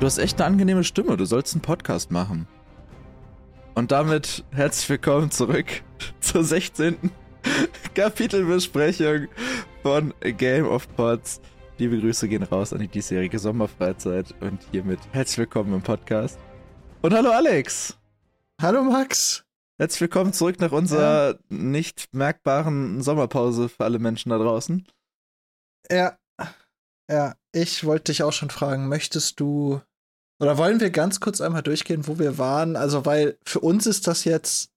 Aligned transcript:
Du 0.00 0.06
hast 0.06 0.16
echt 0.16 0.40
eine 0.40 0.46
angenehme 0.46 0.82
Stimme. 0.82 1.18
Du 1.18 1.26
sollst 1.26 1.52
einen 1.52 1.60
Podcast 1.60 2.10
machen. 2.10 2.48
Und 3.74 3.92
damit 3.92 4.44
herzlich 4.50 4.88
willkommen 4.88 5.30
zurück 5.30 5.66
zur 6.20 6.42
16. 6.42 6.96
Kapitelbesprechung 7.94 9.28
von 9.82 10.14
Game 10.22 10.66
of 10.66 10.88
Pods. 10.96 11.42
Liebe 11.76 12.00
Grüße 12.00 12.28
gehen 12.28 12.44
raus 12.44 12.72
an 12.72 12.78
die 12.78 12.88
diesjährige 12.88 13.38
Sommerfreizeit 13.38 14.34
und 14.40 14.62
hiermit 14.70 15.00
herzlich 15.12 15.36
willkommen 15.36 15.74
im 15.74 15.82
Podcast. 15.82 16.38
Und 17.02 17.12
hallo 17.12 17.32
Alex! 17.32 17.98
Hallo 18.62 18.82
Max! 18.82 19.44
Herzlich 19.78 20.00
willkommen 20.00 20.32
zurück 20.32 20.60
nach 20.60 20.72
unserer 20.72 21.32
ja. 21.32 21.38
nicht 21.50 22.08
merkbaren 22.12 23.02
Sommerpause 23.02 23.68
für 23.68 23.84
alle 23.84 23.98
Menschen 23.98 24.30
da 24.30 24.38
draußen. 24.38 24.86
Ja, 25.90 26.16
ja, 27.10 27.34
ich 27.52 27.84
wollte 27.84 28.12
dich 28.12 28.22
auch 28.22 28.32
schon 28.32 28.50
fragen, 28.50 28.88
möchtest 28.88 29.40
du 29.40 29.82
oder 30.40 30.56
wollen 30.56 30.80
wir 30.80 30.90
ganz 30.90 31.20
kurz 31.20 31.40
einmal 31.40 31.62
durchgehen, 31.62 32.06
wo 32.06 32.18
wir 32.18 32.38
waren? 32.38 32.74
Also, 32.74 33.04
weil 33.04 33.38
für 33.44 33.60
uns 33.60 33.86
ist 33.86 34.06
das 34.06 34.24
jetzt 34.24 34.70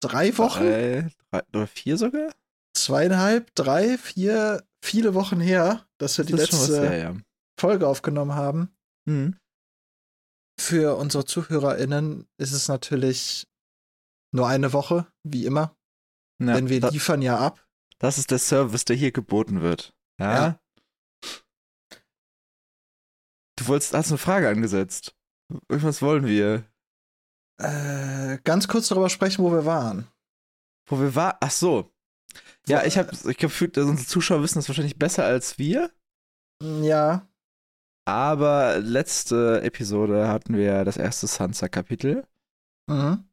drei 0.00 0.38
Wochen. 0.38 0.64
Drei, 0.64 1.10
drei 1.30 1.42
oder 1.52 1.66
vier 1.66 1.96
sogar? 1.96 2.32
Zweieinhalb, 2.74 3.52
drei, 3.54 3.98
vier, 3.98 4.64
viele 4.80 5.14
Wochen 5.14 5.40
her, 5.40 5.84
dass 5.98 6.16
wir 6.16 6.24
das 6.24 6.30
die 6.30 6.36
letzte 6.36 6.88
her, 6.88 6.98
ja. 6.98 7.16
Folge 7.58 7.88
aufgenommen 7.88 8.34
haben. 8.34 8.70
Mhm. 9.06 9.36
Für 10.58 10.96
unsere 10.96 11.24
ZuhörerInnen 11.24 12.28
ist 12.38 12.52
es 12.52 12.68
natürlich 12.68 13.48
nur 14.32 14.46
eine 14.46 14.72
Woche, 14.72 15.06
wie 15.24 15.44
immer. 15.44 15.74
Ja, 16.38 16.54
denn 16.54 16.68
wir 16.68 16.88
liefern 16.90 17.20
ja 17.20 17.38
ab. 17.38 17.66
Das 17.98 18.16
ist 18.16 18.30
der 18.30 18.38
Service, 18.38 18.84
der 18.84 18.96
hier 18.96 19.10
geboten 19.12 19.60
wird. 19.60 19.92
Ja. 20.18 20.34
ja. 20.34 20.60
Du 23.60 23.68
wolltest, 23.68 23.92
hast 23.92 24.08
eine 24.08 24.16
Frage 24.16 24.48
angesetzt. 24.48 25.14
Was 25.68 26.00
wollen 26.00 26.24
wir? 26.24 26.64
Äh, 27.58 28.38
ganz 28.42 28.68
kurz 28.68 28.88
darüber 28.88 29.10
sprechen, 29.10 29.44
wo 29.44 29.52
wir 29.52 29.66
waren. 29.66 30.08
Wo 30.88 30.98
wir 30.98 31.14
waren? 31.14 31.36
Ach 31.40 31.50
so. 31.50 31.92
Ja, 32.66 32.84
ich 32.84 32.96
habe 32.96 33.10
ich 33.28 33.36
gefühlt, 33.36 33.76
unsere 33.76 34.08
Zuschauer 34.08 34.42
wissen 34.42 34.58
das 34.58 34.68
wahrscheinlich 34.68 34.98
besser 34.98 35.24
als 35.24 35.58
wir. 35.58 35.90
Ja. 36.62 37.28
Aber 38.06 38.78
letzte 38.78 39.60
Episode 39.62 40.28
hatten 40.28 40.56
wir 40.56 40.84
das 40.86 40.96
erste 40.96 41.26
Sansa-Kapitel. 41.26 42.26
Mhm. 42.88 43.24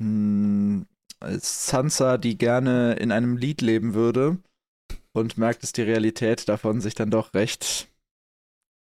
Hm, 0.00 0.86
Sansa, 1.38 2.18
die 2.18 2.38
gerne 2.38 2.94
in 2.94 3.10
einem 3.10 3.36
Lied 3.36 3.60
leben 3.62 3.94
würde 3.94 4.38
und 5.12 5.38
merkt, 5.38 5.64
dass 5.64 5.72
die 5.72 5.82
Realität 5.82 6.48
davon 6.48 6.80
sich 6.80 6.94
dann 6.94 7.10
doch 7.10 7.34
recht 7.34 7.91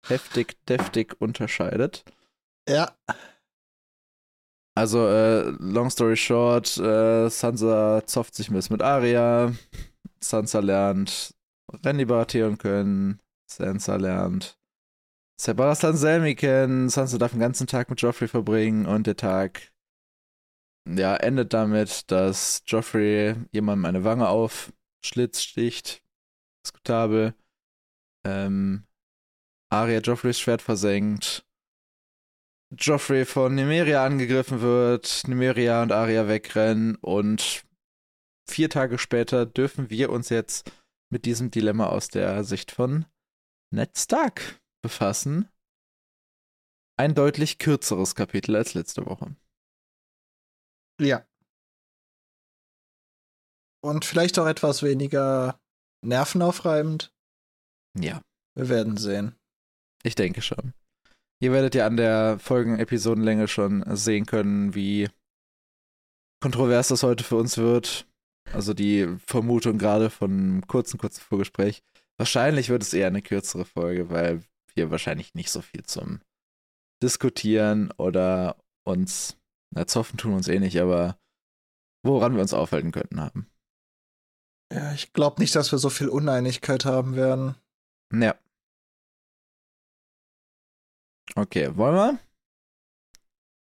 heftig, 0.10 0.58
deftig 0.66 1.16
unterscheidet. 1.20 2.04
Ja. 2.68 2.96
Also, 4.76 5.08
äh, 5.08 5.50
long 5.60 5.90
story 5.90 6.16
short, 6.16 6.78
äh, 6.78 7.30
Sansa 7.30 8.06
zofft 8.06 8.36
sich 8.36 8.50
bisschen 8.50 8.76
mit 8.76 8.84
Arya. 8.84 9.54
Sansa 10.20 10.60
lernt 10.60 11.34
Randy 11.84 12.06
Baratheon 12.06 12.58
können. 12.58 13.20
Sansa 13.50 13.96
lernt 13.96 14.58
Sebastian 15.40 15.98
Selmy 15.98 16.36
kennen. 16.36 16.90
Sansa 16.90 17.18
darf 17.18 17.32
den 17.32 17.40
ganzen 17.40 17.68
Tag 17.68 17.90
mit 17.90 18.02
Joffrey 18.02 18.28
verbringen 18.28 18.86
und 18.86 19.08
der 19.08 19.16
Tag 19.16 19.72
ja, 20.88 21.16
endet 21.16 21.54
damit, 21.54 22.10
dass 22.12 22.64
Joffrey 22.66 23.36
jemandem 23.52 23.86
eine 23.86 24.04
Wange 24.04 24.30
auf 24.30 24.72
Schlitz 25.04 25.42
sticht. 25.42 26.02
Diskutabel. 26.66 27.34
Ähm, 28.26 28.86
Arya 29.70 30.00
Joffreys 30.00 30.40
Schwert 30.40 30.62
versenkt. 30.62 31.46
Joffrey 32.72 33.26
von 33.26 33.56
Nymeria 33.56 34.06
angegriffen 34.06 34.62
wird, 34.62 35.24
Nymeria 35.28 35.82
und 35.84 35.92
Arya 35.92 36.28
wegrennen 36.28 36.96
und 36.96 37.64
vier 38.50 38.70
Tage 38.70 38.98
später 38.98 39.46
dürfen 39.46 39.90
wir 39.90 40.10
uns 40.10 40.30
jetzt 40.30 40.72
mit 41.10 41.26
diesem 41.26 41.50
Dilemma 41.52 41.88
aus 41.88 42.10
der 42.10 42.44
Sicht 42.44 42.72
von 42.72 43.06
Ned 43.74 43.98
Stark 43.98 44.60
befassen. 44.82 45.50
Ein 46.98 47.14
deutlich 47.14 47.58
kürzeres 47.58 48.16
Kapitel 48.16 48.56
als 48.56 48.74
letzte 48.74 49.06
Woche. 49.06 49.36
Ja. 51.00 51.26
Und 53.82 54.04
vielleicht 54.04 54.40
auch 54.40 54.48
etwas 54.48 54.82
weniger 54.84 55.62
nervenaufreibend. 56.04 57.14
Ja. 57.98 58.22
Wir 58.56 58.70
werden 58.70 58.98
sehen. 58.98 59.37
Ich 60.08 60.16
denke 60.16 60.42
schon. 60.42 60.74
Ihr 61.42 61.52
werdet 61.52 61.76
ja 61.76 61.86
an 61.86 61.98
der 61.98 62.40
Folgen-Episodenlänge 62.40 63.50
schon 63.50 63.84
sehen 63.96 64.26
können, 64.26 64.74
wie 64.74 65.10
kontrovers 66.42 66.88
das 66.88 67.04
heute 67.04 67.26
für 67.26 67.36
uns 67.36 67.58
wird. 67.58 68.08
Also 68.54 68.74
die 68.74 69.18
Vermutung 69.26 69.78
gerade 69.78 70.10
von 70.10 70.32
einem 70.32 70.68
kurzen, 70.68 70.98
kurzen 70.98 71.20
Vorgespräch. 71.20 71.84
Wahrscheinlich 72.18 72.70
wird 72.70 72.84
es 72.84 72.94
eher 72.94 73.08
eine 73.08 73.22
kürzere 73.22 73.66
Folge, 73.66 74.10
weil 74.10 74.44
wir 74.76 74.92
wahrscheinlich 74.92 75.36
nicht 75.36 75.52
so 75.52 75.62
viel 75.62 75.84
zum 75.84 76.22
Diskutieren 77.04 77.92
oder 77.98 78.56
uns, 78.86 79.38
na, 79.76 79.86
zoffen 79.88 80.18
tun 80.18 80.34
uns 80.34 80.48
eh 80.48 80.60
nicht, 80.60 80.80
aber 80.80 81.20
woran 82.02 82.36
wir 82.36 82.42
uns 82.42 82.54
aufhalten 82.54 82.94
könnten 82.94 83.20
haben. 83.20 83.52
Ja, 84.74 84.94
ich 84.94 85.12
glaube 85.12 85.42
nicht, 85.42 85.54
dass 85.54 85.74
wir 85.74 85.80
so 85.80 85.90
viel 85.90 86.08
Uneinigkeit 86.08 86.86
haben 86.86 87.18
werden. 87.18 87.56
Ja. 88.14 88.36
Okay, 91.36 91.76
wollen 91.76 91.96
wir? 91.96 92.20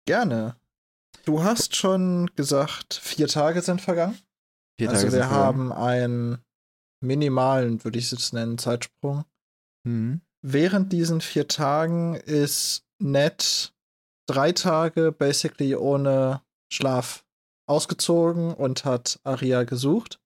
Gerne. 0.08 0.56
Du 1.25 1.44
hast 1.44 1.75
schon 1.75 2.31
gesagt, 2.36 2.96
vier 2.96 3.28
Tage 3.28 3.62
sind 3.62 3.81
vergangen. 3.81 4.18
Vier 4.80 4.90
also 4.90 5.08
Tage 5.08 5.18
wir 5.18 5.30
haben 5.30 5.72
einen 5.72 6.44
minimalen, 7.03 7.84
würde 7.84 8.00
ich 8.00 8.12
es 8.12 8.34
nennen, 8.34 8.58
Zeitsprung. 8.58 9.25
Mhm. 9.86 10.22
Während 10.42 10.92
diesen 10.94 11.22
vier 11.22 11.47
Tagen 11.47 12.16
ist 12.16 12.86
Ned 13.00 13.74
drei 14.28 14.52
Tage 14.52 15.12
basically 15.12 15.76
ohne 15.76 16.41
Schlaf 16.72 17.26
ausgezogen 17.68 18.53
und 18.53 18.86
hat 18.86 19.20
Aria 19.24 19.64
gesucht. 19.64 20.20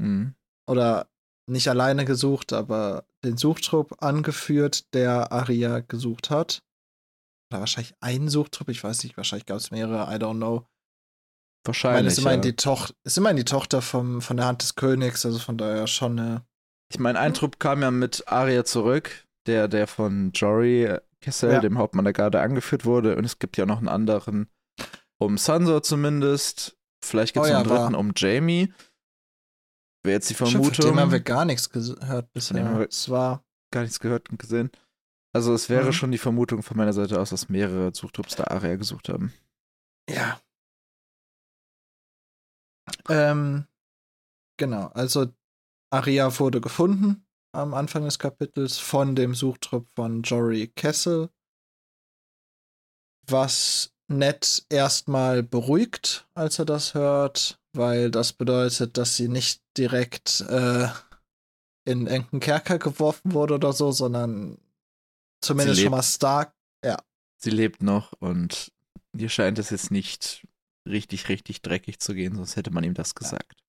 Mhm. 0.00 0.34
Oder 0.68 1.08
nicht 1.48 1.68
alleine 1.68 2.04
gesucht, 2.04 2.52
aber 2.52 3.04
den 3.24 3.36
Suchtrupp 3.36 4.02
angeführt, 4.02 4.92
der 4.94 5.32
Aria 5.32 5.80
gesucht 5.80 6.30
hat 6.30 6.62
oder 7.50 7.60
wahrscheinlich 7.60 7.94
ein 8.00 8.28
Suchtrupp, 8.28 8.68
ich 8.68 8.82
weiß 8.82 9.02
nicht, 9.04 9.16
wahrscheinlich 9.16 9.46
gab 9.46 9.56
es 9.56 9.70
mehrere, 9.70 10.14
I 10.14 10.18
don't 10.18 10.36
know. 10.36 10.66
Wahrscheinlich. 11.64 12.18
Ich 12.18 12.24
meine, 12.24 12.40
ist, 12.40 12.46
ja. 12.46 12.52
Toch 12.52 12.90
ist 13.04 13.18
immerhin 13.18 13.36
die 13.36 13.44
Tochter 13.44 13.82
vom, 13.82 14.22
von 14.22 14.36
der 14.36 14.46
Hand 14.46 14.62
des 14.62 14.74
Königs, 14.74 15.26
also 15.26 15.38
von 15.38 15.58
daher 15.58 15.86
schon 15.86 16.18
eine. 16.18 16.46
Ich 16.90 16.98
meine, 16.98 17.18
ein 17.18 17.34
Trupp 17.34 17.58
kam 17.58 17.82
ja 17.82 17.90
mit 17.90 18.26
Arya 18.28 18.64
zurück, 18.64 19.26
der, 19.46 19.68
der 19.68 19.86
von 19.86 20.30
Jory 20.32 20.96
Kessel, 21.20 21.52
ja. 21.52 21.60
dem 21.60 21.76
Hauptmann 21.76 22.04
der 22.04 22.14
Garde, 22.14 22.40
angeführt 22.40 22.84
wurde. 22.84 23.16
Und 23.16 23.24
es 23.24 23.38
gibt 23.38 23.56
ja 23.56 23.66
noch 23.66 23.78
einen 23.78 23.88
anderen 23.88 24.48
um 25.18 25.36
Sansa 25.36 25.82
zumindest. 25.82 26.78
Vielleicht 27.04 27.34
gibt 27.34 27.44
es 27.44 27.50
oh, 27.50 27.54
ja, 27.54 27.62
noch 27.62 27.70
einen 27.70 27.78
dritten 27.78 27.92
war. 27.94 28.00
um 28.00 28.12
Jamie. 28.16 28.72
Wäre 30.04 30.14
jetzt 30.14 30.30
die 30.30 30.34
Vermutung. 30.34 30.72
Stimmt, 30.72 30.84
von 30.86 30.94
dem 30.94 31.00
haben 31.00 31.12
wir 31.12 31.20
gar 31.20 31.44
nichts 31.44 31.68
gehört 31.70 32.32
bisher. 32.32 32.86
Es 32.88 33.10
war 33.10 33.44
gar 33.72 33.82
nichts 33.82 34.00
gehört 34.00 34.30
und 34.30 34.38
gesehen. 34.38 34.70
Also 35.38 35.54
es 35.54 35.68
wäre 35.68 35.86
mhm. 35.86 35.92
schon 35.92 36.10
die 36.10 36.18
Vermutung 36.18 36.64
von 36.64 36.76
meiner 36.76 36.92
Seite 36.92 37.20
aus, 37.20 37.30
dass 37.30 37.48
mehrere 37.48 37.94
Suchtrupps 37.94 38.34
da 38.34 38.42
Aria 38.48 38.74
gesucht 38.74 39.08
haben. 39.08 39.32
Ja. 40.10 40.40
Ähm, 43.08 43.68
genau, 44.56 44.86
also 44.94 45.32
Aria 45.90 46.36
wurde 46.40 46.60
gefunden 46.60 47.24
am 47.52 47.72
Anfang 47.72 48.02
des 48.02 48.18
Kapitels 48.18 48.78
von 48.78 49.14
dem 49.14 49.32
Suchtrupp 49.32 49.86
von 49.94 50.22
Jory 50.22 50.72
Kessel, 50.74 51.30
was 53.28 53.94
Ned 54.08 54.66
erstmal 54.70 55.44
beruhigt, 55.44 56.26
als 56.34 56.58
er 56.58 56.64
das 56.64 56.94
hört, 56.94 57.60
weil 57.74 58.10
das 58.10 58.32
bedeutet, 58.32 58.98
dass 58.98 59.14
sie 59.14 59.28
nicht 59.28 59.62
direkt 59.76 60.40
äh, 60.48 60.88
in 61.84 62.08
irgendeinen 62.08 62.40
Kerker 62.40 62.80
geworfen 62.80 63.34
wurde 63.34 63.54
oder 63.54 63.72
so, 63.72 63.92
sondern 63.92 64.58
Zumindest 65.40 65.80
schon 65.80 65.90
mal 65.90 66.02
stark, 66.02 66.54
ja. 66.84 66.96
Sie 67.40 67.50
lebt 67.50 67.82
noch 67.82 68.12
und 68.20 68.72
ihr 69.16 69.28
scheint 69.28 69.58
es 69.58 69.70
jetzt 69.70 69.90
nicht 69.90 70.46
richtig, 70.86 71.28
richtig 71.28 71.62
dreckig 71.62 72.00
zu 72.00 72.14
gehen, 72.14 72.34
sonst 72.34 72.56
hätte 72.56 72.70
man 72.70 72.84
ihm 72.84 72.94
das 72.94 73.14
gesagt. 73.14 73.62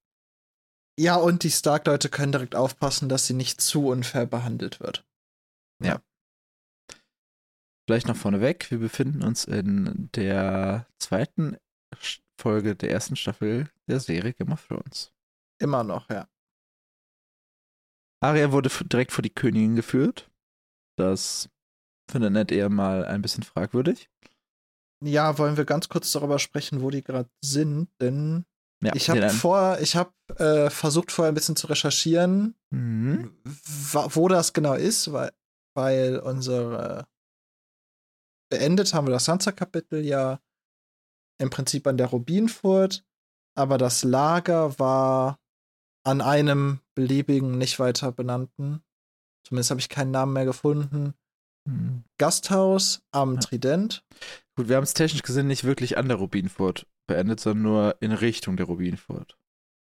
Ja, 0.99 1.15
und 1.15 1.43
die 1.43 1.51
Stark-Leute 1.51 2.09
können 2.09 2.31
direkt 2.31 2.55
aufpassen, 2.55 3.07
dass 3.07 3.25
sie 3.25 3.33
nicht 3.33 3.61
zu 3.61 3.87
unfair 3.87 4.25
behandelt 4.25 4.79
wird. 4.79 5.05
Ja. 5.81 6.01
Vielleicht 7.87 8.07
noch 8.07 8.17
vorneweg, 8.17 8.69
wir 8.69 8.79
befinden 8.79 9.23
uns 9.23 9.45
in 9.45 10.09
der 10.13 10.87
zweiten 10.99 11.57
Folge 12.39 12.75
der 12.75 12.91
ersten 12.91 13.15
Staffel 13.15 13.69
der 13.87 13.99
Serie 13.99 14.33
Game 14.33 14.51
of 14.51 14.67
Thrones. 14.67 15.11
Immer 15.59 15.83
noch, 15.83 16.09
ja. 16.09 16.27
Arya 18.21 18.51
wurde 18.51 18.69
direkt 18.69 19.11
vor 19.11 19.21
die 19.21 19.33
Königin 19.33 19.75
geführt. 19.75 20.29
Das 20.97 21.49
finde 22.09 22.29
Ned 22.29 22.51
eher 22.51 22.69
mal 22.69 23.05
ein 23.05 23.21
bisschen 23.21 23.43
fragwürdig. 23.43 24.09
Ja, 25.03 25.37
wollen 25.37 25.57
wir 25.57 25.65
ganz 25.65 25.87
kurz 25.87 26.11
darüber 26.11 26.39
sprechen, 26.39 26.81
wo 26.81 26.89
die 26.89 27.03
gerade 27.03 27.29
sind, 27.41 27.89
denn 28.01 28.45
ja, 28.81 28.95
ich 28.95 29.09
habe 29.09 29.29
vor, 29.29 29.77
ich 29.81 29.95
habe 29.95 30.13
äh, 30.37 30.69
versucht 30.69 31.11
vorher 31.11 31.31
ein 31.31 31.35
bisschen 31.35 31.55
zu 31.55 31.67
recherchieren, 31.67 32.55
mhm. 32.69 33.33
wo 33.43 34.27
das 34.27 34.53
genau 34.53 34.73
ist, 34.73 35.11
weil, 35.11 35.31
weil 35.75 36.19
unsere 36.19 37.07
beendet 38.49 38.93
haben 38.93 39.07
wir 39.07 39.11
das 39.11 39.25
Sansa-Kapitel 39.25 40.03
ja 40.03 40.39
im 41.39 41.49
Prinzip 41.49 41.87
an 41.87 41.97
der 41.97 42.07
Rubinfurt, 42.07 43.05
aber 43.55 43.77
das 43.77 44.03
Lager 44.03 44.79
war 44.79 45.39
an 46.05 46.21
einem 46.21 46.79
beliebigen, 46.95 47.57
nicht 47.57 47.79
weiter 47.79 48.11
benannten, 48.11 48.81
zumindest 49.45 49.71
habe 49.71 49.81
ich 49.81 49.89
keinen 49.89 50.11
Namen 50.11 50.33
mehr 50.33 50.45
gefunden, 50.45 51.13
Gasthaus 52.17 53.01
am 53.11 53.35
ja. 53.35 53.39
Trident. 53.39 54.03
Gut, 54.55 54.69
wir 54.69 54.75
haben 54.75 54.83
es 54.83 54.93
technisch 54.93 55.23
gesehen 55.23 55.47
nicht 55.47 55.63
wirklich 55.63 55.97
an 55.97 56.07
der 56.07 56.17
Rubinfurt 56.17 56.85
beendet, 57.07 57.39
sondern 57.39 57.63
nur 57.63 57.95
in 58.01 58.11
Richtung 58.11 58.57
der 58.57 58.67
Rubinfurt. 58.67 59.37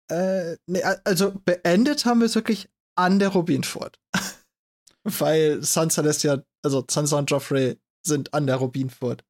Äh, 0.09 0.57
nee, 0.67 0.83
also 1.05 1.33
beendet 1.45 2.05
haben 2.05 2.21
wir 2.21 2.27
es 2.27 2.35
wirklich 2.35 2.69
an 2.97 3.19
der 3.19 3.31
Rubinfurt. 3.31 3.99
Weil 5.05 5.63
Sansa 5.63 6.03
lässt 6.03 6.23
ja, 6.23 6.43
also 6.63 6.85
Sansa 6.89 7.19
und 7.19 7.31
Joffrey 7.31 7.79
sind 8.07 8.33
an 8.35 8.47
der 8.47 8.57
Rubinfurt. 8.57 9.25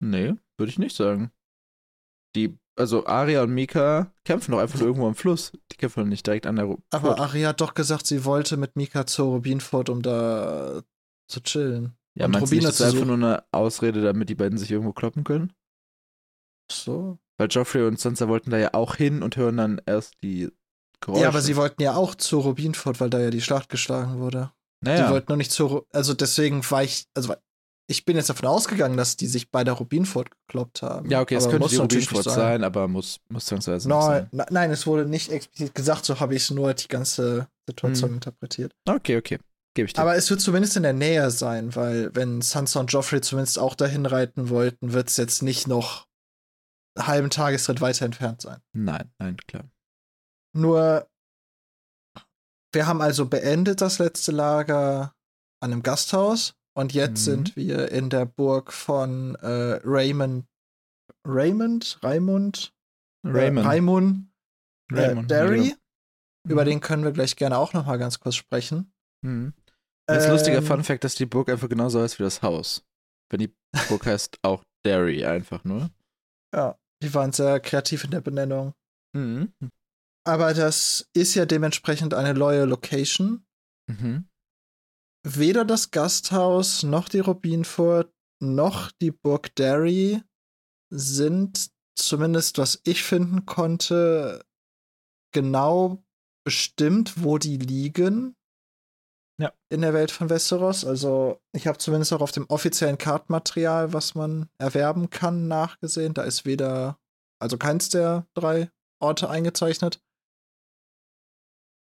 Nee, 0.00 0.34
würde 0.56 0.70
ich 0.70 0.78
nicht 0.78 0.96
sagen. 0.96 1.30
Die, 2.36 2.58
also 2.76 3.06
Arya 3.06 3.42
und 3.42 3.54
Mika 3.54 4.12
kämpfen 4.24 4.52
doch 4.52 4.58
einfach 4.58 4.78
nur 4.78 4.88
irgendwo 4.88 5.06
am 5.06 5.14
Fluss. 5.14 5.52
Die 5.72 5.76
kämpfen 5.76 6.00
doch 6.00 6.08
nicht 6.08 6.26
direkt 6.26 6.46
an 6.46 6.56
der 6.56 6.64
Rubinfurt. 6.66 6.94
Aber 6.94 7.18
Arya 7.18 7.50
hat 7.50 7.60
doch 7.60 7.74
gesagt, 7.74 8.06
sie 8.06 8.24
wollte 8.24 8.56
mit 8.56 8.76
Mika 8.76 9.06
zur 9.06 9.26
Rubinfurt, 9.26 9.88
um 9.88 10.02
da 10.02 10.82
zu 11.28 11.40
chillen. 11.42 11.96
Ja, 12.14 12.28
meinst 12.28 12.52
du 12.52 12.56
nicht, 12.56 12.66
das 12.66 12.80
ist 12.80 12.92
einfach 12.92 13.06
nur 13.06 13.16
eine 13.16 13.44
Ausrede, 13.50 14.02
damit 14.02 14.28
die 14.28 14.34
beiden 14.34 14.56
sich 14.56 14.70
irgendwo 14.70 14.92
kloppen 14.92 15.24
können? 15.24 15.52
So. 16.70 17.18
Weil 17.38 17.48
Joffrey 17.50 17.86
und 17.86 17.98
Sansa 17.98 18.28
wollten 18.28 18.50
da 18.50 18.58
ja 18.58 18.74
auch 18.74 18.94
hin 18.94 19.22
und 19.22 19.36
hören 19.36 19.56
dann 19.56 19.80
erst 19.84 20.14
die 20.22 20.50
Geräusche. 21.00 21.22
Ja, 21.22 21.28
aber 21.28 21.40
sie 21.40 21.56
wollten 21.56 21.82
ja 21.82 21.94
auch 21.94 22.14
zur 22.14 22.42
Rubinfurt, 22.44 23.00
weil 23.00 23.10
da 23.10 23.18
ja 23.18 23.30
die 23.30 23.40
Schlacht 23.40 23.68
geschlagen 23.68 24.20
wurde. 24.20 24.52
Naja. 24.80 25.06
Die 25.06 25.12
wollten 25.12 25.32
noch 25.32 25.36
nicht 25.36 25.50
zur, 25.50 25.86
also 25.92 26.14
deswegen 26.14 26.68
war 26.70 26.84
ich, 26.84 27.06
also 27.14 27.34
ich 27.86 28.04
bin 28.04 28.16
jetzt 28.16 28.30
davon 28.30 28.48
ausgegangen, 28.48 28.96
dass 28.96 29.16
die 29.16 29.26
sich 29.26 29.50
bei 29.50 29.64
der 29.64 29.74
Rubinfurt 29.74 30.30
gekloppt 30.30 30.82
haben. 30.82 31.10
Ja, 31.10 31.20
okay, 31.20 31.34
es 31.34 31.48
könnte 31.48 31.68
die 31.68 31.76
Rubinfurt 31.76 32.24
sein. 32.24 32.34
sein, 32.34 32.64
aber 32.64 32.88
muss, 32.88 33.20
muss 33.28 33.46
zwangsweise 33.46 33.88
no, 33.88 34.00
sein. 34.00 34.28
Nein, 34.32 34.70
es 34.70 34.86
wurde 34.86 35.06
nicht 35.06 35.30
explizit 35.30 35.74
gesagt, 35.74 36.04
so 36.04 36.20
habe 36.20 36.34
ich 36.34 36.44
es 36.44 36.50
nur 36.50 36.72
die 36.74 36.88
ganze 36.88 37.48
Situation 37.66 38.10
hm. 38.10 38.14
interpretiert. 38.16 38.72
Okay, 38.88 39.18
okay. 39.18 39.38
Gebe 39.74 39.86
ich 39.86 39.92
dir. 39.92 40.00
Aber 40.00 40.14
es 40.14 40.30
wird 40.30 40.40
zumindest 40.40 40.76
in 40.76 40.84
der 40.84 40.92
Nähe 40.92 41.30
sein, 41.30 41.74
weil 41.74 42.14
wenn 42.14 42.40
Sansa 42.40 42.80
und 42.80 42.92
Joffrey 42.92 43.20
zumindest 43.20 43.58
auch 43.58 43.74
dahin 43.74 44.06
reiten 44.06 44.48
wollten, 44.48 44.92
wird 44.92 45.08
es 45.08 45.16
jetzt 45.16 45.42
nicht 45.42 45.66
noch 45.66 46.06
einen 46.96 47.06
halben 47.08 47.30
Tagesritt 47.30 47.80
weiter 47.80 48.04
entfernt 48.04 48.40
sein. 48.40 48.60
Nein, 48.72 49.10
nein, 49.18 49.36
klar. 49.48 49.68
Nur, 50.56 51.08
wir 52.72 52.86
haben 52.86 53.00
also 53.00 53.26
beendet 53.26 53.80
das 53.80 53.98
letzte 53.98 54.30
Lager 54.30 55.12
an 55.60 55.72
einem 55.72 55.82
Gasthaus 55.82 56.54
und 56.76 56.92
jetzt 56.92 57.20
mhm. 57.20 57.30
sind 57.30 57.56
wir 57.56 57.90
in 57.90 58.10
der 58.10 58.26
Burg 58.26 58.72
von 58.72 59.34
äh, 59.36 59.80
Raymond. 59.84 60.46
Raymond? 61.26 61.98
Raymond? 62.02 62.72
Raymond. 63.24 63.66
Äh, 63.66 63.68
Raimund. 63.68 64.28
Raymond. 64.92 65.24
Äh, 65.24 65.34
Derry. 65.34 65.68
Ja. 65.70 65.74
Über 66.46 66.62
mhm. 66.62 66.68
den 66.68 66.80
können 66.80 67.04
wir 67.04 67.12
gleich 67.12 67.34
gerne 67.34 67.58
auch 67.58 67.72
noch 67.72 67.86
mal 67.86 67.96
ganz 67.96 68.20
kurz 68.20 68.36
sprechen. 68.36 68.92
Mhm. 69.22 69.54
Das 70.06 70.26
ähm, 70.26 70.32
lustiger 70.32 70.62
Fun 70.62 70.84
Fact, 70.84 71.04
dass 71.04 71.14
die 71.14 71.26
Burg 71.26 71.48
einfach 71.48 71.68
genauso 71.68 72.00
heißt 72.00 72.18
wie 72.18 72.24
das 72.24 72.42
Haus. 72.42 72.84
Wenn 73.30 73.40
die 73.40 73.54
Burg 73.88 74.06
heißt 74.06 74.38
auch 74.42 74.64
Derry 74.84 75.24
einfach 75.24 75.64
nur. 75.64 75.90
Ja, 76.54 76.78
die 77.02 77.12
waren 77.14 77.32
sehr 77.32 77.60
kreativ 77.60 78.04
in 78.04 78.10
der 78.10 78.20
Benennung. 78.20 78.74
Mhm. 79.14 79.52
Aber 80.26 80.54
das 80.54 81.08
ist 81.14 81.34
ja 81.34 81.46
dementsprechend 81.46 82.14
eine 82.14 82.34
neue 82.34 82.64
Location. 82.64 83.44
Mhm. 83.90 84.28
Weder 85.26 85.64
das 85.64 85.90
Gasthaus 85.90 86.82
noch 86.82 87.08
die 87.08 87.20
Rubinfurt 87.20 88.12
noch 88.42 88.92
die 88.92 89.10
Burg 89.10 89.54
Derry 89.56 90.22
sind, 90.90 91.70
zumindest 91.96 92.58
was 92.58 92.80
ich 92.84 93.02
finden 93.02 93.46
konnte, 93.46 94.44
genau 95.32 96.04
bestimmt, 96.44 97.22
wo 97.22 97.38
die 97.38 97.56
liegen 97.56 98.36
ja. 99.38 99.52
in 99.68 99.80
der 99.80 99.94
Welt 99.94 100.10
von 100.10 100.30
Westeros. 100.30 100.84
Also 100.84 101.40
ich 101.52 101.66
habe 101.66 101.78
zumindest 101.78 102.12
auch 102.12 102.20
auf 102.20 102.32
dem 102.32 102.46
offiziellen 102.48 102.98
Kartenmaterial, 102.98 103.92
was 103.92 104.14
man 104.14 104.48
erwerben 104.58 105.10
kann, 105.10 105.48
nachgesehen. 105.48 106.14
Da 106.14 106.22
ist 106.22 106.44
weder, 106.44 106.98
also 107.38 107.56
keins 107.58 107.88
der 107.88 108.26
drei 108.34 108.70
Orte 109.00 109.28
eingezeichnet. 109.28 110.00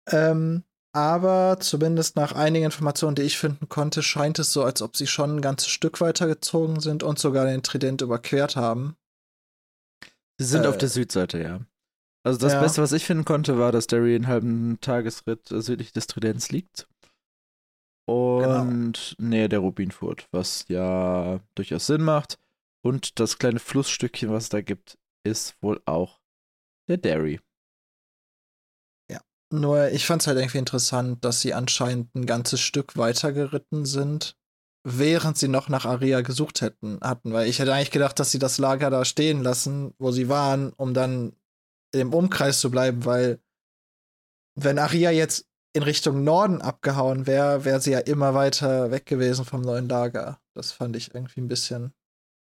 Ähm, 0.08 0.64
aber 0.94 1.58
zumindest 1.60 2.16
nach 2.16 2.32
einigen 2.32 2.66
Informationen, 2.66 3.16
die 3.16 3.24
ich 3.24 3.38
finden 3.38 3.68
konnte, 3.68 4.02
scheint 4.02 4.40
es 4.40 4.54
so, 4.54 4.64
als 4.64 4.82
ob 4.82 4.96
sie 4.96 5.08
schon 5.08 5.38
ein 5.38 5.42
ganzes 5.42 5.68
Stück 5.68 6.00
weitergezogen 6.00 6.80
sind 6.80 7.04
und 7.04 7.20
sogar 7.20 7.46
den 7.46 7.64
Trident 7.64 8.02
überquert 8.02 8.56
haben. 8.56 8.96
Sie 10.38 10.46
sind 10.46 10.64
äh, 10.64 10.68
auf 10.68 10.78
der 10.78 10.90
Südseite, 10.90 11.42
ja. 11.42 11.60
Also 12.24 12.40
das 12.40 12.54
ja. 12.54 12.62
Beste, 12.62 12.82
was 12.82 12.92
ich 12.92 13.06
finden 13.06 13.26
konnte, 13.26 13.60
war, 13.60 13.72
dass 13.72 13.88
Derry 13.88 14.16
einen 14.16 14.28
halben 14.28 14.80
Tagesritt 14.82 15.48
südlich 15.48 15.92
des 15.92 16.08
Tridents 16.08 16.50
liegt. 16.50 16.88
Genau. 18.08 18.62
und 18.62 19.16
genau. 19.18 19.30
nähe 19.30 19.50
der 19.50 19.60
Rubinfurt, 19.60 20.28
was 20.32 20.66
ja 20.68 21.40
durchaus 21.56 21.88
Sinn 21.88 22.04
macht. 22.04 22.38
Und 22.84 23.20
das 23.20 23.40
kleine 23.40 23.60
Flussstückchen, 23.60 24.30
was 24.32 24.44
es 24.44 24.50
da 24.50 24.62
gibt, 24.62 24.98
ist 25.26 25.56
wohl 25.62 25.82
auch 25.86 26.22
der 26.88 26.98
Derry. 26.98 27.40
Ja, 29.10 29.22
nur 29.52 29.90
ich 29.90 30.06
fand 30.06 30.22
es 30.22 30.28
halt 30.28 30.38
irgendwie 30.38 30.60
interessant, 30.60 31.26
dass 31.26 31.42
sie 31.42 31.56
anscheinend 31.56 32.14
ein 32.14 32.28
ganzes 32.28 32.62
Stück 32.62 32.96
weiter 32.96 33.34
geritten 33.34 33.86
sind, 33.86 34.38
während 34.84 35.38
sie 35.38 35.48
noch 35.48 35.68
nach 35.68 35.86
Aria 35.86 36.22
gesucht 36.22 36.62
hätten, 36.62 37.00
hatten, 37.02 37.34
weil 37.34 37.48
ich 37.50 37.58
hätte 37.58 37.74
eigentlich 37.74 37.90
gedacht, 37.90 38.20
dass 38.20 38.30
sie 38.30 38.40
das 38.40 38.60
Lager 38.60 38.92
da 38.92 39.04
stehen 39.04 39.42
lassen, 39.42 39.96
wo 39.98 40.12
sie 40.12 40.30
waren, 40.30 40.72
um 40.74 40.94
dann 40.94 41.36
im 41.92 42.14
Umkreis 42.14 42.60
zu 42.60 42.70
bleiben, 42.70 43.04
weil 43.06 43.40
wenn 44.54 44.78
Aria 44.78 45.10
jetzt 45.10 45.48
in 45.76 45.84
Richtung 45.84 46.24
Norden 46.24 46.62
abgehauen 46.62 47.28
wäre, 47.28 47.66
wäre 47.66 47.82
sie 47.82 47.92
ja 47.92 48.00
immer 48.00 48.34
weiter 48.34 48.92
weg 48.92 49.06
gewesen 49.06 49.44
vom 49.44 49.60
neuen 49.60 49.90
Lager. 49.90 50.40
Das 50.54 50.72
fand 50.72 50.96
ich 50.96 51.14
irgendwie 51.14 51.42
ein 51.42 51.50
bisschen 51.50 51.94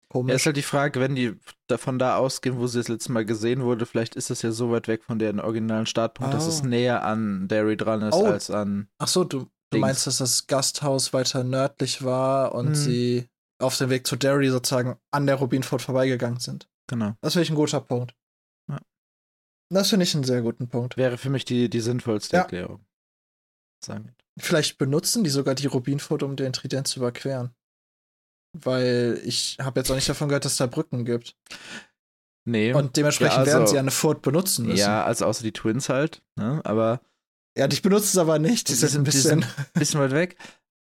komisch. 0.08 0.30
Ja, 0.30 0.36
ist 0.36 0.46
halt 0.46 0.58
die 0.58 0.62
Frage, 0.62 1.00
wenn 1.00 1.16
die 1.16 1.36
von 1.78 1.98
da 1.98 2.18
ausgehen, 2.18 2.60
wo 2.60 2.68
sie 2.68 2.78
das 2.78 2.90
letzte 2.90 3.12
Mal 3.12 3.26
gesehen 3.26 3.64
wurde, 3.64 3.88
vielleicht 3.88 4.16
ist 4.16 4.30
das 4.30 4.44
ja 4.44 4.52
so 4.52 4.72
weit 4.72 4.88
weg 4.88 5.04
von 5.04 5.18
deren 5.18 5.40
originalen 5.40 5.88
Startpunkt, 5.88 6.32
oh. 6.32 6.38
dass 6.38 6.46
es 6.46 6.62
ah. 6.62 6.68
näher 6.68 7.04
an 7.04 7.48
Derry 7.48 7.76
dran 7.76 8.04
ist 8.04 8.14
oh. 8.14 8.28
als 8.28 8.52
an. 8.52 8.88
Ach 9.00 9.08
so, 9.08 9.24
du, 9.24 9.48
du 9.72 9.80
meinst, 9.80 10.06
dass 10.06 10.20
das 10.20 10.46
Gasthaus 10.46 11.12
weiter 11.12 11.44
nördlich 11.44 12.04
war 12.04 12.54
und 12.54 12.68
hm. 12.68 12.76
sie 12.76 13.28
auf 13.58 13.76
dem 13.80 13.90
Weg 13.90 14.06
zu 14.06 14.16
Derry 14.16 14.50
sozusagen 14.50 14.98
an 15.10 15.26
der 15.26 15.38
Rubinfurt 15.38 15.82
vorbeigegangen 15.82 16.40
sind. 16.40 16.70
Genau. 16.86 17.16
Das 17.22 17.34
finde 17.34 17.46
ich 17.46 17.50
ein 17.50 17.56
guter 17.56 17.82
Punkt. 17.82 18.14
Ja. 18.70 18.78
Das 19.72 19.90
finde 19.90 20.04
ich 20.04 20.14
einen 20.14 20.24
sehr 20.24 20.44
guten 20.44 20.68
Punkt. 20.68 20.98
Wäre 20.98 21.18
für 21.18 21.32
mich 21.32 21.46
die, 21.46 21.68
die 21.68 21.82
sinnvollste 21.82 22.36
ja. 22.36 22.44
Erklärung 22.44 22.87
wird. 23.86 24.02
Vielleicht 24.40 24.78
benutzen 24.78 25.24
die 25.24 25.30
sogar 25.30 25.56
die 25.56 25.68
Rubinfurt, 25.68 26.24
um 26.24 26.36
den 26.36 26.54
Trident 26.54 26.88
zu 26.88 27.00
überqueren. 27.00 27.52
Weil 28.54 29.22
ich 29.24 29.58
habe 29.60 29.80
jetzt 29.80 29.92
auch 29.92 29.96
nicht 29.96 30.10
davon 30.10 30.30
gehört, 30.30 30.46
dass 30.46 30.54
es 30.54 30.58
da 30.58 30.68
Brücken 30.68 31.06
gibt. 31.06 31.36
Nee. 32.46 32.74
Und 32.74 32.96
dementsprechend 32.96 33.34
ja, 33.34 33.40
also, 33.40 33.52
werden 33.52 33.68
sie 33.68 33.80
eine 33.80 33.92
Furt 33.92 34.22
benutzen 34.22 34.68
müssen. 34.68 34.80
Ja, 34.80 35.04
also 35.04 35.26
außer 35.26 35.44
die 35.44 35.52
Twins 35.52 35.90
halt, 35.90 36.22
ne? 36.38 36.62
Aber. 36.64 37.02
Ja, 37.58 37.68
ich 37.70 37.82
benutze 37.82 38.06
es 38.06 38.18
aber 38.18 38.40
nicht. 38.40 38.70
Die, 38.70 38.74
die 38.74 38.78
sind 38.78 38.96
ein 38.96 39.04
bisschen, 39.04 39.46
bisschen 39.74 40.00
weit 40.00 40.12
weg. 40.12 40.38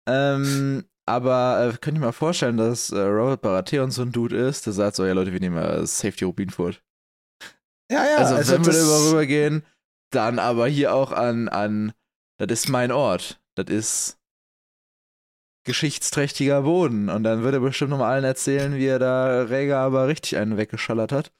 Ähm, 0.08 0.86
aber 1.06 1.74
äh, 1.74 1.78
könnt 1.78 1.98
ihr 1.98 2.02
mal 2.02 2.12
vorstellen, 2.12 2.58
dass 2.58 2.92
äh, 2.92 3.00
Robert 3.00 3.42
Baratheon 3.42 3.92
so 3.92 4.04
ein 4.04 4.12
Dude 4.12 4.38
ist, 4.38 4.68
der 4.68 4.74
sagt 4.74 4.96
so, 4.96 5.06
ja 5.06 5.14
Leute, 5.14 5.34
wir 5.34 5.40
nehmen 5.40 5.56
mal 5.56 5.86
Safety 5.86 6.24
Rubinfurt. 6.26 6.84
Ja, 7.92 8.06
ja. 8.06 8.18
Also, 8.18 8.36
also 8.36 8.54
wenn 8.54 8.66
wir 8.66 8.74
da 8.74 9.10
rübergehen, 9.10 9.66
dann 10.12 10.40
aber 10.40 10.68
hier 10.68 10.94
auch 10.94 11.12
an, 11.12 11.50
an 11.50 11.94
das 12.46 12.62
ist 12.62 12.70
mein 12.70 12.92
Ort. 12.92 13.42
Das 13.56 13.68
ist 13.68 14.18
geschichtsträchtiger 15.66 16.64
Boden. 16.64 17.10
Und 17.10 17.24
dann 17.24 17.44
wird 17.44 17.54
er 17.54 17.60
bestimmt 17.60 17.92
noch 17.92 18.00
mal 18.00 18.12
allen 18.12 18.24
erzählen, 18.24 18.76
wie 18.76 18.86
er 18.86 19.00
da 19.00 19.44
Rega 19.44 19.86
aber 19.86 20.08
richtig 20.08 20.38
einen 20.38 20.58
weggeschallert 20.58 21.12
hat. 21.12 21.32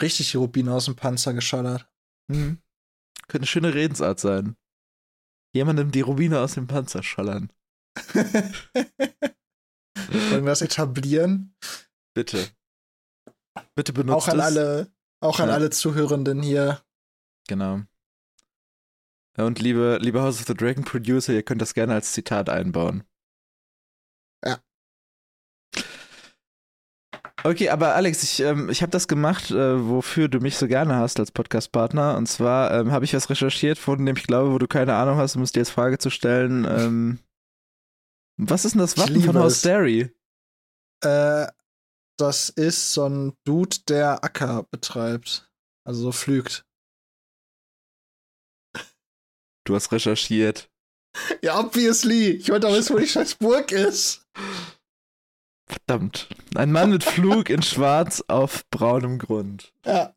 Richtig 0.00 0.36
Rubin 0.36 0.68
aus 0.68 0.86
dem 0.86 0.96
Panzer 0.96 1.34
geschallert. 1.34 1.88
Mhm. 2.28 2.58
Könnte 3.26 3.42
eine 3.42 3.46
schöne 3.46 3.74
Redensart 3.74 4.20
sein. 4.20 4.56
Jemandem 5.52 5.90
die 5.90 6.02
Rubine 6.02 6.40
aus 6.40 6.54
dem 6.54 6.66
Panzer 6.66 7.02
schallern. 7.02 7.52
Wollen 8.14 8.54
wir 10.44 10.44
das 10.44 10.62
etablieren? 10.62 11.54
Bitte. 12.14 12.48
Bitte 13.74 13.92
benutzt 13.92 14.16
Auch 14.16 14.28
an 14.28 14.38
es. 14.38 14.44
alle, 14.44 14.92
auch 15.20 15.40
an 15.40 15.48
ja. 15.48 15.54
alle 15.54 15.70
Zuhörenden 15.70 16.42
hier. 16.42 16.80
Genau. 17.48 17.82
Und 19.38 19.60
liebe, 19.60 19.98
liebe 20.00 20.20
House 20.20 20.40
of 20.40 20.46
the 20.46 20.54
Dragon 20.54 20.84
Producer, 20.84 21.32
ihr 21.32 21.44
könnt 21.44 21.62
das 21.62 21.74
gerne 21.74 21.94
als 21.94 22.12
Zitat 22.12 22.48
einbauen. 22.48 23.04
Ja. 24.44 24.58
Okay, 27.44 27.68
aber 27.68 27.94
Alex, 27.94 28.24
ich, 28.24 28.40
ähm, 28.40 28.68
ich 28.68 28.82
habe 28.82 28.90
das 28.90 29.06
gemacht, 29.06 29.52
äh, 29.52 29.88
wofür 29.88 30.28
du 30.28 30.40
mich 30.40 30.56
so 30.56 30.66
gerne 30.66 30.96
hast 30.96 31.20
als 31.20 31.30
Podcast-Partner. 31.30 32.16
Und 32.16 32.26
zwar 32.26 32.72
ähm, 32.74 32.90
habe 32.90 33.04
ich 33.04 33.14
was 33.14 33.30
recherchiert, 33.30 33.78
von 33.78 34.04
dem 34.04 34.16
ich 34.16 34.24
glaube, 34.24 34.52
wo 34.52 34.58
du 34.58 34.66
keine 34.66 34.94
Ahnung 34.96 35.18
hast, 35.18 35.36
um 35.36 35.42
es 35.42 35.52
dir 35.52 35.60
jetzt 35.60 35.70
Frage 35.70 35.98
zu 35.98 36.10
stellen. 36.10 36.64
Ähm, 36.64 37.18
was 38.36 38.64
ist 38.64 38.72
denn 38.72 38.80
das 38.80 38.98
Wappen 38.98 39.22
von 39.22 39.38
House 39.38 39.62
Derry? 39.62 40.10
Äh, 41.04 41.46
das 42.18 42.48
ist 42.48 42.92
so 42.92 43.08
ein 43.08 43.34
Dude, 43.44 43.76
der 43.88 44.24
Acker 44.24 44.64
betreibt. 44.64 45.48
Also 45.84 46.02
so 46.02 46.12
pflügt. 46.12 46.67
Du 49.68 49.74
hast 49.74 49.92
recherchiert. 49.92 50.70
Ja, 51.42 51.60
obviously. 51.60 52.30
Ich 52.30 52.48
wollte 52.48 52.68
auch 52.68 52.72
wissen, 52.72 52.94
wo 52.94 52.98
die 52.98 53.06
scheiß 53.06 53.34
Burg 53.34 53.70
ist. 53.70 54.26
Verdammt. 55.68 56.30
Ein 56.54 56.72
Mann 56.72 56.88
mit 56.88 57.04
Flug 57.04 57.50
in 57.50 57.60
schwarz 57.60 58.24
auf 58.28 58.64
braunem 58.70 59.18
Grund. 59.18 59.74
Ja. 59.84 60.14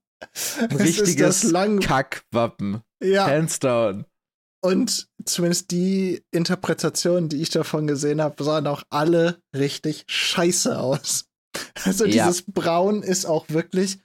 Ein 0.58 0.78
richtiges 0.78 1.54
Kackwappen. 1.82 2.82
Ja. 3.04 3.26
Hands 3.26 3.60
down. 3.60 4.06
Und 4.64 5.10
zumindest 5.26 5.72
die 5.72 6.24
Interpretationen, 6.32 7.28
die 7.28 7.42
ich 7.42 7.50
davon 7.50 7.88
gesehen 7.88 8.22
habe, 8.22 8.42
sahen 8.42 8.68
auch 8.68 8.84
alle 8.90 9.42
richtig 9.54 10.06
scheiße 10.08 10.80
aus. 10.80 11.26
Also 11.84 12.06
ja. 12.06 12.28
dieses 12.28 12.44
Braun 12.44 13.04
ist 13.04 13.26
auch 13.26 13.50
wirklich. 13.50 14.00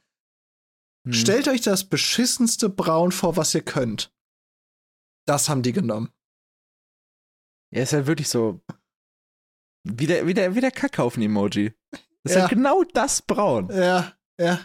Hm. 1.06 1.12
Stellt 1.12 1.46
euch 1.46 1.60
das 1.60 1.84
beschissenste 1.84 2.68
Braun 2.68 3.12
vor, 3.12 3.36
was 3.36 3.54
ihr 3.54 3.62
könnt. 3.62 4.10
Das 5.26 5.48
haben 5.48 5.62
die 5.62 5.72
genommen. 5.72 6.12
Ja, 7.74 7.82
ist 7.82 7.92
halt 7.92 8.06
wirklich 8.06 8.28
so. 8.28 8.60
Wie 9.84 10.06
der, 10.06 10.26
wie 10.26 10.34
der, 10.34 10.54
wie 10.54 10.60
der 10.60 10.70
Kackhaufen-Emoji. 10.70 11.72
Ist 12.24 12.34
Ja. 12.34 12.40
halt 12.42 12.50
genau 12.50 12.82
das 12.94 13.22
Braun. 13.22 13.68
Ja, 13.70 14.12
ja. 14.40 14.60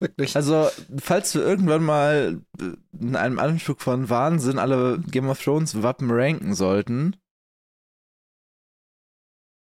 Wirklich. 0.00 0.36
Also, 0.36 0.68
falls 0.98 1.34
wir 1.34 1.42
irgendwann 1.42 1.84
mal 1.84 2.42
äh, 2.60 2.72
in 2.98 3.16
einem 3.16 3.38
Anflug 3.38 3.80
von 3.80 4.08
Wahnsinn 4.10 4.58
alle 4.58 5.00
Game 5.00 5.28
of 5.28 5.42
Thrones 5.42 5.82
Wappen 5.82 6.10
ranken 6.10 6.54
sollten, 6.54 7.16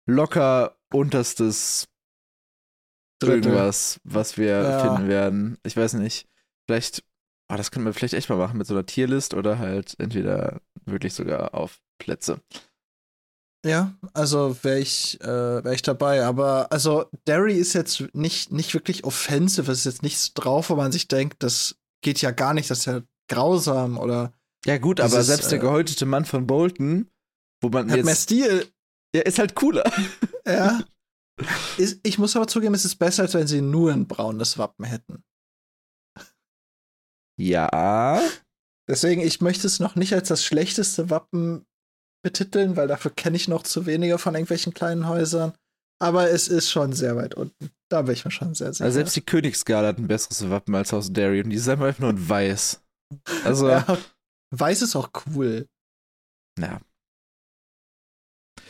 locker 0.09 0.79
unterstes 0.93 1.89
Drittel. 3.21 3.45
irgendwas, 3.53 4.01
was 4.05 4.37
wir 4.37 4.63
Ja. 4.63 4.81
finden 4.81 5.09
werden. 5.09 5.59
Ich 5.65 5.77
weiß 5.77 5.95
nicht. 5.95 6.29
Vielleicht, 6.67 7.03
oh, 7.49 7.57
das 7.57 7.71
könnten 7.71 7.87
wir 7.87 7.95
vielleicht 7.95 8.15
echt 8.15 8.29
mal 8.29 8.39
machen 8.39 8.59
mit 8.59 8.67
so 8.67 8.75
einer 8.75 8.87
Tierlist 8.87 9.35
oder 9.35 9.59
halt 9.59 9.95
entweder 9.99 10.61
wirklich 10.85 11.15
sogar 11.15 11.55
auf 11.55 11.81
Plätze. 11.99 12.41
Ja, 13.65 13.97
also 14.15 14.57
wäre 14.63 14.79
ich, 14.79 15.21
äh, 15.23 15.65
wär 15.65 15.73
ich 15.73 15.83
dabei. 15.83 16.25
Aber 16.25 16.71
also 16.71 17.07
Derry 17.27 17.55
ist 17.55 17.73
jetzt 17.73 18.15
nicht, 18.15 18.53
nicht 18.53 18.75
wirklich 18.75 19.05
offensive, 19.05 19.71
es 19.73 19.81
ist 19.81 19.85
jetzt 19.87 20.03
nichts 20.03 20.35
drauf, 20.35 20.71
wo 20.71 20.77
man 20.77 20.93
sich 20.93 21.09
denkt, 21.09 21.43
das 21.43 21.77
geht 22.03 22.21
ja 22.21 22.31
gar 22.31 22.55
nicht, 22.55 22.71
das 22.71 22.81
ist 22.81 22.85
ja 22.85 23.03
grausam 23.29 23.99
oder 23.99 24.33
Ja, 24.65 24.79
gut, 24.79 25.01
aber 25.01 25.11
Dieses, 25.11 25.27
selbst 25.27 25.51
der 25.51 25.59
äh, 25.59 25.63
gehäutete 25.63 26.07
Mann 26.07 26.25
von 26.25 26.47
Bolton, 26.47 27.11
wo 27.61 27.69
man 27.69 27.91
hat 27.91 27.97
jetzt. 27.97 28.07
mehr 28.07 28.15
Stil. 28.15 28.67
Ja, 29.15 29.23
ist 29.23 29.39
halt 29.39 29.55
cooler. 29.55 29.91
Ja. 30.47 30.81
Ist, 31.77 32.01
ich 32.03 32.19
muss 32.19 32.35
aber 32.35 32.47
zugeben, 32.47 32.73
es 32.73 32.87
ist 32.87 32.97
besser, 32.97 33.25
als 33.25 33.35
wenn 33.35 33.47
sie 33.47 33.61
nur 33.61 33.93
ein 33.93 34.07
braunes 34.07 34.57
Wappen 34.57 34.87
hätten. 34.87 35.23
Ja. 37.39 38.21
Deswegen, 38.89 39.21
ich 39.21 39.41
möchte 39.41 39.67
es 39.67 39.81
noch 39.81 39.97
nicht 39.97 40.15
als 40.15 40.29
das 40.29 40.45
schlechteste 40.45 41.11
Wappen 41.11 41.67
betiteln, 42.23 42.77
weil 42.77 42.89
dafür 42.89 43.11
kenne 43.11 43.37
ich 43.37 43.49
noch 43.49 43.63
zu 43.63 43.87
wenige 43.87 44.19
von 44.19 44.35
irgendwelchen 44.35 44.75
kleinen 44.75 45.09
Häusern. 45.09 45.53
Aber 45.99 46.31
es 46.31 46.49
ist 46.49 46.71
schon 46.71 46.93
sehr 46.93 47.17
weit 47.17 47.35
unten. 47.35 47.71
Da 47.89 48.03
bin 48.03 48.15
ich 48.15 48.25
mir 48.25 48.31
schon 48.31 48.55
sehr 48.55 48.73
sicher. 48.73 48.85
Also 48.85 48.97
selbst 48.97 49.17
die 49.17 49.25
Königsgala 49.25 49.89
hat 49.89 49.99
ein 49.99 50.09
besseres 50.09 50.51
Wappen 50.51 50.75
als 50.75 50.93
Haus 50.93 51.13
Derry 51.13 51.41
und 51.41 51.51
die 51.51 51.57
ist 51.57 51.69
einfach 51.69 51.99
nur 51.99 52.11
in 52.11 52.29
weiß. 52.29 52.83
Also, 53.45 53.69
ja. 53.69 53.85
ja, 53.87 53.99
weiß 54.51 54.83
ist 54.83 54.97
auch 54.97 55.11
cool. 55.27 55.69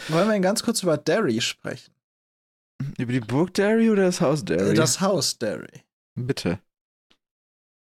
Wollen 0.09 0.29
wir 0.29 0.33
denn 0.35 0.43
ganz 0.43 0.63
kurz 0.63 0.83
über 0.83 0.97
Derry 0.99 1.41
sprechen? 1.41 1.93
Über 2.99 3.13
die 3.13 3.21
Burg 3.21 3.55
Derry 3.55 3.91
oder 3.91 4.05
das 4.05 4.21
Haus 4.21 4.45
Derry? 4.45 4.75
Das 4.75 5.01
Haus 5.01 5.39
Derry. 5.39 5.85
Bitte. 6.15 6.61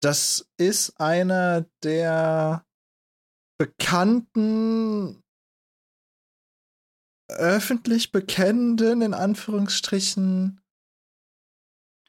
Das 0.01 0.47
ist 0.57 0.99
einer 0.99 1.65
der 1.83 2.65
bekannten, 3.57 5.23
öffentlich 7.29 8.11
bekennenden, 8.11 9.01
in 9.01 9.13
Anführungsstrichen, 9.13 10.61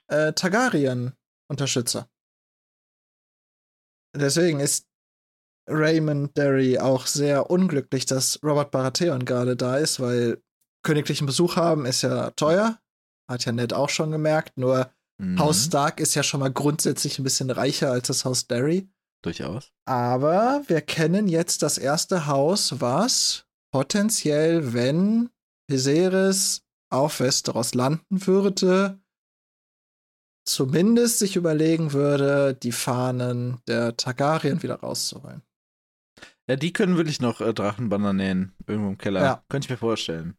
äh, 0.09 0.33
Targaryen-Unterstützer. 0.33 2.09
Deswegen 4.14 4.61
ist 4.61 4.87
Raymond 5.69 6.37
Derry 6.37 6.78
auch 6.78 7.07
sehr 7.07 7.50
unglücklich, 7.50 8.07
dass 8.07 8.43
Robert 8.43 8.71
Baratheon 8.71 9.25
gerade 9.25 9.57
da 9.57 9.76
ist, 9.76 10.00
weil 10.00 10.43
königlichen 10.85 11.26
Besuch 11.26 11.57
haben 11.57 11.87
ist 11.87 12.02
ja 12.02 12.31
teuer. 12.31 12.81
Hat 13.28 13.45
ja 13.45 13.52
Ned 13.52 13.73
auch 13.73 13.88
schon 13.88 14.12
gemerkt. 14.12 14.57
Nur 14.57 14.93
Mhm. 15.18 15.38
Haus 15.38 15.64
Stark 15.64 16.00
ist 16.00 16.14
ja 16.14 16.23
schon 16.23 16.40
mal 16.40 16.52
grundsätzlich 16.52 17.18
ein 17.18 17.25
bisschen 17.25 17.50
reicher 17.50 17.90
als 17.90 18.08
das 18.08 18.25
Haus 18.25 18.46
Derry. 18.46 18.88
Durchaus. 19.23 19.73
Aber 19.87 20.62
wir 20.66 20.82
kennen 20.82 21.26
jetzt 21.26 21.62
das 21.62 21.78
erste 21.78 22.26
Haus, 22.26 22.80
was 22.80 23.46
potenziell, 23.73 24.73
wenn 24.73 25.30
Viserys 25.68 26.62
auf 26.90 27.20
Westeros 27.20 27.75
landen 27.75 28.26
würde, 28.26 29.00
zumindest 30.44 31.18
sich 31.18 31.37
überlegen 31.37 31.92
würde, 31.92 32.54
die 32.54 32.73
Fahnen 32.73 33.58
der 33.66 33.96
Targaryen 33.96 34.62
wieder 34.62 34.76
rauszuholen. 34.76 35.42
Ja, 36.49 36.54
die 36.56 36.73
können 36.73 36.96
wirklich 36.96 37.20
noch 37.20 37.40
äh, 37.40 37.52
Drachenbanner 37.52 38.12
nähen. 38.12 38.54
Irgendwo 38.66 38.90
im 38.90 38.99
Keller. 38.99 39.20
Ja. 39.20 39.44
Könnte 39.49 39.66
ich 39.66 39.70
mir 39.70 39.78
vorstellen. 39.78 40.37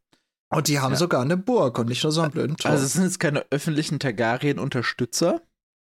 Und 0.49 0.67
die 0.69 0.79
haben 0.79 0.93
Ja. 0.93 0.97
sogar 0.97 1.21
eine 1.21 1.35
Burg 1.37 1.77
und 1.79 1.89
nicht 1.89 2.03
nur 2.03 2.11
so 2.11 2.21
einen 2.21 2.31
blöden 2.31 2.55
Turm. 2.55 2.71
Also 2.71 2.85
es 2.85 2.93
sind 2.93 3.03
jetzt 3.03 3.19
keine 3.19 3.45
öffentlichen 3.51 3.99
Targaryen-Unterstützer, 3.99 5.41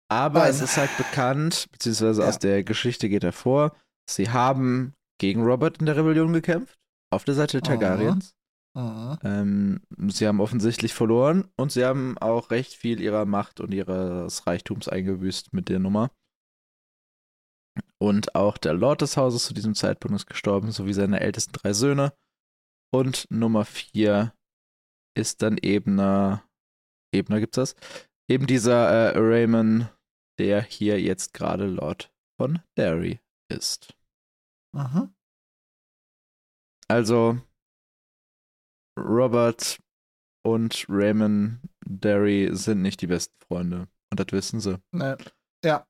aber 0.09 0.39
Nein. 0.41 0.49
es 0.51 0.61
ist 0.61 0.77
halt 0.77 0.95
bekannt, 0.97 1.67
beziehungsweise 1.71 2.21
Ja. 2.21 2.29
aus 2.29 2.39
der 2.39 2.63
Geschichte 2.63 3.09
geht 3.09 3.23
hervor, 3.23 3.75
sie 4.09 4.29
haben 4.29 4.93
gegen 5.19 5.43
Robert 5.43 5.79
in 5.79 5.85
der 5.85 5.97
Rebellion 5.97 6.31
gekämpft, 6.31 6.77
auf 7.11 7.25
der 7.25 7.33
Seite 7.35 7.59
der 7.61 7.63
Oh. 7.75 7.77
Targaryens. 7.79 8.33
Mhm. 8.75 9.17
Ähm, 9.23 9.81
sie 10.11 10.27
haben 10.27 10.39
offensichtlich 10.39 10.93
verloren 10.93 11.49
und 11.57 11.71
sie 11.71 11.83
haben 11.83 12.17
auch 12.19 12.51
recht 12.51 12.73
viel 12.73 13.01
ihrer 13.01 13.25
Macht 13.25 13.59
und 13.59 13.73
ihres 13.73 14.45
Reichtums 14.45 14.87
eingebüßt 14.87 15.51
mit 15.51 15.67
der 15.67 15.79
Nummer. 15.79 16.11
Und 17.99 18.35
auch 18.35 18.57
der 18.57 18.73
Lord 18.73 19.01
des 19.01 19.17
Hauses 19.17 19.45
zu 19.45 19.53
diesem 19.55 19.73
Zeitpunkt 19.73 20.15
ist 20.15 20.27
gestorben, 20.27 20.71
sowie 20.71 20.93
seine 20.93 21.19
ältesten 21.19 21.53
drei 21.53 21.73
Söhne. 21.73 22.13
Und 22.93 23.25
Nummer 23.31 23.65
vier 23.65 24.33
ist 25.17 25.41
dann 25.41 25.57
Ebner. 25.57 26.43
Ebner 27.13 27.39
gibt's 27.39 27.55
das? 27.55 27.75
Eben 28.29 28.45
dieser 28.45 29.13
äh, 29.13 29.17
Raymond, 29.17 29.89
der 30.39 30.61
hier 30.61 31.01
jetzt 31.01 31.33
gerade 31.33 31.65
Lord 31.65 32.13
von 32.39 32.61
Derry 32.77 33.19
ist. 33.51 33.95
Mhm. 34.75 35.13
Also 36.87 37.41
Robert 38.97 39.79
und 40.45 40.85
Raymond 40.87 41.59
Derry 41.85 42.49
sind 42.53 42.81
nicht 42.81 43.01
die 43.01 43.07
besten 43.07 43.35
Freunde. 43.45 43.87
Und 44.11 44.19
das 44.19 44.27
wissen 44.31 44.59
sie. 44.59 44.79
Ne. 44.91 45.17
Ja. 45.63 45.85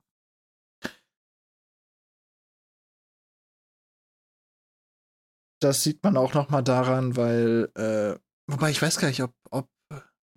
Das 5.59 5.83
sieht 5.83 6.03
man 6.03 6.17
auch 6.17 6.33
noch 6.33 6.49
mal 6.49 6.61
daran, 6.61 7.15
weil, 7.15 7.71
äh, 7.75 8.19
wobei 8.47 8.71
ich 8.71 8.81
weiß 8.81 8.97
gar 8.99 9.07
nicht, 9.07 9.21
ob, 9.21 9.33
ob 9.51 9.67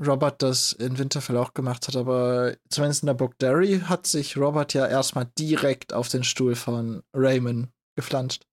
Robert 0.05 0.43
das 0.43 0.73
in 0.73 0.99
Winterfell 0.99 1.37
auch 1.37 1.53
gemacht 1.53 1.87
hat, 1.87 1.97
aber 1.97 2.57
zumindest 2.71 3.03
in 3.03 3.09
der 3.09 3.15
Burg 3.15 3.39
Derry 3.39 3.81
hat 3.81 4.07
sich 4.07 4.37
Robert 4.37 4.73
ja 4.73 4.87
erstmal 4.87 5.31
direkt 5.39 5.93
auf 5.93 6.09
den 6.09 6.25
Stuhl 6.25 6.55
von 6.55 7.03
Raymond 7.15 7.69
geflanscht. 7.97 8.45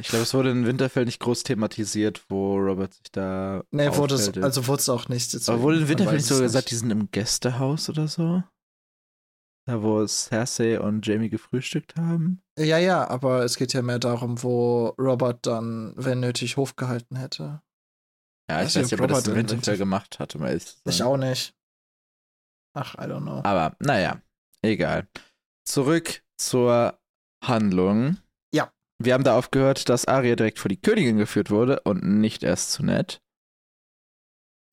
Ich 0.00 0.08
glaube, 0.08 0.22
es 0.22 0.34
wurde 0.34 0.50
in 0.50 0.66
Winterfell 0.66 1.04
nicht 1.04 1.20
groß 1.20 1.42
thematisiert, 1.42 2.24
wo 2.28 2.56
Robert 2.56 2.94
sich 2.94 3.12
da. 3.12 3.62
Nee, 3.70 3.94
wurde 3.94 4.14
es, 4.14 4.36
also 4.36 4.66
wurde 4.66 4.80
es 4.80 4.88
auch 4.88 5.08
nicht. 5.08 5.48
Aber 5.48 5.60
wurde 5.60 5.78
in 5.78 5.88
Winterfell 5.88 6.16
nicht 6.16 6.26
sogar 6.26 6.42
gesagt, 6.44 6.70
die 6.70 6.76
sind 6.76 6.90
im 6.90 7.10
Gästehaus 7.10 7.88
oder 7.88 8.08
so? 8.08 8.42
Da, 9.64 9.82
wo 9.82 10.04
Cersei 10.06 10.80
und 10.80 11.06
Jamie 11.06 11.28
gefrühstückt 11.28 11.96
haben? 11.96 12.42
Ja, 12.58 12.78
ja, 12.78 13.08
aber 13.08 13.44
es 13.44 13.56
geht 13.56 13.72
ja 13.72 13.82
mehr 13.82 14.00
darum, 14.00 14.42
wo 14.42 14.88
Robert 14.98 15.46
dann, 15.46 15.92
wenn 15.96 16.20
nötig, 16.20 16.56
Hof 16.56 16.74
gehalten 16.74 17.16
hätte. 17.16 17.62
Ja, 18.50 18.60
ich 18.60 18.74
weiß 18.74 18.76
nicht, 18.76 18.92
ob 18.94 19.00
er 19.00 19.06
das 19.06 19.26
Winterfell 19.26 19.58
Winterfell- 19.58 19.78
gemacht 19.78 20.18
hat, 20.18 20.34
um 20.34 20.42
ehrlich 20.42 20.66
zu 20.66 20.72
sein. 20.74 20.82
Ich 20.92 21.02
auch 21.02 21.16
nicht. 21.16 21.54
Ach, 22.74 22.94
I 22.96 23.02
don't 23.02 23.22
know. 23.22 23.40
Aber 23.44 23.76
naja, 23.78 24.20
egal. 24.62 25.08
Zurück 25.64 26.24
zur 26.36 26.98
Handlung. 27.44 28.16
Ja. 28.52 28.72
Wir 28.98 29.14
haben 29.14 29.24
da 29.24 29.38
aufgehört, 29.38 29.88
dass 29.88 30.06
Arya 30.06 30.34
direkt 30.34 30.58
vor 30.58 30.70
die 30.70 30.80
Königin 30.80 31.18
geführt 31.18 31.50
wurde 31.50 31.80
und 31.80 32.02
nicht 32.02 32.42
erst 32.42 32.72
zu 32.72 32.82
Ned. 32.82 33.22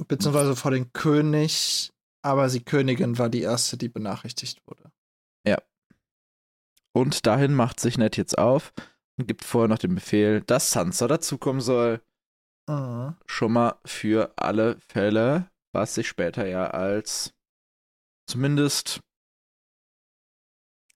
Beziehungsweise 0.07 0.55
vor 0.55 0.71
den 0.71 0.91
König, 0.93 1.91
aber 2.21 2.47
die 2.47 2.63
Königin 2.63 3.17
war 3.17 3.29
die 3.29 3.41
erste, 3.41 3.77
die 3.77 3.89
benachrichtigt 3.89 4.61
wurde. 4.65 4.91
Ja. 5.47 5.57
Und 6.93 7.25
dahin 7.25 7.53
macht 7.53 7.79
sich 7.79 7.97
Ned 7.97 8.17
jetzt 8.17 8.37
auf 8.37 8.73
und 9.17 9.27
gibt 9.27 9.43
vorher 9.43 9.67
noch 9.67 9.77
den 9.77 9.95
Befehl, 9.95 10.41
dass 10.41 10.71
Sansa 10.71 11.07
dazukommen 11.07 11.61
soll. 11.61 12.01
Mhm. 12.67 13.15
Schon 13.25 13.53
mal 13.53 13.79
für 13.85 14.33
alle 14.35 14.77
Fälle, 14.79 15.49
was 15.73 15.95
sich 15.95 16.07
später 16.07 16.47
ja 16.47 16.67
als 16.67 17.33
zumindest 18.27 19.01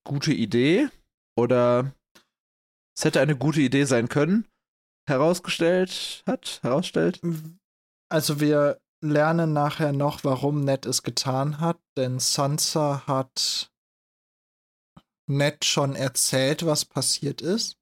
gute 0.04 0.34
Idee 0.34 0.90
oder 1.36 1.94
es 2.96 3.06
hätte 3.06 3.22
eine 3.22 3.36
gute 3.36 3.62
Idee 3.62 3.86
sein 3.86 4.08
können, 4.08 4.48
herausgestellt 5.08 6.24
hat, 6.28 6.60
herausstellt. 6.62 7.22
Also 8.10 8.40
wir 8.40 8.80
lernen 9.04 9.54
nachher 9.54 9.92
noch, 9.92 10.24
warum 10.24 10.62
Ned 10.62 10.86
es 10.86 11.04
getan 11.04 11.60
hat, 11.60 11.80
denn 11.98 12.20
Sansa 12.20 13.06
hat 13.06 13.72
Ned 15.28 15.66
schon 15.66 15.96
erzählt, 15.96 16.66
was 16.66 16.86
passiert 16.86 17.42
ist. 17.42 17.78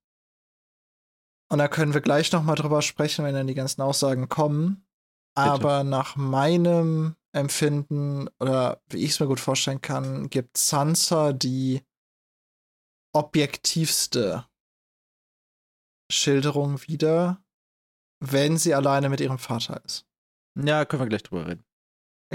Und 1.50 1.60
da 1.60 1.68
können 1.68 1.94
wir 1.94 2.02
gleich 2.02 2.32
noch 2.32 2.44
mal 2.44 2.56
drüber 2.56 2.82
sprechen, 2.82 3.26
wenn 3.26 3.36
dann 3.36 3.48
die 3.48 3.56
ganzen 3.56 3.82
Aussagen 3.82 4.30
kommen. 4.30 4.88
Bitte. 5.36 5.50
Aber 5.50 5.84
nach 5.84 6.16
meinem 6.16 7.16
Empfinden 7.34 8.28
oder 8.40 8.82
wie 8.90 9.04
ich 9.04 9.12
es 9.12 9.20
mir 9.20 9.28
gut 9.28 9.40
vorstellen 9.40 9.82
kann, 9.82 10.30
gibt 10.30 10.58
Sansa 10.58 11.34
die 11.34 11.82
objektivste 13.14 14.46
Schilderung 16.12 16.82
wieder, 16.88 17.44
wenn 18.20 18.58
sie 18.58 18.74
alleine 18.74 19.10
mit 19.10 19.22
ihrem 19.22 19.40
Vater 19.40 19.84
ist. 19.86 20.06
Ja, 20.56 20.86
können 20.86 21.02
wir 21.02 21.08
gleich 21.08 21.24
drüber 21.24 21.48
reden. 21.48 21.64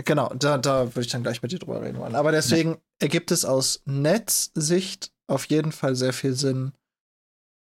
Genau, 0.04 0.28
da, 0.34 0.58
da 0.58 0.94
würde 0.94 1.06
ich 1.06 1.12
dann 1.12 1.22
gleich 1.22 1.42
mit 1.42 1.52
dir 1.52 1.58
drüber 1.58 1.80
reden 1.80 1.98
wollen. 1.98 2.14
Aber 2.14 2.30
deswegen 2.30 2.72
ja. 2.72 2.80
ergibt 3.00 3.30
es 3.30 3.44
aus 3.44 3.82
Netzsicht 3.86 5.10
auf 5.26 5.46
jeden 5.46 5.72
Fall 5.72 5.96
sehr 5.96 6.12
viel 6.12 6.34
Sinn, 6.34 6.72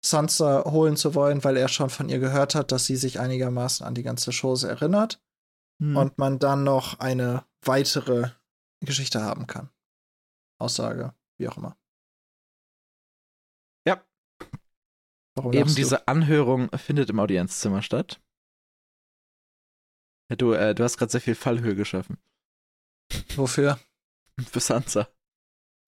Sansa 0.04 0.64
holen 0.64 0.96
zu 0.96 1.14
wollen, 1.14 1.44
weil 1.44 1.56
er 1.56 1.68
schon 1.68 1.90
von 1.90 2.08
ihr 2.08 2.20
gehört 2.20 2.54
hat, 2.54 2.72
dass 2.72 2.86
sie 2.86 2.96
sich 2.96 3.20
einigermaßen 3.20 3.84
an 3.84 3.94
die 3.94 4.02
ganze 4.02 4.30
Chose 4.30 4.68
erinnert 4.68 5.20
hm. 5.82 5.96
und 5.96 6.18
man 6.18 6.38
dann 6.38 6.64
noch 6.64 7.00
eine 7.00 7.44
weitere 7.62 8.30
Geschichte 8.80 9.22
haben 9.22 9.46
kann. 9.46 9.68
Aussage, 10.58 11.14
wie 11.38 11.48
auch 11.48 11.56
immer. 11.56 11.76
Ja. 13.86 14.04
Warum 15.34 15.52
Eben 15.52 15.74
diese 15.74 16.06
Anhörung 16.08 16.70
findet 16.78 17.10
im 17.10 17.18
Audienzzimmer 17.18 17.82
statt. 17.82 18.20
Du, 20.36 20.52
äh, 20.52 20.74
du 20.74 20.84
hast 20.84 20.96
gerade 20.96 21.12
sehr 21.12 21.20
viel 21.20 21.34
Fallhöhe 21.34 21.74
geschaffen. 21.74 22.18
Wofür? 23.36 23.78
Für 24.50 24.60
Sansa. 24.60 25.08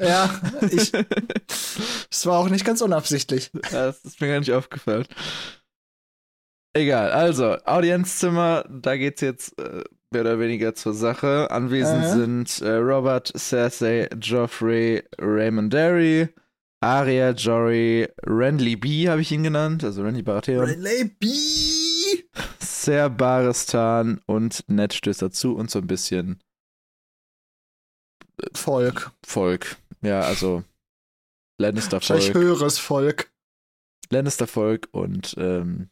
Ja, 0.01 0.29
ich. 0.71 0.91
das 2.11 2.27
war 2.27 2.39
auch 2.39 2.49
nicht 2.49 2.65
ganz 2.65 2.81
unabsichtlich. 2.81 3.51
Das 3.71 4.05
ist 4.05 4.21
mir 4.21 4.29
gar 4.29 4.41
nicht 4.41 4.53
aufgefallen. 4.53 5.07
Egal, 6.75 7.13
also, 7.13 7.59
Audienzzimmer, 7.67 8.65
da 8.69 8.97
geht's 8.97 9.21
jetzt 9.21 9.59
äh, 9.59 9.85
mehr 10.11 10.23
oder 10.23 10.41
weniger 10.41 10.75
zur 10.75 10.95
Sache. 10.95 11.51
Anwesend 11.51 12.05
äh. 12.05 12.11
sind 12.11 12.63
äh, 12.63 12.77
Robert, 12.77 13.33
Cersei, 13.37 14.09
Joffrey, 14.21 15.05
Raymond 15.19 15.73
Derry, 15.73 16.29
Arya, 16.83 17.31
Jory, 17.31 18.09
Renly 18.27 18.75
B 18.75 19.09
habe 19.09 19.21
ich 19.21 19.31
ihn 19.31 19.45
genannt, 19.45 19.85
also 19.85 20.03
Renly 20.03 20.23
Baratheon. 20.23 20.65
Renly 20.65 21.05
B! 21.19 21.29
Ser 22.59 23.09
Baristan 23.09 24.21
und 24.27 24.65
Ned 24.69 24.93
stößt 24.93 25.23
dazu 25.23 25.55
und 25.55 25.71
so 25.71 25.79
ein 25.79 25.87
bisschen 25.87 26.43
äh, 28.43 28.49
Volk. 28.53 29.13
Volk. 29.25 29.77
Ja, 30.01 30.23
also 30.23 30.65
Lannister-Volk. 31.61 32.35
höheres 32.35 32.79
Volk. 32.79 33.31
Lannister-Volk 34.11 34.89
und 34.91 35.35
ähm, 35.39 35.89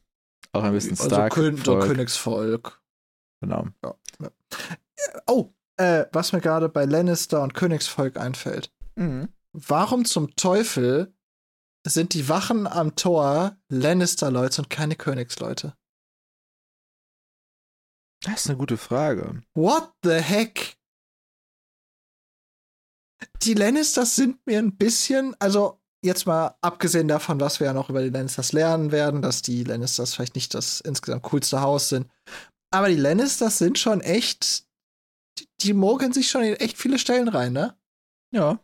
auch 0.53 0.65
ein 0.65 0.73
bisschen 0.73 0.97
Stark. 0.97 1.37
Also 1.37 1.51
Kön 1.53 1.63
der 1.63 1.79
Königsvolk. 1.79 2.83
Genau. 3.41 3.69
Ja. 3.85 3.95
Oh, 5.29 5.53
äh, 5.77 6.07
was 6.13 6.33
mir 6.33 6.41
gerade 6.41 6.69
bei 6.69 6.85
Lannister 6.85 7.43
und 7.43 7.55
Königsvolk 7.55 8.17
einfällt. 8.17 8.73
Mhm. 8.97 9.29
Warum 9.53 10.05
zum 10.05 10.35
Teufel 10.37 11.15
sind 11.87 12.15
die 12.15 12.29
Wachen 12.29 12.67
am 12.67 12.95
Tor 12.95 13.57
Lannister-Leute 13.69 14.63
und 14.63 14.71
keine 14.71 14.97
Königsleute? 14.97 15.77
Das 18.23 18.41
ist 18.41 18.49
eine 18.49 18.59
gute 18.59 18.77
Frage. 18.77 19.43
What 19.55 19.93
the 20.05 20.21
heck? 20.21 20.77
Die 23.43 23.55
Lannisters 23.55 24.17
sind 24.17 24.45
mir 24.47 24.59
ein 24.59 24.77
bisschen, 24.77 25.35
also 25.41 25.81
jetzt 26.03 26.27
mal 26.27 26.57
abgesehen 26.61 27.09
davon, 27.09 27.41
was 27.41 27.61
wir 27.61 27.67
ja 27.67 27.73
noch 27.73 27.91
über 27.91 28.03
die 28.03 28.11
Lannisters 28.11 28.53
lernen 28.53 28.93
werden, 28.93 29.23
dass 29.23 29.43
die 29.43 29.65
Lannisters 29.65 30.15
vielleicht 30.15 30.35
nicht 30.35 30.55
das 30.55 30.81
insgesamt 30.81 31.23
coolste 31.23 31.61
Haus 31.61 31.89
sind. 31.89 32.11
Aber 32.71 32.89
die 32.89 32.97
Lannisters 32.97 33.59
sind 33.59 33.79
schon 33.79 34.01
echt, 34.01 34.67
die, 35.39 35.49
die 35.61 35.73
mogeln 35.73 36.13
sich 36.13 36.31
schon 36.31 36.43
in 36.43 36.55
echt 36.55 36.79
viele 36.79 36.99
Stellen 36.99 37.29
rein, 37.29 37.53
ne? 37.53 37.77
Ja. 38.33 38.61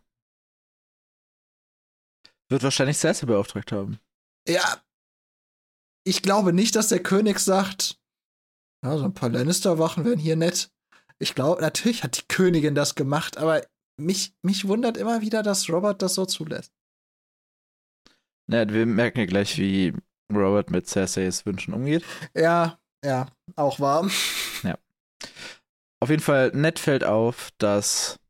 Wird 2.48 2.62
wahrscheinlich 2.62 2.98
Cersei 2.98 3.26
beauftragt 3.26 3.72
haben. 3.72 3.98
Ja. 4.48 4.82
Ich 6.04 6.22
glaube 6.22 6.52
nicht, 6.52 6.76
dass 6.76 6.88
der 6.88 7.02
König 7.02 7.40
sagt, 7.40 7.98
ja, 8.84 8.96
so 8.96 9.04
ein 9.04 9.14
paar 9.14 9.30
Lannister-Wachen 9.30 10.04
wären 10.04 10.18
hier 10.18 10.36
nett. 10.36 10.70
Ich 11.18 11.34
glaube, 11.34 11.60
natürlich 11.60 12.04
hat 12.04 12.18
die 12.18 12.28
Königin 12.28 12.74
das 12.74 12.94
gemacht, 12.94 13.38
aber 13.38 13.62
mich, 13.98 14.34
mich 14.42 14.68
wundert 14.68 14.96
immer 14.96 15.22
wieder, 15.22 15.42
dass 15.42 15.68
Robert 15.68 16.02
das 16.02 16.14
so 16.14 16.26
zulässt. 16.26 16.72
Na, 18.48 18.68
wir 18.68 18.86
merken 18.86 19.20
ja 19.20 19.26
gleich, 19.26 19.58
wie 19.58 19.94
Robert 20.32 20.70
mit 20.70 20.86
Cerseis 20.86 21.46
Wünschen 21.46 21.74
umgeht. 21.74 22.04
Ja, 22.34 22.78
ja, 23.04 23.26
auch 23.56 23.80
warm. 23.80 24.10
Ja. 24.62 24.78
Auf 26.00 26.10
jeden 26.10 26.22
Fall, 26.22 26.50
nett 26.54 26.78
fällt 26.78 27.04
auf, 27.04 27.50
dass 27.58 28.20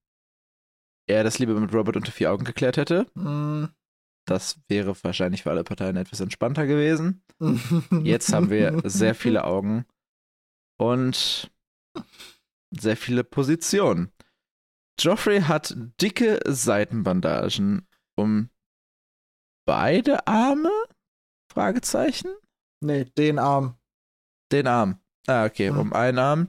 er 1.08 1.24
das 1.24 1.38
lieber 1.38 1.58
mit 1.58 1.74
Robert 1.74 1.96
unter 1.96 2.12
vier 2.12 2.32
Augen 2.32 2.44
geklärt 2.44 2.76
hätte. 2.76 3.06
Mm. 3.14 3.66
Das 4.26 4.60
wäre 4.68 4.94
wahrscheinlich 5.02 5.44
für 5.44 5.50
alle 5.50 5.64
Parteien 5.64 5.96
etwas 5.96 6.20
entspannter 6.20 6.66
gewesen. 6.66 7.22
Jetzt 8.02 8.32
haben 8.32 8.50
wir 8.50 8.82
sehr 8.84 9.14
viele 9.14 9.44
Augen 9.44 9.86
und 10.78 11.50
sehr 12.70 12.96
viele 12.96 13.24
Positionen. 13.24 14.10
Joffrey 14.98 15.42
hat 15.42 15.74
dicke 16.00 16.40
Seitenbandagen 16.44 17.86
um 18.16 18.50
beide 19.64 20.26
Arme? 20.26 20.72
Fragezeichen? 21.52 22.34
Nee, 22.80 23.04
den 23.04 23.38
Arm. 23.38 23.76
Den 24.50 24.66
Arm. 24.66 24.98
Ah, 25.26 25.44
okay, 25.44 25.68
hm. 25.70 25.78
um 25.78 25.92
einen 25.92 26.18
Arm. 26.18 26.48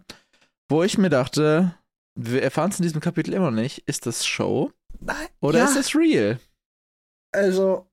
Wo 0.70 0.84
ich 0.84 0.98
mir 0.98 1.10
dachte, 1.10 1.76
wir 2.16 2.42
erfahren 2.42 2.72
es 2.72 2.80
in 2.80 2.84
diesem 2.84 3.02
Kapitel 3.02 3.34
immer 3.34 3.52
noch 3.52 3.62
nicht, 3.62 3.88
ist 3.88 4.06
das 4.06 4.26
Show? 4.26 4.72
Nein. 5.00 5.28
Oder 5.42 5.60
ja. 5.60 5.66
ist 5.66 5.76
es 5.76 5.96
real? 5.96 6.40
Also. 7.38 7.88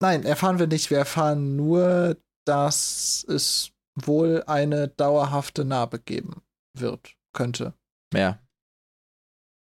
Nein, 0.00 0.24
erfahren 0.24 0.58
wir 0.60 0.68
nicht. 0.68 0.90
Wir 0.90 0.98
erfahren 0.98 1.56
nur, 1.56 2.16
dass 2.44 3.24
es 3.28 3.72
wohl 3.96 4.44
eine 4.46 4.88
dauerhafte 4.88 5.64
Narbe 5.64 5.98
geben 5.98 6.42
wird, 6.74 7.16
könnte. 7.32 7.74
Mehr. 8.12 8.40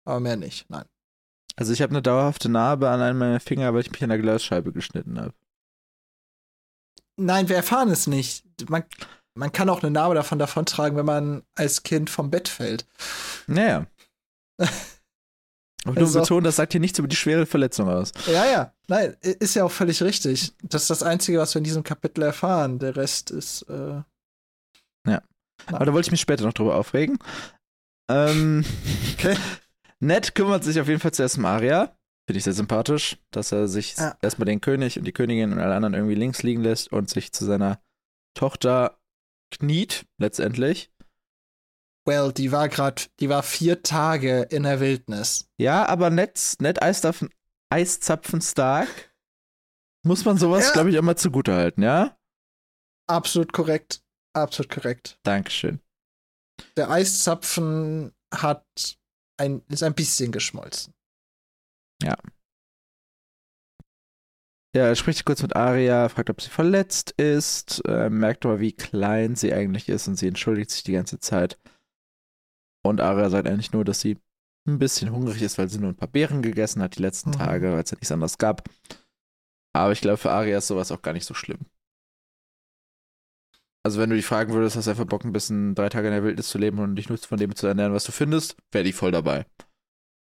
Aber 0.07 0.20
mehr 0.20 0.37
nicht, 0.37 0.68
nein. 0.70 0.87
Also 1.57 1.72
ich 1.72 1.83
habe 1.83 1.90
eine 1.90 2.02
dauerhafte 2.02 2.48
Narbe 2.48 2.88
an 2.88 3.00
einem 3.00 3.18
meiner 3.18 3.40
Finger, 3.40 3.72
weil 3.74 3.83
ich 3.83 3.92
mich 3.92 4.02
an 4.02 4.09
der 4.09 4.18
Glasscheibe 4.18 4.72
geschnitten 4.72 5.20
habe. 5.20 5.35
Nein, 7.16 7.48
wir 7.48 7.57
erfahren 7.57 7.90
es 7.90 8.07
nicht. 8.07 8.44
Man, 8.68 8.85
man 9.35 9.52
kann 9.52 9.68
auch 9.68 9.83
eine 9.83 9.92
Narbe 9.92 10.14
davon 10.14 10.38
davon 10.38 10.66
tragen, 10.66 10.96
wenn 10.96 11.07
man 11.07 11.42
als 11.54 11.83
Kind 11.83 12.09
vom 12.11 12.30
Bett 12.30 12.48
fällt. 12.48 12.87
Naja. 13.46 13.87
Also, 15.85 16.01
nur 16.01 16.23
betonen, 16.23 16.44
das 16.44 16.57
sagt 16.57 16.73
hier 16.73 16.81
nichts 16.81 16.99
über 16.99 17.09
die 17.09 17.16
schwere 17.16 17.47
Verletzung 17.47 17.88
aus. 17.88 18.12
Ja, 18.27 18.47
ja. 18.47 18.73
Nein, 18.88 19.16
ist 19.20 19.55
ja 19.55 19.64
auch 19.64 19.70
völlig 19.70 20.03
richtig. 20.03 20.53
Das 20.62 20.83
ist 20.83 20.90
das 20.90 21.03
Einzige, 21.03 21.38
was 21.38 21.55
wir 21.55 21.59
in 21.59 21.64
diesem 21.64 21.83
Kapitel 21.83 22.23
erfahren. 22.23 22.79
Der 22.79 22.97
Rest 22.97 23.31
ist 23.31 23.62
äh, 23.68 24.03
ja. 25.07 25.23
Aber 25.66 25.87
da 25.87 25.92
wollte 25.92 26.07
ich 26.07 26.11
mich 26.11 26.20
später 26.20 26.44
noch 26.44 26.53
drüber 26.53 26.77
aufregen. 26.77 27.18
Ähm, 28.11 28.64
okay. 29.14 29.37
Ned 30.01 30.35
kümmert 30.35 30.64
sich 30.64 30.81
auf 30.81 30.88
jeden 30.88 31.01
Fall 31.01 31.12
zuerst 31.12 31.38
um 31.38 31.44
Aria. 31.44 31.97
Finde 32.27 32.38
ich 32.38 32.44
sehr 32.44 32.53
sympathisch, 32.53 33.18
dass 33.31 33.53
er 33.53 33.68
sich 33.68 33.97
ja. 33.97 34.16
erstmal 34.23 34.47
den 34.47 34.61
König 34.61 34.99
und 34.99 35.05
die 35.05 35.12
Königin 35.12 35.53
und 35.53 35.61
alle 35.61 35.75
anderen 35.75 35.94
irgendwie 35.94 36.14
links 36.14 36.42
liegen 36.42 36.62
lässt 36.62 36.90
und 36.92 37.11
sich 37.11 37.33
zu 37.33 37.44
seiner 37.44 37.81
Tochter 38.35 38.99
kniet, 39.51 40.07
letztendlich. 40.18 40.90
Well, 42.06 42.32
die 42.32 42.52
war 42.52 42.68
gerade, 42.68 43.02
die 43.20 43.28
war 43.28 43.42
vier 43.42 43.82
Tage 43.82 44.42
in 44.50 44.64
der 44.64 44.80
Wildnis. 44.80 45.48
Ja, 45.56 45.86
aber 45.86 46.10
Ned, 46.10 46.38
Ned 46.60 46.82
Eiszapfen, 46.82 47.30
Eiszapfen 47.70 48.42
Stark 48.42 49.14
muss 50.04 50.24
man 50.24 50.36
sowas, 50.36 50.66
ja. 50.66 50.72
glaube 50.72 50.90
ich, 50.90 50.96
immer 50.96 51.16
zugutehalten, 51.16 51.82
ja? 51.82 52.16
Absolut 53.06 53.52
korrekt. 53.52 54.02
Absolut 54.34 54.70
korrekt. 54.70 55.18
Dankeschön. 55.22 55.80
Der 56.76 56.90
Eiszapfen 56.90 58.12
hat 58.32 58.66
ein, 59.38 59.62
ist 59.68 59.82
ein 59.82 59.94
bisschen 59.94 60.30
geschmolzen. 60.30 60.92
Ja. 62.02 62.16
Ja, 64.74 64.86
er 64.88 64.96
spricht 64.96 65.24
kurz 65.24 65.40
mit 65.40 65.54
Aria, 65.54 66.08
fragt, 66.08 66.30
ob 66.30 66.42
sie 66.42 66.50
verletzt 66.50 67.12
ist, 67.12 67.80
äh, 67.86 68.10
merkt 68.10 68.44
aber, 68.44 68.58
wie 68.58 68.72
klein 68.72 69.36
sie 69.36 69.54
eigentlich 69.54 69.88
ist 69.88 70.08
und 70.08 70.16
sie 70.16 70.26
entschuldigt 70.26 70.70
sich 70.70 70.82
die 70.82 70.92
ganze 70.92 71.20
Zeit. 71.20 71.58
Und 72.85 73.01
Aria 73.01 73.31
sagt 73.31 73.49
eigentlich 73.49 73.73
nur, 73.73 73.85
dass 73.85 74.01
sie 74.01 74.18
ein 74.68 74.79
bisschen 74.79 75.11
hungrig 75.11 75.42
ist, 75.42 75.59
weil 75.59 75.68
sie 75.68 75.79
nur 75.79 75.90
ein 75.90 75.97
paar 75.97 76.09
Beeren 76.09 76.42
gegessen 76.42 76.83
hat 76.83 76.97
die 76.97 77.03
letzten 77.03 77.31
mhm. 77.31 77.35
Tage, 77.35 77.73
weil 77.73 77.83
es 77.83 77.90
ja 77.90 77.97
nichts 77.97 78.12
anderes 78.12 78.38
gab. 78.38 78.68
Aber 79.75 79.92
ich 79.92 80.01
glaube, 80.01 80.18
für 80.18 80.31
Aria 80.31 80.59
ist 80.59 80.68
sowas 80.68 80.92
auch 80.92 81.03
gar 81.03 81.12
nicht 81.12 81.25
so 81.25 81.35
schlimm. 81.35 81.61
Also, 83.87 84.01
wenn 84.01 84.09
du 84.09 84.16
dich 84.16 84.25
fragen 84.25 84.53
würdest, 84.55 84.77
hast 84.77 84.87
du 84.87 84.90
einfach 84.90 85.05
Bock, 85.05 85.25
ein 85.25 85.33
bisschen 85.33 85.75
drei 85.75 85.90
Tage 85.90 86.09
in 86.09 86.14
der 86.14 86.25
Wildnis 86.25 86.49
zu 86.49 86.57
leben 86.57 86.79
und 86.79 86.97
dich 86.97 87.11
nur 87.11 87.18
von 87.18 87.38
dem 87.38 87.55
zu 87.55 87.66
ernähren, 87.66 87.92
was 87.92 88.05
du 88.05 88.12
findest, 88.12 88.57
wäre 88.73 88.85
die 88.85 88.92
voll 88.92 89.11
dabei. 89.11 89.47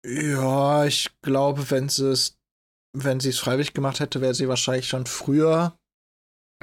Ja, 0.03 0.85
ich 0.85 1.11
glaube, 1.21 1.69
wenn 1.69 1.89
sie 1.89 2.09
es, 2.11 2.39
wenn 2.93 3.19
sie 3.19 3.29
es 3.29 3.39
freiwillig 3.39 3.73
gemacht 3.73 3.99
hätte, 3.99 4.21
wäre 4.21 4.33
sie 4.33 4.47
wahrscheinlich 4.47 4.87
schon 4.87 5.05
früher 5.05 5.77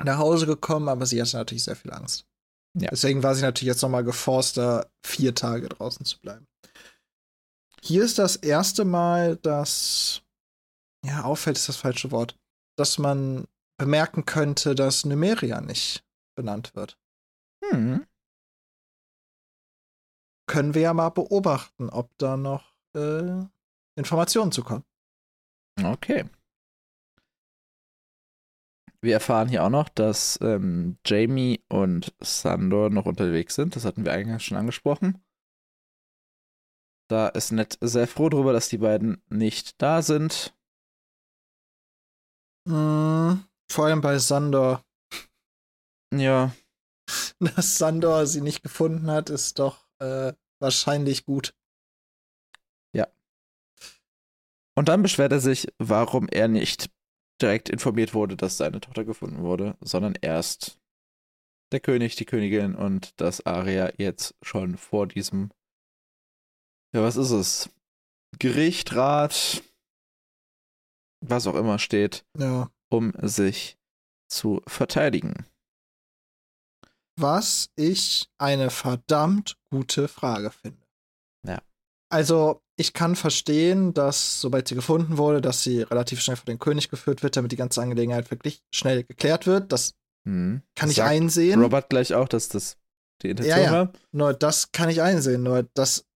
nach 0.03 0.19
Hause 0.19 0.47
gekommen, 0.47 0.89
aber 0.89 1.07
sie 1.07 1.21
hatte 1.21 1.37
natürlich 1.37 1.65
sehr 1.65 1.77
viel 1.77 1.93
Angst. 1.93 2.27
Ja. 2.75 2.89
Deswegen 2.91 3.23
war 3.23 3.35
sie 3.35 3.43
natürlich 3.43 3.69
jetzt 3.69 3.83
nochmal 3.83 4.05
geforst, 4.05 4.57
da 4.57 4.87
vier 5.05 5.35
Tage 5.35 5.69
draußen 5.69 6.07
zu 6.07 6.19
bleiben. 6.21 6.47
Hier 7.83 8.05
ist 8.05 8.19
das 8.19 8.37
erste 8.37 8.85
Mal, 8.85 9.37
dass, 9.37 10.23
ja, 11.05 11.25
auffällt 11.25 11.57
ist 11.59 11.69
das 11.69 11.77
falsche 11.77 12.11
Wort, 12.11 12.39
dass 12.77 12.99
man 12.99 13.47
bemerken 13.77 14.25
könnte, 14.25 14.75
dass 14.75 15.05
Numeria 15.05 15.61
nicht 15.61 16.05
benannt 16.37 16.75
wird. 16.75 16.99
Hm. 17.65 18.07
Können 20.47 20.75
wir 20.75 20.83
ja 20.83 20.95
mal 20.95 21.11
beobachten, 21.11 21.91
ob 21.91 22.17
da 22.19 22.37
noch 22.37 22.75
äh, 22.95 23.45
Informationen 23.97 24.53
zu 24.53 24.63
kommen. 24.63 24.85
Okay. 25.83 26.25
Wir 29.05 29.15
erfahren 29.15 29.49
hier 29.49 29.65
auch 29.65 29.71
noch, 29.71 29.89
dass 29.89 30.39
ähm, 30.43 30.97
Jamie 31.05 31.65
und 31.69 32.15
Sandor 32.21 32.89
noch 32.89 33.07
unterwegs 33.07 33.57
sind. 33.57 33.75
Das 33.75 33.85
hatten 33.85 34.05
wir 34.05 34.13
eingangs 34.13 34.45
schon 34.45 34.57
angesprochen. 34.57 35.25
Da 37.11 37.29
ist 37.29 37.51
Ned 37.51 37.77
sehr 37.81 38.07
froh 38.07 38.29
darüber, 38.29 38.53
dass 38.53 38.69
die 38.69 38.79
beiden 38.79 39.21
nicht 39.29 39.83
da 39.83 40.03
sind. 40.03 40.57
Mm, 42.65 43.35
vor 43.69 43.87
allem 43.87 44.01
bei 44.01 44.19
Sandor. 44.19 44.85
Ja. 46.15 46.55
Dass 47.41 47.79
Sandor 47.79 48.27
sie 48.27 48.41
nicht 48.41 48.63
gefunden 48.63 49.11
hat, 49.11 49.29
ist 49.29 49.59
doch 49.59 49.85
äh, 49.99 50.33
wahrscheinlich 50.61 51.25
gut. 51.27 51.55
Ja. 52.95 53.09
Und 54.77 54.89
dann 54.89 55.03
beschwert 55.03 55.33
er 55.33 55.41
sich, 55.41 55.67
warum 55.79 56.29
er 56.29 56.47
nicht 56.47 56.91
direkt 57.43 57.69
informiert 57.69 58.15
wurde, 58.15 58.37
dass 58.37 58.57
seine 58.57 58.81
Tochter 58.81 59.05
gefunden 59.05 59.43
wurde, 59.43 59.77
sondern 59.81 60.15
erst 60.21 60.81
der 61.73 61.81
König, 61.81 62.17
die 62.17 62.25
Königin 62.25 62.75
und 62.75 63.21
dass 63.21 63.45
Aria 63.47 63.93
jetzt 63.97 64.35
schon 64.43 64.77
vor 64.77 65.07
diesem, 65.07 65.51
ja, 66.95 67.03
was 67.03 67.17
ist 67.17 67.31
es? 67.31 67.71
Gericht, 68.39 68.95
Rat, 68.95 69.63
was 71.21 71.47
auch 71.47 71.55
immer 71.55 71.79
steht, 71.79 72.25
ja. 72.39 72.71
um 72.91 73.13
sich 73.21 73.79
zu 74.29 74.63
verteidigen. 74.67 75.47
Was 77.17 77.71
ich 77.77 78.29
eine 78.39 78.71
verdammt 78.71 79.59
gute 79.71 80.09
Frage 80.09 80.51
finde. 80.51 80.87
Ja. 81.47 81.61
Also, 82.13 82.61
ich 82.77 82.93
kann 82.93 83.17
verstehen, 83.17 83.95
dass, 83.95 84.41
sobald 84.41 84.69
sie 84.69 84.75
gefunden 84.75 85.17
wurde, 85.17 85.41
dass 85.41 85.63
sie 85.63 85.83
relativ 85.83 86.21
schnell 86.21 86.37
vor 86.37 86.45
den 86.45 86.59
König 86.59 86.91
geführt 86.91 87.23
wird, 87.23 87.37
damit 87.37 87.53
die 87.53 87.57
ganze 87.57 87.81
Angelegenheit 87.81 88.31
wirklich 88.31 88.63
schnell 88.71 89.05
geklärt 89.05 89.47
wird. 89.47 89.73
Das 89.73 89.95
hm. 90.27 90.63
kann 90.75 90.91
ich 90.91 91.03
einsehen. 91.03 91.61
Robert 91.61 91.89
gleich 91.89 92.13
auch, 92.15 92.29
dass 92.29 92.49
das 92.49 92.77
die 93.23 93.31
Intention 93.31 93.59
ja, 93.59 93.65
ja. 93.65 93.73
war. 93.73 93.93
Nur 94.11 94.35
das 94.35 94.73
kann 94.73 94.91
ich 94.91 95.01
einsehen. 95.01 95.43
Nur, 95.43 95.63
dass 95.75 96.07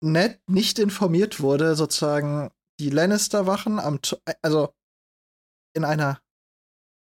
Ned 0.00 0.40
nicht 0.48 0.78
informiert 0.78 1.40
wurde, 1.40 1.74
sozusagen 1.74 2.50
die 2.80 2.90
Lannister-Wachen 2.90 3.80
am, 3.80 3.98
also 4.40 4.72
in 5.74 5.84
einer 5.84 6.22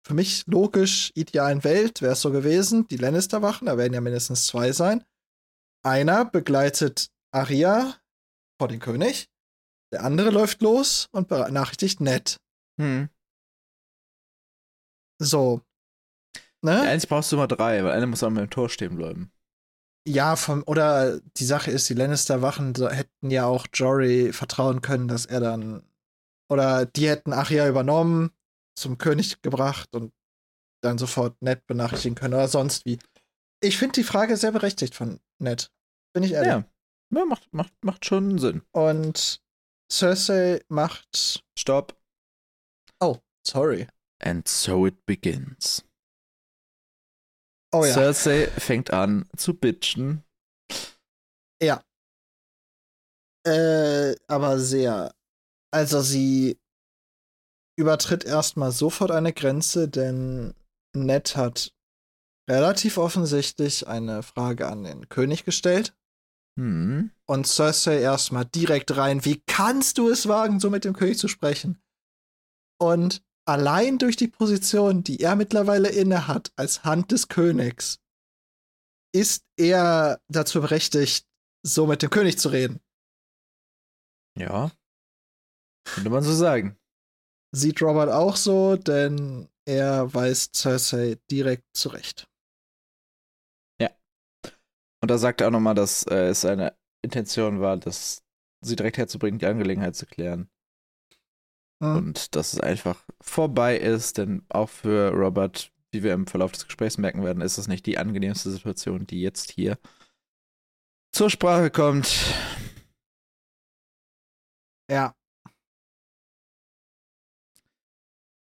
für 0.06 0.16
mich 0.16 0.46
logisch 0.48 1.12
idealen 1.16 1.64
Welt 1.64 2.02
wäre 2.02 2.14
es 2.14 2.22
so 2.22 2.32
gewesen, 2.32 2.88
die 2.88 2.98
Lannister-Wachen, 2.98 3.68
da 3.68 3.78
werden 3.78 3.94
ja 3.94 4.02
mindestens 4.02 4.48
zwei 4.48 4.72
sein. 4.72 5.04
Einer 5.86 6.26
begleitet 6.26 7.10
Arya 7.32 7.96
vor 8.60 8.68
den 8.68 8.80
König, 8.80 9.30
der 9.94 10.04
andere 10.04 10.32
läuft 10.32 10.62
los 10.62 11.08
und 11.12 11.28
benachrichtigt 11.28 12.02
Ned. 12.02 12.38
Hm. 12.80 13.10
So. 15.20 15.62
Ne? 16.62 16.74
Ja, 16.74 16.82
eigentlich 16.84 17.08
brauchst 17.08 17.32
du 17.32 17.36
immer 17.36 17.48
drei, 17.48 17.84
weil 17.84 17.92
einer 17.92 18.08
muss 18.08 18.24
auch 18.24 18.28
im 18.28 18.50
Tor 18.50 18.70
stehen 18.70 18.98
bleiben. 18.98 19.32
Ja, 20.08 20.36
vom, 20.36 20.64
oder 20.66 21.20
die 21.20 21.46
Sache 21.46 21.70
ist, 21.72 21.90
die 21.90 21.94
Lannister-Wachen 21.94 22.76
hätten 22.90 23.30
ja 23.30 23.46
auch 23.46 23.68
Jory 23.74 24.32
vertrauen 24.32 24.82
können, 24.82 25.08
dass 25.08 25.26
er 25.26 25.40
dann. 25.40 25.84
Oder 26.50 26.86
die 26.86 27.10
hätten 27.10 27.34
Arya 27.34 27.68
übernommen 27.68 28.32
zum 28.78 28.98
König 28.98 29.42
gebracht 29.42 29.94
und 29.94 30.14
dann 30.82 30.98
sofort 30.98 31.42
Ned 31.42 31.66
benachrichtigen 31.68 32.16
können 32.16 32.36
oder 32.36 32.48
sonst 32.48 32.86
wie. 32.86 33.00
Ich 33.62 33.78
finde 33.78 33.94
die 33.94 34.04
Frage 34.04 34.38
sehr 34.38 34.52
berechtigt 34.52 34.96
von 34.96 35.20
Ned. 35.40 35.72
Bin 36.14 36.24
ich 36.24 36.32
ehrlich. 36.32 36.48
Ja, 36.48 36.64
ja 37.10 37.26
macht, 37.26 37.54
macht, 37.54 37.74
macht 37.84 38.06
schon 38.06 38.38
Sinn. 38.40 38.62
Und 38.72 39.42
Cersei 39.92 40.62
macht. 40.68 41.44
Stopp. 41.58 42.00
Oh, 43.00 43.18
sorry. 43.46 43.88
And 44.20 44.48
so 44.48 44.86
it 44.86 45.06
begins. 45.06 45.84
Oh 47.74 47.86
ja. 47.86 47.94
Cersei 47.94 48.48
fängt 48.48 48.92
an 48.92 49.28
zu 49.36 49.54
bitchen. 49.54 50.24
Ja. 51.62 51.84
Äh, 53.46 54.16
aber 54.28 54.60
sehr. 54.60 55.14
Also 55.72 56.02
sie 56.02 56.60
übertritt 57.78 58.26
erstmal 58.26 58.72
sofort 58.72 59.12
eine 59.12 59.34
Grenze, 59.34 59.88
denn 59.88 60.54
Ned 60.96 61.36
hat 61.36 61.72
relativ 62.50 62.98
offensichtlich 62.98 63.88
eine 63.88 64.24
Frage 64.24 64.68
an 64.68 64.84
den 64.84 65.10
König 65.10 65.46
gestellt. 65.46 65.97
Hm. 66.58 67.12
Und 67.26 67.48
Cersei 67.48 68.00
erstmal 68.00 68.46
direkt 68.46 68.96
rein, 68.98 69.24
wie 69.26 69.42
kannst 69.46 69.98
du 69.98 70.10
es 70.10 70.28
wagen, 70.28 70.60
so 70.60 70.70
mit 70.70 70.86
dem 70.86 70.94
König 70.94 71.18
zu 71.18 71.28
sprechen? 71.28 71.82
Und 72.80 73.24
allein 73.46 73.98
durch 73.98 74.18
die 74.18 74.28
Position, 74.28 75.04
die 75.04 75.20
er 75.20 75.36
mittlerweile 75.36 75.90
inne 75.90 76.28
hat, 76.28 76.52
als 76.56 76.84
Hand 76.84 77.12
des 77.12 77.28
Königs, 77.28 78.00
ist 79.14 79.46
er 79.58 80.20
dazu 80.28 80.62
berechtigt, 80.62 81.26
so 81.66 81.88
mit 81.88 82.02
dem 82.02 82.10
König 82.10 82.38
zu 82.38 82.50
reden. 82.50 82.80
Ja. 84.38 84.72
Könnte 85.86 86.10
man 86.10 86.24
so 86.24 86.34
sagen 86.34 86.78
sieht 87.52 87.82
Robert 87.82 88.10
auch 88.10 88.36
so, 88.36 88.76
denn 88.76 89.50
er 89.66 90.14
weist 90.14 90.56
Cersei 90.56 91.18
direkt 91.30 91.66
zurecht. 91.74 92.27
Und 95.02 95.12
da 95.12 95.18
sagt 95.18 95.42
er 95.42 95.48
auch 95.48 95.52
nochmal, 95.52 95.76
dass 95.76 96.04
äh, 96.04 96.30
es 96.30 96.42
seine 96.42 96.76
Intention 97.04 97.62
war, 97.62 97.78
das 97.78 98.24
sie 98.62 98.76
direkt 98.76 98.98
herzubringen, 98.98 99.40
die 99.40 99.46
Angelegenheit 99.46 99.96
zu 99.96 100.06
klären. 100.06 100.50
Hm. 101.84 101.96
Und 101.98 102.36
dass 102.36 102.54
es 102.54 102.60
einfach 102.60 103.06
vorbei 103.22 103.78
ist, 103.78 104.18
denn 104.18 104.44
auch 104.50 104.70
für 104.70 105.12
Robert, 105.12 105.72
wie 105.92 106.04
wir 106.04 106.14
im 106.14 106.28
Verlauf 106.28 106.52
des 106.52 106.66
Gesprächs 106.66 106.98
merken 106.98 107.24
werden, 107.24 107.42
ist 107.42 107.58
es 107.58 107.68
nicht 107.68 107.86
die 107.86 107.98
angenehmste 107.98 108.50
Situation, 108.50 109.06
die 109.06 109.22
jetzt 109.22 109.52
hier 109.52 109.78
zur 111.14 111.30
Sprache 111.30 111.70
kommt. 111.70 112.34
Ja, 114.90 115.14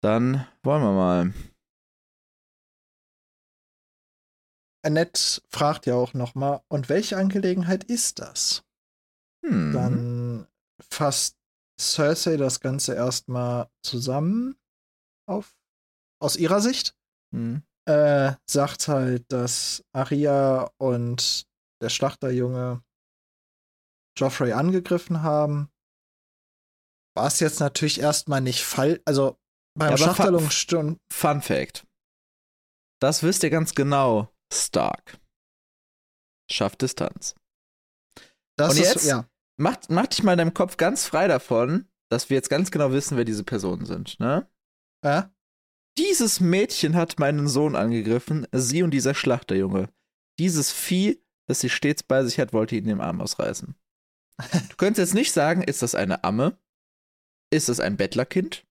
Dann 0.05 0.47
wollen 0.63 0.83
wir 0.83 0.93
mal. 0.93 1.33
Annette 4.85 5.43
fragt 5.49 5.87
ja 5.87 5.95
auch 5.95 6.15
nochmal, 6.15 6.63
und 6.69 6.89
welche 6.89 7.17
Angelegenheit 7.17 7.85
ist 7.85 8.19
das? 8.19 8.65
Hm. 9.45 9.73
Dann 9.73 10.47
fasst 10.81 11.37
Cersei 11.81 12.37
das 12.37 12.61
Ganze 12.61 12.95
erstmal 12.95 13.69
zusammen 13.83 14.57
auf, 15.29 15.55
aus 16.21 16.37
ihrer 16.37 16.61
Sicht. 16.61 16.97
Hm. 17.35 17.63
Äh, 17.87 18.33
sagt 18.49 18.89
halt, 18.89 19.31
dass 19.31 19.85
Aria 19.93 20.71
und 20.79 21.47
der 21.83 21.91
Schlachterjunge 21.91 22.83
Joffrey 24.17 24.53
angegriffen 24.53 25.23
haben. 25.23 25.71
Was 27.15 27.41
jetzt 27.41 27.61
natürlich 27.61 28.01
erstmal 28.01 28.41
nicht 28.41 28.65
fall, 28.65 29.01
also 29.05 29.39
beim 29.77 29.91
ja, 29.91 29.99
Schachtelungsstund. 29.99 30.99
Fun 31.13 31.43
Fact. 31.43 31.87
Das 33.01 33.23
wisst 33.23 33.43
ihr 33.43 33.51
ganz 33.51 33.75
genau, 33.75 34.34
Stark. 34.55 35.19
schafft 36.51 36.83
Distanz. 36.83 37.35
Das 38.57 38.75
Und 38.75 38.81
ist, 38.81 38.95
jetzt 38.95 39.07
ja. 39.07 39.29
mach, 39.57 39.77
mach 39.89 40.07
dich 40.07 40.23
mal 40.23 40.33
in 40.33 40.39
deinem 40.39 40.55
Kopf 40.55 40.77
ganz 40.77 41.07
frei 41.07 41.27
davon, 41.29 41.89
dass 42.11 42.31
wir 42.31 42.37
jetzt 42.37 42.51
ganz 42.51 42.71
genau 42.71 42.93
wissen, 42.93 43.17
wer 43.17 43.25
diese 43.25 43.45
Personen 43.45 43.87
sind, 43.87 44.19
ne? 44.21 44.49
ja. 45.05 45.31
Dieses 45.97 46.41
Mädchen 46.41 46.97
hat 46.97 47.21
meinen 47.21 47.47
Sohn 47.47 47.77
angegriffen, 47.77 48.49
sie 48.51 48.83
und 48.83 48.91
dieser 48.91 49.15
Schlachterjunge. 49.15 49.91
Dieses 50.41 50.73
Vieh, 50.73 51.23
das 51.47 51.61
sie 51.61 51.69
stets 51.71 52.03
bei 52.03 52.25
sich 52.25 52.41
hat, 52.41 52.53
wollte 52.53 52.75
ihn 52.75 52.87
den 52.87 53.01
Arm 53.01 53.21
ausreißen. 53.21 53.77
Du 54.71 54.77
könntest 54.77 54.99
jetzt 54.99 55.15
nicht 55.15 55.31
sagen, 55.31 55.63
ist 55.63 55.83
das 55.83 55.95
eine 55.95 56.25
Amme? 56.25 56.59
Ist 57.53 57.69
es 57.69 57.79
ein 57.79 57.97
Bettlerkind? 57.97 58.67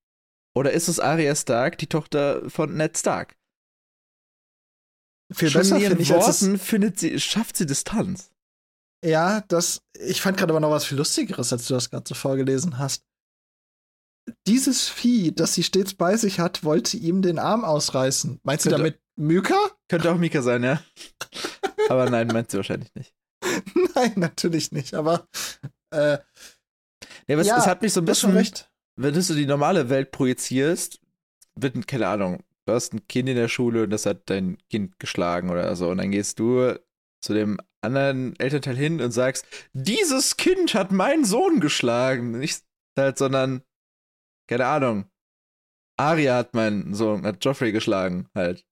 Oder 0.53 0.73
ist 0.73 0.89
es 0.89 0.99
Arya 0.99 1.33
Stark, 1.35 1.77
die 1.77 1.87
Tochter 1.87 2.49
von 2.49 2.75
Ned 2.75 2.97
Stark? 2.97 3.37
Viel 5.33 5.49
Schon 5.49 5.61
besser 5.61 5.79
finde 5.79 6.01
ich, 6.01 6.09
es, 6.09 6.41
Worten 6.43 6.59
findet 6.59 6.99
sie, 6.99 7.19
schafft 7.19 7.57
sie 7.57 7.65
Distanz. 7.65 8.31
Ja, 9.03 9.41
das. 9.47 9.81
Ich 9.99 10.21
fand 10.21 10.37
gerade 10.37 10.53
aber 10.53 10.59
noch 10.59 10.69
was 10.71 10.85
viel 10.85 10.97
Lustigeres, 10.97 11.51
als 11.51 11.67
du 11.67 11.73
das 11.73 11.89
gerade 11.89 12.05
so 12.07 12.15
vorgelesen 12.15 12.77
hast. 12.77 13.03
Dieses 14.47 14.87
Vieh, 14.87 15.33
das 15.33 15.53
sie 15.53 15.63
stets 15.63 15.93
bei 15.93 16.15
sich 16.15 16.39
hat, 16.39 16.63
wollte 16.63 16.95
ihm 16.97 17.21
den 17.21 17.39
Arm 17.39 17.65
ausreißen. 17.65 18.39
Meinst 18.43 18.65
du 18.65 18.69
Könnte- 18.69 18.83
damit 18.83 18.99
Myka? 19.17 19.55
Könnte 19.89 20.11
auch 20.11 20.17
Mika 20.17 20.41
sein, 20.41 20.63
ja. 20.63 20.81
Aber 21.89 22.09
nein, 22.09 22.27
meint 22.27 22.49
sie 22.49 22.57
wahrscheinlich 22.57 22.93
nicht. 22.95 23.13
Nein, 23.95 24.13
natürlich 24.15 24.71
nicht. 24.71 24.93
Aber 24.93 25.27
äh, 25.91 26.17
Nee, 27.27 27.33
aber 27.35 27.41
es, 27.41 27.47
Ja, 27.47 27.57
es 27.57 27.67
hat 27.67 27.81
mich 27.81 27.91
so 27.93 27.99
ein 28.01 28.05
du 28.05 28.11
bisschen, 28.11 28.31
recht. 28.31 28.71
wenn 28.95 29.13
du 29.13 29.21
so 29.21 29.33
die 29.35 29.45
normale 29.45 29.89
Welt 29.89 30.11
projizierst, 30.11 30.99
wird, 31.55 31.75
ein- 31.75 31.85
keine 31.85 32.07
Ahnung, 32.07 32.41
du 32.65 32.73
hast 32.73 32.93
ein 32.93 33.07
Kind 33.07 33.29
in 33.29 33.35
der 33.35 33.47
Schule 33.49 33.83
und 33.83 33.89
das 33.89 34.05
hat 34.05 34.29
dein 34.29 34.57
Kind 34.69 34.99
geschlagen 34.99 35.49
oder 35.49 35.75
so. 35.75 35.89
Und 35.89 35.97
dann 35.97 36.11
gehst 36.11 36.39
du 36.39 36.79
zu 37.23 37.33
dem 37.33 37.59
anderen 37.81 38.35
Elternteil 38.39 38.75
hin 38.75 39.01
und 39.01 39.11
sagst, 39.11 39.45
dieses 39.73 40.37
Kind 40.37 40.73
hat 40.73 40.91
meinen 40.91 41.25
Sohn 41.25 41.59
geschlagen. 41.59 42.39
Nicht 42.39 42.63
halt, 42.97 43.17
sondern, 43.17 43.63
keine 44.49 44.65
Ahnung, 44.67 45.05
Arya 45.99 46.37
hat 46.37 46.53
meinen 46.53 46.93
Sohn, 46.93 47.25
hat 47.25 47.43
Joffrey 47.43 47.71
geschlagen, 47.71 48.29
halt. 48.35 48.65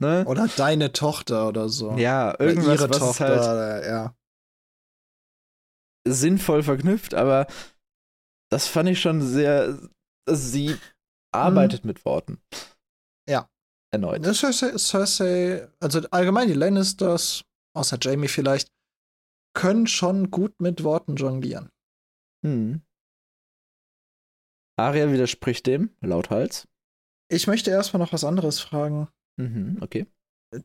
Ne? 0.00 0.24
Oder 0.26 0.46
deine 0.56 0.92
Tochter 0.92 1.48
oder 1.48 1.68
so. 1.68 1.96
ja, 1.96 2.30
Oder 2.34 2.40
irgendwas, 2.40 2.80
ihre 2.80 2.90
was 2.90 2.98
Tochter. 2.98 3.26
halt 3.26 3.40
oder- 3.40 3.88
ja. 3.88 4.16
sinnvoll 6.06 6.62
verknüpft, 6.62 7.14
aber 7.14 7.46
das 8.50 8.66
fand 8.68 8.88
ich 8.88 9.00
schon 9.00 9.20
sehr. 9.20 9.78
Sie 10.30 10.76
arbeitet 11.34 11.84
mit 11.84 12.04
Worten. 12.04 12.40
Ja. 13.28 13.48
Erneut. 13.90 14.24
Cersei, 14.24 14.76
Cersei, 14.76 15.68
also 15.80 16.00
allgemein 16.10 16.48
die 16.48 16.54
Lannisters, 16.54 17.44
außer 17.74 17.98
Jamie 18.00 18.28
vielleicht, 18.28 18.70
können 19.54 19.86
schon 19.86 20.30
gut 20.30 20.60
mit 20.60 20.84
Worten 20.84 21.16
jonglieren. 21.16 21.70
Hm. 22.44 22.82
Arya 24.78 25.10
widerspricht 25.10 25.66
dem, 25.66 25.90
lauthals. 26.00 26.68
Ich 27.30 27.46
möchte 27.46 27.70
erstmal 27.70 28.00
noch 28.00 28.12
was 28.12 28.24
anderes 28.24 28.60
fragen. 28.60 29.08
Mhm, 29.36 29.78
okay. 29.80 30.06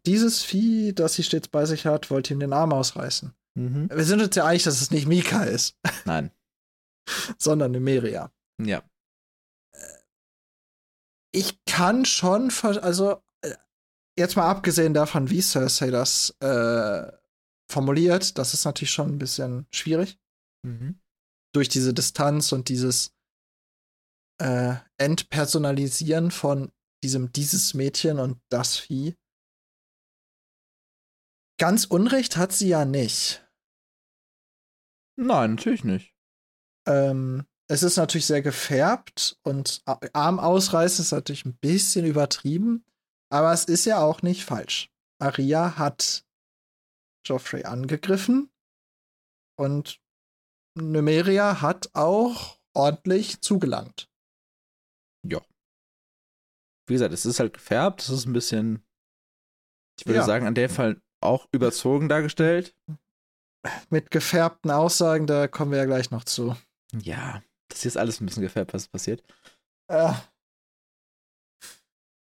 Dieses 0.05 0.43
Vieh, 0.43 0.93
das 0.93 1.15
sie 1.15 1.23
stets 1.23 1.47
bei 1.47 1.65
sich 1.65 1.85
hat, 1.85 2.09
wollte 2.09 2.33
ihm 2.33 2.39
den 2.39 2.53
Arm 2.53 2.71
ausreißen. 2.71 3.33
Mhm. 3.55 3.89
Wir 3.89 4.03
sind 4.03 4.21
uns 4.21 4.35
ja 4.35 4.45
einig, 4.45 4.63
dass 4.63 4.81
es 4.81 4.91
nicht 4.91 5.07
Mika 5.07 5.43
ist, 5.43 5.77
Nein. 6.05 6.31
sondern 7.37 7.71
Numeria. 7.71 8.31
Ja. 8.61 8.83
Ich 11.33 11.63
kann 11.65 12.05
schon, 12.05 12.51
also 12.61 13.21
äh, 13.41 13.55
jetzt 14.17 14.35
mal 14.35 14.49
abgesehen 14.49 14.93
davon, 14.93 15.29
wie 15.29 15.41
Cersei 15.41 15.89
das 15.89 16.35
äh, 16.39 17.11
formuliert, 17.71 18.37
das 18.37 18.53
ist 18.53 18.65
natürlich 18.65 18.91
schon 18.91 19.15
ein 19.15 19.19
bisschen 19.19 19.67
schwierig. 19.71 20.19
Mhm. 20.65 20.99
durch 21.53 21.67
diese 21.67 21.93
Distanz 21.93 22.51
und 22.51 22.69
dieses 22.69 23.13
äh, 24.41 24.75
Entpersonalisieren 24.97 26.31
von 26.31 26.71
diesem 27.03 27.33
dieses 27.33 27.73
Mädchen 27.73 28.17
und 28.17 28.41
das 28.49 28.77
Vieh. 28.77 29.15
Ganz 31.59 31.85
Unrecht 31.85 32.37
hat 32.37 32.53
sie 32.53 32.69
ja 32.69 32.85
nicht. 32.85 33.45
Nein, 35.19 35.55
natürlich 35.55 35.83
nicht. 35.83 36.15
Ähm, 36.87 37.45
es 37.69 37.83
ist 37.83 37.97
natürlich 37.97 38.25
sehr 38.25 38.41
gefärbt 38.41 39.37
und 39.43 39.81
Arm 40.13 40.39
ausreißen 40.39 41.03
ist 41.03 41.11
natürlich 41.11 41.45
ein 41.45 41.55
bisschen 41.57 42.05
übertrieben, 42.05 42.85
aber 43.31 43.51
es 43.53 43.65
ist 43.65 43.85
ja 43.85 43.99
auch 43.99 44.21
nicht 44.21 44.43
falsch. 44.45 44.91
Aria 45.21 45.77
hat 45.77 46.25
Joffrey 47.25 47.63
angegriffen 47.63 48.51
und 49.57 49.99
Numeria 50.77 51.61
hat 51.61 51.89
auch 51.93 52.59
ordentlich 52.75 53.41
zugelangt. 53.41 54.09
Wie 56.85 56.95
gesagt, 56.95 57.13
es 57.13 57.25
ist 57.25 57.39
halt 57.39 57.53
gefärbt, 57.53 58.01
es 58.01 58.09
ist 58.09 58.25
ein 58.25 58.33
bisschen, 58.33 58.85
ich 59.97 60.05
würde 60.05 60.19
Ja. 60.19 60.25
sagen, 60.25 60.45
an 60.45 60.53
dem 60.53 60.69
Fall 60.69 61.01
auch 61.21 61.47
überzogen 61.53 62.09
dargestellt. 62.09 62.75
Mit 63.89 64.11
gefärbten 64.11 64.69
Aussagen, 64.69 65.25
da 65.25 65.47
kommen 65.47 65.71
wir 65.71 65.77
ja 65.77 65.85
gleich 65.85 66.11
noch 66.11 66.25
zu. 66.25 66.57
Ja, 66.93 67.41
das 67.73 67.81
hier 67.81 67.89
ist 67.89 67.97
alles 67.97 68.21
ein 68.21 68.25
bisschen 68.25 68.43
gefärbt, 68.43 68.73
was 68.73 68.87
passiert. 68.87 69.23
Äh, 69.87 70.13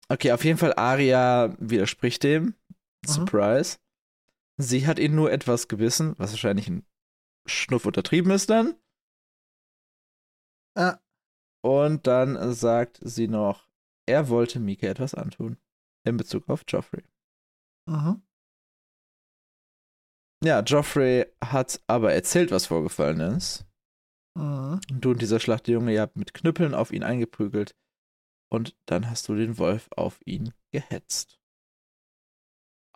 Okay, 0.10 0.34
auf 0.34 0.44
jeden 0.44 0.58
Fall, 0.58 0.74
Arya 0.74 1.56
widerspricht 1.58 2.24
dem. 2.24 2.44
Mhm. 2.44 2.56
Surprise. 3.08 3.78
Sie 4.58 4.86
hat 4.86 5.00
ihn 5.00 5.16
nur 5.16 5.32
etwas 5.32 5.68
gebissen, 5.70 6.16
was 6.18 6.32
wahrscheinlich 6.32 6.68
ein 6.68 6.86
Schnuff 7.48 7.86
untertrieben 7.86 8.32
ist 8.32 8.50
dann. 8.50 8.76
äh, 10.76 10.94
Und 11.64 12.08
dann 12.08 12.54
sagt 12.54 13.00
sie 13.02 13.28
noch, 13.28 13.68
er 14.06 14.30
wollte 14.30 14.60
Mika 14.60 14.88
etwas 14.88 15.14
antun. 15.14 15.58
In 16.04 16.18
Bezug 16.18 16.50
auf 16.50 16.64
Joffrey. 16.68 17.04
mhm. 17.88 18.22
Ja, 20.44 20.62
Joffrey 20.62 21.28
hat 21.44 21.82
aber 21.88 22.14
erzählt, 22.14 22.52
was 22.52 22.66
vorgefallen 22.66 23.20
ist. 23.22 23.66
Mhm. 24.36 24.80
Du 24.90 25.12
und 25.12 25.22
dieser 25.22 25.40
Schlachtjunge, 25.40 25.94
ihr 25.94 26.02
habt 26.02 26.16
mit 26.16 26.34
Knüppeln 26.34 26.74
auf 26.74 26.92
ihn 26.92 27.04
eingeprügelt. 27.04 27.76
Und 28.50 28.76
dann 28.86 29.10
hast 29.10 29.28
du 29.30 29.36
den 29.36 29.58
Wolf 29.58 29.88
auf 29.96 30.20
ihn 30.26 30.54
gehetzt. 30.72 31.40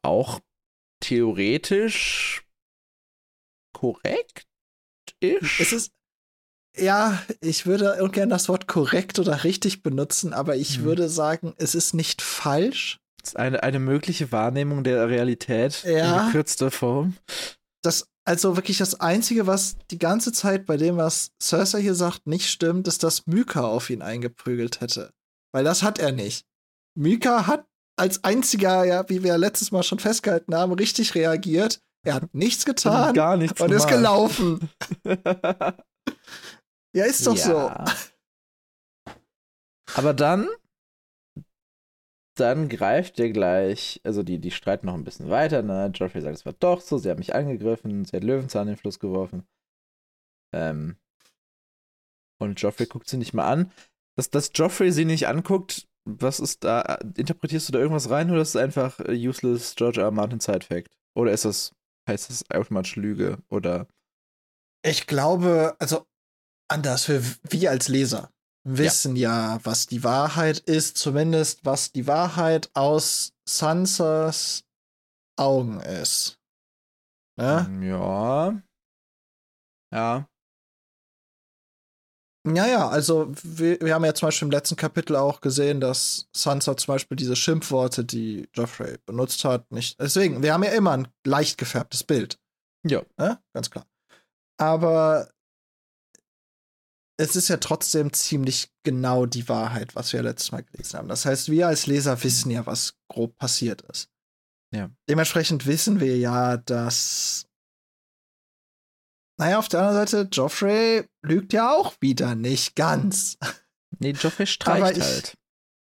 Auch 0.04 0.39
theoretisch 1.02 2.45
korrekt 3.74 4.48
ist. 5.19 5.60
Es 5.60 5.71
ist. 5.71 5.91
Ja, 6.78 7.24
ich 7.39 7.65
würde 7.65 8.04
ungern 8.04 8.30
das 8.30 8.50
Wort 8.50 8.67
korrekt 8.67 9.17
oder 9.17 9.45
richtig 9.45 9.82
benutzen, 9.82 10.34
aber 10.34 10.58
ich 10.58 10.80
Mhm. 10.80 10.84
würde 10.84 11.08
sagen, 11.10 11.54
es 11.58 11.74
ist 11.74 11.93
nicht 11.93 12.21
falsch. 12.21 13.00
eine, 13.34 13.63
eine 13.63 13.80
mögliche 13.80 14.32
Wahrnehmung 14.32 14.84
der 14.84 15.10
Realität 15.10 15.84
Ja. 15.84 16.19
in 16.19 16.26
gekürzter 16.28 16.69
Form. 16.69 17.17
Das, 17.82 18.08
also 18.26 18.56
wirklich 18.58 18.80
das 18.80 19.00
Einzige, 19.00 19.48
was 19.48 19.78
die 19.92 20.00
ganze 20.00 20.32
Zeit 20.32 20.66
bei 20.66 20.78
dem, 20.78 20.98
was 20.98 21.32
Cersei 21.42 21.82
hier 21.82 21.96
sagt, 21.96 22.26
nicht 22.28 22.50
stimmt, 22.50 22.88
ist, 22.88 23.04
dass 23.04 23.28
Myka 23.28 23.62
auf 23.62 23.90
ihn 23.90 24.02
eingeprügelt 24.02 24.82
hätte. 24.82 25.14
Weil 25.54 25.64
das 25.64 25.84
hat 25.84 26.00
er 26.00 26.12
nicht. 26.12 26.46
Myka 26.96 27.48
hat 27.48 27.66
als 27.98 28.24
einziger, 28.24 28.84
ja, 28.84 29.08
wie 29.10 29.24
wir 29.24 29.38
letztes 29.38 29.72
Mal 29.72 29.84
schon 29.84 30.00
festgehalten 30.00 30.54
haben, 30.56 30.74
richtig 30.74 31.16
reagiert. 31.16 31.80
Er 32.04 32.16
hat 32.16 32.34
nichts 32.34 32.66
getan 32.66 33.14
Gar 33.14 33.38
nichts 33.38 33.60
und 33.62 33.72
ist 33.72 33.88
gelaufen. 33.88 34.70
Ja, 36.96 37.04
ist 37.04 37.28
doch 37.28 37.36
so. 37.36 37.52
Ja. 37.52 37.84
Aber 39.96 40.14
dann, 40.14 40.48
dann 42.36 42.69
greift 42.69 43.19
er 43.19 43.30
gleich, 43.32 44.02
also 44.04 44.24
die, 44.24 44.39
die 44.39 44.52
streiten 44.52 44.88
noch 44.88 44.93
ein 44.93 45.04
bisschen 45.04 45.30
weiter, 45.30 45.62
ne? 45.62 45.91
Joffrey 45.93 46.21
sagt, 46.21 46.36
es 46.36 46.45
war 46.45 46.54
doch 46.54 46.82
so, 46.82 46.98
sie 46.98 47.10
hat 47.10 47.17
mich 47.17 47.34
angegriffen, 47.34 48.06
sie 48.06 48.15
hat 48.17 48.24
Löwenzahn 48.24 48.67
in 48.67 48.74
den 48.74 48.78
Fluss 48.78 49.00
geworfen. 49.00 49.45
Ähm, 50.54 50.98
und 52.39 52.62
Joffrey 52.62 52.86
guckt 52.86 53.08
sie 53.08 53.17
nicht 53.17 53.34
mal 53.34 53.50
an. 53.50 53.71
Dass, 54.17 54.30
dass 54.30 54.52
Joffrey 54.54 54.91
sie 54.91 55.06
nicht 55.06 55.28
anguckt, 55.28 55.88
was 56.08 56.39
ist 56.39 56.63
da, 56.63 57.00
interpretierst 57.17 57.67
du 57.67 57.74
da 57.74 57.80
irgendwas 57.80 58.10
rein 58.10 58.30
oder 58.30 58.41
ist 58.41 58.50
es 58.50 58.56
einfach 58.56 59.00
useless 59.10 59.76
George 59.76 60.00
R. 60.00 60.08
R. 60.08 60.12
Martin 60.12 60.39
Side 60.39 60.65
Fact? 60.65 60.95
Oder 61.15 61.32
ist 61.32 61.45
das, 61.45 61.74
heißt 62.08 62.30
das 62.30 62.50
automatisch 62.52 62.95
Lüge? 62.95 63.39
Oder, 63.50 63.88
Ich 64.86 65.08
glaube, 65.08 65.76
also 65.80 66.06
anders, 66.69 67.10
wir, 67.10 67.21
wir 67.50 67.71
als 67.71 67.88
Leser 67.88 68.32
wissen 68.65 69.15
ja. 69.15 69.60
was 69.63 69.88
die 69.88 70.04
Wahrheit 70.04 70.60
ist, 70.60 70.97
zumindest 70.97 71.63
was 71.63 71.91
die 71.91 72.08
Wahrheit 72.08 72.69
aus 72.73 73.34
Sansas 73.47 74.63
Augen 75.38 75.80
ist. 75.82 76.39
Ne? 77.38 77.69
ja. 77.84 78.62
Ja. 79.93 80.28
Ja, 82.47 82.67
ja, 82.67 82.88
also 82.88 83.32
wir, 83.41 83.80
wir, 83.82 83.95
haben 83.95 84.06
ja 84.06 84.13
zum 84.13 84.28
Beispiel 84.28 84.45
im 84.45 84.51
letzten 84.51 84.75
Kapitel 84.75 85.15
auch 85.15 85.41
gesehen, 85.41 85.82
dass 85.82 86.28
Sansa 86.36 86.78
zum 86.78 86.93
Beispiel 86.93 87.17
diese 87.17 87.36
Schimpfworte, 87.36 88.06
die 88.06 88.47
Joffrey 88.54 88.99
benutzt 89.08 89.43
hat, 89.45 89.71
nicht. 89.71 89.99
Deswegen, 89.99 90.43
wir 90.43 90.54
haben 90.54 90.63
ja 90.63 90.71
immer 90.71 90.91
ein 90.91 91.08
leicht 91.25 91.58
gefärbtes 91.58 92.04
Bild. 92.04 92.39
Ja. 92.86 93.01
ja 93.19 93.41
ganz 93.54 93.71
klar. 93.71 93.88
Aber 94.58 95.28
es 97.17 97.36
ist 97.36 97.47
ja 97.47 97.58
trotzdem 97.58 98.12
ziemlich 98.13 98.69
genau 98.84 99.25
die 99.25 99.47
Wahrheit, 99.47 99.95
was 99.95 100.12
wir 100.13 100.21
letztes 100.21 100.51
Mal 100.51 100.63
gelesen 100.63 100.97
haben. 100.97 101.08
Das 101.08 101.25
heißt, 101.25 101.49
wir 101.49 101.67
als 101.67 101.88
Leser 101.88 102.21
wissen 102.23 102.51
ja, 102.51 102.65
was 102.65 102.95
grob 103.08 103.38
passiert 103.38 103.82
ist. 103.84 104.10
Ja. 104.73 104.89
Dementsprechend 105.10 105.65
wissen 105.65 105.99
wir 105.99 106.17
ja, 106.17 106.58
dass. 106.58 107.47
Naja, 109.38 109.60
auf 109.60 109.67
der 109.67 109.82
anderen 109.82 110.08
Seite, 110.08 110.30
Joffrey 110.32 111.08
lügt 111.21 111.54
ja 111.54 111.73
auch 111.73 111.95
wieder 111.99 112.36
nicht 112.36 112.75
ganz. 112.75 113.38
Nee, 113.99 114.12
Joffrey 114.12 114.45
streicht 114.45 114.97
ich, 114.97 115.04
halt. 115.04 115.38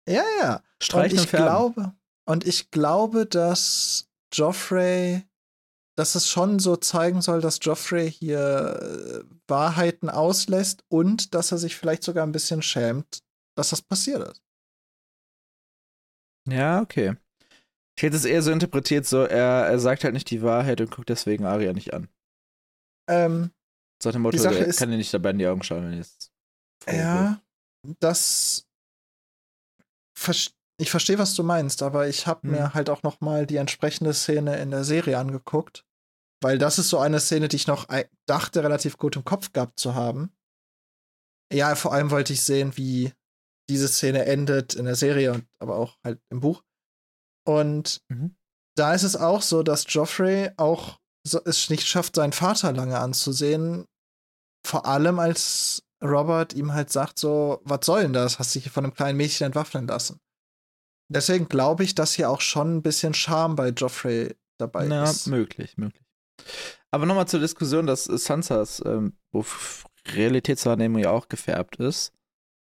Ja, 0.07 0.23
ja. 0.39 0.63
Streicht 0.81 1.15
und 1.17 1.23
ich 1.23 1.31
glaube, 1.31 1.95
und 2.27 2.45
ich 2.45 2.69
glaube, 2.69 3.25
dass 3.25 4.07
Joffrey 4.31 5.23
dass 5.97 6.13
es 6.13 6.29
schon 6.29 6.59
so 6.59 6.75
zeigen 6.75 7.21
soll, 7.21 7.41
dass 7.41 7.57
Joffrey 7.59 8.11
hier 8.11 8.79
äh, 8.79 9.23
Wahrheiten 9.47 10.09
auslässt 10.09 10.85
und 10.89 11.33
dass 11.33 11.51
er 11.51 11.57
sich 11.57 11.75
vielleicht 11.75 12.03
sogar 12.03 12.25
ein 12.25 12.31
bisschen 12.31 12.61
schämt, 12.61 13.23
dass 13.55 13.71
das 13.71 13.81
passiert 13.81 14.21
ist. 14.29 14.43
Ja, 16.47 16.81
okay. 16.81 17.15
Ich 17.97 18.03
hätte 18.03 18.15
es 18.15 18.25
eher 18.25 18.43
so 18.43 18.51
interpretiert, 18.51 19.07
so 19.07 19.23
er, 19.23 19.65
er 19.65 19.79
sagt 19.79 20.03
halt 20.03 20.13
nicht 20.13 20.29
die 20.29 20.43
Wahrheit 20.43 20.79
und 20.81 20.91
guckt 20.91 21.09
deswegen 21.09 21.45
Aria 21.45 21.73
nicht 21.73 21.95
an. 21.95 22.07
Ähm, 23.09 23.49
so 24.01 24.11
dem 24.11 24.21
Motto, 24.21 24.37
er 24.37 24.73
kann 24.73 24.91
dir 24.91 24.97
nicht 24.97 25.13
dabei 25.13 25.31
in 25.31 25.39
die 25.39 25.47
Augen 25.47 25.63
schauen, 25.63 25.83
wenn 25.83 25.97
jetzt. 25.97 26.31
Ja, 26.87 27.41
das 27.99 28.67
ich 30.79 30.91
verstehe, 30.91 31.17
was 31.17 31.33
du 31.33 31.41
meinst, 31.41 31.81
aber 31.81 32.07
ich 32.07 32.27
habe 32.27 32.43
hm. 32.43 32.51
mir 32.51 32.73
halt 32.75 32.91
auch 32.91 33.01
noch 33.01 33.19
mal 33.19 33.47
die 33.47 33.55
entsprechende 33.55 34.13
Szene 34.13 34.57
in 34.57 34.69
der 34.69 34.83
Serie 34.83 35.17
angeguckt 35.17 35.86
weil 36.41 36.57
das 36.57 36.79
ist 36.79 36.89
so 36.89 36.99
eine 36.99 37.19
Szene, 37.19 37.47
die 37.47 37.55
ich 37.55 37.67
noch 37.67 37.87
dachte, 38.27 38.63
relativ 38.63 38.97
gut 38.97 39.15
im 39.15 39.25
Kopf 39.25 39.51
gehabt 39.53 39.79
zu 39.79 39.95
haben. 39.95 40.31
Ja, 41.51 41.75
vor 41.75 41.93
allem 41.93 42.11
wollte 42.11 42.33
ich 42.33 42.43
sehen, 42.43 42.75
wie 42.75 43.13
diese 43.69 43.87
Szene 43.87 44.25
endet 44.25 44.75
in 44.75 44.85
der 44.85 44.95
Serie 44.95 45.33
und 45.33 45.47
aber 45.59 45.77
auch 45.77 45.97
halt 46.03 46.19
im 46.29 46.39
Buch. 46.39 46.63
Und 47.45 48.01
mhm. 48.09 48.35
da 48.75 48.93
ist 48.93 49.03
es 49.03 49.15
auch 49.15 49.41
so, 49.41 49.63
dass 49.63 49.85
Joffrey 49.87 50.51
auch 50.57 50.99
so, 51.25 51.41
es 51.43 51.69
nicht 51.69 51.87
schafft, 51.87 52.15
seinen 52.15 52.33
Vater 52.33 52.71
lange 52.73 52.99
anzusehen. 52.99 53.85
Vor 54.65 54.85
allem 54.85 55.19
als 55.19 55.83
Robert 56.03 56.53
ihm 56.53 56.73
halt 56.73 56.91
sagt 56.91 57.17
so, 57.19 57.61
was 57.63 57.85
soll 57.85 58.03
denn 58.03 58.13
das? 58.13 58.39
Hast 58.39 58.53
dich 58.55 58.69
von 58.69 58.83
einem 58.83 58.93
kleinen 58.93 59.17
Mädchen 59.17 59.45
entwaffnen 59.45 59.87
lassen. 59.87 60.19
Deswegen 61.09 61.47
glaube 61.47 61.83
ich, 61.83 61.95
dass 61.95 62.13
hier 62.13 62.29
auch 62.29 62.41
schon 62.41 62.77
ein 62.77 62.81
bisschen 62.81 63.13
Charme 63.13 63.55
bei 63.55 63.69
Joffrey 63.69 64.35
dabei 64.59 64.87
Na, 64.87 65.09
ist. 65.09 65.27
Möglich, 65.27 65.77
möglich. 65.77 66.06
Aber 66.91 67.05
nochmal 67.05 67.27
zur 67.27 67.39
Diskussion, 67.39 67.85
dass 67.85 68.05
Sansas 68.05 68.81
ähm, 68.85 69.17
Realitätswahrnehmung 70.07 71.01
ja 71.01 71.11
auch 71.11 71.27
gefärbt 71.27 71.77
ist. 71.77 72.13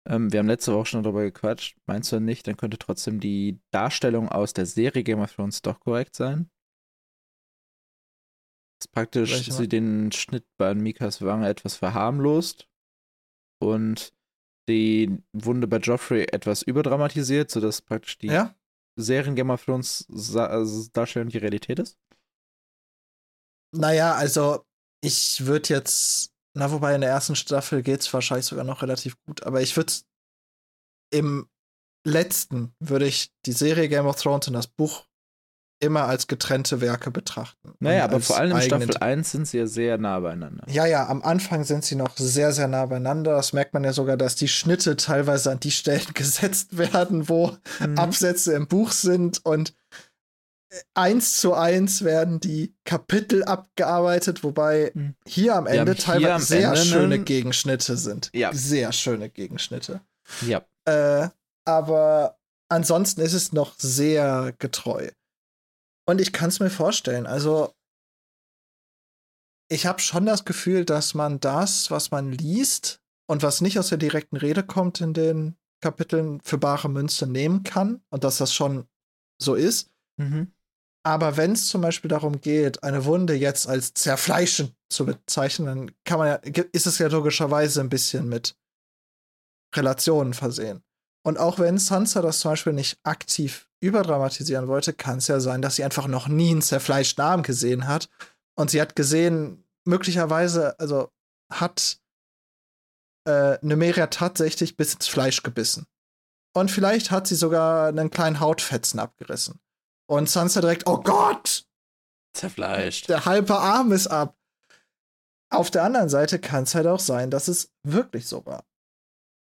Ähm, 0.08 0.32
wir 0.32 0.40
haben 0.40 0.46
letzte 0.46 0.74
Woche 0.74 0.86
schon 0.86 1.02
darüber 1.02 1.22
gequatscht. 1.22 1.76
Meinst 1.86 2.10
du 2.12 2.20
nicht, 2.20 2.46
dann 2.46 2.56
könnte 2.56 2.78
trotzdem 2.78 3.20
die 3.20 3.60
Darstellung 3.70 4.28
aus 4.28 4.52
der 4.52 4.66
Serie 4.66 5.04
Game 5.04 5.20
of 5.20 5.32
Thrones 5.32 5.62
doch 5.62 5.80
korrekt 5.80 6.16
sein? 6.16 6.50
Dass 8.80 8.88
praktisch 8.88 9.32
Welche 9.32 9.52
sie 9.52 9.68
den 9.68 10.10
Schnitt 10.12 10.46
bei 10.56 10.74
Mikas 10.74 11.22
Wange 11.22 11.48
etwas 11.48 11.76
verharmlost 11.76 12.68
und 13.62 14.14
die 14.68 15.18
Wunde 15.32 15.66
bei 15.66 15.78
Joffrey 15.78 16.24
etwas 16.32 16.62
überdramatisiert, 16.62 17.50
sodass 17.50 17.82
praktisch 17.82 18.18
die 18.18 18.28
ja? 18.28 18.54
Serien 18.96 19.34
Game 19.34 19.50
of 19.50 19.64
Thrones 19.64 20.06
Darstellung 20.92 21.28
die 21.28 21.38
Realität 21.38 21.78
ist? 21.78 21.98
Naja, 23.72 24.14
also 24.14 24.64
ich 25.02 25.46
würde 25.46 25.68
jetzt, 25.70 26.32
na 26.54 26.70
wobei 26.70 26.94
in 26.94 27.00
der 27.00 27.10
ersten 27.10 27.36
Staffel 27.36 27.82
geht 27.82 28.00
es 28.00 28.12
wahrscheinlich 28.12 28.46
sogar 28.46 28.64
noch 28.64 28.82
relativ 28.82 29.16
gut, 29.26 29.42
aber 29.44 29.60
ich 29.60 29.76
würde 29.76 29.92
im 31.12 31.48
letzten 32.06 32.74
würde 32.80 33.06
ich 33.06 33.32
die 33.46 33.52
Serie 33.52 33.88
Game 33.88 34.06
of 34.06 34.20
Thrones 34.20 34.48
und 34.48 34.54
das 34.54 34.66
Buch 34.66 35.06
immer 35.82 36.04
als 36.04 36.26
getrennte 36.26 36.80
Werke 36.82 37.10
betrachten. 37.10 37.72
Naja, 37.80 38.04
aber 38.04 38.20
vor 38.20 38.36
allem 38.36 38.54
in 38.56 38.62
Staffel 38.62 38.96
1 38.98 39.30
sind 39.30 39.48
sie 39.48 39.58
ja 39.58 39.66
sehr 39.66 39.96
nah 39.96 40.20
beieinander. 40.20 40.64
Ja, 40.68 40.84
ja, 40.84 41.08
am 41.08 41.22
Anfang 41.22 41.64
sind 41.64 41.84
sie 41.84 41.96
noch 41.96 42.16
sehr, 42.18 42.52
sehr 42.52 42.68
nah 42.68 42.84
beieinander. 42.84 43.32
Das 43.32 43.54
merkt 43.54 43.72
man 43.72 43.82
ja 43.84 43.94
sogar, 43.94 44.18
dass 44.18 44.34
die 44.36 44.48
Schnitte 44.48 44.96
teilweise 44.96 45.50
an 45.50 45.60
die 45.60 45.70
Stellen 45.70 46.06
gesetzt 46.14 46.76
werden, 46.76 47.28
wo 47.30 47.56
mhm. 47.80 47.98
Absätze 47.98 48.52
im 48.52 48.68
Buch 48.68 48.92
sind 48.92 49.44
und 49.44 49.74
eins 50.94 51.40
zu 51.40 51.54
eins 51.54 52.04
werden 52.04 52.40
die 52.40 52.74
Kapitel 52.84 53.44
abgearbeitet, 53.44 54.44
wobei 54.44 54.92
hm. 54.94 55.14
hier 55.26 55.56
am 55.56 55.66
Ende 55.66 55.96
teilweise 55.96 56.32
am 56.34 56.42
sehr 56.42 56.68
Ende 56.68 56.84
schöne 56.84 57.18
Gegenschnitte 57.18 57.96
sind. 57.96 58.30
Ja. 58.34 58.52
Sehr 58.52 58.92
schöne 58.92 59.30
Gegenschnitte. 59.30 60.00
Ja. 60.46 60.64
Äh, 60.84 61.28
aber 61.64 62.38
ansonsten 62.68 63.20
ist 63.20 63.32
es 63.32 63.52
noch 63.52 63.74
sehr 63.78 64.54
getreu. 64.58 65.10
Und 66.06 66.20
ich 66.20 66.32
kann 66.32 66.48
es 66.48 66.60
mir 66.60 66.70
vorstellen. 66.70 67.26
Also, 67.26 67.74
ich 69.68 69.86
habe 69.86 70.00
schon 70.00 70.26
das 70.26 70.44
Gefühl, 70.44 70.84
dass 70.84 71.14
man 71.14 71.38
das, 71.40 71.90
was 71.90 72.10
man 72.10 72.32
liest 72.32 73.00
und 73.28 73.42
was 73.42 73.60
nicht 73.60 73.78
aus 73.78 73.88
der 73.88 73.98
direkten 73.98 74.36
Rede 74.36 74.64
kommt 74.64 75.00
in 75.00 75.14
den 75.14 75.56
Kapiteln, 75.80 76.40
für 76.42 76.58
bare 76.58 76.88
Münze 76.88 77.26
nehmen 77.26 77.62
kann 77.62 78.02
und 78.10 78.24
dass 78.24 78.38
das 78.38 78.52
schon 78.52 78.86
so 79.40 79.54
ist. 79.54 79.90
Mhm. 80.16 80.52
Aber 81.02 81.36
wenn 81.36 81.52
es 81.52 81.68
zum 81.68 81.80
Beispiel 81.80 82.08
darum 82.08 82.40
geht, 82.40 82.82
eine 82.82 83.04
Wunde 83.06 83.34
jetzt 83.34 83.66
als 83.66 83.94
zerfleischend 83.94 84.74
zu 84.90 85.06
bezeichnen, 85.06 85.66
dann 85.66 85.90
kann 86.04 86.18
man 86.18 86.28
ja, 86.28 86.64
ist 86.72 86.86
es 86.86 86.98
ja 86.98 87.08
logischerweise 87.08 87.80
ein 87.80 87.88
bisschen 87.88 88.28
mit 88.28 88.56
Relationen 89.74 90.34
versehen. 90.34 90.82
Und 91.22 91.38
auch 91.38 91.58
wenn 91.58 91.78
Sansa 91.78 92.22
das 92.22 92.40
zum 92.40 92.52
Beispiel 92.52 92.72
nicht 92.72 92.98
aktiv 93.02 93.68
überdramatisieren 93.80 94.68
wollte, 94.68 94.92
kann 94.92 95.18
es 95.18 95.28
ja 95.28 95.40
sein, 95.40 95.62
dass 95.62 95.76
sie 95.76 95.84
einfach 95.84 96.06
noch 96.06 96.28
nie 96.28 96.50
einen 96.50 96.62
zerfleischten 96.62 97.24
Arm 97.24 97.42
gesehen 97.42 97.86
hat. 97.86 98.08
Und 98.54 98.70
sie 98.70 98.80
hat 98.80 98.96
gesehen, 98.96 99.64
möglicherweise, 99.86 100.78
also 100.78 101.10
hat 101.50 101.98
äh, 103.26 103.58
Numeria 103.62 104.06
tatsächlich 104.08 104.76
bis 104.76 104.94
ins 104.94 105.08
Fleisch 105.08 105.42
gebissen. 105.42 105.86
Und 106.54 106.70
vielleicht 106.70 107.10
hat 107.10 107.26
sie 107.26 107.36
sogar 107.36 107.88
einen 107.88 108.10
kleinen 108.10 108.40
Hautfetzen 108.40 108.98
abgerissen. 108.98 109.60
Und 110.10 110.28
Sansa 110.28 110.60
direkt, 110.60 110.88
oh 110.88 111.00
Gott! 111.00 111.68
Zerfleischt. 112.32 113.08
Der 113.08 113.26
halbe 113.26 113.56
Arm 113.56 113.92
ist 113.92 114.08
ab. 114.08 114.36
Auf 115.50 115.70
der 115.70 115.84
anderen 115.84 116.08
Seite 116.08 116.40
kann 116.40 116.64
es 116.64 116.74
halt 116.74 116.88
auch 116.88 116.98
sein, 116.98 117.30
dass 117.30 117.46
es 117.46 117.72
wirklich 117.84 118.26
so 118.26 118.44
war. 118.44 118.64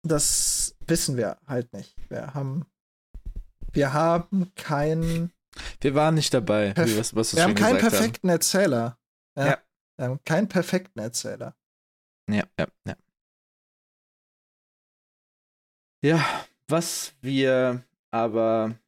Das 0.05 0.75
wissen 0.87 1.19
wir 1.19 1.37
halt 1.47 1.71
nicht. 1.75 1.95
Wir 2.09 2.33
haben, 2.33 2.65
wir 3.73 3.93
haben 3.93 4.55
keinen. 4.55 5.35
Wir 5.83 5.95
waren 5.95 6.15
nicht 6.15 6.33
dabei. 6.33 6.75
Wie, 6.79 6.97
was, 6.97 7.15
was 7.15 7.37
wir 7.37 7.43
haben 7.43 7.55
keinen 7.55 7.79
perfekten 7.79 8.29
haben. 8.29 8.37
Erzähler. 8.37 8.99
Ja. 9.37 9.47
ja. 9.47 9.59
Wir 9.99 10.07
haben 10.07 10.25
keinen 10.25 10.49
perfekten 10.49 10.99
Erzähler. 10.99 11.55
Ja, 12.31 12.45
ja, 12.59 12.67
ja. 12.87 12.97
Ja, 16.03 16.47
was 16.69 17.13
wir 17.21 17.85
aber 18.11 18.79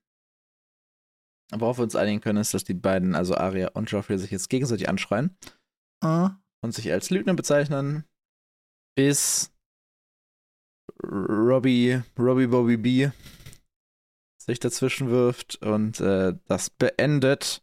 Worauf 1.53 1.79
wir 1.79 1.85
uns 1.85 1.97
einigen 1.97 2.21
können, 2.21 2.41
ist, 2.41 2.55
dass 2.55 2.65
die 2.65 2.75
beiden, 2.75 3.15
also 3.15 3.37
Arya 3.37 3.69
und 3.69 3.91
Joffrey, 3.91 4.19
sich 4.19 4.31
jetzt 4.31 4.49
gegenseitig 4.49 4.89
anschreien 4.89 5.37
uh. 6.05 6.31
und 6.61 6.73
sich 6.73 6.91
als 6.91 7.11
Lügner 7.11 7.35
bezeichnen, 7.35 8.05
bis 8.97 9.53
Robbie, 11.03 12.03
Robbie 12.19 12.47
Bobby 12.49 12.77
B 12.77 13.11
sich 14.39 14.61
dazwischen 14.61 15.11
wirft 15.11 15.57
und 15.63 16.01
äh, 16.01 16.35
das 16.47 16.71
beendet. 16.71 17.63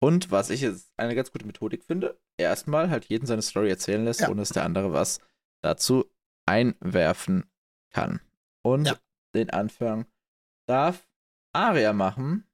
Und 0.00 0.30
was 0.30 0.50
ich 0.50 0.60
jetzt 0.60 0.92
eine 0.96 1.14
ganz 1.14 1.32
gute 1.32 1.46
Methodik 1.46 1.84
finde, 1.84 2.20
erstmal 2.36 2.90
halt 2.90 3.06
jeden 3.06 3.26
seine 3.26 3.42
Story 3.42 3.70
erzählen 3.70 4.04
lässt, 4.04 4.20
ja. 4.20 4.28
ohne 4.28 4.42
dass 4.42 4.50
der 4.50 4.64
andere 4.64 4.92
was 4.92 5.20
dazu 5.62 6.04
einwerfen 6.46 7.50
kann. 7.90 8.20
Und 8.62 8.86
ja. 8.86 8.96
den 9.34 9.50
Anfang 9.50 10.06
darf 10.66 11.08
Aria 11.52 11.92
machen 11.92 12.47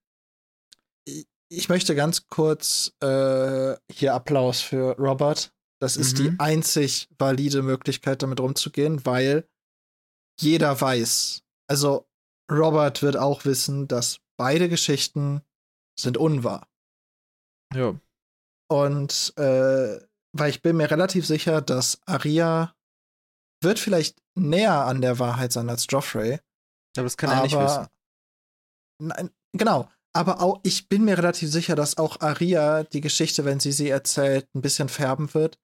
ich 1.57 1.69
möchte 1.69 1.95
ganz 1.95 2.27
kurz 2.29 2.93
äh, 3.01 3.77
hier 3.91 4.15
Applaus 4.15 4.61
für 4.61 4.97
Robert. 4.99 5.53
Das 5.81 5.97
ist 5.97 6.19
mhm. 6.19 6.23
die 6.23 6.41
einzig 6.41 7.09
valide 7.19 7.63
Möglichkeit, 7.63 8.23
damit 8.23 8.41
umzugehen, 8.41 9.05
weil 9.05 9.49
jeder 10.41 10.81
weiß, 10.81 11.43
also 11.69 12.07
Robert 12.51 13.03
wird 13.03 13.17
auch 13.17 13.45
wissen, 13.45 13.89
dass 13.89 14.21
beide 14.37 14.69
Geschichten 14.69 15.43
sind 15.99 16.17
unwahr. 16.17 16.69
Ja. 17.75 17.99
Und 18.69 19.33
äh, 19.37 20.01
weil 20.33 20.51
ich 20.51 20.63
bin 20.63 20.77
mir 20.77 20.91
relativ 20.91 21.27
sicher, 21.27 21.61
dass 21.61 22.01
Aria 22.07 22.75
wird 23.63 23.79
vielleicht 23.79 24.21
näher 24.35 24.85
an 24.85 25.01
der 25.01 25.19
Wahrheit 25.19 25.53
sein 25.53 25.71
als 25.71 25.87
Joffrey. 25.89 26.41
Aber 26.97 27.05
das 27.05 27.17
kann 27.17 27.31
er 27.31 27.43
nicht 27.43 27.57
wissen. 27.57 27.89
Nein, 29.01 29.31
genau. 29.53 29.89
Aber 30.17 30.41
auch, 30.41 30.61
ich 30.63 30.89
bin 30.89 31.05
mir 31.05 31.19
relativ 31.19 31.51
sicher, 31.51 31.75
dass 31.75 31.99
auch 31.99 32.21
Aria 32.21 32.85
die 32.85 33.01
Geschichte, 33.01 33.45
wenn 33.45 33.59
sie 33.59 33.73
sie 33.73 33.89
erzählt, 33.89 34.49
ein 34.55 34.63
bisschen 34.63 34.89
färben 34.89 35.35
wird. 35.35 35.59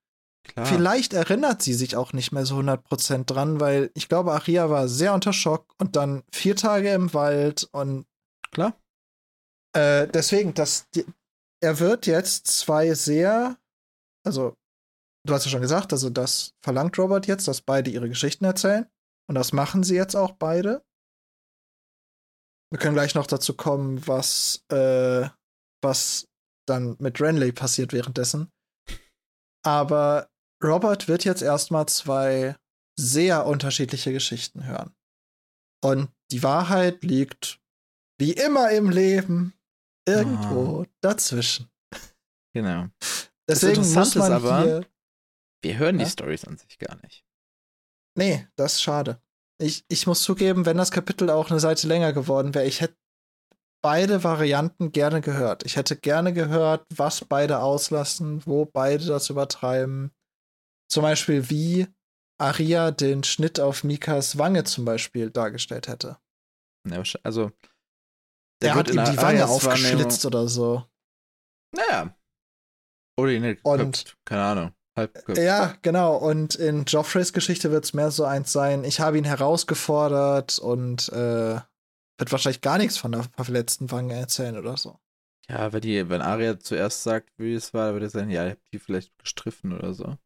Klar. 0.44 0.66
Vielleicht 0.66 1.12
erinnert 1.12 1.62
sie 1.62 1.74
sich 1.74 1.96
auch 1.96 2.12
nicht 2.12 2.32
mehr 2.32 2.44
so 2.44 2.56
100% 2.56 3.24
dran, 3.26 3.60
weil 3.60 3.90
ich 3.94 4.08
glaube, 4.08 4.32
Aria 4.32 4.68
war 4.68 4.88
sehr 4.88 5.14
unter 5.14 5.32
Schock 5.32 5.72
und 5.78 5.96
dann 5.96 6.24
vier 6.32 6.56
Tage 6.56 6.92
im 6.92 7.14
Wald 7.14 7.68
und. 7.72 8.06
Klar. 8.50 8.74
Äh, 9.76 10.08
deswegen, 10.08 10.54
das, 10.54 10.88
die, 10.90 11.04
er 11.62 11.78
wird 11.78 12.06
jetzt 12.06 12.48
zwei 12.48 12.94
sehr, 12.94 13.56
also, 14.26 14.54
du 15.24 15.34
hast 15.34 15.44
ja 15.44 15.50
schon 15.50 15.60
gesagt, 15.60 15.92
also 15.92 16.10
das 16.10 16.54
verlangt 16.62 16.98
Robert 16.98 17.26
jetzt, 17.28 17.46
dass 17.46 17.60
beide 17.60 17.90
ihre 17.90 18.08
Geschichten 18.08 18.44
erzählen. 18.44 18.86
Und 19.28 19.36
das 19.36 19.52
machen 19.52 19.84
sie 19.84 19.94
jetzt 19.94 20.16
auch 20.16 20.32
beide. 20.32 20.82
Wir 22.70 22.78
können 22.78 22.94
gleich 22.94 23.14
noch 23.14 23.26
dazu 23.26 23.54
kommen, 23.54 24.06
was, 24.06 24.64
äh, 24.70 25.28
was 25.82 26.28
dann 26.68 26.96
mit 27.00 27.20
Renly 27.20 27.52
passiert 27.52 27.92
währenddessen. 27.92 28.50
Aber 29.64 30.30
Robert 30.62 31.08
wird 31.08 31.24
jetzt 31.24 31.42
erstmal 31.42 31.86
zwei 31.86 32.56
sehr 32.98 33.46
unterschiedliche 33.46 34.12
Geschichten 34.12 34.66
hören. 34.66 34.94
Und 35.82 36.10
die 36.30 36.42
Wahrheit 36.42 37.02
liegt, 37.02 37.60
wie 38.18 38.32
immer 38.32 38.70
im 38.70 38.90
Leben, 38.90 39.54
irgendwo 40.06 40.82
oh. 40.82 40.86
dazwischen. 41.00 41.70
Genau. 42.52 42.88
Deswegen 43.48 43.80
muss 43.92 44.14
man 44.14 44.32
aber, 44.32 44.62
hier, 44.62 44.86
wir 45.62 45.78
hören 45.78 45.98
ja? 45.98 46.04
die 46.04 46.10
Stories 46.10 46.44
an 46.44 46.56
sich 46.56 46.78
gar 46.78 46.96
nicht. 47.02 47.24
Nee, 48.16 48.46
das 48.56 48.74
ist 48.74 48.82
schade. 48.82 49.22
Ich, 49.60 49.84
ich 49.88 50.06
muss 50.06 50.22
zugeben, 50.22 50.64
wenn 50.64 50.78
das 50.78 50.90
Kapitel 50.90 51.28
auch 51.28 51.50
eine 51.50 51.60
Seite 51.60 51.86
länger 51.86 52.12
geworden 52.12 52.54
wäre, 52.54 52.66
ich 52.66 52.80
hätte 52.80 52.96
beide 53.82 54.24
Varianten 54.24 54.92
gerne 54.92 55.20
gehört. 55.20 55.64
Ich 55.64 55.76
hätte 55.76 55.96
gerne 55.96 56.32
gehört, 56.32 56.86
was 56.94 57.24
beide 57.24 57.60
auslassen, 57.60 58.44
wo 58.46 58.64
beide 58.64 59.04
das 59.06 59.28
übertreiben. 59.30 60.12
Zum 60.90 61.02
Beispiel, 61.02 61.50
wie 61.50 61.86
Aria 62.38 62.90
den 62.90 63.22
Schnitt 63.22 63.60
auf 63.60 63.84
Mikas 63.84 64.38
Wange 64.38 64.64
zum 64.64 64.84
Beispiel 64.84 65.30
dargestellt 65.30 65.88
hätte. 65.88 66.18
Ja, 66.88 67.02
also. 67.22 67.52
Der, 68.62 68.74
hat 68.74 68.90
ihm 68.90 69.04
die 69.04 69.16
Wange 69.16 69.46
aufgeschlitzt 69.46 70.24
oder 70.26 70.48
so. 70.48 70.84
Naja. 71.74 72.14
Oder 73.18 73.32
ihn 73.32 73.58
und, 73.62 74.16
keine 74.24 74.42
Ahnung. 74.42 74.74
Ja, 75.36 75.74
genau. 75.82 76.16
Und 76.16 76.56
in 76.56 76.84
Joffreys 76.84 77.32
Geschichte 77.32 77.70
wird 77.70 77.84
es 77.84 77.94
mehr 77.94 78.10
so 78.10 78.24
eins 78.24 78.52
sein, 78.52 78.84
ich 78.84 79.00
habe 79.00 79.18
ihn 79.18 79.24
herausgefordert 79.24 80.58
und 80.58 81.08
äh, 81.10 81.60
wird 82.18 82.32
wahrscheinlich 82.32 82.60
gar 82.60 82.78
nichts 82.78 82.98
von 82.98 83.12
der 83.12 83.24
verletzten 83.36 83.90
Wange 83.90 84.14
erzählen 84.14 84.58
oder 84.58 84.76
so. 84.76 84.98
Ja, 85.48 85.72
wenn, 85.72 85.80
die, 85.80 86.08
wenn 86.08 86.20
Arya 86.20 86.60
zuerst 86.60 87.02
sagt, 87.02 87.30
wie 87.38 87.54
es 87.54 87.74
war, 87.74 87.92
würde 87.92 88.06
er 88.06 88.10
sagen, 88.10 88.30
ja, 88.30 88.44
ich 88.44 88.50
habe 88.52 88.60
die 88.72 88.78
vielleicht 88.78 89.18
gestriffen 89.18 89.72
oder 89.72 89.94
so. 89.94 90.16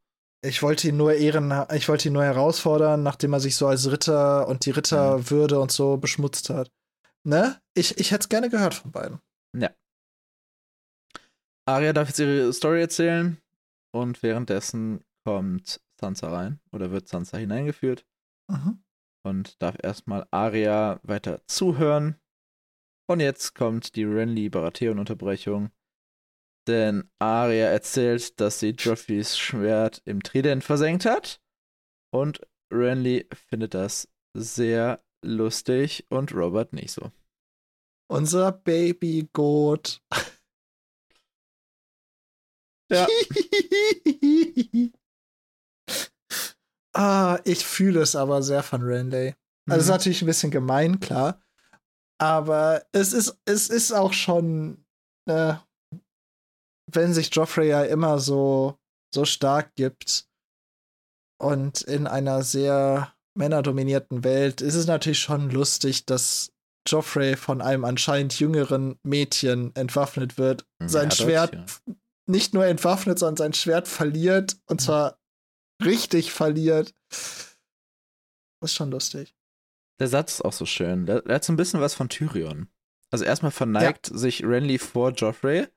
Ich 0.44 0.62
wollte 0.62 0.88
ihn 0.88 0.98
nur 0.98 1.14
ehren, 1.14 1.64
ich 1.72 1.88
wollte 1.88 2.08
ihn 2.08 2.12
nur 2.12 2.24
herausfordern, 2.24 3.02
nachdem 3.02 3.32
er 3.32 3.40
sich 3.40 3.56
so 3.56 3.66
als 3.66 3.90
Ritter 3.90 4.46
und 4.48 4.66
die 4.66 4.72
Ritterwürde 4.72 5.54
mhm. 5.54 5.62
und 5.62 5.72
so 5.72 5.96
beschmutzt 5.96 6.50
hat. 6.50 6.70
Ne? 7.22 7.58
Ich, 7.72 7.98
ich 7.98 8.10
hätte 8.10 8.24
es 8.24 8.28
gerne 8.28 8.50
gehört 8.50 8.74
von 8.74 8.92
beiden. 8.92 9.20
Ja. 9.56 9.70
Arya 11.64 11.94
darf 11.94 12.08
jetzt 12.08 12.18
ihre 12.18 12.52
Story 12.52 12.82
erzählen. 12.82 13.38
Und 13.94 14.24
währenddessen 14.24 15.04
kommt 15.24 15.80
Sansa 16.00 16.28
rein 16.28 16.60
oder 16.72 16.90
wird 16.90 17.06
Sansa 17.06 17.38
hineingeführt 17.38 18.04
mhm. 18.50 18.82
und 19.24 19.62
darf 19.62 19.76
erstmal 19.80 20.26
Arya 20.32 20.98
weiter 21.04 21.42
zuhören. 21.46 22.20
Und 23.08 23.20
jetzt 23.20 23.54
kommt 23.54 23.94
die 23.94 24.02
Renly 24.02 24.48
Baratheon-Unterbrechung. 24.48 25.70
Denn 26.66 27.08
Arya 27.20 27.66
erzählt, 27.66 28.40
dass 28.40 28.58
sie 28.58 28.70
Joffreys 28.70 29.38
Schwert 29.38 30.02
im 30.06 30.22
Trident 30.22 30.64
versenkt 30.64 31.04
hat. 31.04 31.40
Und 32.12 32.40
Renly 32.72 33.28
findet 33.32 33.74
das 33.74 34.08
sehr 34.36 35.04
lustig 35.24 36.06
und 36.08 36.34
Robert 36.34 36.72
nicht 36.72 36.90
so. 36.90 37.12
Unser 38.10 38.50
Baby 38.50 39.28
Goat. 39.32 40.02
Ja. 42.94 43.06
ah, 46.94 47.38
ich 47.44 47.64
fühle 47.64 48.00
es 48.00 48.16
aber 48.16 48.42
sehr 48.42 48.62
von 48.62 48.82
Randy. 48.82 49.34
Also, 49.68 49.76
mhm. 49.76 49.80
ist 49.80 49.88
natürlich 49.88 50.22
ein 50.22 50.26
bisschen 50.26 50.50
gemein, 50.50 51.00
klar. 51.00 51.40
Aber 52.20 52.84
es 52.92 53.12
ist, 53.12 53.36
es 53.44 53.68
ist 53.68 53.92
auch 53.92 54.12
schon, 54.12 54.84
äh, 55.28 55.54
wenn 56.90 57.12
sich 57.12 57.34
Joffrey 57.34 57.68
ja 57.68 57.82
immer 57.82 58.18
so, 58.18 58.78
so 59.12 59.24
stark 59.24 59.74
gibt 59.74 60.26
und 61.40 61.82
in 61.82 62.06
einer 62.06 62.42
sehr 62.42 63.12
männerdominierten 63.36 64.22
Welt, 64.22 64.60
ist 64.60 64.74
es 64.74 64.86
natürlich 64.86 65.18
schon 65.18 65.50
lustig, 65.50 66.06
dass 66.06 66.52
Joffrey 66.86 67.36
von 67.36 67.60
einem 67.60 67.84
anscheinend 67.84 68.38
jüngeren 68.38 68.98
Mädchen 69.02 69.74
entwaffnet 69.74 70.38
wird, 70.38 70.66
sein 70.80 71.08
ja, 71.08 71.16
Schwert 71.16 71.54
ja 71.54 71.94
nicht 72.26 72.54
nur 72.54 72.66
entwaffnet, 72.66 73.18
sondern 73.18 73.36
sein 73.36 73.54
Schwert 73.54 73.88
verliert. 73.88 74.56
Und 74.66 74.80
mhm. 74.80 74.84
zwar 74.84 75.18
richtig 75.84 76.32
verliert. 76.32 76.94
Das 77.10 78.70
ist 78.70 78.74
schon 78.74 78.90
lustig. 78.90 79.34
Der 80.00 80.08
Satz 80.08 80.34
ist 80.34 80.44
auch 80.44 80.52
so 80.52 80.66
schön. 80.66 81.06
Der, 81.06 81.22
hat 81.28 81.44
so 81.44 81.52
ein 81.52 81.56
bisschen 81.56 81.80
was 81.80 81.94
von 81.94 82.08
Tyrion. 82.08 82.68
Also 83.10 83.24
erstmal 83.24 83.52
verneigt 83.52 84.10
ja. 84.10 84.16
sich 84.16 84.44
Renly 84.44 84.78
vor 84.78 85.12
Joffrey, 85.12 85.68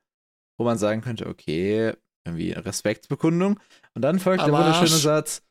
wo 0.58 0.64
man 0.64 0.78
sagen 0.78 1.02
könnte, 1.02 1.26
okay, 1.26 1.94
irgendwie 2.24 2.52
Respektsbekundung. 2.52 3.60
Und 3.94 4.02
dann 4.02 4.18
folgt 4.18 4.42
Aber 4.42 4.50
der 4.50 4.58
wunderschöne 4.58 4.98
Satz. 4.98 5.42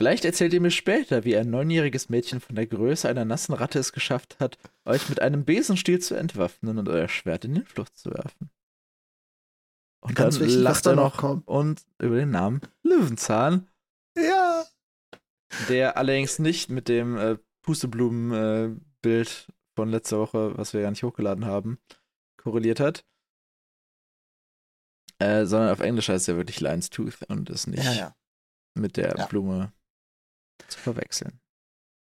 Vielleicht 0.00 0.24
erzählt 0.24 0.52
ihr 0.52 0.60
mir 0.60 0.70
später, 0.70 1.24
wie 1.24 1.36
ein 1.36 1.50
neunjähriges 1.50 2.08
Mädchen 2.08 2.40
von 2.40 2.54
der 2.54 2.66
Größe 2.66 3.08
einer 3.08 3.24
nassen 3.24 3.52
Ratte 3.52 3.80
es 3.80 3.92
geschafft 3.92 4.38
hat, 4.38 4.56
euch 4.84 5.08
mit 5.08 5.20
einem 5.20 5.44
Besenstiel 5.44 5.98
zu 5.98 6.14
entwaffnen 6.14 6.78
und 6.78 6.88
euer 6.88 7.08
Schwert 7.08 7.44
in 7.44 7.54
den 7.54 7.66
Flucht 7.66 7.98
zu 7.98 8.12
werfen. 8.12 8.50
Und 10.00 10.14
Ganz 10.14 10.36
dann 10.36 10.46
wichtig, 10.46 10.62
lacht 10.62 10.86
er 10.86 10.94
noch 10.94 11.16
kommt. 11.16 11.46
und 11.46 11.82
über 12.00 12.16
den 12.16 12.30
Namen 12.30 12.60
Löwenzahn. 12.82 13.68
Ja. 14.16 14.64
Der 15.68 15.96
allerdings 15.96 16.38
nicht 16.38 16.70
mit 16.70 16.88
dem 16.88 17.16
äh, 17.16 17.38
Pusteblumen-Bild 17.62 19.46
äh, 19.48 19.52
von 19.76 19.88
letzter 19.88 20.18
Woche, 20.18 20.56
was 20.56 20.72
wir 20.72 20.80
ja 20.80 20.90
nicht 20.90 21.02
hochgeladen 21.02 21.46
haben, 21.46 21.78
korreliert 22.36 22.80
hat. 22.80 23.04
Äh, 25.20 25.46
sondern 25.46 25.70
auf 25.70 25.80
Englisch 25.80 26.08
heißt 26.08 26.28
er 26.28 26.36
wirklich 26.36 26.60
Lion's 26.60 26.90
Tooth 26.90 27.22
und 27.28 27.50
ist 27.50 27.66
nicht 27.66 27.84
ja, 27.84 27.92
ja. 27.92 28.16
mit 28.74 28.96
der 28.96 29.16
ja. 29.16 29.26
Blume 29.26 29.72
zu 30.68 30.78
verwechseln. 30.78 31.40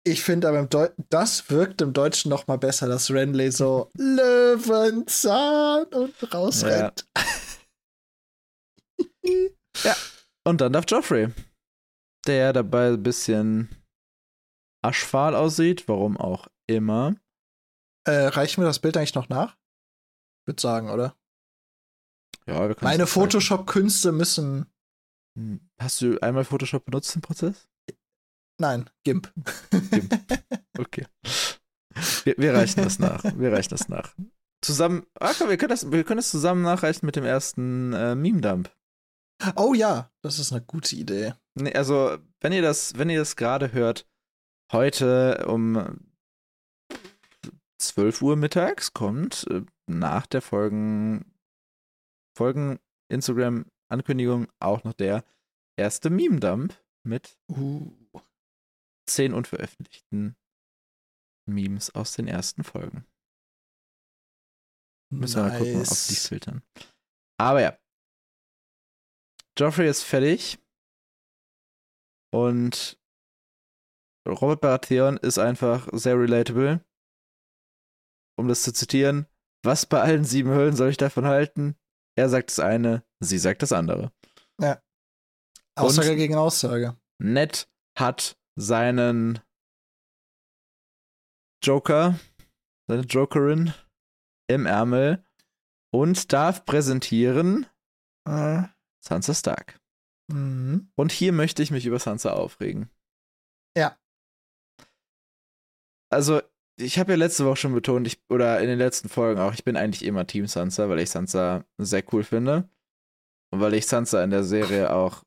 Ich 0.06 0.24
finde 0.24 0.50
aber, 0.50 0.68
das 1.10 1.50
wirkt 1.50 1.82
im 1.82 1.94
Deutschen 1.94 2.30
noch 2.30 2.48
mal 2.48 2.58
besser, 2.58 2.88
dass 2.88 3.12
Renly 3.12 3.52
so 3.52 3.92
Löwenzahn 3.96 5.86
und 5.86 6.34
rausrennt. 6.34 7.06
Ja. 7.16 7.24
ja. 9.84 9.96
Und 10.46 10.62
dann 10.62 10.74
darf 10.74 10.86
Joffrey, 10.88 11.32
der 12.26 12.54
dabei 12.54 12.90
ein 12.90 13.04
bisschen 13.04 13.70
aschfahl 14.82 15.36
aussieht, 15.36 15.88
warum 15.88 16.18
auch 16.18 16.48
immer. 16.68 17.16
Äh, 18.06 18.28
reichen 18.28 18.62
wir 18.62 18.68
das 18.68 18.80
Bild 18.80 18.98
eigentlich 18.98 19.16
noch 19.16 19.30
nach? 19.30 19.58
Ich 20.42 20.48
würde 20.48 20.62
sagen, 20.62 20.90
oder? 20.90 21.16
Ja, 22.48 22.68
wir 22.68 22.76
können 22.76 22.90
Meine 22.90 23.08
Photoshop-Künste 23.08 24.12
müssen. 24.12 24.66
Hm. 25.38 25.60
Hast 25.80 26.02
du 26.02 26.20
einmal 26.22 26.46
Photoshop 26.46 26.86
benutzt 26.86 27.16
im 27.16 27.22
Prozess? 27.22 27.70
Nein, 28.60 28.90
GIMP. 29.04 29.32
GIMP. 29.72 30.14
Okay. 30.78 31.06
Wir, 32.24 32.36
wir, 32.38 32.54
reichen 32.54 32.82
das 32.82 33.00
nach. 33.00 33.22
Wir 33.36 33.52
reichen 33.52 33.72
das 33.72 33.90
nach. 33.90 34.16
Zusammen. 34.62 35.06
Komm, 35.38 35.50
wir 35.50 35.58
können 35.58 35.72
das, 35.72 35.92
wir 35.92 36.06
können 36.06 36.20
das 36.20 36.30
zusammen 36.30 36.62
nachreichen 36.62 37.06
mit 37.06 37.18
dem 37.18 37.26
ersten 37.26 37.92
äh, 37.92 38.16
Meme-Dump. 38.16 38.70
Oh 39.56 39.74
ja, 39.74 40.12
das 40.22 40.40
ist 40.40 40.52
eine 40.52 40.62
gute 40.62 40.96
Idee. 40.96 41.34
Nee, 41.56 41.74
also, 41.74 42.18
wenn 42.42 42.54
ihr 42.54 42.62
das, 42.62 42.98
wenn 42.98 43.10
ihr 43.10 43.20
das 43.20 43.36
gerade 43.36 43.72
hört, 43.72 44.08
heute 44.72 45.46
um 45.48 46.10
12 47.80 48.22
Uhr 48.22 48.36
mittags 48.36 48.94
kommt 48.94 49.48
äh, 49.50 49.66
nach 49.88 50.28
der 50.28 50.42
Folgen, 50.42 51.34
Folgen 52.38 52.80
Instagram-Ankündigung 53.10 54.48
auch 54.60 54.84
noch 54.84 54.94
der 54.94 55.24
erste 55.78 56.10
Meme-Dump 56.10 56.76
mit 57.04 57.38
uh. 57.50 57.92
zehn 59.08 59.34
unveröffentlichten 59.34 60.36
Memes 61.48 61.96
aus 61.96 62.14
den 62.14 62.28
ersten 62.28 62.64
Folgen. 62.64 63.06
Müssen 65.12 65.42
nice. 65.42 65.54
wir 65.54 65.60
mal 65.60 65.74
gucken, 65.74 65.82
ob 65.82 66.08
die 66.08 66.16
filtern. 66.16 66.64
Aber 67.40 67.62
ja, 67.62 67.80
Joffrey 69.60 69.90
ist 69.90 70.04
fertig. 70.04 70.58
Und 72.34 72.98
Robert 74.26 74.62
Baratheon 74.62 75.18
ist 75.18 75.38
einfach 75.38 75.90
sehr 75.92 76.18
relatable. 76.18 76.86
Um 78.38 78.48
das 78.48 78.64
zu 78.64 78.72
zitieren, 78.72 79.28
was 79.66 79.86
bei 79.86 80.02
allen 80.02 80.24
sieben 80.24 80.52
Höhlen 80.52 80.76
soll 80.76 80.90
ich 80.90 80.98
davon 80.98 81.26
halten? 81.26 81.76
Er 82.18 82.30
sagt 82.30 82.52
das 82.52 82.60
eine, 82.60 83.04
sie 83.20 83.38
sagt 83.38 83.62
das 83.62 83.74
andere. 83.74 84.14
Ja. 84.62 84.82
Aussage 85.76 86.12
Und 86.12 86.18
gegen 86.18 86.36
Aussage. 86.36 86.98
Ned 87.22 87.70
hat 87.98 88.38
seinen 88.56 89.42
Joker, 91.62 92.18
seine 92.88 93.04
Jokerin 93.04 93.74
im 94.50 94.66
Ärmel 94.66 95.26
und 95.92 96.32
darf 96.32 96.64
präsentieren 96.64 97.66
äh. 98.26 98.64
Sansa 99.04 99.34
Stark. 99.34 99.80
Mhm. 100.32 100.92
Und 100.96 101.12
hier 101.12 101.34
möchte 101.34 101.64
ich 101.64 101.72
mich 101.72 101.86
über 101.86 102.00
Sansa 102.00 102.34
aufregen. 102.34 102.90
Ja. 103.78 103.98
Also, 106.12 106.42
ich 106.80 106.98
habe 106.98 107.12
ja 107.12 107.18
letzte 107.18 107.46
Woche 107.46 107.58
schon 107.58 107.74
betont, 107.74 108.08
ich, 108.08 108.22
oder 108.30 108.60
in 108.60 108.68
den 108.68 108.78
letzten 108.78 109.10
Folgen 109.10 109.40
auch, 109.40 109.54
ich 109.54 109.64
bin 109.64 109.76
eigentlich 109.76 110.06
immer 110.06 110.26
Team 110.26 110.48
Sansa, 110.48 110.90
weil 110.90 111.00
ich 111.00 111.10
Sansa 111.10 111.66
sehr 111.78 112.04
cool 112.14 112.24
finde. 112.24 112.70
Und 113.52 113.62
weil 113.62 113.74
ich 113.74 113.88
Sansa 113.88 114.24
in 114.24 114.30
der 114.30 114.44
Serie 114.44 114.94
auch 114.94 115.24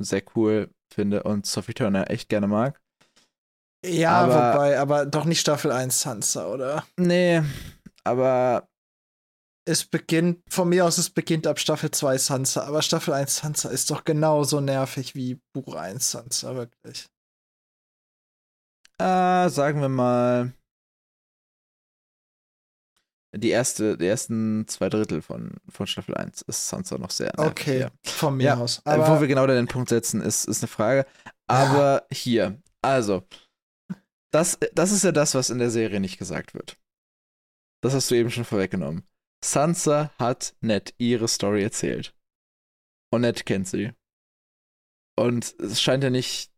sehr 0.00 0.22
cool 0.34 0.70
finde 0.92 1.22
und 1.22 1.46
Sophie 1.46 1.74
Turner 1.74 2.10
echt 2.10 2.28
gerne 2.28 2.48
mag. 2.48 2.80
Ja, 3.84 4.20
aber, 4.20 4.54
wobei, 4.54 4.78
aber 4.78 5.06
doch 5.06 5.24
nicht 5.24 5.40
Staffel 5.40 5.72
1 5.72 6.00
Sansa, 6.00 6.46
oder? 6.46 6.86
Nee, 6.96 7.42
aber 8.04 8.68
es 9.64 9.84
beginnt, 9.84 10.42
von 10.48 10.68
mir 10.68 10.84
aus, 10.84 10.98
es 10.98 11.10
beginnt 11.10 11.46
ab 11.46 11.58
Staffel 11.58 11.90
2 11.90 12.18
Sansa, 12.18 12.64
aber 12.64 12.82
Staffel 12.82 13.14
1 13.14 13.36
Sansa 13.36 13.70
ist 13.70 13.90
doch 13.90 14.04
genauso 14.04 14.60
nervig 14.60 15.14
wie 15.14 15.40
Buch 15.52 15.74
1 15.74 16.10
Sansa, 16.10 16.54
wirklich. 16.54 17.06
Äh, 18.98 19.48
sagen 19.48 19.80
wir 19.80 19.88
mal. 19.88 20.52
Die 23.34 23.48
erste, 23.48 23.96
die 23.96 24.06
ersten 24.06 24.68
zwei 24.68 24.90
Drittel 24.90 25.22
von, 25.22 25.54
von 25.68 25.86
Staffel 25.86 26.14
1 26.14 26.42
ist 26.42 26.68
Sansa 26.68 26.98
noch 26.98 27.10
sehr 27.10 27.32
nervig. 27.36 27.50
Okay, 27.50 27.80
ja. 27.80 27.90
von 28.04 28.36
mir 28.36 28.44
ja, 28.44 28.56
aus. 28.56 28.82
Äh, 28.84 28.90
aber 28.90 29.08
wo 29.08 29.20
wir 29.20 29.28
genau 29.28 29.46
den 29.46 29.68
Punkt 29.68 29.88
setzen, 29.88 30.20
ist, 30.20 30.44
ist 30.44 30.62
eine 30.62 30.68
Frage. 30.68 31.06
Aber 31.46 32.06
ja. 32.10 32.16
hier, 32.16 32.62
also, 32.82 33.26
das, 34.32 34.58
das 34.74 34.92
ist 34.92 35.04
ja 35.04 35.12
das, 35.12 35.34
was 35.34 35.50
in 35.50 35.58
der 35.58 35.70
Serie 35.70 36.00
nicht 36.00 36.18
gesagt 36.18 36.52
wird. 36.52 36.78
Das 37.82 37.94
hast 37.94 38.10
du 38.10 38.14
eben 38.16 38.30
schon 38.30 38.44
vorweggenommen. 38.44 39.02
Sansa 39.44 40.12
hat 40.18 40.54
Ned 40.60 40.94
ihre 40.98 41.28
Story 41.28 41.62
erzählt. 41.62 42.14
Und 43.12 43.22
Ned 43.22 43.44
kennt 43.44 43.68
sie. 43.68 43.92
Und 45.16 45.58
es 45.60 45.82
scheint 45.82 46.04
ja 46.04 46.10
nicht 46.10 46.52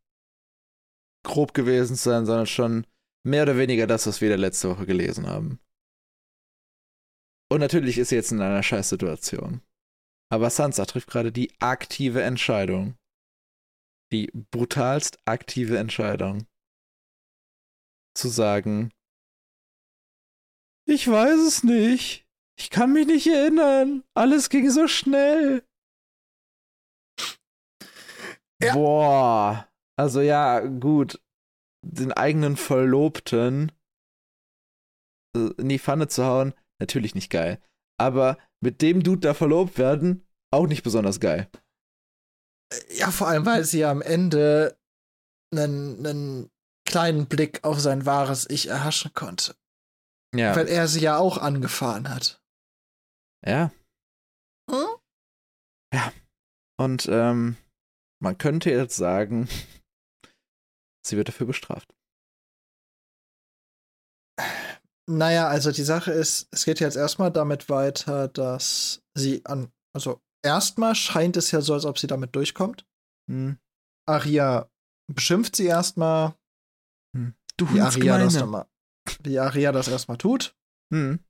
grob 1.24 1.55
gewesen 1.55 1.97
zu 1.97 2.11
sein, 2.11 2.26
sondern 2.26 2.47
schon 2.47 2.87
mehr 3.26 3.43
oder 3.43 3.57
weniger 3.57 3.87
das, 3.87 4.07
was 4.07 4.20
wir 4.20 4.28
da 4.28 4.37
letzte 4.37 4.68
Woche 4.70 4.87
gelesen 4.87 5.26
haben. 5.26 5.59
Und 7.51 7.61
natürlich 7.61 7.99
ist 7.99 8.11
sie 8.11 8.16
jetzt 8.16 8.32
in 8.32 8.41
einer 8.41 8.62
Scheißsituation. 8.62 9.62
Aber 10.30 10.51
Sansa 10.51 10.85
trifft 10.87 11.09
gerade 11.09 11.32
die 11.32 11.53
aktive 11.61 12.22
Entscheidung. 12.22 12.97
Die 14.12 14.30
brutalst 14.51 15.18
aktive 15.24 15.78
Entscheidung. 15.78 16.47
Zu 18.16 18.28
sagen, 18.28 18.93
ich 20.87 21.09
weiß 21.09 21.41
es 21.41 21.64
nicht. 21.64 22.24
Ich 22.59 22.70
kann 22.70 22.92
mich 22.92 23.07
nicht 23.07 23.26
erinnern. 23.26 24.05
Alles 24.14 24.48
ging 24.48 24.70
so 24.70 24.86
schnell. 24.86 25.64
Ja. 28.62 28.74
Boah. 28.74 29.68
Also 29.96 30.20
ja, 30.20 30.61
gut. 30.61 31.20
Den 31.86 32.12
eigenen 32.12 32.57
Verlobten 32.57 33.72
äh, 35.36 35.50
in 35.59 35.68
die 35.68 35.78
Pfanne 35.78 36.09
zu 36.09 36.24
hauen, 36.24 36.55
natürlich 36.80 37.14
nicht 37.14 37.30
geil. 37.30 37.61
Aber 38.00 38.38
mit 38.61 38.80
dem 38.80 39.02
Dude 39.02 39.20
da 39.20 39.34
verlobt 39.34 39.78
werden, 39.78 40.26
auch 40.50 40.66
nicht 40.66 40.82
besonders 40.82 41.20
geil. 41.20 41.48
Ja, 42.90 43.11
vor 43.11 43.28
allem, 43.28 43.44
weil 43.44 43.64
sie 43.64 43.80
ja 43.80 43.90
am 43.90 44.02
Ende 44.02 44.78
einen, 45.55 46.07
einen 46.07 46.50
kleinen 46.86 47.26
Blick 47.26 47.62
auf 47.64 47.80
sein 47.80 48.07
wahres 48.07 48.48
Ich 48.48 48.68
erhaschen 48.68 49.12
konnte. 49.14 49.55
Ja. 50.34 50.57
Weil 50.57 50.68
er 50.68 50.88
sie 50.88 51.00
ja 51.00 51.18
auch 51.18 51.38
angefahren 51.38 52.09
hat. 52.09 52.40
Ja. 53.47 53.72
Hm? 54.70 54.97
Ja. 55.92 56.12
Und 56.80 57.07
ähm, 57.11 57.57
man 58.22 58.38
könnte 58.38 58.70
jetzt 58.70 58.97
sagen, 58.97 59.49
sie 61.07 61.16
wird 61.16 61.28
dafür 61.28 61.47
bestraft. 61.47 61.95
Naja, 65.07 65.49
also 65.49 65.70
die 65.70 65.82
Sache 65.82 66.12
ist, 66.12 66.49
es 66.51 66.64
geht 66.64 66.80
jetzt 66.80 66.97
erstmal 66.97 67.30
damit 67.30 67.68
weiter, 67.68 68.28
dass 68.28 69.03
sie 69.14 69.45
an, 69.45 69.70
also 69.95 70.22
erstmal 70.42 70.95
scheint 70.95 71.36
es 71.36 71.51
ja 71.51 71.61
so, 71.61 71.74
als 71.74 71.84
ob 71.84 71.99
sie 71.99 72.07
damit 72.07 72.34
durchkommt. 72.34 72.86
Hm. 73.30 73.59
Aria 74.09 74.70
beschimpft 75.12 75.57
sie 75.57 75.66
erstmal. 75.66 76.34
Hm. 77.14 77.34
Du 77.59 77.72
wie 77.72 77.80
Aria, 77.80 78.18
das 78.18 78.45
mal, 78.47 78.66
wie 79.22 79.38
Aria 79.38 79.72
das 79.72 79.88
erstmal 79.88 80.16
tut. 80.16 80.57
Hm. 80.92 81.22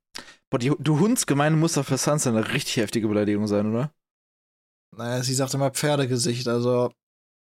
Boah, 0.49 0.59
die, 0.59 0.71
du 0.79 0.99
Hundsgemeine 0.99 1.55
muss 1.55 1.73
doch 1.73 1.85
für 1.85 1.97
Sansa 1.97 2.29
eine 2.29 2.53
richtig 2.53 2.77
heftige 2.77 3.07
Beleidigung 3.07 3.47
sein, 3.47 3.71
oder? 3.71 3.91
Naja, 4.95 5.23
sie 5.23 5.33
sagt 5.33 5.53
immer 5.53 5.71
Pferdegesicht, 5.71 6.47
also. 6.47 6.91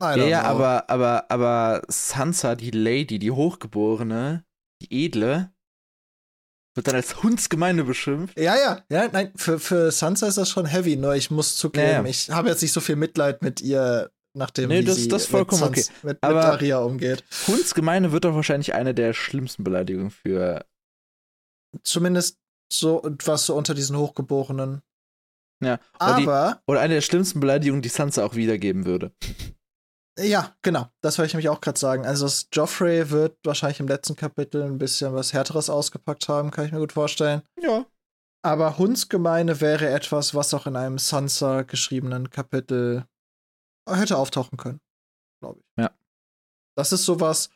Ja, 0.02 0.16
ja, 0.16 0.42
aber, 0.44 0.90
aber, 0.90 1.30
aber 1.30 1.82
Sansa, 1.90 2.56
die 2.56 2.72
Lady, 2.72 3.20
die 3.20 3.32
Hochgeborene, 3.32 4.46
die 4.82 5.06
Edle, 5.06 5.52
wird 6.76 6.88
dann 6.88 6.96
als 6.96 7.22
Hundsgemeine 7.22 7.84
beschimpft. 7.84 8.40
Ja, 8.40 8.56
ja, 8.56 8.84
ja, 8.90 9.10
nein, 9.12 9.34
für, 9.36 9.60
für 9.60 9.92
Sansa 9.92 10.28
ist 10.28 10.38
das 10.38 10.50
schon 10.50 10.66
heavy, 10.66 10.96
nur 10.96 11.16
ich 11.16 11.32
muss 11.32 11.58
zugeben, 11.58 11.86
ja, 11.86 12.02
ja. 12.02 12.06
ich 12.06 12.30
habe 12.30 12.48
jetzt 12.48 12.62
nicht 12.62 12.72
so 12.72 12.80
viel 12.80 12.96
Mitleid 12.96 13.42
mit 13.42 13.60
ihr, 13.60 14.10
nachdem 14.34 14.70
nee, 14.70 14.82
das, 14.82 14.96
sie 14.96 15.10
das 15.10 15.26
vollkommen 15.26 15.62
mit, 15.62 15.72
okay. 15.72 15.86
mit, 16.04 16.22
mit 16.22 16.24
Aria 16.24 16.80
umgeht. 16.80 17.26
Hundsgemeine 17.48 18.14
wird 18.14 18.24
doch 18.24 18.36
wahrscheinlich 18.36 18.74
eine 18.74 18.94
der 18.94 19.14
schlimmsten 19.14 19.66
Beleidigungen 19.66 20.12
für. 20.12 20.66
Zumindest 21.84 22.38
so 22.72 23.02
was 23.26 23.46
so 23.46 23.56
unter 23.56 23.74
diesen 23.74 23.98
Hochgeborenen. 23.98 24.82
Ja. 25.64 25.80
Oder 25.96 26.16
aber. 26.16 26.54
Die, 26.56 26.72
oder 26.72 26.80
eine 26.80 26.96
der 26.96 27.02
schlimmsten 27.02 27.40
Beleidigungen, 27.40 27.82
die 27.82 27.90
Sansa 27.90 28.24
auch 28.24 28.36
wiedergeben 28.36 28.86
würde. 28.86 29.12
Ja, 30.18 30.56
genau. 30.62 30.88
Das 31.02 31.18
wollte 31.18 31.28
ich 31.28 31.34
nämlich 31.34 31.50
auch 31.50 31.62
gerade 31.62 31.80
sagen. 31.80 32.06
Also, 32.06 32.28
Joffrey 32.52 33.10
wird 33.10 33.38
wahrscheinlich 33.44 33.80
im 33.80 33.88
letzten 33.88 34.16
Kapitel 34.16 34.64
ein 34.64 34.78
bisschen 34.78 35.14
was 35.14 35.34
Härteres 35.34 35.70
ausgepackt 35.70 36.28
haben, 36.28 36.52
kann 36.52 36.66
ich 36.66 36.72
mir 36.72 36.80
gut 36.80 36.92
vorstellen. 36.92 37.42
Ja. 37.62 37.86
Aber 38.42 38.78
Hundsgemeine 38.78 39.62
wäre 39.62 39.90
etwas, 39.90 40.34
was 40.34 40.54
auch 40.54 40.66
in 40.66 40.76
einem 40.76 40.98
Sansa 40.98 41.64
geschriebenen 41.64 42.30
Kapitel 42.30 43.06
hätte 43.88 44.18
auftauchen 44.18 44.58
können. 44.58 44.80
Glaube 45.42 45.60
ich. 45.60 45.84
Ja. 45.84 45.92
Das 46.78 46.92
ist 46.92 47.06
sowas, 47.06 47.50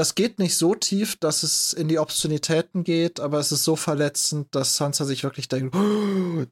das 0.00 0.14
geht 0.14 0.38
nicht 0.38 0.56
so 0.56 0.74
tief, 0.74 1.16
dass 1.16 1.42
es 1.42 1.74
in 1.74 1.86
die 1.86 1.98
Obszönitäten 1.98 2.84
geht, 2.84 3.20
aber 3.20 3.38
es 3.38 3.52
ist 3.52 3.64
so 3.64 3.76
verletzend, 3.76 4.54
dass 4.54 4.74
Sansa 4.74 5.04
sich 5.04 5.24
wirklich 5.24 5.46
denkt, 5.46 5.76
oh, 5.76 6.46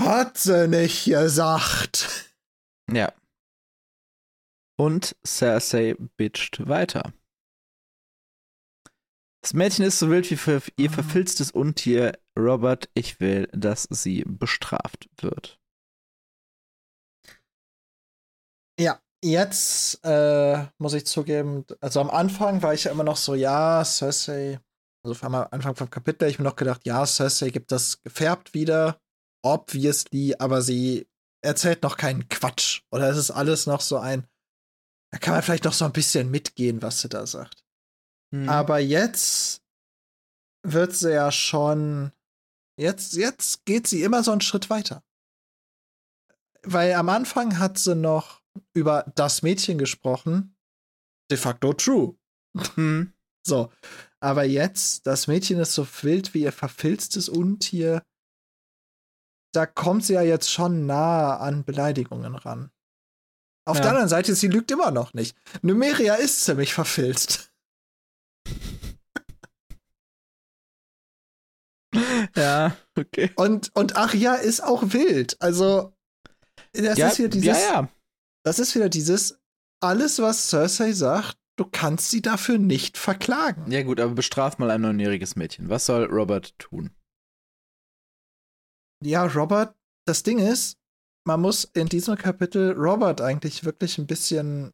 hat 0.00 0.38
sie 0.38 0.66
nicht 0.66 1.04
gesagt. 1.04 2.32
Ja. 2.90 3.12
Und 4.78 5.16
Cersei 5.22 5.96
bitcht 6.16 6.66
weiter. 6.66 7.12
Das 9.42 9.52
Mädchen 9.52 9.84
ist 9.84 9.98
so 9.98 10.08
wild 10.08 10.30
wie 10.30 10.36
für 10.36 10.62
ihr 10.78 10.88
ah. 10.88 10.94
verfilztes 10.94 11.50
Untier. 11.50 12.18
Robert, 12.38 12.88
ich 12.94 13.20
will, 13.20 13.50
dass 13.52 13.86
sie 13.90 14.24
bestraft 14.26 15.10
wird. 15.20 15.60
Ja, 18.80 19.02
jetzt 19.22 20.04
äh, 20.04 20.66
muss 20.78 20.94
ich 20.94 21.06
zugeben, 21.06 21.64
also 21.80 22.00
am 22.00 22.10
Anfang 22.10 22.62
war 22.62 22.74
ich 22.74 22.84
ja 22.84 22.92
immer 22.92 23.04
noch 23.04 23.16
so, 23.16 23.34
ja, 23.34 23.84
Cersei, 23.84 24.60
also 25.04 25.24
am 25.24 25.34
Anfang 25.34 25.76
vom 25.76 25.90
Kapitel, 25.90 26.28
ich 26.28 26.38
mir 26.38 26.44
noch 26.44 26.56
gedacht, 26.56 26.86
ja, 26.86 27.04
Cersei 27.06 27.50
gibt 27.50 27.72
das 27.72 28.02
gefärbt 28.02 28.54
wieder, 28.54 29.00
obviously, 29.42 30.34
aber 30.38 30.62
sie 30.62 31.06
erzählt 31.42 31.82
noch 31.82 31.96
keinen 31.96 32.28
Quatsch. 32.28 32.82
Oder 32.90 33.08
es 33.08 33.16
ist 33.16 33.30
alles 33.30 33.66
noch 33.66 33.80
so 33.80 33.98
ein, 33.98 34.26
da 35.12 35.18
kann 35.18 35.34
man 35.34 35.42
vielleicht 35.42 35.64
noch 35.64 35.72
so 35.72 35.84
ein 35.84 35.92
bisschen 35.92 36.30
mitgehen, 36.30 36.82
was 36.82 37.00
sie 37.00 37.08
da 37.08 37.26
sagt. 37.26 37.64
Mhm. 38.32 38.48
Aber 38.48 38.78
jetzt 38.78 39.62
wird 40.62 40.94
sie 40.94 41.12
ja 41.12 41.30
schon, 41.30 42.12
jetzt, 42.78 43.14
jetzt 43.14 43.64
geht 43.64 43.86
sie 43.86 44.02
immer 44.02 44.22
so 44.22 44.32
einen 44.32 44.40
Schritt 44.40 44.68
weiter. 44.68 45.02
Weil 46.62 46.94
am 46.94 47.08
Anfang 47.08 47.58
hat 47.58 47.78
sie 47.78 47.94
noch 47.94 48.42
über 48.72 49.10
das 49.14 49.42
Mädchen 49.42 49.78
gesprochen, 49.78 50.56
de 51.30 51.38
facto 51.38 51.72
true. 51.72 52.16
Hm. 52.74 53.12
So. 53.46 53.70
Aber 54.18 54.42
jetzt, 54.42 55.06
das 55.06 55.28
Mädchen 55.28 55.60
ist 55.60 55.72
so 55.72 55.86
wild 56.02 56.34
wie 56.34 56.42
ihr 56.42 56.50
verfilztes 56.50 57.28
Untier. 57.28 58.02
Da 59.54 59.66
kommt 59.66 60.04
sie 60.04 60.14
ja 60.14 60.22
jetzt 60.22 60.50
schon 60.50 60.84
nah 60.84 61.36
an 61.36 61.64
Beleidigungen 61.64 62.34
ran. 62.34 62.72
Auf 63.64 63.76
ja. 63.76 63.82
der 63.82 63.90
anderen 63.92 64.08
Seite, 64.08 64.34
sie 64.34 64.48
lügt 64.48 64.72
immer 64.72 64.90
noch 64.90 65.14
nicht. 65.14 65.36
Numeria 65.62 66.14
ist 66.14 66.44
ziemlich 66.44 66.74
verfilzt. 66.74 67.52
ja, 72.36 72.76
okay. 72.98 73.30
Und, 73.36 73.70
und 73.76 73.94
Aria 73.96 74.34
ist 74.34 74.62
auch 74.62 74.92
wild. 74.92 75.40
Also, 75.40 75.96
das 76.72 76.98
ja, 76.98 77.08
ist 77.08 77.16
hier 77.16 77.28
dieses. 77.28 77.46
Ja, 77.46 77.58
ja. 77.58 77.88
Das 78.46 78.60
ist 78.60 78.76
wieder 78.76 78.88
dieses, 78.88 79.40
alles, 79.82 80.20
was 80.20 80.50
Cersei 80.50 80.92
sagt, 80.92 81.36
du 81.56 81.64
kannst 81.64 82.10
sie 82.10 82.22
dafür 82.22 82.58
nicht 82.58 82.96
verklagen. 82.96 83.68
Ja, 83.72 83.82
gut, 83.82 83.98
aber 83.98 84.14
bestraf 84.14 84.58
mal 84.58 84.70
ein 84.70 84.82
neunjähriges 84.82 85.34
Mädchen. 85.34 85.68
Was 85.68 85.86
soll 85.86 86.04
Robert 86.04 86.56
tun? 86.56 86.94
Ja, 89.04 89.26
Robert, 89.26 89.76
das 90.06 90.22
Ding 90.22 90.38
ist, 90.38 90.78
man 91.26 91.40
muss 91.40 91.64
in 91.64 91.88
diesem 91.88 92.16
Kapitel 92.16 92.70
Robert 92.72 93.20
eigentlich 93.20 93.64
wirklich 93.64 93.98
ein 93.98 94.06
bisschen 94.06 94.70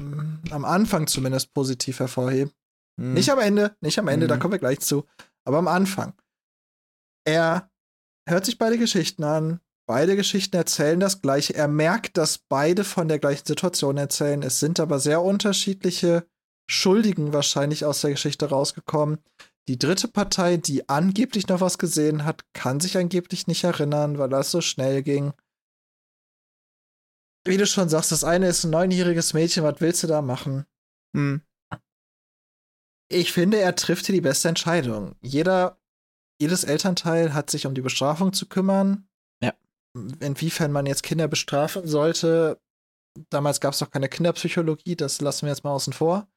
mh, 0.00 0.22
mm, 0.22 0.42
am 0.50 0.64
Anfang 0.64 1.06
zumindest 1.06 1.52
positiv 1.52 2.00
hervorheben. 2.00 2.54
Hm. 2.98 3.12
Nicht 3.12 3.30
am 3.30 3.38
Ende, 3.38 3.76
nicht 3.82 3.98
am 3.98 4.08
Ende, 4.08 4.24
hm. 4.24 4.28
da 4.30 4.36
kommen 4.38 4.52
wir 4.52 4.58
gleich 4.58 4.80
zu, 4.80 5.06
aber 5.44 5.58
am 5.58 5.68
Anfang. 5.68 6.14
Er 7.26 7.70
hört 8.26 8.46
sich 8.46 8.56
beide 8.56 8.78
Geschichten 8.78 9.24
an, 9.24 9.60
beide 9.86 10.16
Geschichten 10.16 10.56
erzählen 10.56 11.00
das 11.00 11.22
gleiche. 11.22 11.54
Er 11.54 11.68
merkt, 11.68 12.16
dass 12.16 12.38
beide 12.38 12.84
von 12.84 13.08
der 13.08 13.18
gleichen 13.18 13.46
Situation 13.46 13.96
erzählen. 13.96 14.42
Es 14.42 14.60
sind 14.60 14.80
aber 14.80 14.98
sehr 14.98 15.22
unterschiedliche 15.22 16.26
Schuldigen 16.68 17.32
wahrscheinlich 17.32 17.84
aus 17.84 18.00
der 18.00 18.10
Geschichte 18.10 18.48
rausgekommen. 18.48 19.18
Die 19.68 19.78
dritte 19.78 20.08
Partei, 20.08 20.56
die 20.56 20.88
angeblich 20.88 21.48
noch 21.48 21.60
was 21.60 21.78
gesehen 21.78 22.24
hat, 22.24 22.44
kann 22.52 22.80
sich 22.80 22.96
angeblich 22.96 23.46
nicht 23.46 23.64
erinnern, 23.64 24.18
weil 24.18 24.28
das 24.28 24.50
so 24.50 24.60
schnell 24.60 25.02
ging. 25.02 25.32
Wie 27.44 27.56
du 27.56 27.66
schon 27.66 27.88
sagst, 27.88 28.12
das 28.12 28.24
eine 28.24 28.48
ist 28.48 28.64
ein 28.64 28.70
neunjähriges 28.70 29.32
Mädchen, 29.32 29.64
was 29.64 29.80
willst 29.80 30.02
du 30.02 30.08
da 30.08 30.22
machen? 30.22 30.66
Hm. 31.16 31.42
Ich 33.08 33.32
finde, 33.32 33.58
er 33.58 33.76
trifft 33.76 34.06
hier 34.06 34.14
die 34.14 34.20
beste 34.20 34.48
Entscheidung. 34.48 35.14
Jeder, 35.20 35.80
jedes 36.40 36.64
Elternteil 36.64 37.34
hat 37.34 37.50
sich 37.50 37.66
um 37.66 37.74
die 37.74 37.82
Bestrafung 37.82 38.32
zu 38.32 38.46
kümmern. 38.46 39.08
Inwiefern 40.20 40.72
man 40.72 40.86
jetzt 40.86 41.02
Kinder 41.02 41.28
bestrafen 41.28 41.86
sollte, 41.86 42.60
damals 43.30 43.60
gab 43.60 43.74
es 43.74 43.80
noch 43.80 43.90
keine 43.90 44.08
Kinderpsychologie, 44.08 44.96
das 44.96 45.20
lassen 45.20 45.46
wir 45.46 45.52
jetzt 45.52 45.64
mal 45.64 45.72
außen 45.72 45.92
vor. 45.92 46.28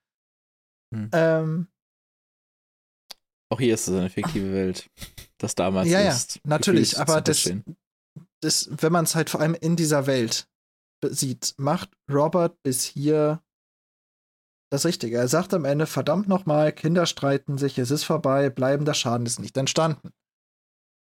Hm. 0.93 1.09
Ähm, 1.13 1.67
auch 3.51 3.59
hier 3.59 3.73
ist 3.73 3.87
es 3.87 3.95
eine 3.95 4.09
fiktive 4.09 4.53
Welt. 4.53 4.89
Das 5.39 5.55
damals 5.55 5.89
ja, 5.89 6.07
ist. 6.07 6.35
Ja, 6.35 6.41
natürlich, 6.45 6.99
aber 6.99 7.21
das, 7.21 7.49
das, 8.41 8.69
wenn 8.71 8.91
man 8.91 9.05
es 9.05 9.15
halt 9.15 9.29
vor 9.29 9.39
allem 9.41 9.55
in 9.55 9.75
dieser 9.75 10.05
Welt 10.05 10.47
sieht, 11.03 11.55
macht 11.57 11.89
Robert 12.11 12.61
bis 12.61 12.83
hier 12.83 13.41
das 14.71 14.85
Richtige. 14.85 15.17
Er 15.17 15.27
sagt 15.27 15.53
am 15.53 15.65
Ende, 15.65 15.87
verdammt 15.87 16.27
nochmal, 16.27 16.71
Kinder 16.71 17.05
streiten 17.05 17.57
sich, 17.57 17.79
es 17.79 17.89
ist 17.89 18.03
vorbei, 18.03 18.49
bleibender 18.49 18.93
Schaden 18.93 19.25
ist 19.25 19.39
nicht 19.39 19.57
entstanden. 19.57 20.11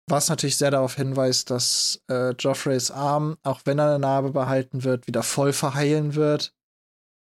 Was 0.08 0.30
natürlich 0.30 0.58
sehr 0.58 0.72
darauf 0.72 0.96
hinweist, 0.96 1.50
dass 1.50 2.02
äh, 2.10 2.32
Joffreys 2.32 2.92
Arm, 2.92 3.38
auch 3.44 3.62
wenn 3.66 3.80
er 3.80 3.90
eine 3.90 4.00
Narbe 4.00 4.32
behalten 4.32 4.84
wird, 4.84 5.08
wieder 5.08 5.24
voll 5.24 5.54
verheilen 5.54 6.16
wird. 6.16 6.54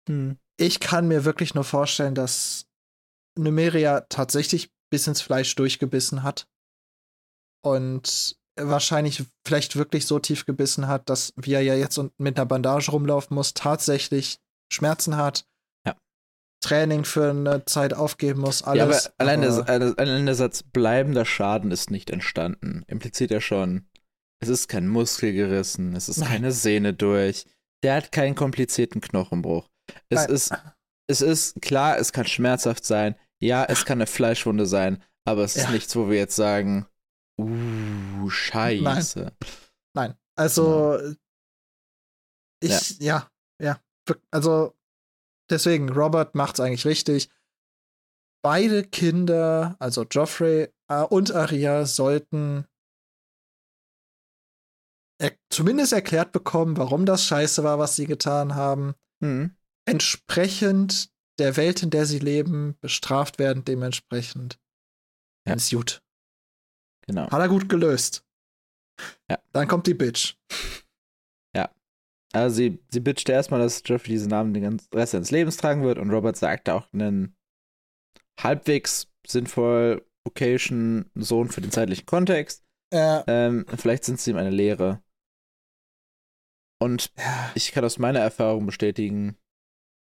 Hm. 0.07 0.37
Ich 0.57 0.79
kann 0.79 1.07
mir 1.07 1.25
wirklich 1.25 1.53
nur 1.53 1.63
vorstellen, 1.63 2.15
dass 2.15 2.65
Numeria 3.37 4.01
tatsächlich 4.01 4.71
bis 4.89 5.07
ins 5.07 5.21
Fleisch 5.21 5.53
durchgebissen 5.55 6.23
hat. 6.23 6.47
Und 7.63 8.37
wahrscheinlich 8.59 9.23
vielleicht 9.45 9.75
wirklich 9.75 10.05
so 10.05 10.19
tief 10.19 10.45
gebissen 10.45 10.87
hat, 10.87 11.09
dass, 11.09 11.33
wie 11.35 11.53
er 11.53 11.61
ja 11.61 11.75
jetzt 11.75 11.99
mit 12.17 12.37
einer 12.37 12.45
Bandage 12.45 12.91
rumlaufen 12.91 13.35
muss, 13.35 13.53
tatsächlich 13.53 14.39
Schmerzen 14.71 15.17
hat. 15.17 15.45
Training 16.61 17.05
für 17.05 17.29
eine 17.29 17.65
Zeit 17.65 17.93
aufgeben 17.93 18.41
muss, 18.41 18.63
alles. 18.63 19.05
Ja, 19.05 19.11
aber 19.17 19.31
allein, 19.31 19.43
aber 19.43 19.79
der, 19.79 19.99
allein 19.99 20.25
der 20.25 20.35
Satz 20.35 20.63
bleibender 20.63 21.25
Schaden 21.25 21.71
ist 21.71 21.91
nicht 21.91 22.09
entstanden, 22.09 22.83
impliziert 22.87 23.31
ja 23.31 23.41
schon, 23.41 23.87
es 24.39 24.49
ist 24.49 24.67
kein 24.67 24.87
Muskel 24.87 25.33
gerissen, 25.33 25.95
es 25.95 26.09
ist 26.09 26.17
Nein. 26.17 26.29
keine 26.29 26.51
Sehne 26.51 26.93
durch, 26.93 27.45
der 27.83 27.95
hat 27.95 28.11
keinen 28.11 28.35
komplizierten 28.35 29.01
Knochenbruch. 29.01 29.69
Es 30.09 30.21
Nein. 30.21 30.29
ist, 30.29 30.53
es 31.07 31.21
ist 31.21 31.61
klar, 31.61 31.97
es 31.97 32.11
kann 32.11 32.25
schmerzhaft 32.25 32.85
sein, 32.85 33.15
ja, 33.39 33.63
es 33.65 33.85
kann 33.85 33.99
eine 33.99 34.07
Fleischwunde 34.07 34.65
sein, 34.65 35.03
aber 35.25 35.43
es 35.43 35.55
ja. 35.55 35.63
ist 35.63 35.71
nichts, 35.71 35.95
wo 35.95 36.09
wir 36.09 36.17
jetzt 36.17 36.35
sagen, 36.35 36.87
uh, 37.39 38.29
scheiße. 38.29 39.19
Nein. 39.19 39.33
Nein. 39.93 40.13
Also, 40.35 40.97
ja. 40.99 41.13
ich, 42.61 42.99
ja. 42.99 43.29
ja, 43.59 43.79
ja. 44.07 44.15
Also, 44.31 44.76
deswegen, 45.49 45.89
Robert 45.89 46.35
macht's 46.35 46.59
eigentlich 46.59 46.85
richtig. 46.85 47.29
Beide 48.43 48.83
Kinder, 48.83 49.75
also 49.79 50.03
Joffrey 50.03 50.69
äh, 50.87 51.03
und 51.03 51.31
Arya, 51.33 51.85
sollten 51.85 52.65
er 55.19 55.35
zumindest 55.49 55.93
erklärt 55.93 56.31
bekommen, 56.31 56.77
warum 56.77 57.05
das 57.05 57.25
scheiße 57.25 57.63
war, 57.63 57.79
was 57.79 57.95
sie 57.95 58.05
getan 58.05 58.55
haben. 58.55 58.93
Mhm. 59.19 59.55
Entsprechend 59.85 61.09
der 61.39 61.57
Welt, 61.57 61.83
in 61.83 61.89
der 61.89 62.05
sie 62.05 62.19
leben, 62.19 62.77
bestraft 62.81 63.39
werden 63.39 63.65
dementsprechend. 63.65 64.59
Ja. 65.47 65.55
Ist 65.55 65.71
gut. 65.71 66.01
Genau. 67.07 67.29
Hat 67.29 67.39
er 67.39 67.47
gut 67.47 67.69
gelöst. 67.69 68.23
Ja. 69.29 69.39
Dann 69.53 69.67
kommt 69.67 69.87
die 69.87 69.93
Bitch. 69.93 70.35
Also 72.43 72.57
sie, 72.57 72.79
sie 72.89 72.99
bitcht 72.99 73.29
erstmal, 73.29 73.59
dass 73.59 73.83
Jeffrey 73.85 74.11
diesen 74.11 74.29
Namen 74.29 74.53
den 74.53 74.63
ganzen 74.63 74.93
Rest 74.93 75.11
seines 75.13 75.31
Lebens 75.31 75.57
tragen 75.57 75.83
wird 75.83 75.97
und 75.97 76.11
Robert 76.11 76.37
sagt 76.37 76.69
auch 76.69 76.91
einen 76.93 77.35
halbwegs 78.39 79.11
sinnvoll 79.25 80.05
occasion 80.25 81.09
Sohn 81.15 81.49
für 81.49 81.61
den 81.61 81.71
zeitlichen 81.71 82.05
Kontext. 82.05 82.65
Ja. 82.93 83.23
Ähm, 83.27 83.65
vielleicht 83.75 84.05
sind 84.05 84.19
sie 84.19 84.31
ihm 84.31 84.37
eine 84.37 84.49
Lehre. 84.49 85.01
Und 86.79 87.11
ich 87.55 87.71
kann 87.71 87.83
aus 87.83 87.97
meiner 87.97 88.19
Erfahrung 88.19 88.65
bestätigen, 88.65 89.37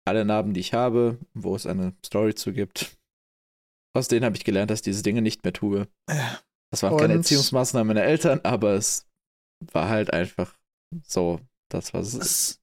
alle 0.05 0.25
Narben, 0.25 0.53
die 0.53 0.59
ich 0.59 0.73
habe, 0.73 1.19
wo 1.33 1.55
es 1.55 1.65
eine 1.65 1.93
Story 2.05 2.35
zu 2.35 2.53
gibt. 2.53 2.97
Aus 3.95 4.07
denen 4.07 4.25
habe 4.25 4.35
ich 4.35 4.43
gelernt, 4.43 4.71
dass 4.71 4.79
ich 4.79 4.83
diese 4.83 5.03
Dinge 5.03 5.21
nicht 5.21 5.43
mehr 5.43 5.53
tue. 5.53 5.87
Das 6.71 6.81
waren 6.81 6.93
Und 6.93 6.99
keine 6.99 7.13
Erziehungsmaßnahmen 7.15 7.95
meiner 7.95 8.05
Eltern, 8.05 8.39
aber 8.43 8.73
es 8.73 9.07
war 9.71 9.89
halt 9.89 10.11
einfach 10.11 10.57
so, 11.03 11.39
das 11.73 11.93
was 11.93 12.13
es 12.13 12.15
ist. 12.15 12.59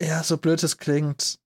Ja, 0.00 0.22
so 0.22 0.36
blöd 0.36 0.62
es 0.62 0.78
klingt. 0.78 1.38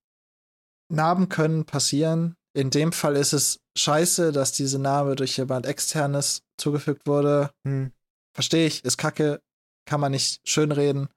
Narben 0.89 1.29
können 1.29 1.65
passieren. 1.65 2.35
In 2.53 2.69
dem 2.69 2.91
Fall 2.91 3.15
ist 3.15 3.33
es 3.33 3.61
scheiße, 3.77 4.31
dass 4.31 4.51
diese 4.51 4.77
Narbe 4.77 5.15
durch 5.15 5.37
jemand 5.37 5.65
externes 5.65 6.43
zugefügt 6.57 7.07
wurde. 7.07 7.51
Hm. 7.65 7.93
Verstehe 8.33 8.67
ich, 8.67 8.83
ist 8.83 8.97
kacke, 8.97 9.41
kann 9.85 10.01
man 10.01 10.11
nicht 10.11 10.41
schönreden. 10.47 11.09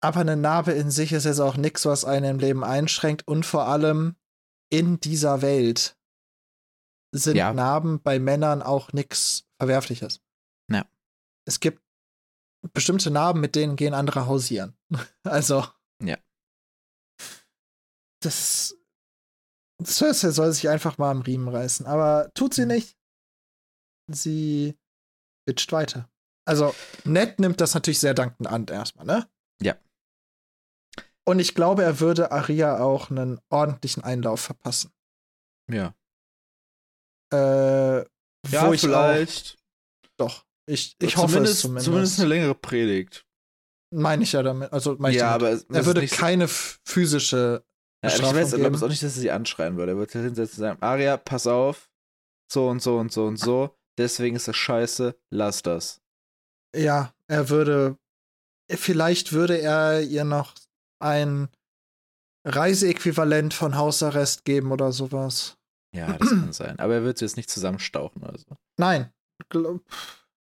Aber 0.00 0.20
eine 0.20 0.36
Narbe 0.36 0.72
in 0.72 0.90
sich 0.90 1.12
ist 1.12 1.24
jetzt 1.24 1.40
auch 1.40 1.56
nichts, 1.56 1.84
was 1.84 2.04
einen 2.04 2.24
im 2.32 2.38
Leben 2.38 2.62
einschränkt. 2.62 3.26
Und 3.26 3.44
vor 3.44 3.66
allem 3.66 4.14
in 4.70 5.00
dieser 5.00 5.42
Welt 5.42 5.96
sind 7.12 7.36
ja. 7.36 7.52
Narben 7.52 8.00
bei 8.00 8.18
Männern 8.18 8.62
auch 8.62 8.92
nichts 8.92 9.44
Verwerfliches. 9.58 10.20
Ja. 10.70 10.86
Es 11.46 11.58
gibt 11.58 11.82
bestimmte 12.72 13.10
Narben, 13.10 13.40
mit 13.40 13.54
denen 13.54 13.76
gehen 13.76 13.94
andere 13.94 14.26
hausieren. 14.26 14.76
also. 15.24 15.64
Ja. 16.02 16.16
Das. 18.20 18.74
Cersei 19.84 20.30
soll 20.30 20.52
sich 20.52 20.68
einfach 20.68 20.98
mal 20.98 21.10
am 21.10 21.22
Riemen 21.22 21.48
reißen. 21.48 21.86
Aber 21.86 22.30
tut 22.34 22.54
sie 22.54 22.62
mhm. 22.62 22.68
nicht. 22.68 22.98
Sie 24.10 24.76
bitcht 25.46 25.70
weiter. 25.72 26.10
Also, 26.46 26.74
Ned 27.04 27.38
nimmt 27.38 27.60
das 27.60 27.74
natürlich 27.74 28.00
sehr 28.00 28.14
dankend 28.14 28.48
an, 28.48 28.66
erstmal, 28.66 29.04
ne? 29.04 29.28
Ja. 29.60 29.76
Und 31.26 31.40
ich 31.40 31.54
glaube, 31.54 31.82
er 31.82 32.00
würde 32.00 32.32
Aria 32.32 32.80
auch 32.80 33.10
einen 33.10 33.38
ordentlichen 33.50 34.02
Einlauf 34.02 34.40
verpassen. 34.40 34.90
Ja. 35.70 35.94
Äh, 37.30 37.98
ja, 38.48 38.72
vielleicht. 38.72 39.56
Auch, 39.56 40.08
doch. 40.16 40.47
Ich, 40.68 40.96
ich 41.00 41.16
hoffe 41.16 41.28
zumindest, 41.28 41.54
es 41.54 41.60
zumindest. 41.60 41.84
Zumindest 41.86 42.20
eine 42.20 42.28
längere 42.28 42.54
Predigt. 42.54 43.24
Meine 43.90 44.22
ich 44.22 44.32
ja 44.32 44.42
damit. 44.42 44.72
Also 44.72 44.92
ja, 45.08 45.38
damit. 45.38 45.66
aber 45.68 45.76
er 45.78 45.86
würde 45.86 46.06
keine 46.06 46.46
physische 46.48 47.64
ja, 48.04 48.10
ich 48.10 48.22
weiß, 48.22 48.54
glaube 48.54 48.76
auch 48.76 48.88
nicht, 48.88 49.02
dass 49.02 49.16
er 49.16 49.20
sie 49.20 49.30
anschreien 49.30 49.76
würde. 49.76 49.92
Er 49.92 49.98
würde 49.98 50.12
hinsetzen 50.12 50.62
und 50.62 50.68
sagen, 50.68 50.82
Aria, 50.82 51.16
pass 51.16 51.46
auf, 51.46 51.90
so 52.50 52.68
und 52.68 52.80
so 52.80 52.96
und 52.98 53.12
so 53.12 53.26
und 53.26 53.38
so, 53.38 53.76
deswegen 53.98 54.36
ist 54.36 54.46
das 54.46 54.56
scheiße, 54.56 55.18
lass 55.30 55.62
das. 55.62 56.00
Ja, 56.76 57.12
er 57.26 57.48
würde, 57.48 57.98
vielleicht 58.70 59.32
würde 59.32 59.60
er 59.60 60.02
ihr 60.02 60.24
noch 60.24 60.54
ein 61.00 61.48
Reiseäquivalent 62.44 63.52
von 63.52 63.76
Hausarrest 63.76 64.44
geben 64.44 64.70
oder 64.70 64.92
sowas. 64.92 65.56
Ja, 65.94 66.12
das 66.18 66.28
kann 66.28 66.52
sein. 66.52 66.78
Aber 66.78 66.94
er 66.94 67.04
wird 67.04 67.18
sie 67.18 67.24
jetzt 67.24 67.36
nicht 67.36 67.50
zusammenstauchen 67.50 68.22
oder 68.22 68.38
so. 68.38 68.56
Nein. 68.76 69.12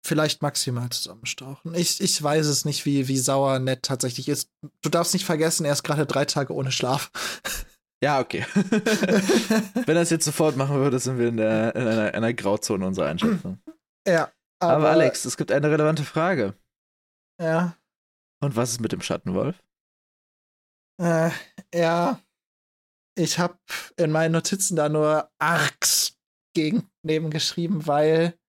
Vielleicht 0.04 0.42
maximal 0.42 0.88
zusammenstauchen. 0.90 1.74
Ich, 1.74 2.00
ich 2.00 2.22
weiß 2.22 2.46
es 2.46 2.64
nicht, 2.64 2.86
wie, 2.86 3.08
wie 3.08 3.18
sauer 3.18 3.58
Ned 3.58 3.82
tatsächlich 3.82 4.28
ist. 4.28 4.50
Du 4.82 4.88
darfst 4.88 5.12
nicht 5.12 5.26
vergessen, 5.26 5.64
er 5.64 5.72
ist 5.72 5.82
gerade 5.82 6.06
drei 6.06 6.24
Tage 6.24 6.54
ohne 6.54 6.72
Schlaf. 6.72 7.10
Ja, 8.02 8.18
okay. 8.18 8.46
Wenn 8.54 9.94
er 9.96 10.00
es 10.00 10.08
jetzt 10.08 10.24
sofort 10.24 10.56
machen 10.56 10.76
würde, 10.76 10.98
sind 10.98 11.18
wir 11.18 11.28
in, 11.28 11.36
der, 11.36 11.76
in 11.76 11.86
einer, 11.86 12.14
einer 12.14 12.32
Grauzone 12.32 12.86
unserer 12.86 13.08
Einschätzung. 13.08 13.60
Ja. 14.08 14.32
Aber, 14.58 14.76
aber, 14.76 14.90
Alex, 14.90 15.26
es 15.26 15.36
gibt 15.36 15.52
eine 15.52 15.70
relevante 15.70 16.04
Frage. 16.04 16.54
Ja. 17.38 17.76
Und 18.42 18.56
was 18.56 18.72
ist 18.72 18.80
mit 18.80 18.92
dem 18.92 19.02
Schattenwolf? 19.02 19.62
Äh, 20.98 21.30
ja. 21.74 22.18
Ich 23.18 23.38
habe 23.38 23.58
in 23.98 24.10
meinen 24.10 24.32
Notizen 24.32 24.76
da 24.76 24.88
nur 24.88 25.30
Arx 25.38 26.16
gegen 26.54 26.90
neben 27.02 27.28
geschrieben, 27.28 27.86
weil 27.86 28.39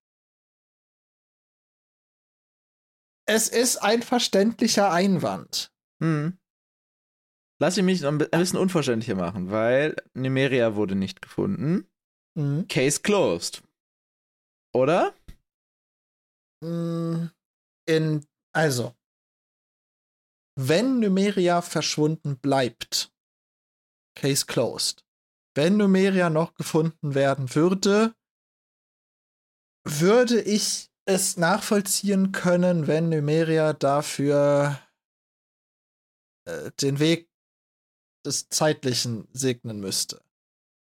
es 3.33 3.47
ist 3.47 3.77
ein 3.77 4.01
verständlicher 4.01 4.91
Einwand. 4.91 5.71
Hm. 6.03 6.37
Lass 7.61 7.77
ich 7.77 7.83
mich 7.83 8.01
noch 8.01 8.11
ein 8.11 8.17
bisschen 8.17 8.59
unverständlicher 8.59 9.15
machen, 9.15 9.51
weil 9.51 9.95
Numeria 10.13 10.75
wurde 10.75 10.95
nicht 10.95 11.21
gefunden. 11.21 11.87
Mhm. 12.37 12.67
Case 12.67 13.01
closed. 13.01 13.63
Oder? 14.73 15.13
Hm, 16.63 17.31
in, 17.87 18.25
also, 18.53 18.95
wenn 20.59 20.99
Numeria 20.99 21.61
verschwunden 21.61 22.37
bleibt, 22.37 23.13
Case 24.15 24.45
closed. 24.45 25.05
Wenn 25.55 25.77
Numeria 25.77 26.29
noch 26.29 26.53
gefunden 26.55 27.15
werden 27.15 27.55
würde, 27.55 28.13
würde 29.85 30.41
ich 30.41 30.90
es 31.05 31.37
nachvollziehen 31.37 32.31
können, 32.31 32.87
wenn 32.87 33.09
Numeria 33.09 33.73
dafür 33.73 34.79
äh, 36.47 36.71
den 36.81 36.99
Weg 36.99 37.29
des 38.25 38.49
Zeitlichen 38.49 39.27
segnen 39.33 39.79
müsste. 39.79 40.23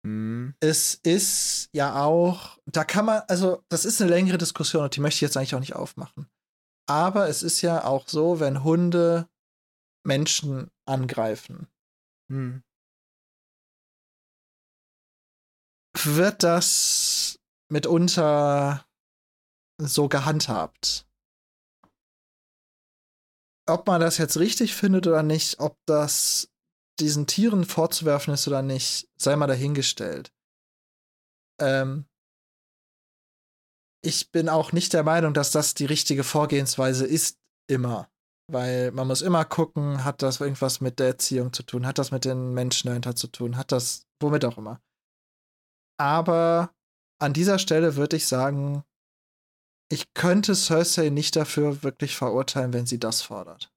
Mhm. 0.05 0.55
Es 0.61 0.95
ist 0.95 1.69
ja 1.73 2.03
auch, 2.03 2.59
da 2.67 2.85
kann 2.85 3.05
man, 3.05 3.23
also 3.29 3.63
das 3.69 3.85
ist 3.85 4.01
eine 4.01 4.11
längere 4.11 4.39
Diskussion 4.39 4.85
und 4.85 4.97
die 4.97 5.01
möchte 5.01 5.17
ich 5.17 5.21
jetzt 5.21 5.37
eigentlich 5.37 5.55
auch 5.55 5.61
nicht 5.61 5.77
aufmachen. 5.77 6.29
Aber 6.89 7.29
es 7.29 7.43
ist 7.43 7.61
ja 7.63 7.85
auch 7.85 8.09
so, 8.09 8.41
wenn 8.41 8.65
Hunde 8.65 9.29
Menschen 10.05 10.71
angreifen, 10.87 11.69
mhm. 12.29 12.65
wird 15.95 16.43
das 16.43 17.39
mitunter 17.69 18.85
so 19.87 20.09
gehandhabt. 20.09 21.07
Ob 23.69 23.87
man 23.87 24.01
das 24.01 24.19
jetzt 24.19 24.39
richtig 24.39 24.75
findet 24.75 25.07
oder 25.07 25.23
nicht, 25.23 25.61
ob 25.61 25.79
das 25.87 26.51
diesen 26.99 27.27
Tieren 27.27 27.65
vorzuwerfen 27.65 28.35
ist 28.35 28.47
oder 28.49 28.63
nicht, 28.63 29.09
sei 29.17 29.37
mal 29.37 29.47
dahingestellt. 29.47 30.33
Ähm, 31.61 32.07
ich 34.03 34.31
bin 34.31 34.49
auch 34.49 34.73
nicht 34.73 34.93
der 34.93 35.03
Meinung, 35.03 35.35
dass 35.35 35.51
das 35.51 35.75
die 35.75 35.85
richtige 35.85 36.25
Vorgehensweise 36.25 37.07
ist, 37.07 37.39
immer. 37.69 38.11
Weil 38.51 38.91
man 38.91 39.07
muss 39.07 39.23
immer 39.23 39.45
gucken, 39.45 40.05
hat 40.05 40.23
das 40.23 40.41
irgendwas 40.41 40.81
mit 40.81 40.99
der 40.99 41.09
Erziehung 41.09 41.53
zu 41.53 41.63
tun, 41.63 41.87
hat 41.87 41.99
das 41.99 42.11
mit 42.11 42.25
den 42.25 42.53
Menschen 42.53 42.89
dahinter 42.89 43.15
zu 43.15 43.29
tun, 43.29 43.57
hat 43.57 43.73
das 43.73 44.07
womit 44.21 44.45
auch 44.45 44.59
immer. 44.59 44.81
Aber 45.99 46.75
an 47.21 47.33
dieser 47.33 47.59
Stelle 47.59 47.97
würde 47.97 48.17
ich 48.17 48.27
sagen, 48.27 48.83
ich 49.91 50.15
könnte 50.15 50.55
Cersei 50.55 51.11
nicht 51.11 51.37
dafür 51.37 51.83
wirklich 51.83 52.17
verurteilen, 52.17 52.73
wenn 52.73 52.87
sie 52.87 52.99
das 52.99 53.23
fordert. 53.23 53.73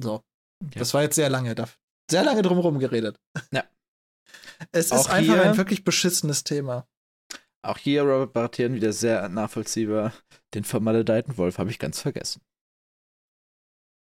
So. 0.00 0.22
Ja. 0.62 0.78
Das 0.78 0.94
war 0.94 1.02
jetzt 1.02 1.16
sehr 1.16 1.30
lange, 1.30 1.54
sehr 2.10 2.24
lange 2.24 2.42
drumherum 2.42 2.78
geredet. 2.78 3.20
Ja. 3.52 3.64
Es 4.72 4.92
auch 4.92 5.00
ist 5.00 5.10
einfach 5.10 5.34
hier, 5.34 5.42
ein 5.42 5.56
wirklich 5.56 5.84
beschissenes 5.84 6.44
Thema. 6.44 6.86
Auch 7.62 7.76
hier 7.76 8.02
Robert 8.02 8.32
Baratheon 8.32 8.74
wieder 8.74 8.92
sehr 8.92 9.28
nachvollziehbar. 9.28 10.12
Den 10.54 10.64
vermaledeiten 10.64 11.36
Wolf 11.36 11.58
habe 11.58 11.70
ich 11.70 11.78
ganz 11.78 12.00
vergessen. 12.00 12.40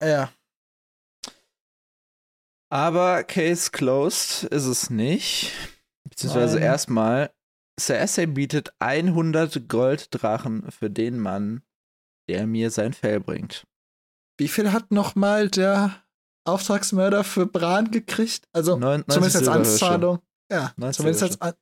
Ja. 0.02 0.32
Aber 2.70 3.22
Case 3.24 3.70
closed 3.70 4.44
ist 4.44 4.64
es 4.64 4.88
nicht. 4.88 5.52
Beziehungsweise 6.08 6.56
Nein. 6.56 6.64
erstmal, 6.64 7.34
Cersei 7.80 8.26
bietet 8.26 8.72
100 8.78 9.68
Golddrachen 9.68 10.70
für 10.70 10.90
den 10.90 11.18
Mann, 11.18 11.62
der 12.28 12.46
mir 12.46 12.70
sein 12.70 12.92
Fell 12.92 13.20
bringt. 13.20 13.66
Wie 14.38 14.48
viel 14.48 14.72
hat 14.72 14.90
nochmal 14.90 15.48
der 15.48 16.02
Auftragsmörder 16.44 17.24
für 17.24 17.46
Bran 17.46 17.90
gekriegt? 17.90 18.48
Also 18.52 18.78
Neun, 18.78 19.04
zumindest 19.08 19.36
als 19.36 19.48
Anzahlung. 19.48 20.20
Ja, 20.50 20.72
zumindest 20.92 21.22
als 21.22 21.40
An 21.40 21.54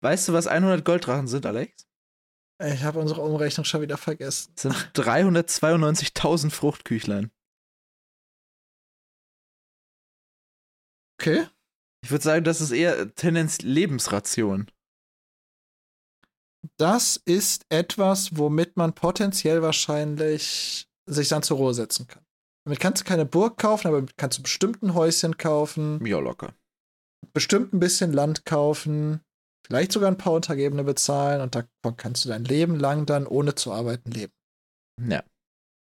Weißt 0.00 0.28
du, 0.28 0.32
was 0.32 0.46
100 0.46 0.84
Golddrachen 0.84 1.26
sind, 1.26 1.44
Alex? 1.44 1.86
Ich 2.62 2.82
habe 2.82 2.98
unsere 2.98 3.20
Umrechnung 3.20 3.64
schon 3.64 3.82
wieder 3.82 3.96
vergessen. 3.96 4.52
Das 4.54 4.62
sind 4.62 4.74
392.000 4.94 6.50
Fruchtküchlein. 6.50 7.30
Okay. 11.20 11.46
Ich 12.04 12.10
würde 12.10 12.24
sagen, 12.24 12.44
das 12.44 12.60
ist 12.60 12.70
eher 12.70 13.12
Tendenz 13.14 13.58
Lebensration. 13.58 14.70
Das 16.76 17.20
ist 17.24 17.66
etwas, 17.70 18.36
womit 18.36 18.76
man 18.76 18.94
potenziell 18.94 19.62
wahrscheinlich 19.62 20.88
sich 21.06 21.28
dann 21.28 21.42
zur 21.42 21.56
Ruhe 21.56 21.74
setzen 21.74 22.06
kann. 22.06 22.24
Damit 22.64 22.80
kannst 22.80 23.02
du 23.02 23.06
keine 23.06 23.24
Burg 23.24 23.56
kaufen, 23.56 23.88
aber 23.88 24.04
kannst 24.16 24.38
du 24.38 24.42
bestimmt 24.42 24.82
ein 24.82 24.94
Häuschen 24.94 25.38
kaufen. 25.38 26.04
Ja, 26.04 26.18
locker. 26.18 26.54
Bestimmt 27.32 27.72
ein 27.72 27.80
bisschen 27.80 28.12
Land 28.12 28.44
kaufen. 28.44 29.22
Vielleicht 29.66 29.92
sogar 29.92 30.10
ein 30.10 30.18
paar 30.18 30.34
Untergebene 30.34 30.84
bezahlen 30.84 31.40
und 31.40 31.54
davon 31.54 31.96
kannst 31.96 32.24
du 32.24 32.28
dein 32.28 32.44
Leben 32.44 32.76
lang 32.76 33.06
dann 33.06 33.26
ohne 33.26 33.54
zu 33.54 33.72
arbeiten 33.72 34.10
leben. 34.10 34.32
Ja. 35.00 35.22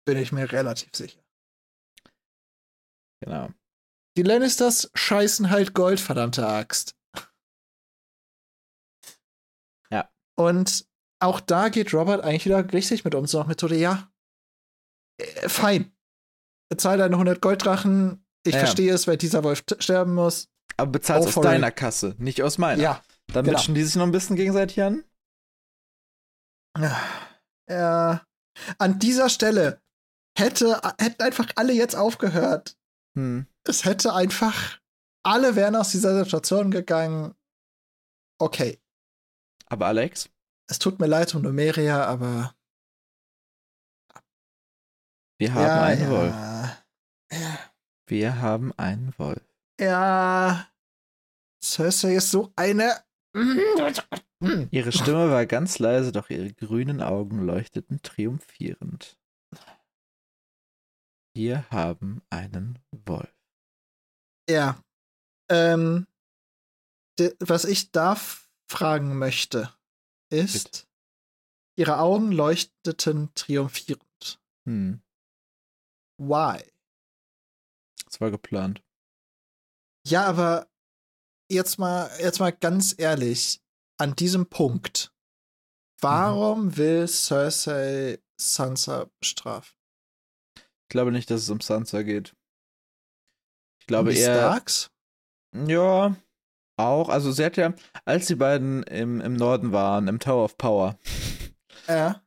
Bin 0.06 0.18
ich 0.18 0.32
mir 0.32 0.52
relativ 0.52 0.90
sicher. 0.96 1.22
Genau. 3.24 3.50
Die 4.18 4.24
Lannisters 4.24 4.90
scheißen 4.94 5.50
halt 5.50 5.74
Gold, 5.74 6.00
verdammte 6.00 6.48
Axt. 6.48 6.96
Und 10.40 10.88
auch 11.22 11.42
da 11.42 11.70
geht 11.70 11.94
Robert 11.94 12.24
eigentlich 12.24 12.46
wieder 12.46 12.72
richtig 12.72 13.04
mit 13.04 13.14
um, 13.14 13.28
so 13.28 13.40
nach 13.40 13.48
Methode, 13.48 13.76
ja, 13.76 14.10
äh, 15.18 15.50
fein 15.50 15.92
bezahl 16.70 16.98
deine 16.98 17.16
100 17.16 17.42
Golddrachen. 17.42 18.24
Ich 18.46 18.54
ja. 18.54 18.60
verstehe 18.60 18.94
es, 18.94 19.08
weil 19.08 19.18
dieser 19.18 19.44
Wolf 19.44 19.64
sterben 19.80 20.14
muss. 20.14 20.48
Aber 20.78 20.92
bezahlst 20.92 21.36
oh, 21.36 21.40
aus 21.40 21.44
deiner 21.44 21.72
Kasse, 21.72 22.16
nicht 22.20 22.42
aus 22.42 22.58
meiner. 22.58 22.82
Ja. 22.82 23.04
Dann 23.34 23.46
genau. 23.46 23.62
die 23.62 23.84
sich 23.84 23.96
noch 23.96 24.06
ein 24.06 24.12
bisschen 24.12 24.36
gegenseitig 24.36 24.82
an. 24.82 25.04
Ja. 27.70 28.24
An 28.78 29.00
dieser 29.00 29.30
Stelle 29.30 29.82
hätte, 30.38 30.82
hätten 30.98 31.22
einfach 31.22 31.50
alle 31.56 31.74
jetzt 31.74 31.96
aufgehört. 31.96 32.78
Hm. 33.16 33.46
Es 33.68 33.86
hätte 33.86 34.14
einfach, 34.14 34.80
alle 35.24 35.56
wären 35.56 35.76
aus 35.76 35.92
dieser 35.92 36.18
Situation 36.24 36.72
gegangen. 36.72 37.36
Okay. 38.40 38.80
Aber 39.70 39.88
Alex? 39.88 40.30
Es 40.68 40.80
tut 40.80 41.00
mir 41.00 41.08
leid 41.08 41.34
um 41.36 41.42
Numeria, 41.42 42.06
aber 42.06 42.54
wir 45.40 45.54
haben 45.54 45.64
ja, 45.64 45.84
einen 45.84 46.02
ja. 46.02 46.10
Wolf. 46.10 46.36
Ja. 47.32 47.72
Wir 48.08 48.42
haben 48.42 48.74
einen 48.78 49.14
Wolf. 49.18 49.42
Ja. 49.80 50.68
Cersei 51.64 52.16
ist 52.16 52.32
so 52.32 52.52
eine. 52.56 53.04
Ihre 54.72 54.92
Stimme 54.92 55.32
war 55.32 55.46
ganz 55.46 55.80
leise, 55.80 56.12
doch 56.12 56.30
ihre 56.30 56.52
grünen 56.54 57.02
Augen 57.02 57.46
leuchteten 57.46 58.02
triumphierend. 58.02 59.18
Wir 61.36 61.70
haben 61.70 62.22
einen 62.30 62.80
Wolf. 62.92 63.34
Ja. 64.50 64.84
Ähm, 65.50 66.08
was 67.40 67.66
ich 67.66 67.92
da 67.92 68.18
fragen 68.70 69.18
möchte, 69.18 69.74
ist, 70.30 70.72
Bitte. 70.72 70.88
ihre 71.76 72.00
Augen 72.00 72.32
leuchteten 72.32 73.34
triumphierend. 73.34 74.40
Hm. 74.66 75.02
Why? 76.18 76.64
Das 78.06 78.22
war 78.22 78.32
geplant. 78.32 78.84
Ja, 80.06 80.26
aber 80.26 80.68
jetzt 81.50 81.78
mal, 81.80 82.10
jetzt 82.20 82.40
mal 82.40 82.52
ganz 82.52 82.96
ehrlich, 82.98 83.62
an 83.98 84.16
diesem 84.16 84.48
Punkt, 84.48 85.14
warum 86.00 86.66
mhm. 86.66 86.78
will 86.78 87.08
Cersei 87.08 88.20
Sansa 88.40 89.10
bestrafen? 89.20 89.76
Ich 90.56 90.90
glaube 90.90 91.12
nicht, 91.12 91.30
dass 91.30 91.42
es 91.42 91.50
um 91.50 91.62
Sansa 91.62 92.02
geht. 92.04 92.36
Ich 93.80 93.88
glaube 93.88 94.10
um 94.10 94.16
die 94.16 94.22
eher. 94.22 94.36
Starks? 94.36 94.92
Ja, 95.54 96.16
auch. 96.80 97.10
Also 97.10 97.32
sie 97.32 97.46
hat 97.46 97.58
ja, 97.58 97.74
als 98.06 98.28
die 98.28 98.36
beiden 98.36 98.84
im, 98.84 99.22
im 99.22 99.34
Norden 99.36 99.72
waren, 99.72 100.08
im 100.08 100.20
Tower 100.20 100.46
of 100.46 100.58
Power, 100.58 100.98
ja. 101.88 102.22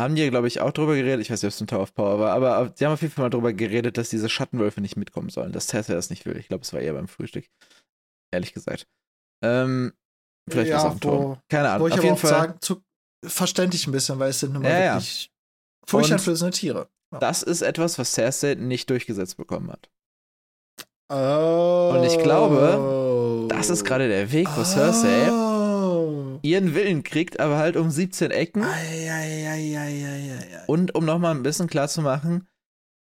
haben 0.00 0.14
die, 0.14 0.28
glaube 0.30 0.48
ich, 0.48 0.60
auch 0.60 0.72
drüber 0.72 0.96
geredet. 0.96 1.20
Ich 1.20 1.30
weiß 1.30 1.42
nicht, 1.42 1.52
ob 1.52 1.54
es 1.54 1.60
ein 1.60 1.66
Tower 1.66 1.82
of 1.82 1.94
Power 1.94 2.18
war, 2.18 2.32
aber 2.32 2.70
die 2.70 2.84
haben 2.84 2.92
auf 2.92 3.02
jeden 3.02 3.12
Fall 3.12 3.24
mal 3.24 3.30
drüber 3.30 3.52
geredet, 3.52 3.98
dass 3.98 4.10
diese 4.10 4.28
Schattenwölfe 4.28 4.80
nicht 4.80 4.96
mitkommen 4.96 5.28
sollen, 5.28 5.52
dass 5.52 5.68
Cersei 5.68 5.94
das 5.94 6.10
nicht 6.10 6.26
will. 6.26 6.36
Ich 6.36 6.48
glaube, 6.48 6.62
es 6.62 6.72
war 6.72 6.80
eher 6.80 6.94
beim 6.94 7.08
Frühstück. 7.08 7.46
Ehrlich 8.32 8.52
gesagt. 8.52 8.86
Ähm, 9.42 9.92
vielleicht 10.48 10.70
ja, 10.70 10.76
was 10.76 10.84
auf 10.84 10.92
dem 10.94 11.00
Ton. 11.00 11.38
Keine 11.48 11.70
Ahnung. 11.70 11.82
Wo 11.82 11.88
ich 11.88 11.94
auf 11.94 11.98
aber 11.98 12.06
jeden 12.06 12.18
Fall 12.18 12.30
sagen, 12.30 12.54
zu, 12.60 12.82
verständlich 13.24 13.86
ein 13.86 13.92
bisschen, 13.92 14.18
weil 14.18 14.30
es 14.30 14.40
sind 14.40 14.52
nun 14.52 14.62
mal 14.62 14.70
ja, 14.70 14.94
wirklich 14.94 15.26
ja. 15.26 15.88
furchteinflößende 15.88 16.56
Tiere. 16.56 16.88
Ja. 17.12 17.18
Das 17.18 17.42
ist 17.42 17.62
etwas, 17.62 17.98
was 17.98 18.12
Cersei 18.12 18.54
nicht 18.54 18.88
durchgesetzt 18.88 19.36
bekommen 19.36 19.70
hat. 19.70 19.90
Oh. 21.10 21.94
Und 21.96 22.04
ich 22.04 22.18
glaube, 22.18 23.48
das 23.50 23.68
ist 23.68 23.84
gerade 23.84 24.08
der 24.08 24.30
Weg, 24.32 24.48
wo 24.56 24.60
oh. 24.60 24.64
Cersei 24.64 25.28
ihren 26.42 26.74
Willen 26.74 27.02
kriegt, 27.02 27.40
aber 27.40 27.58
halt 27.58 27.76
um 27.76 27.90
17 27.90 28.30
Ecken. 28.30 28.62
Ei, 28.62 29.10
ei, 29.10 29.48
ei, 29.50 30.64
und 30.66 30.94
um 30.94 31.04
nochmal 31.04 31.34
ein 31.34 31.42
bisschen 31.42 31.66
klar 31.66 31.88
zu 31.88 32.00
machen, 32.02 32.48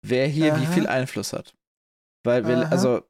wer 0.02 0.28
hier 0.28 0.54
Aha. 0.54 0.62
wie 0.62 0.66
viel 0.68 0.88
Einfluss 0.88 1.34
hat. 1.34 1.54
Weil, 2.24 2.48
wir, 2.48 2.72
also, 2.72 3.02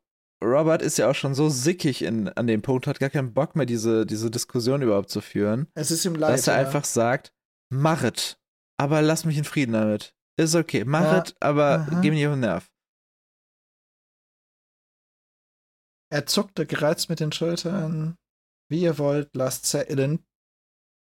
Robert 0.44 0.82
ist 0.82 0.98
ja 0.98 1.10
auch 1.10 1.16
schon 1.16 1.34
so 1.34 1.50
sickig 1.50 2.04
in, 2.04 2.30
an 2.30 2.48
dem 2.48 2.62
Punkt, 2.62 2.88
hat 2.88 3.00
gar 3.00 3.10
keinen 3.10 3.34
Bock 3.34 3.56
mehr, 3.56 3.66
diese, 3.66 4.06
diese 4.06 4.30
Diskussion 4.30 4.82
überhaupt 4.82 5.10
zu 5.10 5.22
führen. 5.22 5.68
Es 5.74 5.92
ist 5.92 6.06
ihm 6.06 6.16
leid. 6.16 6.34
Dass 6.34 6.48
er 6.48 6.60
ja. 6.60 6.66
einfach 6.66 6.86
sagt, 6.86 7.34
machet, 7.70 8.40
aber 8.78 9.02
lass 9.02 9.26
mich 9.26 9.38
in 9.38 9.44
Frieden 9.44 9.74
damit. 9.74 10.14
Ist 10.40 10.56
okay, 10.56 10.84
machet, 10.86 11.30
ja. 11.30 11.36
aber 11.40 11.88
Aha. 11.90 12.02
geh 12.02 12.10
mir 12.10 12.16
nicht 12.16 12.28
auf 12.28 12.34
den 12.34 12.42
Nerv. 12.42 12.70
Er 16.10 16.26
zuckte 16.26 16.66
gereizt 16.66 17.10
mit 17.10 17.20
den 17.20 17.32
Schultern. 17.32 18.18
Wie 18.70 18.82
ihr 18.82 18.98
wollt, 18.98 19.36
lasst 19.36 19.66
Sir 19.66 19.90
Illen 19.90 20.26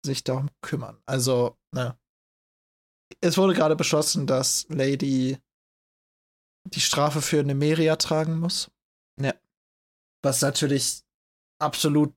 sich 0.05 0.25
darum 0.25 0.51
kümmern. 0.61 1.03
Also, 1.07 1.57
ne. 1.75 1.99
Es 3.21 3.39
wurde 3.39 3.55
gerade 3.55 3.77
beschlossen, 3.77 4.27
dass 4.27 4.67
Lady 4.69 5.39
die 6.65 6.81
Strafe 6.81 7.23
für 7.23 7.43
Nemeria 7.43 7.97
tragen 7.97 8.39
muss. 8.39 8.71
Ja. 9.21 9.35
Was 10.23 10.43
natürlich 10.43 11.03
absolut 11.61 12.15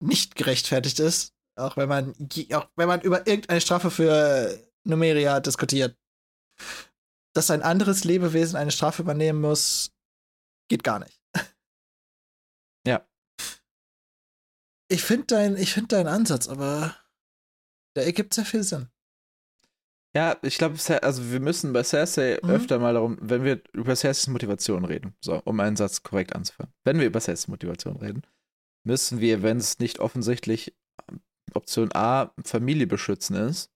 nicht 0.00 0.34
gerechtfertigt 0.34 0.98
ist, 0.98 1.34
auch 1.56 1.76
wenn 1.76 1.88
man, 1.88 2.14
auch 2.52 2.68
wenn 2.76 2.88
man 2.88 3.00
über 3.02 3.26
irgendeine 3.26 3.60
Strafe 3.60 3.90
für 3.90 4.68
Numeria 4.84 5.40
diskutiert. 5.40 5.96
Dass 7.34 7.50
ein 7.50 7.62
anderes 7.62 8.04
Lebewesen 8.04 8.56
eine 8.56 8.72
Strafe 8.72 9.02
übernehmen 9.02 9.40
muss, 9.40 9.92
geht 10.68 10.84
gar 10.84 10.98
nicht. 10.98 11.20
Ja. 12.86 13.08
Ich 14.92 15.02
finde 15.02 15.24
dein, 15.28 15.56
find 15.56 15.90
deinen 15.90 16.06
Ansatz, 16.06 16.48
aber 16.48 16.94
der 17.96 18.04
ergibt 18.04 18.34
sehr 18.34 18.44
viel 18.44 18.62
Sinn. 18.62 18.88
Ja, 20.14 20.36
ich 20.42 20.58
glaube, 20.58 20.76
also 21.02 21.32
wir 21.32 21.40
müssen 21.40 21.72
bei 21.72 21.82
Cersei 21.82 22.38
mhm. 22.42 22.50
öfter 22.50 22.78
mal 22.78 22.92
darum, 22.92 23.16
wenn 23.22 23.42
wir 23.42 23.62
über 23.72 23.96
Cerseis 23.96 24.26
Motivation 24.26 24.84
reden, 24.84 25.14
so, 25.22 25.40
um 25.46 25.58
einen 25.60 25.76
Satz 25.76 26.02
korrekt 26.02 26.34
anzufangen. 26.34 26.74
Wenn 26.84 26.98
wir 26.98 27.06
über 27.06 27.20
Cerseis 27.20 27.48
Motivation 27.48 27.96
reden, 27.96 28.22
müssen 28.84 29.20
wir, 29.20 29.42
wenn 29.42 29.56
es 29.56 29.78
nicht 29.78 30.00
offensichtlich 30.00 30.74
ähm, 31.08 31.22
Option 31.54 31.88
A 31.94 32.34
Familie 32.44 32.86
beschützen 32.86 33.36
ist, 33.36 33.70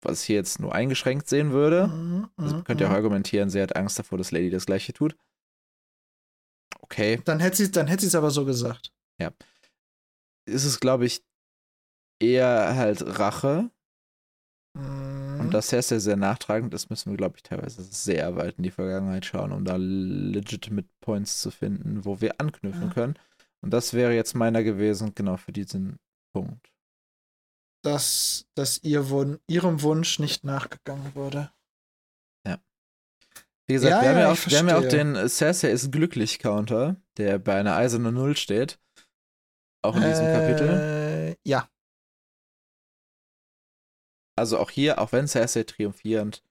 was 0.00 0.22
ich 0.22 0.26
hier 0.28 0.36
jetzt 0.36 0.60
nur 0.60 0.74
eingeschränkt 0.74 1.28
sehen 1.28 1.52
würde, 1.52 1.88
mhm, 1.88 2.30
also 2.38 2.62
könnt 2.62 2.80
ihr 2.80 2.86
auch 2.86 2.90
mhm. 2.90 2.96
argumentieren, 2.96 3.50
sie 3.50 3.60
hat 3.60 3.76
Angst 3.76 3.98
davor, 3.98 4.16
dass 4.16 4.30
Lady 4.30 4.48
das 4.48 4.64
gleiche 4.64 4.94
tut. 4.94 5.14
Okay. 6.80 7.20
Dann 7.26 7.40
hätte 7.40 7.58
sie 7.58 7.70
dann 7.70 7.88
hätte 7.88 8.06
es 8.06 8.14
aber 8.14 8.30
so 8.30 8.46
gesagt. 8.46 8.94
Ja. 9.20 9.32
Ist 10.46 10.64
es, 10.64 10.80
glaube 10.80 11.06
ich, 11.06 11.22
eher 12.20 12.74
halt 12.76 13.02
Rache. 13.18 13.70
Mhm. 14.74 15.40
Und 15.40 15.54
dass 15.54 15.68
Cersei 15.68 15.98
sehr 15.98 16.16
nachtragend 16.16 16.74
ist, 16.74 16.90
müssen 16.90 17.10
wir, 17.10 17.16
glaube 17.16 17.36
ich, 17.36 17.42
teilweise 17.42 17.82
sehr 17.82 18.36
weit 18.36 18.56
in 18.58 18.64
die 18.64 18.70
Vergangenheit 18.70 19.24
schauen, 19.24 19.52
um 19.52 19.64
da 19.64 19.76
legitimate 19.76 20.88
Points 21.00 21.40
zu 21.40 21.50
finden, 21.50 22.04
wo 22.04 22.20
wir 22.20 22.40
anknüpfen 22.40 22.88
ja. 22.88 22.92
können. 22.92 23.18
Und 23.62 23.70
das 23.70 23.94
wäre 23.94 24.14
jetzt 24.14 24.34
meiner 24.34 24.62
gewesen, 24.62 25.14
genau 25.14 25.36
für 25.36 25.52
diesen 25.52 25.98
Punkt. 26.32 26.70
Dass, 27.82 28.46
dass 28.54 28.82
ihr 28.82 29.10
Wun 29.10 29.38
ihrem 29.46 29.82
Wunsch 29.82 30.18
nicht 30.18 30.44
nachgegangen 30.44 31.14
wurde. 31.14 31.50
Ja. 32.46 32.58
Wie 33.66 33.74
gesagt, 33.74 33.90
ja, 33.92 34.02
wir, 34.02 34.08
haben 34.08 34.18
ja, 34.18 34.32
auch, 34.32 34.46
wir 34.46 34.58
haben 34.58 34.68
ja 34.68 34.78
auch 34.78 34.88
den 34.88 35.28
Cersei 35.28 35.70
ist 35.70 35.92
glücklich 35.92 36.38
Counter, 36.38 36.96
der 37.16 37.38
bei 37.38 37.58
einer 37.58 37.76
eisernen 37.76 38.14
Null 38.14 38.36
steht. 38.36 38.78
Auch 39.82 39.96
in 39.96 40.02
diesem 40.02 40.26
äh, 40.26 40.32
Kapitel. 40.32 41.36
Ja. 41.44 41.68
Also 44.36 44.58
auch 44.58 44.70
hier, 44.70 45.00
auch 45.00 45.12
wenn 45.12 45.28
Cersei 45.28 45.62
triumphierend 45.62 46.42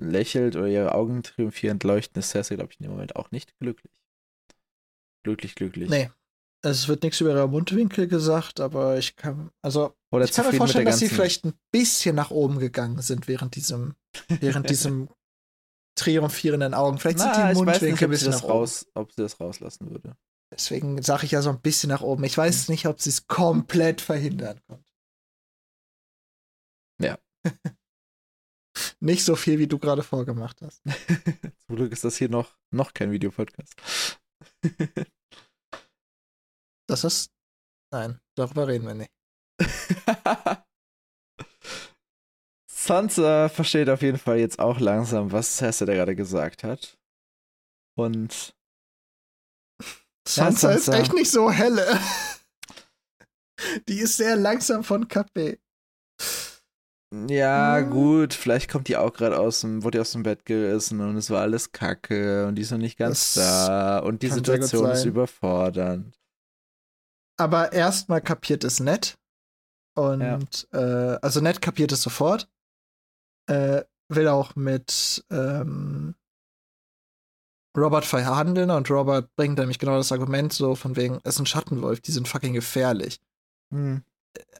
lächelt 0.00 0.56
oder 0.56 0.66
ihre 0.66 0.94
Augen 0.94 1.22
triumphierend 1.22 1.84
leuchten, 1.84 2.18
ist 2.18 2.30
Cersei, 2.30 2.56
glaube 2.56 2.72
ich, 2.72 2.80
in 2.80 2.84
dem 2.84 2.92
Moment 2.92 3.16
auch 3.16 3.30
nicht 3.30 3.56
glücklich. 3.58 3.92
Glücklich, 5.22 5.54
glücklich. 5.54 5.88
Nee. 5.88 6.10
Es 6.62 6.88
wird 6.88 7.02
nichts 7.02 7.20
über 7.20 7.30
ihre 7.30 7.46
Mundwinkel 7.46 8.08
gesagt, 8.08 8.58
aber 8.58 8.96
ich 8.96 9.16
kann, 9.16 9.50
also 9.60 9.94
oder 10.10 10.24
ich 10.24 10.32
kann 10.32 10.46
mir 10.46 10.54
vorstellen, 10.54 10.86
dass 10.86 10.98
sie 10.98 11.10
vielleicht 11.10 11.44
ein 11.44 11.52
bisschen 11.70 12.16
nach 12.16 12.30
oben 12.30 12.58
gegangen 12.58 13.02
sind 13.02 13.28
während 13.28 13.54
diesem, 13.54 13.96
während 14.28 14.70
diesem 14.70 15.10
triumphierenden 15.94 16.72
Augen. 16.72 16.98
Vielleicht 16.98 17.18
Na, 17.18 17.34
sind 17.34 17.50
die 17.50 17.54
Mundwinkel 17.64 18.08
ein 18.08 18.10
bisschen 18.10 18.30
nach 18.30 18.44
raus, 18.44 18.86
ob 18.94 19.12
sie 19.12 19.20
das 19.20 19.38
rauslassen 19.40 19.90
würde. 19.90 20.16
Deswegen 20.54 21.02
sage 21.02 21.24
ich 21.26 21.32
ja 21.32 21.42
so 21.42 21.50
ein 21.50 21.60
bisschen 21.60 21.88
nach 21.88 22.02
oben. 22.02 22.22
Ich 22.22 22.38
weiß 22.38 22.68
hm. 22.68 22.72
nicht, 22.72 22.86
ob 22.86 23.00
sie 23.00 23.10
es 23.10 23.26
komplett 23.26 24.00
verhindern 24.00 24.60
konnte. 24.68 24.84
Ja. 27.00 27.18
Nicht 29.00 29.24
so 29.24 29.36
viel, 29.36 29.58
wie 29.58 29.66
du 29.66 29.78
gerade 29.78 30.02
vorgemacht 30.02 30.60
hast. 30.62 30.82
Zum 31.66 31.76
Glück 31.76 31.92
ist 31.92 32.04
das 32.04 32.16
hier 32.16 32.28
noch, 32.28 32.56
noch 32.70 32.94
kein 32.94 33.10
Videopodcast. 33.10 33.74
das 36.88 37.04
ist. 37.04 37.32
Nein, 37.92 38.20
darüber 38.36 38.66
reden 38.66 38.86
wir 38.86 38.94
nicht. 38.94 39.12
Sansa 42.68 43.48
versteht 43.48 43.88
auf 43.88 44.02
jeden 44.02 44.18
Fall 44.18 44.38
jetzt 44.38 44.58
auch 44.58 44.80
langsam, 44.80 45.30
was 45.30 45.56
Cersei 45.56 45.84
da 45.84 45.94
gerade 45.94 46.16
gesagt 46.16 46.64
hat. 46.64 46.98
Und. 47.96 48.54
Sansa, 50.26 50.72
Sansa 50.72 50.72
ist 50.72 50.88
echt 50.88 51.12
nicht 51.14 51.30
so 51.30 51.50
helle. 51.50 51.98
Die 53.88 53.98
ist 53.98 54.16
sehr 54.16 54.36
langsam 54.36 54.84
von 54.84 55.08
KP. 55.08 55.58
Ja, 57.28 57.78
hm. 57.78 57.90
gut, 57.90 58.34
vielleicht 58.34 58.70
kommt 58.70 58.88
die 58.88 58.96
auch 58.96 59.12
gerade 59.12 59.38
aus 59.38 59.60
dem, 59.60 59.84
wurde 59.84 60.00
aus 60.00 60.12
dem 60.12 60.24
Bett 60.24 60.44
gerissen 60.44 61.00
und 61.00 61.16
es 61.16 61.30
war 61.30 61.42
alles 61.42 61.70
kacke 61.70 62.46
und 62.46 62.56
die 62.56 62.62
ist 62.62 62.72
noch 62.72 62.78
nicht 62.78 62.98
ganz 62.98 63.34
das 63.34 63.66
da 63.66 63.98
und 64.00 64.22
die 64.22 64.28
Situation 64.28 64.90
ist 64.90 65.04
überfordernd. 65.04 66.18
Aber 67.36 67.72
erstmal 67.72 68.20
kapiert 68.20 68.64
es 68.64 68.80
nett. 68.80 69.16
Und 69.96 70.68
ja. 70.72 71.14
äh, 71.14 71.18
also 71.22 71.40
nett 71.40 71.60
kapiert 71.60 71.92
es 71.92 72.02
sofort. 72.02 72.48
Äh, 73.48 73.82
will 74.08 74.28
auch 74.28 74.56
mit 74.56 75.24
ähm, 75.30 76.14
Robert 77.76 78.04
verhandeln 78.04 78.70
und 78.70 78.90
Robert 78.90 79.34
bringt 79.36 79.58
nämlich 79.58 79.78
genau 79.78 79.96
das 79.96 80.12
Argument 80.12 80.52
so 80.52 80.74
von 80.74 80.96
wegen, 80.96 81.20
es 81.24 81.34
ist 81.34 81.40
ein 81.40 81.46
Schattenwolf, 81.46 82.00
die 82.00 82.12
sind 82.12 82.28
fucking 82.28 82.54
gefährlich. 82.54 83.20
Hm 83.72 84.04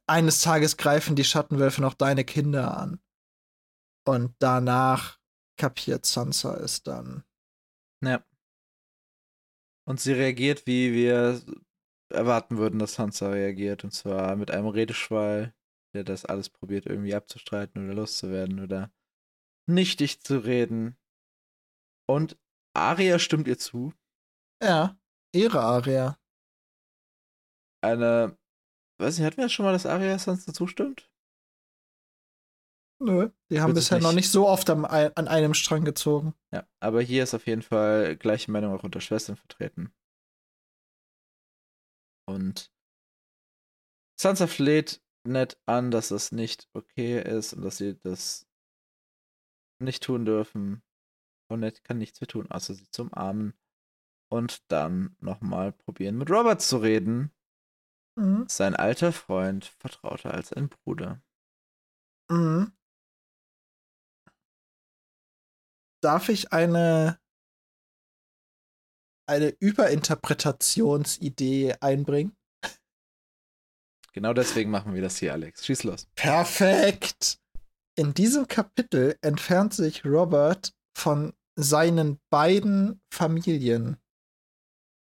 eines 0.07 0.41
Tages 0.41 0.77
greifen 0.77 1.17
die 1.17 1.25
Schattenwölfe 1.25 1.81
noch 1.81 1.95
deine 1.95 2.25
Kinder 2.25 2.77
an. 2.77 3.01
Und 4.07 4.35
danach 4.39 5.19
kapiert 5.57 6.05
Sansa 6.05 6.57
es 6.57 6.83
dann. 6.83 7.25
Ja. 8.03 8.25
Und 9.87 10.01
sie 10.01 10.13
reagiert, 10.13 10.67
wie 10.67 10.93
wir 10.93 11.43
erwarten 12.11 12.59
würden, 12.59 12.79
dass 12.79 12.95
Sansa 12.95 13.31
reagiert. 13.31 13.85
Und 13.85 13.93
zwar 13.93 14.37
mit 14.37 14.51
einem 14.51 14.67
Redeschwall, 14.67 15.55
der 15.95 16.05
das 16.05 16.25
alles 16.25 16.51
probiert, 16.51 16.87
irgendwie 16.87 17.15
abzustreiten 17.15 17.85
oder 17.85 17.95
loszuwerden 17.95 18.61
oder 18.61 18.93
nichtig 19.67 20.21
zu 20.21 20.39
reden. 20.39 20.97
Und 22.07 22.37
Aria 22.75 23.19
stimmt 23.19 23.49
ihr 23.49 23.59
zu. 23.59 23.93
Ja, 24.63 24.99
ihre 25.33 25.61
Aria. 25.61 26.19
Eine 27.83 28.37
Weiß 28.99 29.19
nicht, 29.19 29.27
hatten 29.27 29.39
wir 29.39 29.49
schon 29.49 29.65
mal, 29.65 29.73
dass 29.73 29.87
Arya 29.87 30.19
sonst 30.19 30.47
dazu 30.47 30.67
stimmt? 30.67 31.11
Nö, 33.01 33.31
die 33.51 33.61
haben 33.61 33.75
bisher 33.75 33.99
noch 33.99 34.13
nicht 34.13 34.31
so 34.31 34.49
oft 34.49 34.71
am, 34.71 34.85
an 34.85 35.29
einem 35.29 35.53
Strang 35.53 35.85
gezogen. 35.85 36.33
Ja, 36.53 36.67
aber 36.81 37.03
hier 37.03 37.25
ist 37.25 37.35
auf 37.35 37.47
jeden 37.47 37.63
Fall 37.63 38.17
gleiche 38.17 38.51
Meinung 38.51 38.73
auch 38.73 38.85
unter 38.85 39.01
Schwestern 39.01 39.37
vertreten. 39.37 39.93
Und 42.27 42.73
Sansa 44.19 44.47
fleht 44.47 45.03
nett 45.27 45.61
an, 45.67 45.91
dass 45.91 46.09
das 46.09 46.31
nicht 46.33 46.69
okay 46.73 47.21
ist 47.21 47.53
und 47.53 47.63
dass 47.63 47.79
sie 47.79 47.99
das 47.99 48.47
nicht 49.83 50.05
tun 50.05 50.25
dürfen. 50.25 50.83
Ned 51.51 51.85
kann 51.85 51.99
nichts 51.99 52.21
mehr 52.21 52.29
tun, 52.29 52.51
außer 52.51 52.75
sie 52.75 52.91
zu 52.91 53.03
umarmen 53.03 53.55
und 54.29 54.71
dann 54.71 55.17
nochmal 55.21 55.73
probieren, 55.73 56.19
mit 56.19 56.31
Robert 56.31 56.61
zu 56.61 56.79
reden. 56.79 57.33
Mhm. 58.17 58.47
Sein 58.49 58.75
alter 58.75 59.13
Freund 59.13 59.67
vertrauter 59.67 60.35
als 60.35 60.53
ein 60.53 60.69
Bruder. 60.69 61.23
Mhm. 62.31 62.73
Darf 66.03 66.29
ich 66.29 66.53
eine 66.53 67.21
eine 69.27 69.57
Überinterpretationsidee 69.59 71.77
einbringen? 71.81 72.37
Genau 74.13 74.33
deswegen 74.33 74.71
machen 74.71 74.95
wir 74.95 75.03
das 75.03 75.17
hier, 75.17 75.33
Alex. 75.33 75.67
Schieß 75.67 75.83
los. 75.85 76.07
Perfekt. 76.15 77.41
In 77.97 78.15
diesem 78.15 78.47
Kapitel 78.47 79.19
entfernt 79.23 79.75
sich 79.75 80.05
Robert 80.05 80.73
von 80.97 81.35
seinen 81.57 82.21
beiden 82.31 83.01
Familien 83.13 83.97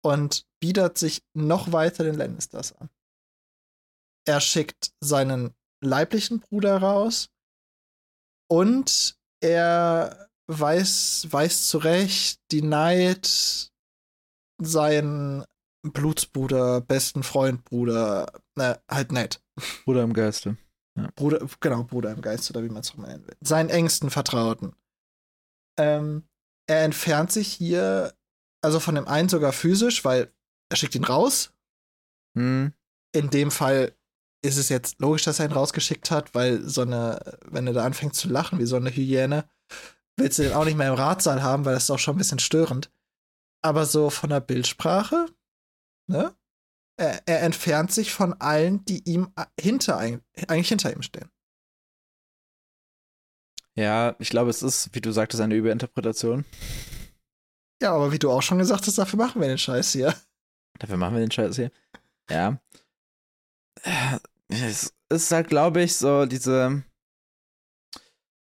und 0.03 0.45
biedert 0.59 0.97
sich 0.97 1.23
noch 1.33 1.71
weiter 1.71 2.03
den 2.03 2.15
Lannisters 2.15 2.73
an. 2.73 2.89
Er 4.25 4.41
schickt 4.41 4.93
seinen 4.99 5.55
leiblichen 5.81 6.39
Bruder 6.39 6.77
raus 6.77 7.29
und 8.49 9.17
er 9.41 10.29
weiß, 10.47 11.27
weiß 11.29 11.67
zurecht, 11.67 12.39
die 12.51 12.61
Neid 12.61 13.71
seinen 14.61 15.45
Blutsbruder, 15.83 16.81
besten 16.81 17.23
Freund, 17.23 17.63
Bruder, 17.65 18.31
na, 18.55 18.79
halt 18.89 19.11
nett. 19.11 19.41
Bruder 19.85 20.03
im 20.03 20.13
Geiste. 20.13 20.57
Ja. 20.97 21.09
Bruder, 21.15 21.47
genau, 21.59 21.83
Bruder 21.83 22.11
im 22.11 22.21
Geiste, 22.21 22.53
oder 22.53 22.63
wie 22.63 22.69
man 22.69 22.81
es 22.81 22.91
auch 22.91 22.97
nennen 22.97 23.25
will. 23.27 23.35
Seinen 23.41 23.69
engsten 23.69 24.09
Vertrauten. 24.09 24.75
Ähm, 25.77 26.27
er 26.67 26.83
entfernt 26.83 27.31
sich 27.31 27.47
hier, 27.47 28.13
also 28.61 28.79
von 28.79 28.95
dem 28.95 29.07
einen 29.07 29.29
sogar 29.29 29.53
physisch, 29.53 30.03
weil 30.03 30.33
er 30.69 30.77
schickt 30.77 30.95
ihn 30.95 31.03
raus. 31.03 31.53
Hm. 32.37 32.73
In 33.13 33.29
dem 33.29 33.51
Fall 33.51 33.95
ist 34.43 34.57
es 34.57 34.69
jetzt 34.69 34.99
logisch, 34.99 35.23
dass 35.23 35.39
er 35.39 35.45
ihn 35.45 35.53
rausgeschickt 35.53 36.11
hat, 36.11 36.35
weil 36.35 36.63
so 36.63 36.81
eine, 36.81 37.39
wenn 37.45 37.67
er 37.67 37.73
da 37.73 37.85
anfängt 37.85 38.15
zu 38.15 38.27
lachen 38.29 38.59
wie 38.59 38.65
so 38.65 38.75
eine 38.75 38.89
Hyäne, 38.89 39.49
willst 40.17 40.39
du 40.39 40.43
den 40.43 40.53
auch 40.53 40.65
nicht 40.65 40.77
mehr 40.77 40.89
im 40.89 40.95
Ratsaal 40.95 41.41
haben, 41.41 41.65
weil 41.65 41.73
das 41.73 41.83
ist 41.83 41.91
auch 41.91 41.99
schon 41.99 42.15
ein 42.15 42.19
bisschen 42.19 42.39
störend. 42.39 42.91
Aber 43.61 43.85
so 43.85 44.09
von 44.09 44.29
der 44.29 44.39
Bildsprache 44.39 45.27
ne? 46.07 46.35
Er, 46.99 47.21
er, 47.27 47.43
entfernt 47.43 47.91
sich 47.91 48.11
von 48.11 48.33
allen, 48.41 48.83
die 48.85 49.07
ihm 49.07 49.31
hinter, 49.59 49.97
eigentlich 49.97 50.69
hinter 50.69 50.91
ihm 50.91 51.03
stehen. 51.03 51.29
Ja, 53.77 54.15
ich 54.17 54.29
glaube, 54.29 54.49
es 54.49 54.63
ist, 54.63 54.89
wie 54.93 55.01
du 55.01 55.11
sagtest, 55.11 55.41
eine 55.41 55.55
Überinterpretation. 55.55 56.45
Ja, 57.81 57.93
aber 57.93 58.11
wie 58.11 58.17
du 58.17 58.31
auch 58.31 58.41
schon 58.41 58.57
gesagt 58.57 58.87
hast, 58.87 58.97
dafür 58.97 59.19
machen 59.19 59.39
wir 59.39 59.47
den 59.47 59.59
Scheiß 59.59 59.91
hier. 59.91 60.15
Dafür 60.79 60.97
machen 60.97 61.13
wir 61.13 61.21
den 61.21 61.31
Scheiß 61.31 61.55
hier. 61.55 61.71
Ja. 62.29 62.59
Es 64.49 64.93
ist 65.09 65.31
halt, 65.31 65.47
glaube 65.47 65.83
ich, 65.83 65.95
so 65.95 66.25
diese. 66.25 66.83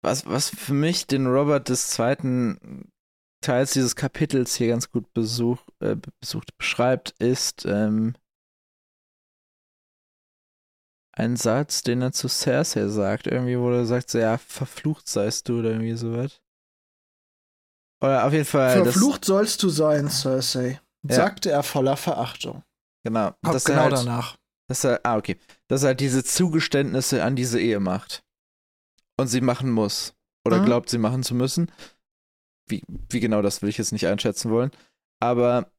Was, 0.02 0.24
was 0.24 0.48
für 0.48 0.72
mich 0.72 1.06
den 1.06 1.26
Robert 1.26 1.68
des 1.68 1.90
Zweiten 1.90 2.90
Teils 3.42 3.72
dieses 3.72 3.96
Kapitels 3.96 4.54
hier 4.54 4.68
ganz 4.68 4.90
gut 4.90 5.12
besuch, 5.12 5.58
äh, 5.80 5.96
besucht 6.20 6.56
beschreibt, 6.56 7.10
ist 7.18 7.66
ähm, 7.66 8.14
ein 11.12 11.36
Satz, 11.36 11.82
den 11.82 12.02
er 12.02 12.12
zu 12.12 12.28
Cersei 12.28 12.88
sagt. 12.88 13.26
Irgendwie, 13.26 13.58
wo 13.58 13.70
er 13.70 13.86
sagt, 13.86 14.10
so, 14.10 14.18
ja, 14.18 14.38
verflucht 14.38 15.08
seist 15.08 15.48
du 15.48 15.60
oder 15.60 15.70
irgendwie 15.70 15.94
sowas. 15.94 16.40
Oder 18.02 18.24
auf 18.26 18.32
jeden 18.32 18.44
Fall. 18.44 18.82
Verflucht 18.82 19.24
sollst 19.24 19.62
du 19.62 19.68
sein, 19.68 20.08
Cersei, 20.08 20.80
ja. 21.02 21.14
sagte 21.14 21.50
er 21.50 21.62
voller 21.62 21.96
Verachtung. 21.96 22.62
Genau. 23.04 23.32
Kommt 23.44 23.64
genau 23.64 23.82
halt, 23.82 23.92
danach. 23.92 24.36
Dass 24.68 24.84
er, 24.84 25.00
ah, 25.02 25.16
okay. 25.16 25.36
Dass 25.68 25.82
er 25.82 25.88
halt 25.88 26.00
diese 26.00 26.24
Zugeständnisse 26.24 27.22
an 27.24 27.36
diese 27.36 27.60
Ehe 27.60 27.80
macht. 27.80 28.22
Und 29.18 29.26
sie 29.26 29.40
machen 29.40 29.70
muss. 29.70 30.14
Oder 30.46 30.60
mhm. 30.60 30.64
glaubt, 30.64 30.88
sie 30.88 30.98
machen 30.98 31.22
zu 31.22 31.34
müssen 31.34 31.70
wie, 32.70 32.82
wie 32.88 33.20
genau 33.20 33.42
das 33.42 33.62
will 33.62 33.68
ich 33.68 33.78
jetzt 33.78 33.92
nicht 33.92 34.06
einschätzen 34.06 34.50
wollen. 34.50 34.70
Aber 35.20 35.70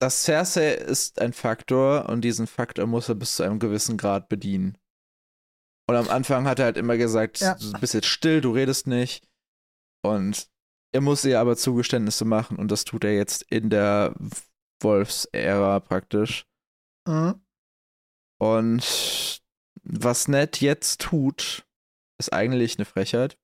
das 0.00 0.22
Cersei 0.22 0.74
ist 0.74 1.20
ein 1.20 1.32
Faktor 1.32 2.08
und 2.08 2.22
diesen 2.22 2.46
Faktor 2.46 2.86
muss 2.86 3.08
er 3.08 3.14
bis 3.14 3.36
zu 3.36 3.42
einem 3.42 3.58
gewissen 3.58 3.96
Grad 3.96 4.28
bedienen. 4.28 4.78
Und 5.88 5.96
am 5.96 6.08
Anfang 6.08 6.46
hat 6.46 6.58
er 6.58 6.66
halt 6.66 6.76
immer 6.76 6.96
gesagt, 6.96 7.40
ja. 7.40 7.54
du 7.54 7.72
bist 7.80 7.94
jetzt 7.94 8.06
still, 8.06 8.40
du 8.40 8.52
redest 8.52 8.86
nicht. 8.86 9.26
Und 10.02 10.48
er 10.92 11.00
muss 11.00 11.24
ihr 11.24 11.40
aber 11.40 11.56
Zugeständnisse 11.56 12.24
machen 12.24 12.56
und 12.56 12.70
das 12.70 12.84
tut 12.84 13.04
er 13.04 13.14
jetzt 13.14 13.42
in 13.50 13.70
der 13.70 14.14
Wolfs-Ära 14.80 15.80
praktisch. 15.80 16.46
Mhm. 17.06 17.42
Und 18.38 19.42
was 19.82 20.28
Ned 20.28 20.60
jetzt 20.60 21.00
tut, 21.00 21.66
ist 22.18 22.32
eigentlich 22.32 22.78
eine 22.78 22.84
Frechheit. 22.84 23.38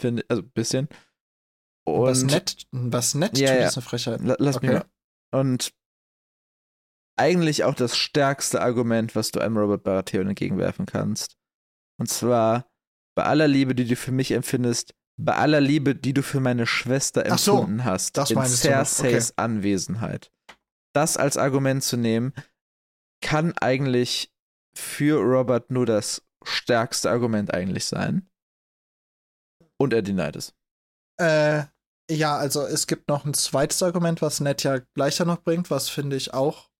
Finde, 0.00 0.24
also 0.28 0.42
ein 0.42 0.50
bisschen. 0.50 0.88
Und 1.84 2.02
was 2.02 2.22
nett, 2.22 2.66
was 2.70 3.14
nett 3.14 3.38
ja, 3.38 3.50
tut, 3.50 3.60
ja. 3.60 3.66
ist 3.68 3.76
eine 3.76 3.82
Frechheit. 3.82 4.20
Lass 4.22 4.56
okay. 4.56 4.66
mich 4.66 4.76
mal. 4.76 4.90
Und 5.30 5.72
eigentlich 7.16 7.64
auch 7.64 7.74
das 7.74 7.96
stärkste 7.96 8.62
Argument, 8.62 9.14
was 9.14 9.30
du 9.30 9.40
einem 9.40 9.56
Robert 9.56 9.82
Baratheon 9.82 10.28
entgegenwerfen 10.28 10.86
kannst. 10.86 11.36
Und 11.98 12.08
zwar, 12.08 12.70
bei 13.16 13.24
aller 13.24 13.48
Liebe, 13.48 13.74
die 13.74 13.84
du 13.84 13.96
für 13.96 14.12
mich 14.12 14.30
empfindest, 14.30 14.94
bei 15.20 15.34
aller 15.34 15.60
Liebe, 15.60 15.96
die 15.96 16.14
du 16.14 16.22
für 16.22 16.38
meine 16.38 16.66
Schwester 16.66 17.26
empfunden 17.26 17.78
so, 17.78 17.84
hast, 17.84 18.16
das 18.16 18.30
in 18.30 18.44
Cerseis 18.44 19.30
okay. 19.32 19.42
Anwesenheit. 19.42 20.30
Das 20.94 21.16
als 21.16 21.36
Argument 21.36 21.82
zu 21.82 21.96
nehmen, 21.96 22.32
kann 23.20 23.52
eigentlich 23.58 24.32
für 24.76 25.20
Robert 25.20 25.72
nur 25.72 25.86
das 25.86 26.22
stärkste 26.44 27.10
Argument 27.10 27.52
eigentlich 27.52 27.86
sein. 27.86 28.30
Und 29.76 29.92
er 29.92 30.02
denied 30.02 30.36
es. 30.36 30.54
Äh, 31.18 31.64
ja, 32.10 32.36
also 32.36 32.62
es 32.62 32.86
gibt 32.86 33.08
noch 33.08 33.24
ein 33.24 33.34
zweites 33.34 33.82
Argument, 33.82 34.22
was 34.22 34.40
Ned 34.40 34.62
ja 34.62 34.78
gleicher 34.94 35.24
noch 35.24 35.42
bringt, 35.42 35.70
was 35.70 35.88
finde 35.88 36.16
ich 36.16 36.32
auch 36.34 36.70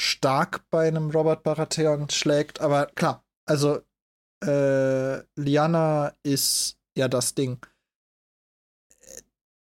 stark 0.00 0.68
bei 0.70 0.88
einem 0.88 1.10
Robert 1.10 1.42
Baratheon 1.42 2.10
schlägt. 2.10 2.60
Aber 2.60 2.86
klar, 2.86 3.24
also 3.46 3.80
äh, 4.44 5.22
Liana 5.36 6.14
ist 6.22 6.78
ja 6.96 7.08
das 7.08 7.34
Ding. 7.34 7.64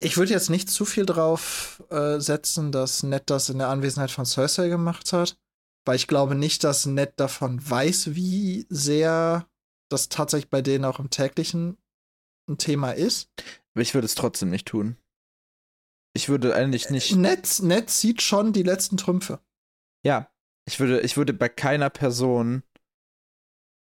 Ich 0.00 0.16
würde 0.16 0.32
jetzt 0.32 0.50
nicht 0.50 0.68
zu 0.68 0.84
viel 0.84 1.06
drauf 1.06 1.82
äh, 1.90 2.18
setzen, 2.18 2.72
dass 2.72 3.02
Ned 3.02 3.30
das 3.30 3.48
in 3.48 3.58
der 3.58 3.68
Anwesenheit 3.68 4.10
von 4.10 4.26
Cersei 4.26 4.68
gemacht 4.68 5.12
hat, 5.12 5.38
weil 5.86 5.96
ich 5.96 6.08
glaube 6.08 6.34
nicht, 6.34 6.64
dass 6.64 6.86
Ned 6.86 7.14
davon 7.16 7.58
weiß, 7.68 8.14
wie 8.14 8.66
sehr 8.68 9.48
das 9.90 10.08
tatsächlich 10.08 10.50
bei 10.50 10.60
denen 10.60 10.84
auch 10.84 10.98
im 10.98 11.10
täglichen 11.10 11.78
ein 12.48 12.58
Thema 12.58 12.90
ist. 12.90 13.30
Ich 13.74 13.94
würde 13.94 14.04
es 14.04 14.14
trotzdem 14.14 14.50
nicht 14.50 14.66
tun. 14.66 14.98
Ich 16.14 16.28
würde 16.28 16.54
eigentlich 16.54 16.90
nicht. 16.90 17.12
Äh, 17.12 17.16
Netz, 17.16 17.60
Netz 17.60 18.00
sieht 18.00 18.22
schon 18.22 18.52
die 18.52 18.62
letzten 18.62 18.96
Trümpfe. 18.96 19.40
Ja, 20.04 20.30
ich 20.66 20.80
würde, 20.80 21.00
ich 21.00 21.16
würde 21.16 21.34
bei 21.34 21.48
keiner 21.48 21.90
Person, 21.90 22.62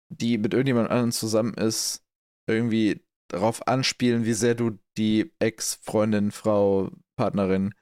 die 0.09 0.37
mit 0.37 0.53
irgendjemand 0.53 0.89
anderem 0.89 1.11
zusammen 1.11 1.55
ist, 1.55 2.03
irgendwie 2.47 3.03
darauf 3.29 3.67
anspielen, 3.67 4.25
wie 4.25 4.33
sehr 4.33 4.55
du 4.55 4.79
die 4.97 5.33
Ex-Freundin, 5.39 6.31
Frau, 6.31 6.91
Partnerin 7.15 7.73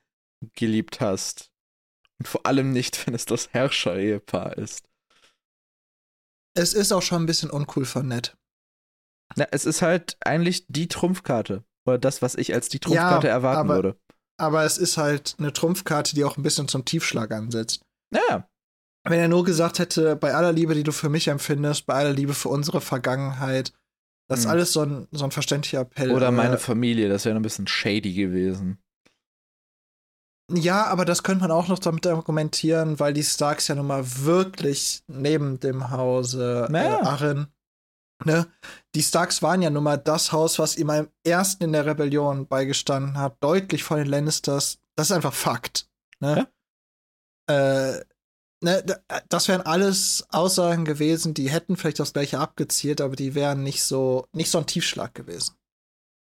geliebt 0.55 0.99
hast. 1.01 1.51
Und 2.19 2.27
vor 2.27 2.45
allem 2.45 2.71
nicht, 2.71 3.05
wenn 3.05 3.13
es 3.13 3.25
das 3.25 3.53
Herrscher-Ehepaar 3.53 4.57
ist. 4.57 4.87
Es 6.55 6.73
ist 6.73 6.91
auch 6.91 7.01
schon 7.01 7.23
ein 7.23 7.27
bisschen 7.27 7.51
uncool 7.51 7.85
von 7.85 8.07
Ned. 8.07 8.35
Na, 9.35 9.47
es 9.51 9.65
ist 9.65 9.81
halt 9.81 10.17
eigentlich 10.21 10.65
die 10.67 10.87
Trumpfkarte. 10.87 11.63
Oder 11.85 11.97
das, 11.97 12.21
was 12.21 12.35
ich 12.35 12.53
als 12.53 12.69
die 12.69 12.79
Trumpfkarte 12.79 13.27
ja, 13.27 13.33
erwarten 13.33 13.69
aber, 13.69 13.75
würde. 13.75 13.99
Aber 14.37 14.63
es 14.63 14.77
ist 14.77 14.97
halt 14.97 15.35
eine 15.39 15.51
Trumpfkarte, 15.51 16.15
die 16.15 16.23
auch 16.23 16.37
ein 16.37 16.43
bisschen 16.43 16.67
zum 16.67 16.85
Tiefschlag 16.85 17.31
ansetzt. 17.31 17.81
Ja. 18.13 18.47
Wenn 19.03 19.19
er 19.19 19.27
nur 19.27 19.43
gesagt 19.43 19.79
hätte, 19.79 20.15
bei 20.15 20.33
aller 20.33 20.51
Liebe, 20.51 20.75
die 20.75 20.83
du 20.83 20.91
für 20.91 21.09
mich 21.09 21.27
empfindest, 21.27 21.85
bei 21.85 21.95
aller 21.95 22.13
Liebe 22.13 22.33
für 22.33 22.49
unsere 22.49 22.81
Vergangenheit, 22.81 23.73
das 24.29 24.39
ist 24.39 24.45
hm. 24.45 24.51
alles 24.51 24.73
so 24.73 24.81
ein, 24.83 25.07
so 25.11 25.23
ein 25.23 25.31
verständlicher 25.31 25.81
Appell. 25.81 26.11
Oder 26.11 26.31
meine 26.31 26.57
Familie, 26.57 27.09
das 27.09 27.25
wäre 27.25 27.35
ein 27.35 27.41
bisschen 27.41 27.67
shady 27.67 28.13
gewesen. 28.13 28.77
Ja, 30.51 30.85
aber 30.85 31.03
das 31.03 31.23
könnte 31.23 31.41
man 31.41 31.51
auch 31.51 31.67
noch 31.67 31.79
damit 31.79 32.07
argumentieren, 32.07 32.99
weil 32.99 33.13
die 33.13 33.23
Starks 33.23 33.67
ja 33.67 33.75
nun 33.75 33.87
mal 33.87 34.03
wirklich 34.23 35.03
neben 35.07 35.59
dem 35.59 35.91
Hause 35.91 36.67
naja. 36.69 36.99
äh, 36.99 37.03
Arryn 37.03 37.47
Ne? 38.25 38.47
Die 38.95 39.03
Starks 39.03 39.41
waren 39.41 39.61
ja 39.61 39.69
nun 39.69 39.83
mal 39.83 39.97
das 39.97 40.31
Haus, 40.31 40.57
was 40.59 40.75
ihm 40.75 40.89
am 40.89 41.09
ersten 41.23 41.65
in 41.65 41.73
der 41.73 41.85
Rebellion 41.85 42.47
beigestanden 42.47 43.17
hat, 43.17 43.37
deutlich 43.41 43.83
vor 43.83 43.97
den 43.97 44.07
Lannisters. 44.07 44.79
Das 44.95 45.09
ist 45.09 45.15
einfach 45.15 45.33
Fakt. 45.33 45.87
Ne? 46.19 46.47
Ja. 47.49 47.97
Äh, 47.97 48.05
ne, 48.63 49.03
das 49.29 49.47
wären 49.47 49.61
alles 49.61 50.25
Aussagen 50.29 50.83
gewesen, 50.83 51.33
die 51.33 51.49
hätten 51.51 51.77
vielleicht 51.77 51.99
das 51.99 52.13
gleiche 52.13 52.39
abgezielt, 52.39 53.01
aber 53.01 53.15
die 53.15 53.35
wären 53.35 53.63
nicht 53.63 53.83
so, 53.83 54.27
nicht 54.33 54.49
so 54.49 54.57
ein 54.57 54.65
Tiefschlag 54.65 55.13
gewesen. 55.13 55.55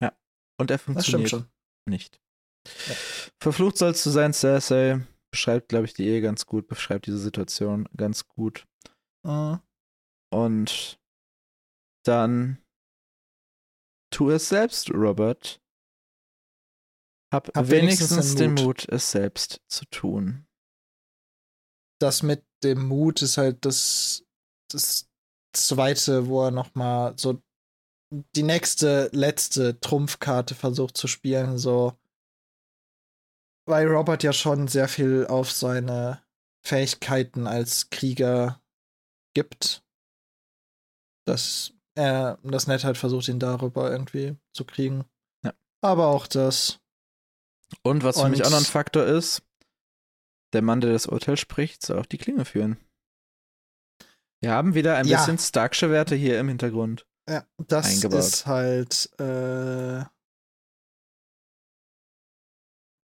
Ja. 0.02 0.12
Und 0.58 0.70
er 0.70 0.78
funktioniert 0.78 1.24
das 1.24 1.28
stimmt 1.30 1.44
schon. 1.44 1.50
nicht. 1.90 2.20
Ja. 2.88 2.94
Verflucht 3.40 3.78
sollst 3.78 4.04
du 4.04 4.10
sein, 4.10 4.34
Cersei. 4.34 5.00
Beschreibt, 5.30 5.68
glaube 5.68 5.86
ich, 5.86 5.94
die 5.94 6.06
Ehe 6.06 6.20
ganz 6.20 6.44
gut, 6.44 6.66
beschreibt 6.66 7.06
diese 7.06 7.18
Situation 7.18 7.88
ganz 7.96 8.26
gut. 8.26 8.66
Mhm. 9.22 9.60
Und 10.30 10.99
dann 12.06 12.62
tu 14.10 14.30
es 14.30 14.48
selbst, 14.48 14.90
Robert. 14.90 15.60
Hab, 17.32 17.54
Hab 17.54 17.70
wenigstens, 17.70 18.10
wenigstens 18.10 18.34
den, 18.34 18.50
Mut. 18.50 18.58
den 18.58 18.64
Mut, 18.64 18.88
es 18.88 19.10
selbst 19.10 19.62
zu 19.68 19.84
tun. 19.86 20.46
Das 22.00 22.22
mit 22.22 22.44
dem 22.64 22.88
Mut 22.88 23.22
ist 23.22 23.36
halt 23.36 23.64
das, 23.64 24.24
das 24.70 25.08
zweite, 25.54 26.26
wo 26.26 26.44
er 26.44 26.50
nochmal 26.50 27.16
so 27.16 27.40
die 28.34 28.42
nächste, 28.42 29.08
letzte 29.12 29.78
Trumpfkarte 29.78 30.54
versucht 30.54 30.96
zu 30.96 31.06
spielen, 31.06 31.58
so. 31.58 31.96
Weil 33.68 33.86
Robert 33.86 34.24
ja 34.24 34.32
schon 34.32 34.66
sehr 34.66 34.88
viel 34.88 35.26
auf 35.28 35.52
seine 35.52 36.24
Fähigkeiten 36.66 37.46
als 37.46 37.90
Krieger 37.90 38.60
gibt. 39.34 39.84
Dass 41.26 41.72
er 41.94 42.38
das 42.42 42.66
Nett 42.66 42.84
halt 42.84 42.98
versucht, 42.98 43.28
ihn 43.28 43.38
darüber 43.38 43.90
irgendwie 43.90 44.36
zu 44.52 44.64
kriegen. 44.64 45.04
Ja. 45.44 45.52
Aber 45.80 46.08
auch 46.08 46.26
das. 46.26 46.80
Und 47.82 48.02
was 48.02 48.18
für 48.18 48.24
Und 48.24 48.32
mich 48.32 48.44
auch 48.44 48.50
noch 48.50 48.58
ein 48.58 48.64
Faktor 48.64 49.04
ist, 49.04 49.42
der 50.52 50.62
Mann, 50.62 50.80
der 50.80 50.92
das 50.92 51.06
Urteil 51.06 51.36
spricht, 51.36 51.84
soll 51.84 51.98
auch 51.98 52.06
die 52.06 52.18
Klinge 52.18 52.44
führen. 52.44 52.76
Wir 54.42 54.52
haben 54.52 54.74
wieder 54.74 54.96
ein 54.96 55.06
ja. 55.06 55.18
bisschen 55.18 55.38
Starksche 55.38 55.90
Werte 55.90 56.14
hier 56.14 56.40
im 56.40 56.48
Hintergrund. 56.48 57.06
Ja, 57.28 57.46
das 57.68 57.86
eingebaut. 57.86 58.18
ist 58.18 58.46
halt. 58.46 59.10
Äh, 59.20 60.04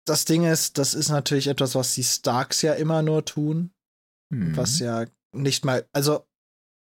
das 0.05 0.23
Ding 0.23 0.45
ist, 0.45 0.77
das 0.77 0.93
ist 0.93 1.09
natürlich 1.09 1.47
etwas, 1.47 1.75
was 1.75 1.93
die 1.93 2.03
Starks 2.03 2.61
ja 2.61 2.73
immer 2.73 3.01
nur 3.01 3.25
tun. 3.25 3.73
Mhm. 4.29 4.55
Was 4.55 4.79
ja 4.79 5.05
nicht 5.33 5.65
mal. 5.65 5.87
Also, 5.91 6.25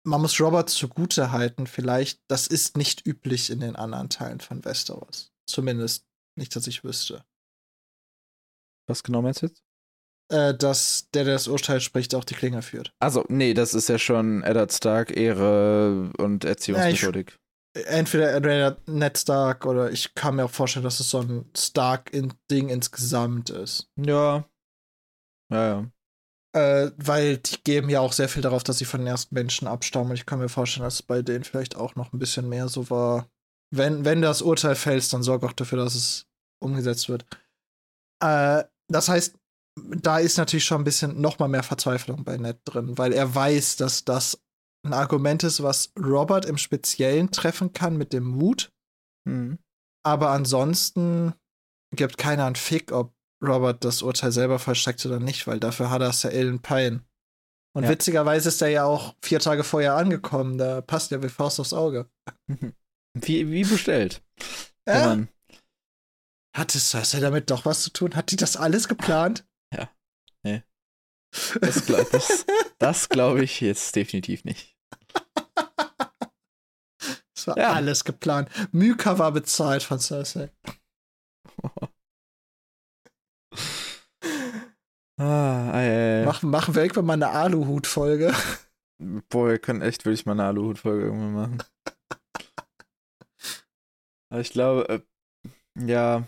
man 0.04 0.20
muss 0.20 0.40
Robert 0.40 0.70
zugute 0.70 1.32
halten, 1.32 1.66
vielleicht, 1.66 2.20
das 2.28 2.46
ist 2.46 2.76
nicht 2.76 3.06
üblich 3.06 3.50
in 3.50 3.60
den 3.60 3.76
anderen 3.76 4.08
Teilen 4.08 4.40
von 4.40 4.64
Westeros. 4.64 5.32
Zumindest 5.46 6.06
nicht, 6.36 6.54
dass 6.56 6.66
ich 6.66 6.84
wüsste. 6.84 7.24
Was 8.86 9.02
genau 9.02 9.22
meinst 9.22 9.42
du 9.42 9.46
jetzt? 9.46 9.62
Äh, 10.30 10.54
dass 10.54 11.08
der, 11.12 11.24
der 11.24 11.34
das 11.34 11.48
Urteil 11.48 11.80
spricht, 11.80 12.14
auch 12.14 12.24
die 12.24 12.34
Klinge 12.34 12.62
führt. 12.62 12.94
Also, 13.00 13.24
nee, 13.28 13.52
das 13.52 13.74
ist 13.74 13.88
ja 13.88 13.98
schon 13.98 14.42
Eddard 14.42 14.72
Stark, 14.72 15.16
Ehre 15.16 16.12
und 16.18 16.44
Erziehungsmethodik. 16.44 17.38
Ja, 17.76 17.82
entweder 17.82 18.78
Ned 18.86 19.18
Stark 19.18 19.66
oder 19.66 19.90
ich 19.90 20.14
kann 20.14 20.36
mir 20.36 20.44
auch 20.44 20.50
vorstellen, 20.50 20.84
dass 20.84 21.00
es 21.00 21.10
so 21.10 21.20
ein 21.20 21.50
Stark-Ding 21.56 22.68
insgesamt 22.68 23.50
ist. 23.50 23.90
Ja. 23.96 24.44
Ja, 25.50 25.66
ja. 25.66 25.90
Äh, 26.52 26.90
weil 26.96 27.38
die 27.38 27.62
geben 27.62 27.88
ja 27.90 28.00
auch 28.00 28.12
sehr 28.12 28.28
viel 28.28 28.42
darauf, 28.42 28.64
dass 28.64 28.78
sie 28.78 28.84
von 28.84 29.00
den 29.00 29.06
ersten 29.06 29.34
Menschen 29.34 29.68
abstammen. 29.68 30.10
Und 30.10 30.16
ich 30.16 30.26
kann 30.26 30.40
mir 30.40 30.48
vorstellen, 30.48 30.84
dass 30.84 30.94
es 30.94 31.02
bei 31.02 31.22
denen 31.22 31.44
vielleicht 31.44 31.76
auch 31.76 31.94
noch 31.94 32.12
ein 32.12 32.18
bisschen 32.18 32.48
mehr 32.48 32.68
so 32.68 32.90
war. 32.90 33.28
Wenn, 33.72 34.04
wenn 34.04 34.20
das 34.20 34.42
Urteil 34.42 34.74
fällt, 34.74 35.12
dann 35.12 35.22
sorg 35.22 35.44
auch 35.44 35.52
dafür, 35.52 35.78
dass 35.78 35.94
es 35.94 36.26
umgesetzt 36.60 37.08
wird. 37.08 37.24
Äh, 38.22 38.64
das 38.88 39.08
heißt, 39.08 39.36
da 39.78 40.18
ist 40.18 40.36
natürlich 40.36 40.64
schon 40.64 40.80
ein 40.80 40.84
bisschen 40.84 41.20
noch 41.20 41.38
mal 41.38 41.48
mehr 41.48 41.62
Verzweiflung 41.62 42.24
bei 42.24 42.36
Ned 42.36 42.58
drin, 42.64 42.98
weil 42.98 43.12
er 43.12 43.32
weiß, 43.32 43.76
dass 43.76 44.04
das 44.04 44.42
ein 44.84 44.92
Argument 44.92 45.44
ist, 45.44 45.62
was 45.62 45.92
Robert 45.98 46.46
im 46.46 46.58
Speziellen 46.58 47.30
treffen 47.30 47.72
kann 47.72 47.96
mit 47.96 48.12
dem 48.12 48.24
Mut. 48.24 48.72
Mhm. 49.24 49.58
Aber 50.04 50.30
ansonsten 50.30 51.34
gibt 51.94 52.18
keiner 52.18 52.46
einen 52.46 52.56
Fick, 52.56 52.92
ob 52.92 53.12
Robert 53.42 53.84
das 53.84 54.02
Urteil 54.02 54.32
selber 54.32 54.58
vollstreckt 54.58 55.04
oder 55.06 55.18
nicht, 55.18 55.46
weil 55.46 55.60
dafür 55.60 55.90
hat 55.90 56.02
er 56.02 56.10
es 56.10 56.22
ja 56.22 56.30
Ellen 56.30 56.60
Pine. 56.60 57.04
Und 57.74 57.84
ja. 57.84 57.90
witzigerweise 57.90 58.48
ist 58.48 58.60
er 58.62 58.68
ja 58.68 58.84
auch 58.84 59.14
vier 59.22 59.38
Tage 59.38 59.64
vorher 59.64 59.94
angekommen. 59.94 60.58
Da 60.58 60.80
passt 60.80 61.10
ja 61.10 61.22
wie 61.22 61.28
Faust 61.28 61.60
aufs 61.60 61.72
Auge. 61.72 62.10
Wie, 63.12 63.50
wie 63.50 63.64
bestellt. 63.64 64.22
Ja. 64.86 65.18
Hat 66.56 66.74
es 66.76 66.90
Cersei 66.90 67.18
damit 67.18 67.50
doch 67.50 67.64
was 67.64 67.82
zu 67.82 67.90
tun? 67.90 68.14
Hat 68.14 68.30
die 68.30 68.36
das 68.36 68.56
alles 68.56 68.86
geplant? 68.86 69.44
Ja. 69.74 69.90
Nee. 70.44 70.62
Das, 71.60 71.86
das, 71.86 72.46
das 72.78 73.08
glaube 73.08 73.42
ich 73.42 73.60
jetzt 73.60 73.96
definitiv 73.96 74.44
nicht. 74.44 74.76
Das 77.34 77.46
war 77.46 77.56
ja. 77.56 77.72
alles 77.72 78.04
geplant. 78.04 78.50
Myka 78.70 79.18
war 79.18 79.32
bezahlt 79.32 79.82
von 79.82 79.98
Cersei. 79.98 80.52
Ah, 85.20 85.70
ey, 85.74 86.20
ey. 86.20 86.24
Mach, 86.24 86.42
machen 86.42 86.74
wir 86.74 86.80
irgendwann 86.80 87.04
mal 87.04 87.12
eine 87.12 87.28
Aluhut-Folge. 87.28 88.34
Boah, 89.28 89.48
wir 89.48 89.58
können 89.58 89.82
echt 89.82 90.06
wirklich 90.06 90.24
mal 90.24 90.32
eine 90.32 90.44
Aluhut-Folge 90.44 91.04
irgendwann 91.04 91.34
machen. 91.34 91.62
Aber 94.30 94.40
ich 94.40 94.50
glaube, 94.50 94.88
äh, 94.88 95.00
ja. 95.86 96.26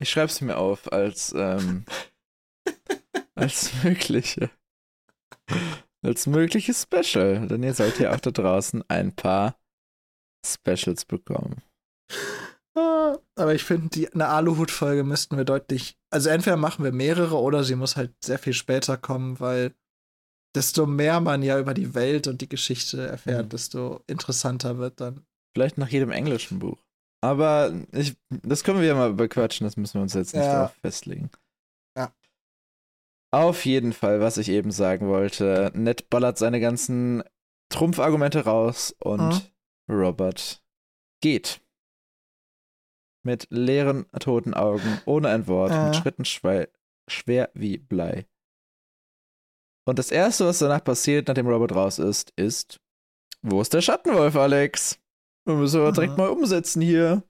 Ich 0.00 0.10
schreib's 0.10 0.40
mir 0.40 0.56
auf 0.56 0.92
als, 0.92 1.32
ähm, 1.36 1.84
als 3.36 3.70
mögliche. 3.84 4.50
Als 6.04 6.26
mögliches 6.26 6.82
Special. 6.82 7.46
Denn 7.46 7.62
ihr 7.62 7.74
sollt 7.74 8.00
ja 8.00 8.12
auch 8.12 8.18
da 8.18 8.32
draußen 8.32 8.82
ein 8.88 9.14
paar 9.14 9.56
Specials 10.44 11.04
bekommen. 11.04 11.62
Aber 12.74 13.54
ich 13.54 13.64
finde, 13.64 14.08
eine 14.14 14.28
Aluhut-Folge 14.28 15.04
müssten 15.04 15.36
wir 15.36 15.44
deutlich. 15.44 15.98
Also 16.10 16.30
entweder 16.30 16.56
machen 16.56 16.84
wir 16.84 16.92
mehrere 16.92 17.38
oder 17.38 17.64
sie 17.64 17.76
muss 17.76 17.96
halt 17.96 18.12
sehr 18.24 18.38
viel 18.38 18.54
später 18.54 18.96
kommen, 18.96 19.40
weil 19.40 19.74
desto 20.54 20.86
mehr 20.86 21.20
man 21.20 21.42
ja 21.42 21.58
über 21.58 21.74
die 21.74 21.94
Welt 21.94 22.26
und 22.26 22.40
die 22.40 22.48
Geschichte 22.48 23.06
erfährt, 23.06 23.46
mhm. 23.46 23.50
desto 23.50 24.02
interessanter 24.06 24.78
wird 24.78 25.00
dann. 25.00 25.24
Vielleicht 25.54 25.78
nach 25.78 25.88
jedem 25.88 26.10
englischen 26.10 26.58
Buch. 26.58 26.78
Aber 27.22 27.72
ich, 27.92 28.16
das 28.28 28.64
können 28.64 28.80
wir 28.80 28.88
ja 28.88 28.94
mal 28.94 29.12
bequatschen, 29.12 29.66
das 29.66 29.76
müssen 29.76 29.94
wir 29.94 30.02
uns 30.02 30.14
jetzt 30.14 30.34
nicht 30.34 30.44
ja. 30.44 30.52
darauf 30.54 30.74
festlegen. 30.80 31.30
Ja. 31.96 32.12
Auf 33.30 33.64
jeden 33.64 33.92
Fall, 33.92 34.20
was 34.20 34.38
ich 34.38 34.48
eben 34.48 34.72
sagen 34.72 35.08
wollte, 35.08 35.70
Ned 35.74 36.10
ballert 36.10 36.38
seine 36.38 36.60
ganzen 36.60 37.22
Trumpfargumente 37.70 38.44
raus 38.44 38.94
und 38.98 39.52
mhm. 39.88 39.94
Robert 39.94 40.62
geht 41.22 41.60
mit 43.22 43.46
leeren, 43.50 44.06
toten 44.18 44.54
Augen, 44.54 45.00
ohne 45.04 45.28
ein 45.28 45.46
Wort, 45.46 45.72
äh. 45.72 45.86
mit 45.86 45.96
Schritten 45.96 46.24
schwer, 46.24 46.68
schwer 47.08 47.50
wie 47.54 47.78
Blei. 47.78 48.26
Und 49.84 49.98
das 49.98 50.10
Erste, 50.10 50.46
was 50.46 50.60
danach 50.60 50.84
passiert, 50.84 51.28
nachdem 51.28 51.48
Robert 51.48 51.74
raus 51.74 51.98
ist, 51.98 52.32
ist, 52.36 52.80
wo 53.42 53.60
ist 53.60 53.74
der 53.74 53.80
Schattenwolf, 53.80 54.36
Alex? 54.36 54.98
Wir 55.44 55.56
müssen 55.56 55.80
aber 55.80 55.92
direkt 55.92 56.16
mal 56.16 56.28
umsetzen 56.28 56.80
hier. 56.80 57.24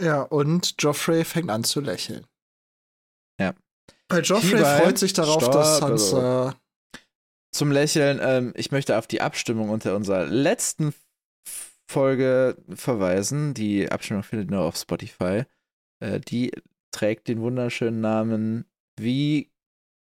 Ja, 0.00 0.22
und 0.22 0.74
Joffrey 0.78 1.24
fängt 1.24 1.50
an 1.50 1.64
zu 1.64 1.80
lächeln. 1.80 2.26
Ja. 3.38 3.54
Weil 4.08 4.22
Joffrey 4.22 4.50
Hierbei, 4.50 4.80
freut 4.80 4.98
sich 4.98 5.12
darauf, 5.12 5.42
stopp, 5.42 5.52
dass 5.52 5.78
Sansa. 5.78 6.46
Also, 6.46 6.56
zum 7.52 7.72
Lächeln, 7.72 8.20
ähm, 8.22 8.52
ich 8.56 8.70
möchte 8.70 8.98
auf 8.98 9.06
die 9.06 9.20
Abstimmung 9.20 9.70
unter 9.70 9.96
unserer 9.96 10.26
letzten 10.26 10.94
Folge 11.88 12.56
verweisen. 12.74 13.54
Die 13.54 13.90
Abstimmung 13.90 14.22
findet 14.22 14.50
nur 14.50 14.62
auf 14.62 14.76
Spotify. 14.76 15.44
Äh, 16.00 16.20
die 16.20 16.52
trägt 16.90 17.28
den 17.28 17.40
wunderschönen 17.40 18.00
Namen 18.00 18.64
Wie 18.98 19.52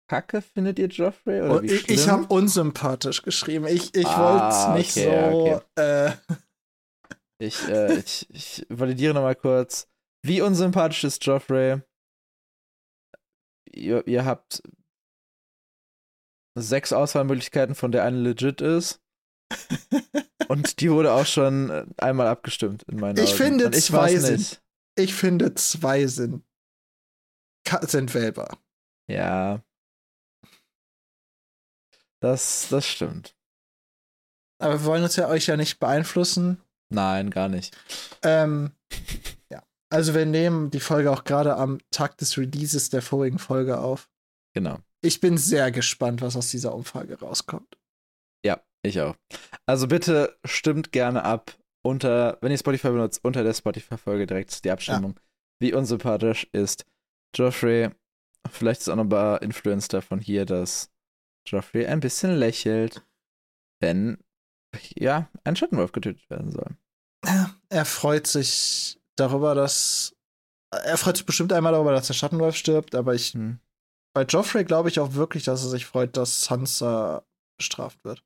kacke 0.07 0.41
findet 0.41 0.77
ihr 0.79 0.87
Joffrey? 0.87 1.41
Oder 1.41 1.63
wie 1.63 1.67
ich 1.67 1.89
ich 1.89 2.09
habe 2.09 2.25
unsympathisch 2.27 3.21
geschrieben. 3.21 3.65
Ich, 3.67 3.95
ich 3.95 4.07
ah, 4.07 4.73
wollte 4.73 4.81
es 4.81 4.95
nicht 4.95 5.07
okay, 5.07 5.31
so. 5.31 5.45
Okay. 5.45 5.61
Äh. 5.75 6.11
Ich, 7.43 7.67
äh, 7.69 7.97
ich, 7.97 8.27
ich 8.29 8.67
validiere 8.69 9.15
nochmal 9.15 9.33
kurz. 9.33 9.87
Wie 10.23 10.41
unsympathisch 10.41 11.03
ist 11.03 11.25
Joffrey? 11.25 11.81
Ihr, 13.73 14.05
ihr 14.05 14.25
habt 14.25 14.61
sechs 16.53 16.93
Auswahlmöglichkeiten, 16.93 17.73
von 17.73 17.91
der 17.91 18.03
eine 18.03 18.17
legit 18.17 18.61
ist. 18.61 19.01
Und 20.51 20.81
die 20.81 20.91
wurde 20.91 21.13
auch 21.13 21.25
schon 21.25 21.69
äh, 21.69 21.85
einmal 21.97 22.27
abgestimmt 22.27 22.83
in 22.83 22.99
meinen 22.99 23.17
Ich 23.17 23.29
Augen. 23.29 23.37
finde 23.37 23.71
ich 23.73 23.85
zwei 23.85 24.17
sind. 24.17 24.61
Ich 24.95 25.13
finde 25.13 25.55
zwei 25.55 26.07
sind 26.07 26.43
sind 27.83 28.13
wählbar. 28.13 28.57
Ja. 29.07 29.63
Das, 32.19 32.67
das 32.69 32.85
stimmt. 32.85 33.33
Aber 34.59 34.81
wir 34.81 34.85
wollen 34.85 35.03
uns 35.03 35.15
ja 35.15 35.29
euch 35.29 35.47
ja 35.47 35.55
nicht 35.55 35.79
beeinflussen. 35.79 36.61
Nein, 36.89 37.29
gar 37.29 37.47
nicht. 37.47 37.77
Ähm, 38.21 38.71
ja. 39.49 39.63
Also 39.89 40.13
wir 40.13 40.25
nehmen 40.25 40.69
die 40.69 40.81
Folge 40.81 41.11
auch 41.11 41.23
gerade 41.23 41.55
am 41.55 41.79
Tag 41.91 42.17
des 42.17 42.37
Releases 42.37 42.89
der 42.89 43.01
vorigen 43.01 43.39
Folge 43.39 43.79
auf. 43.79 44.09
Genau. 44.53 44.79
Ich 45.01 45.21
bin 45.21 45.37
sehr 45.37 45.71
gespannt, 45.71 46.21
was 46.21 46.35
aus 46.35 46.49
dieser 46.49 46.75
Umfrage 46.75 47.17
rauskommt. 47.19 47.77
Ich 48.83 48.99
auch. 48.99 49.15
Also 49.65 49.87
bitte 49.87 50.37
stimmt 50.45 50.91
gerne 50.91 51.23
ab 51.23 51.57
unter, 51.83 52.37
wenn 52.41 52.51
ihr 52.51 52.57
Spotify 52.57 52.89
benutzt, 52.89 53.23
unter 53.23 53.43
der 53.43 53.53
Spotify-Folge 53.53 54.27
direkt 54.27 54.63
die 54.63 54.71
Abstimmung. 54.71 55.15
Ja. 55.15 55.21
Wie 55.59 55.73
unsympathisch 55.73 56.47
ist 56.51 56.85
Geoffrey? 57.33 57.89
Vielleicht 58.49 58.81
ist 58.81 58.89
auch 58.89 58.95
noch 58.95 59.03
ein 59.03 59.09
paar 59.09 59.41
Influencer 59.41 59.99
davon 59.99 60.19
hier, 60.19 60.45
dass 60.45 60.89
Geoffrey 61.47 61.85
ein 61.85 61.99
bisschen 61.99 62.35
lächelt, 62.35 63.05
wenn 63.79 64.17
ja, 64.95 65.29
ein 65.43 65.55
Schattenwolf 65.55 65.91
getötet 65.91 66.29
werden 66.29 66.51
soll. 66.51 66.77
Er 67.69 67.85
freut 67.85 68.27
sich 68.27 68.99
darüber, 69.15 69.55
dass. 69.55 70.15
Er 70.71 70.97
freut 70.97 71.17
sich 71.17 71.25
bestimmt 71.25 71.51
einmal 71.51 71.73
darüber, 71.73 71.91
dass 71.91 72.07
der 72.07 72.13
Schattenwolf 72.13 72.55
stirbt, 72.55 72.95
aber 72.95 73.13
ich. 73.13 73.33
Hm. 73.33 73.59
Bei 74.13 74.23
Joffrey 74.23 74.65
glaube 74.65 74.89
ich 74.89 74.99
auch 74.99 75.13
wirklich, 75.13 75.43
dass 75.43 75.63
er 75.63 75.69
sich 75.69 75.85
freut, 75.85 76.17
dass 76.17 76.43
Sansa 76.43 77.23
bestraft 77.57 78.03
wird. 78.03 78.23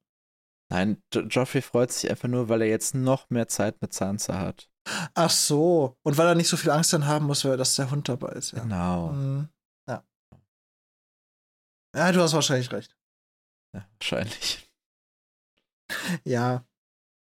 Nein, 0.76 1.02
jo 1.14 1.22
Joffrey 1.22 1.62
freut 1.62 1.94
sich 1.94 2.10
einfach 2.10 2.28
nur, 2.28 2.50
weil 2.50 2.62
er 2.62 2.68
jetzt 2.68 2.96
noch 2.96 3.30
mehr 3.30 3.48
Zeit 3.48 3.82
mit 3.82 3.94
Sansa 3.94 4.38
hat. 4.38 4.70
Ach 5.14 5.30
so. 5.30 5.98
Und 6.04 6.18
weil 6.18 6.28
er 6.28 6.36
nicht 6.36 6.50
so 6.50 6.58
viel 6.58 6.70
Angst 6.70 6.92
dann 6.92 7.06
haben 7.06 7.28
muss, 7.28 7.44
dass 7.44 7.78
der 7.78 7.92
Hund 7.92 8.10
dabei 8.10 8.34
ist. 8.34 8.52
Ja. 8.52 8.62
Genau. 8.62 9.14
Mhm. 9.14 9.48
Ja. 9.88 10.06
Ja, 11.96 12.12
du 12.12 12.20
hast 12.20 12.34
wahrscheinlich 12.34 12.74
recht. 12.74 12.94
Ja, 13.74 13.88
wahrscheinlich. 14.00 14.70
Ja. 16.26 16.66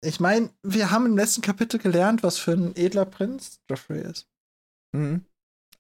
Ich 0.05 0.21
meine, 0.21 0.53
wir 0.63 0.91
haben 0.91 1.07
im 1.07 1.17
letzten 1.17 1.41
Kapitel 1.41 1.81
gelernt, 1.81 2.23
was 2.23 2.37
für 2.37 2.53
ein 2.53 2.77
edler 2.77 3.07
Prinz 3.07 3.63
Joffrey 3.71 4.03
ist. 4.03 4.29
Mhm. 4.93 5.25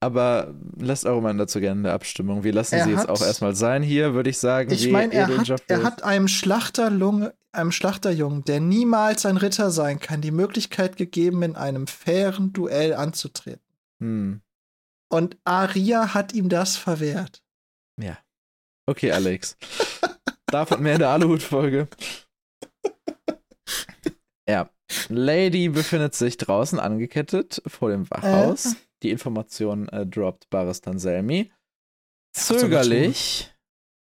Aber 0.02 0.54
lasst 0.78 1.04
eure 1.04 1.20
Meinung 1.20 1.38
dazu 1.38 1.60
gerne 1.60 1.80
in 1.80 1.84
der 1.84 1.92
Abstimmung. 1.92 2.42
Wir 2.42 2.54
lassen 2.54 2.76
er 2.76 2.84
sie 2.84 2.90
jetzt 2.90 3.08
auch 3.08 3.20
erstmal 3.20 3.54
sein 3.54 3.82
hier, 3.82 4.14
würde 4.14 4.30
ich 4.30 4.38
sagen. 4.38 4.72
Ich 4.72 4.90
meine, 4.90 5.12
er, 5.12 5.28
hat, 5.28 5.62
er 5.68 5.82
hat 5.82 6.02
einem 6.02 6.26
Schlachterlunge, 6.26 7.34
einem 7.52 7.70
Schlachterjungen, 7.70 8.42
der 8.44 8.60
niemals 8.60 9.26
ein 9.26 9.36
Ritter 9.36 9.70
sein 9.70 10.00
kann, 10.00 10.22
die 10.22 10.30
Möglichkeit 10.30 10.96
gegeben, 10.96 11.42
in 11.42 11.54
einem 11.54 11.86
fairen 11.86 12.54
Duell 12.54 12.94
anzutreten. 12.94 13.60
Hm. 14.00 14.40
Und 15.10 15.36
Aria 15.44 16.14
hat 16.14 16.32
ihm 16.32 16.48
das 16.48 16.76
verwehrt. 16.76 17.42
Ja. 18.00 18.16
Okay, 18.86 19.12
Alex. 19.12 19.58
Davon 20.46 20.82
mehr 20.82 20.94
in 20.94 21.00
der 21.00 21.10
Aluhut-Folge. 21.10 21.88
ja. 24.48 24.70
Lady 25.08 25.68
befindet 25.68 26.14
sich 26.14 26.36
draußen 26.38 26.80
angekettet 26.80 27.62
vor 27.66 27.90
dem 27.90 28.10
Wachhaus. 28.10 28.72
Äh? 28.72 28.76
Die 29.02 29.10
Information 29.10 29.88
äh, 29.88 30.06
droppt 30.06 30.50
Baristan 30.50 30.98
Selmi. 30.98 31.52
Zögerlich. 32.32 33.52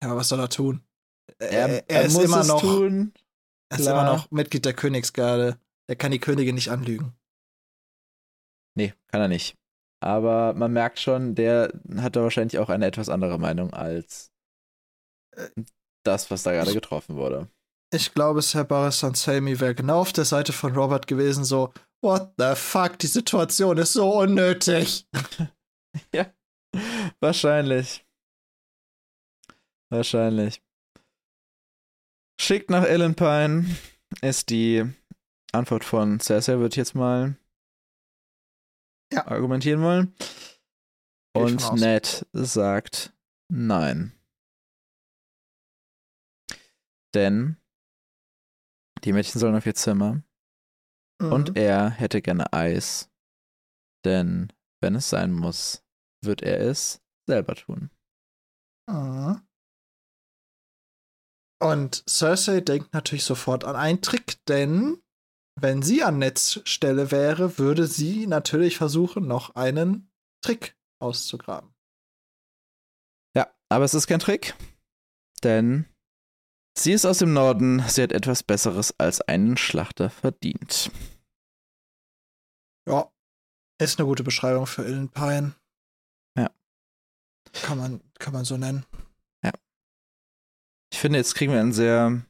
Ja, 0.03 0.11
aber 0.11 0.21
was 0.21 0.29
soll 0.29 0.41
er 0.41 0.49
tun? 0.49 0.83
Er, 1.39 1.51
er, 1.51 1.91
er 1.91 2.03
ist 2.05 2.19
immer 2.19 2.45
noch, 2.45 2.61
tun. 2.61 3.13
Er 3.71 3.79
ist 3.79 3.87
immer 3.87 4.05
noch 4.05 4.31
Mitglied 4.31 4.65
der 4.65 4.75
Königsgarde. 4.75 5.59
Er 5.87 5.97
kann 5.97 6.13
die 6.13 6.19
Königin 6.19 6.55
nicht 6.55 6.71
anlügen. 6.71 7.15
Nee, 8.77 8.95
kann 9.09 9.21
er 9.21 9.29
nicht. 9.29 9.57
Aber 10.03 10.55
man 10.55 10.73
merkt 10.73 10.99
schon, 10.99 11.35
der 11.35 11.73
hat 11.97 12.17
da 12.17 12.23
wahrscheinlich 12.23 12.59
auch 12.59 12.71
eine 12.71 12.87
etwas 12.87 13.09
andere 13.09 13.39
Meinung 13.39 13.73
als 13.73 14.33
äh, 15.37 15.49
das, 16.05 16.31
was 16.31 16.43
da 16.43 16.53
gerade 16.53 16.73
getroffen 16.73 17.17
wurde. 17.17 17.49
Ich 17.93 18.15
glaube, 18.15 18.41
Sir 18.41 18.65
Boris 18.65 19.01
Selmy 19.01 19.61
wäre 19.61 19.75
genau 19.75 20.01
auf 20.01 20.13
der 20.13 20.25
Seite 20.25 20.53
von 20.53 20.75
Robert 20.75 21.07
gewesen, 21.07 21.45
so, 21.45 21.73
what 22.03 22.35
the 22.39 22.55
fuck, 22.55 22.99
die 22.99 23.07
Situation 23.07 23.79
ist 23.79 23.93
so 23.93 24.19
unnötig. 24.21 25.07
ja, 26.15 26.33
wahrscheinlich. 27.21 28.05
Wahrscheinlich. 29.91 30.63
Schickt 32.41 32.71
nach 32.71 32.85
Ellen 32.85 33.15
Pine 33.15 33.67
ist 34.23 34.51
die 34.51 34.85
Antwort 35.53 35.85
von 35.85 36.21
Cersei, 36.21 36.59
würde 36.59 36.73
ich 36.73 36.77
jetzt 36.77 36.95
mal 36.95 37.37
ja. 39.13 39.27
argumentieren 39.27 39.83
wollen. 39.83 40.15
Und 41.33 41.73
Ned 41.75 42.27
sagt 42.33 43.13
nein. 43.49 44.13
Denn 47.15 47.57
die 49.05 49.13
Mädchen 49.13 49.41
sollen 49.41 49.57
auf 49.57 49.67
ihr 49.67 49.75
Zimmer. 49.75 50.23
Mhm. 51.21 51.33
Und 51.33 51.57
er 51.57 51.91
hätte 51.91 52.23
gerne 52.23 52.53
Eis. 52.53 53.11
Denn 54.05 54.53
wenn 54.83 54.95
es 54.95 55.11
sein 55.11 55.33
muss, 55.33 55.85
wird 56.25 56.43
er 56.43 56.61
es 56.61 57.03
selber 57.29 57.55
tun. 57.55 57.91
Mhm. 58.89 59.43
Und 61.63 62.05
Cersei 62.09 62.63
denkt 62.63 62.95
natürlich 62.95 63.25
sofort 63.25 63.65
an 63.65 63.77
einen 63.77 64.01
Trick, 64.01 64.43
denn 64.47 65.03
wenn 65.61 65.83
sie 65.83 66.03
an 66.03 66.19
Netzstelle 66.19 67.11
wäre, 67.11 67.59
würde 67.59 67.87
sie 67.87 68.27
natürlich 68.27 68.79
versuchen, 68.79 69.27
noch 69.27 69.57
einen 69.57 70.11
Trick 70.43 70.75
auszugraben. 71.03 71.75
Ja, 73.37 73.55
aber 73.69 73.85
es 73.85 73.93
ist 73.93 74.07
kein 74.07 74.21
Trick, 74.21 74.55
denn 75.43 75.85
sie 76.83 76.93
ist 76.93 77.05
aus 77.05 77.19
dem 77.19 77.33
Norden, 77.33 77.83
sie 77.89 78.03
hat 78.03 78.13
etwas 78.13 78.43
Besseres 78.43 78.95
als 78.99 79.21
einen 79.23 79.57
Schlachter 79.57 80.11
verdient. 80.11 80.91
Ja, 82.89 83.11
ist 83.81 83.99
eine 83.99 84.07
gute 84.07 84.23
Beschreibung 84.23 84.67
für 84.67 84.85
Illen 84.85 85.09
Pine. 85.09 85.55
Ja. 86.37 86.51
Kann 87.53 87.79
man, 87.79 88.01
kann 88.19 88.33
man 88.33 88.45
so 88.45 88.57
nennen. 88.57 88.85
Ich 90.93 90.99
finde, 90.99 91.19
jetzt 91.19 91.35
kriegen 91.35 91.53
wir 91.53 91.61
ein 91.61 91.73
sehr 91.73 92.23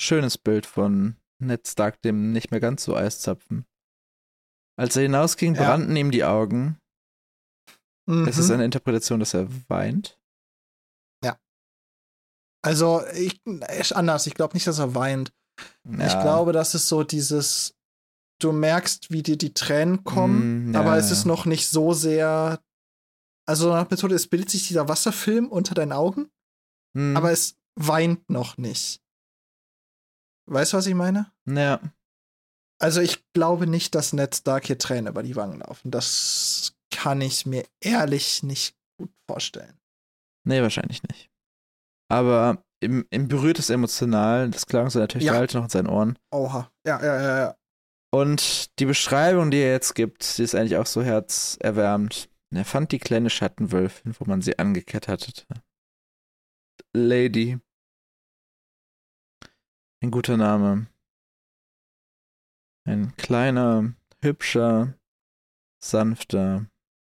schönes 0.00 0.38
Bild 0.38 0.64
von 0.64 1.16
Ned 1.38 1.66
Stark, 1.66 2.00
dem 2.02 2.32
nicht 2.32 2.50
mehr 2.50 2.60
ganz 2.60 2.84
so 2.84 2.96
Eiszapfen. 2.96 3.66
Als 4.76 4.96
er 4.96 5.02
hinausging, 5.02 5.54
ja. 5.54 5.64
brannten 5.64 5.94
ihm 5.96 6.10
die 6.10 6.24
Augen. 6.24 6.78
Mhm. 8.06 8.26
Es 8.26 8.38
ist 8.38 8.50
eine 8.50 8.64
Interpretation, 8.64 9.20
dass 9.20 9.34
er 9.34 9.48
weint. 9.68 10.18
Also, 12.64 13.02
ich, 13.14 13.40
anders. 13.94 14.26
Ich 14.26 14.34
glaube 14.34 14.54
nicht, 14.54 14.66
dass 14.66 14.78
er 14.78 14.94
weint. 14.94 15.32
Ja. 15.84 16.06
Ich 16.06 16.12
glaube, 16.20 16.52
das 16.52 16.74
ist 16.74 16.88
so 16.88 17.04
dieses, 17.04 17.74
du 18.38 18.52
merkst, 18.52 19.10
wie 19.10 19.22
dir 19.22 19.36
die 19.36 19.54
Tränen 19.54 20.04
kommen, 20.04 20.70
mm, 20.70 20.74
ja, 20.74 20.80
aber 20.80 20.96
es 20.96 21.10
ist 21.10 21.24
noch 21.24 21.44
nicht 21.44 21.68
so 21.68 21.92
sehr. 21.92 22.60
Also 23.46 23.68
nach 23.68 23.90
Methode, 23.90 24.14
es 24.14 24.26
bildet 24.26 24.50
sich 24.50 24.66
dieser 24.66 24.88
Wasserfilm 24.88 25.48
unter 25.48 25.74
deinen 25.74 25.92
Augen, 25.92 26.30
mm. 26.94 27.16
aber 27.16 27.30
es 27.30 27.56
weint 27.76 28.28
noch 28.30 28.56
nicht. 28.56 29.02
Weißt 30.46 30.72
du, 30.72 30.76
was 30.78 30.86
ich 30.86 30.94
meine? 30.94 31.30
Ja. 31.46 31.80
Also 32.80 33.00
ich 33.00 33.24
glaube 33.32 33.66
nicht, 33.66 33.94
dass 33.94 34.12
Ned 34.12 34.34
Stark 34.34 34.66
hier 34.66 34.78
Tränen 34.78 35.08
über 35.08 35.22
die 35.22 35.36
Wangen 35.36 35.60
laufen. 35.60 35.90
Das 35.90 36.74
kann 36.90 37.20
ich 37.20 37.46
mir 37.46 37.64
ehrlich 37.80 38.42
nicht 38.42 38.76
gut 38.98 39.10
vorstellen. 39.26 39.78
Nee, 40.44 40.60
wahrscheinlich 40.60 41.02
nicht. 41.04 41.30
Aber 42.14 42.64
im, 42.78 43.04
im 43.10 43.26
berührt 43.26 43.58
es 43.58 43.70
emotional. 43.70 44.48
Das 44.48 44.66
klang 44.66 44.88
so 44.88 45.00
natürlich 45.00 45.26
ja. 45.26 45.40
noch 45.40 45.64
in 45.64 45.68
seinen 45.68 45.88
Ohren. 45.88 46.16
Oha. 46.30 46.70
Ja, 46.86 47.02
ja, 47.02 47.20
ja, 47.20 47.38
ja. 47.38 47.56
Und 48.12 48.78
die 48.78 48.86
Beschreibung, 48.86 49.50
die 49.50 49.56
er 49.56 49.72
jetzt 49.72 49.96
gibt, 49.96 50.38
die 50.38 50.44
ist 50.44 50.54
eigentlich 50.54 50.76
auch 50.76 50.86
so 50.86 51.02
herzerwärmend. 51.02 52.30
Er 52.54 52.64
fand 52.64 52.92
die 52.92 53.00
kleine 53.00 53.30
Schattenwölfin, 53.30 54.14
wo 54.16 54.26
man 54.26 54.42
sie 54.42 54.60
angekettet 54.60 55.08
hatte. 55.08 55.60
Lady. 56.92 57.58
Ein 60.00 60.12
guter 60.12 60.36
Name. 60.36 60.86
Ein 62.86 63.16
kleiner, 63.16 63.92
hübscher, 64.22 64.94
sanfter 65.82 66.66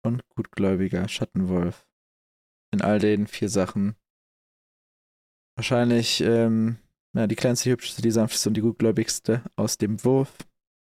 und 0.03 0.27
gutgläubiger 0.31 1.07
Schattenwolf. 1.07 1.87
In 2.73 2.81
all 2.81 2.99
den 2.99 3.27
vier 3.27 3.51
Sachen. 3.51 3.97
Wahrscheinlich, 5.57 6.21
ähm, 6.21 6.79
ja, 7.15 7.27
die 7.27 7.37
kleinste, 7.37 7.65
die 7.65 7.73
hübscheste, 7.73 8.03
die 8.03 8.11
sanfteste 8.11 8.51
und 8.51 8.55
die 8.55 8.61
gutgläubigste 8.61 9.43
aus 9.57 9.79
dem 9.79 10.05
Wurf. 10.05 10.37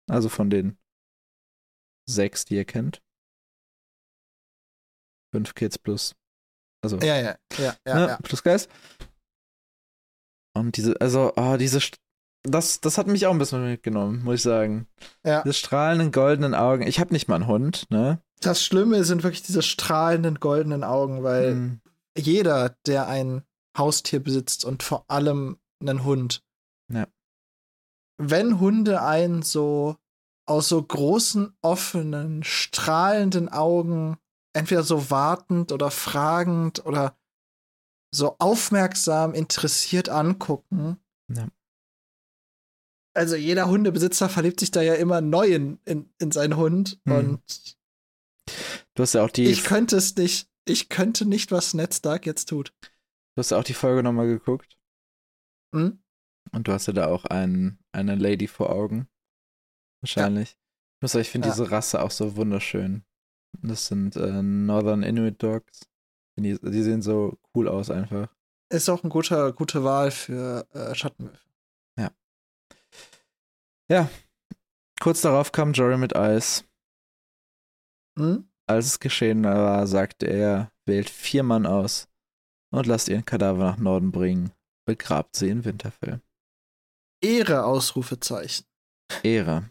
Also 0.08 0.28
von 0.28 0.50
den 0.50 0.76
sechs, 2.06 2.44
die 2.44 2.56
ihr 2.56 2.64
kennt. 2.64 3.02
Fünf 5.32 5.54
Kids 5.54 5.78
plus 5.78 6.14
also, 6.82 6.96
ja, 6.98 7.16
ja, 7.16 7.36
ja, 7.58 7.74
ja, 7.86 7.94
ne? 7.94 8.08
ja. 8.08 8.18
Plus 8.22 8.42
Geist. 8.42 8.70
Und 10.54 10.76
diese, 10.76 11.00
also, 11.00 11.32
oh, 11.36 11.56
diese, 11.56 11.80
das, 12.44 12.80
das 12.80 12.98
hat 12.98 13.06
mich 13.08 13.26
auch 13.26 13.32
ein 13.32 13.38
bisschen 13.38 13.64
mitgenommen, 13.64 14.22
muss 14.24 14.36
ich 14.36 14.42
sagen. 14.42 14.86
Ja. 15.24 15.42
Diese 15.42 15.54
strahlenden 15.54 16.12
goldenen 16.12 16.54
Augen. 16.54 16.86
Ich 16.86 17.00
habe 17.00 17.12
nicht 17.12 17.28
mal 17.28 17.36
einen 17.36 17.46
Hund, 17.46 17.86
ne? 17.90 18.20
Das 18.40 18.64
Schlimme 18.64 19.02
sind 19.02 19.24
wirklich 19.24 19.42
diese 19.42 19.62
strahlenden 19.62 20.36
goldenen 20.36 20.84
Augen, 20.84 21.24
weil 21.24 21.50
hm. 21.50 21.80
jeder, 22.16 22.76
der 22.86 23.08
ein 23.08 23.42
Haustier 23.78 24.20
besitzt 24.20 24.64
und 24.64 24.82
vor 24.82 25.04
allem 25.08 25.58
einen 25.80 26.04
Hund, 26.04 26.44
ja. 26.92 27.06
wenn 28.18 28.60
Hunde 28.60 29.02
einen 29.02 29.42
so 29.42 29.96
aus 30.46 30.68
so 30.68 30.82
großen, 30.82 31.56
offenen, 31.60 32.42
strahlenden 32.42 33.48
Augen 33.48 34.16
entweder 34.54 34.82
so 34.82 35.10
wartend 35.10 35.72
oder 35.72 35.90
fragend 35.90 36.84
oder 36.86 37.16
so 38.10 38.36
aufmerksam 38.38 39.34
interessiert 39.34 40.08
angucken. 40.08 40.98
Ja. 41.28 41.48
Also 43.14 43.36
jeder 43.36 43.68
Hundebesitzer 43.68 44.28
verliebt 44.28 44.60
sich 44.60 44.70
da 44.70 44.80
ja 44.80 44.94
immer 44.94 45.20
neu 45.20 45.48
in, 45.48 45.78
in, 45.84 46.08
in 46.18 46.30
seinen 46.30 46.56
Hund 46.56 47.00
hm. 47.06 47.16
und 47.16 47.76
du 48.94 49.02
hast 49.02 49.14
ja 49.14 49.24
auch 49.24 49.30
die. 49.30 49.46
Ich 49.46 49.64
könnte 49.64 49.96
es 49.96 50.16
nicht, 50.16 50.48
ich 50.66 50.88
könnte 50.88 51.26
nicht, 51.26 51.52
was 51.52 51.74
Ned 51.74 51.94
Stark 51.94 52.26
jetzt 52.26 52.48
tut. 52.48 52.72
Du 53.38 53.40
hast 53.40 53.50
ja 53.50 53.58
auch 53.60 53.62
die 53.62 53.72
Folge 53.72 54.02
nochmal 54.02 54.26
geguckt. 54.26 54.76
Hm? 55.72 56.02
Und 56.50 56.66
du 56.66 56.72
hast 56.72 56.88
ja 56.88 56.92
da 56.92 57.06
auch 57.06 57.24
ein, 57.24 57.78
eine 57.92 58.16
Lady 58.16 58.48
vor 58.48 58.70
Augen. 58.70 59.06
Wahrscheinlich. 60.00 60.50
Ja. 60.50 60.56
Ich 60.56 61.02
muss 61.02 61.12
sagen, 61.12 61.22
ich 61.22 61.30
finde 61.30 61.46
ja. 61.46 61.54
diese 61.54 61.70
Rasse 61.70 62.02
auch 62.02 62.10
so 62.10 62.34
wunderschön. 62.34 63.04
Das 63.62 63.86
sind 63.86 64.16
äh, 64.16 64.42
Northern 64.42 65.04
Inuit 65.04 65.40
Dogs. 65.40 65.88
Die, 66.36 66.58
die, 66.58 66.82
sehen 66.82 67.00
so 67.00 67.38
cool 67.54 67.68
aus 67.68 67.92
einfach. 67.92 68.28
Ist 68.72 68.88
auch 68.88 69.04
eine 69.04 69.10
gute, 69.10 69.52
gute 69.52 69.84
Wahl 69.84 70.10
für 70.10 70.66
äh, 70.72 70.92
Schattenwölfe. 70.96 71.48
Ja. 71.96 72.10
Ja. 73.88 74.10
Kurz 74.98 75.20
darauf 75.20 75.52
kam 75.52 75.74
Jory 75.74 75.96
mit 75.96 76.16
Eis. 76.16 76.64
Hm? 78.18 78.50
Als 78.66 78.86
es 78.86 78.98
geschehen 78.98 79.44
war, 79.44 79.86
sagte 79.86 80.26
er, 80.26 80.72
wählt 80.86 81.08
vier 81.08 81.44
Mann 81.44 81.66
aus 81.66 82.08
und 82.70 82.86
lasst 82.86 83.08
ihren 83.08 83.24
Kadaver 83.24 83.64
nach 83.64 83.78
Norden 83.78 84.12
bringen. 84.12 84.52
Begrabt 84.86 85.36
sie 85.36 85.48
in 85.48 85.64
Winterfell. 85.64 86.20
Ehre, 87.20 87.64
Ausrufezeichen. 87.64 88.64
Ehre. 89.22 89.70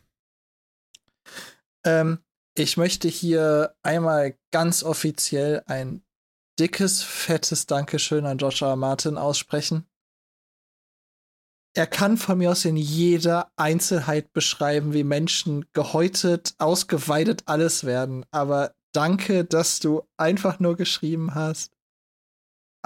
Ähm, 1.85 2.19
ich 2.55 2.77
möchte 2.77 3.07
hier 3.07 3.75
einmal 3.83 4.37
ganz 4.51 4.83
offiziell 4.83 5.63
ein 5.67 6.03
dickes, 6.59 7.03
fettes 7.03 7.67
Dankeschön 7.67 8.25
an 8.25 8.39
R. 8.39 8.75
Martin 8.75 9.17
aussprechen. 9.17 9.87
Er 11.75 11.85
kann 11.85 12.17
von 12.17 12.39
mir 12.39 12.51
aus 12.51 12.65
in 12.65 12.75
jeder 12.75 13.51
Einzelheit 13.55 14.33
beschreiben, 14.33 14.93
wie 14.93 15.03
Menschen 15.03 15.65
gehäutet, 15.73 16.55
ausgeweidet 16.57 17.43
alles 17.45 17.83
werden. 17.83 18.25
Aber 18.31 18.73
danke, 18.93 19.45
dass 19.45 19.79
du 19.79 20.01
einfach 20.17 20.59
nur 20.59 20.75
geschrieben 20.75 21.35
hast, 21.35 21.76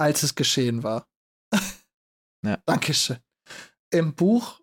als 0.02 0.22
es 0.22 0.34
geschehen 0.34 0.82
war. 0.82 1.06
ja. 2.44 2.58
Dankeschön. 2.66 3.18
Im 3.90 4.14
Buch, 4.14 4.60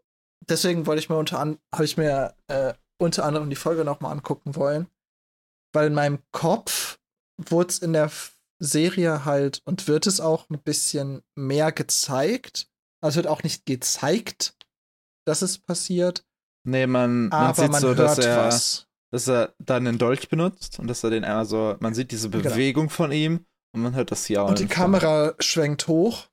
deswegen 0.47 0.85
wollte 0.85 1.01
ich 1.01 1.09
mir 1.09 1.17
unter 1.17 1.39
an, 1.39 1.59
habe 1.73 1.85
ich 1.85 1.97
mir 1.97 2.35
äh, 2.47 2.73
unter 2.97 3.25
anderem 3.25 3.49
die 3.49 3.55
Folge 3.55 3.85
nochmal 3.85 4.11
angucken 4.11 4.55
wollen 4.55 4.87
weil 5.73 5.87
in 5.87 5.93
meinem 5.93 6.19
Kopf 6.31 6.99
wurde 7.37 7.69
es 7.69 7.79
in 7.79 7.93
der 7.93 8.11
Serie 8.59 9.25
halt 9.25 9.61
und 9.65 9.87
wird 9.87 10.07
es 10.07 10.19
auch 10.19 10.49
ein 10.49 10.61
bisschen 10.61 11.21
mehr 11.35 11.71
gezeigt. 11.71 12.67
Also 13.01 13.17
wird 13.17 13.27
auch 13.27 13.43
nicht 13.43 13.65
gezeigt, 13.65 14.55
dass 15.25 15.41
es 15.41 15.57
passiert. 15.57 16.25
Nee, 16.65 16.87
man, 16.87 17.29
man 17.29 17.53
sieht 17.53 17.71
man 17.71 17.81
so, 17.81 17.93
dass 17.93 18.17
er, 18.17 18.47
was. 18.47 18.87
dass 19.11 19.29
er 19.29 19.53
dann 19.59 19.85
den 19.85 19.97
Dolch 19.97 20.27
benutzt 20.27 20.79
und 20.79 20.87
dass 20.87 21.03
er 21.03 21.09
den 21.09 21.23
einmal 21.23 21.45
so, 21.45 21.77
man 21.79 21.93
sieht 21.93 22.11
diese 22.11 22.29
genau. 22.29 22.49
Bewegung 22.49 22.87
genau. 22.87 22.95
von 22.95 23.11
ihm 23.11 23.45
und 23.73 23.81
man 23.81 23.95
hört 23.95 24.11
das 24.11 24.27
ja 24.27 24.43
Und 24.43 24.59
die 24.59 24.67
Kamera 24.67 25.33
schwenkt 25.39 25.87
hoch. 25.87 26.27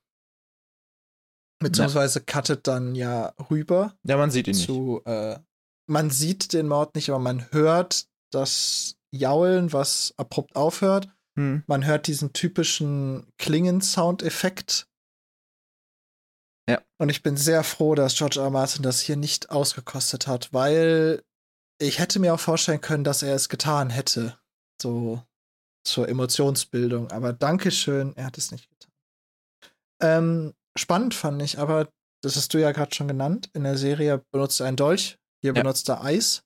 Beziehungsweise 1.59 2.21
cuttet 2.21 2.67
dann 2.67 2.93
ja 2.93 3.33
rüber. 3.49 3.95
Ja, 4.03 4.17
man 4.17 4.29
sieht 4.29 4.47
ihn 4.47 4.53
zu, 4.53 5.01
nicht. 5.05 5.07
Äh, 5.07 5.39
man 5.89 6.09
sieht 6.11 6.53
den 6.53 6.67
Mord 6.67 6.95
nicht, 6.95 7.09
aber 7.09 7.19
man 7.19 7.51
hört 7.51 8.07
das 8.31 8.95
Jaulen, 9.11 9.73
was 9.73 10.13
abrupt 10.17 10.55
aufhört. 10.55 11.09
Hm. 11.35 11.63
Man 11.65 11.85
hört 11.85 12.07
diesen 12.07 12.33
typischen 12.33 13.27
Klingen-Soundeffekt. 13.37 14.87
Ja. 16.69 16.81
Und 16.97 17.09
ich 17.09 17.23
bin 17.23 17.37
sehr 17.37 17.63
froh, 17.63 17.95
dass 17.95 18.15
George 18.15 18.39
R. 18.39 18.45
R. 18.45 18.51
Martin 18.51 18.83
das 18.83 18.99
hier 18.99 19.15
nicht 19.15 19.49
ausgekostet 19.49 20.27
hat, 20.27 20.53
weil 20.53 21.23
ich 21.79 21.99
hätte 21.99 22.19
mir 22.19 22.33
auch 22.33 22.39
vorstellen 22.39 22.81
können, 22.81 23.03
dass 23.03 23.23
er 23.23 23.35
es 23.35 23.49
getan 23.49 23.89
hätte. 23.89 24.37
So 24.81 25.23
zur 25.87 26.07
Emotionsbildung. 26.07 27.11
Aber 27.11 27.33
Dankeschön, 27.33 28.15
er 28.15 28.25
hat 28.25 28.37
es 28.37 28.51
nicht 28.51 28.69
getan. 28.69 28.91
Ähm, 30.01 30.53
spannend 30.77 31.13
fand 31.13 31.41
ich, 31.41 31.57
aber 31.59 31.89
das 32.23 32.35
hast 32.35 32.53
du 32.53 32.59
ja 32.59 32.71
gerade 32.71 32.93
schon 32.93 33.07
genannt. 33.07 33.49
In 33.53 33.63
der 33.63 33.77
Serie 33.77 34.23
benutzt 34.31 34.59
er 34.59 34.67
einen 34.67 34.77
Dolch, 34.77 35.17
hier 35.41 35.53
ja. 35.53 35.61
benutzt 35.61 35.89
er 35.89 36.03
Eis. 36.03 36.43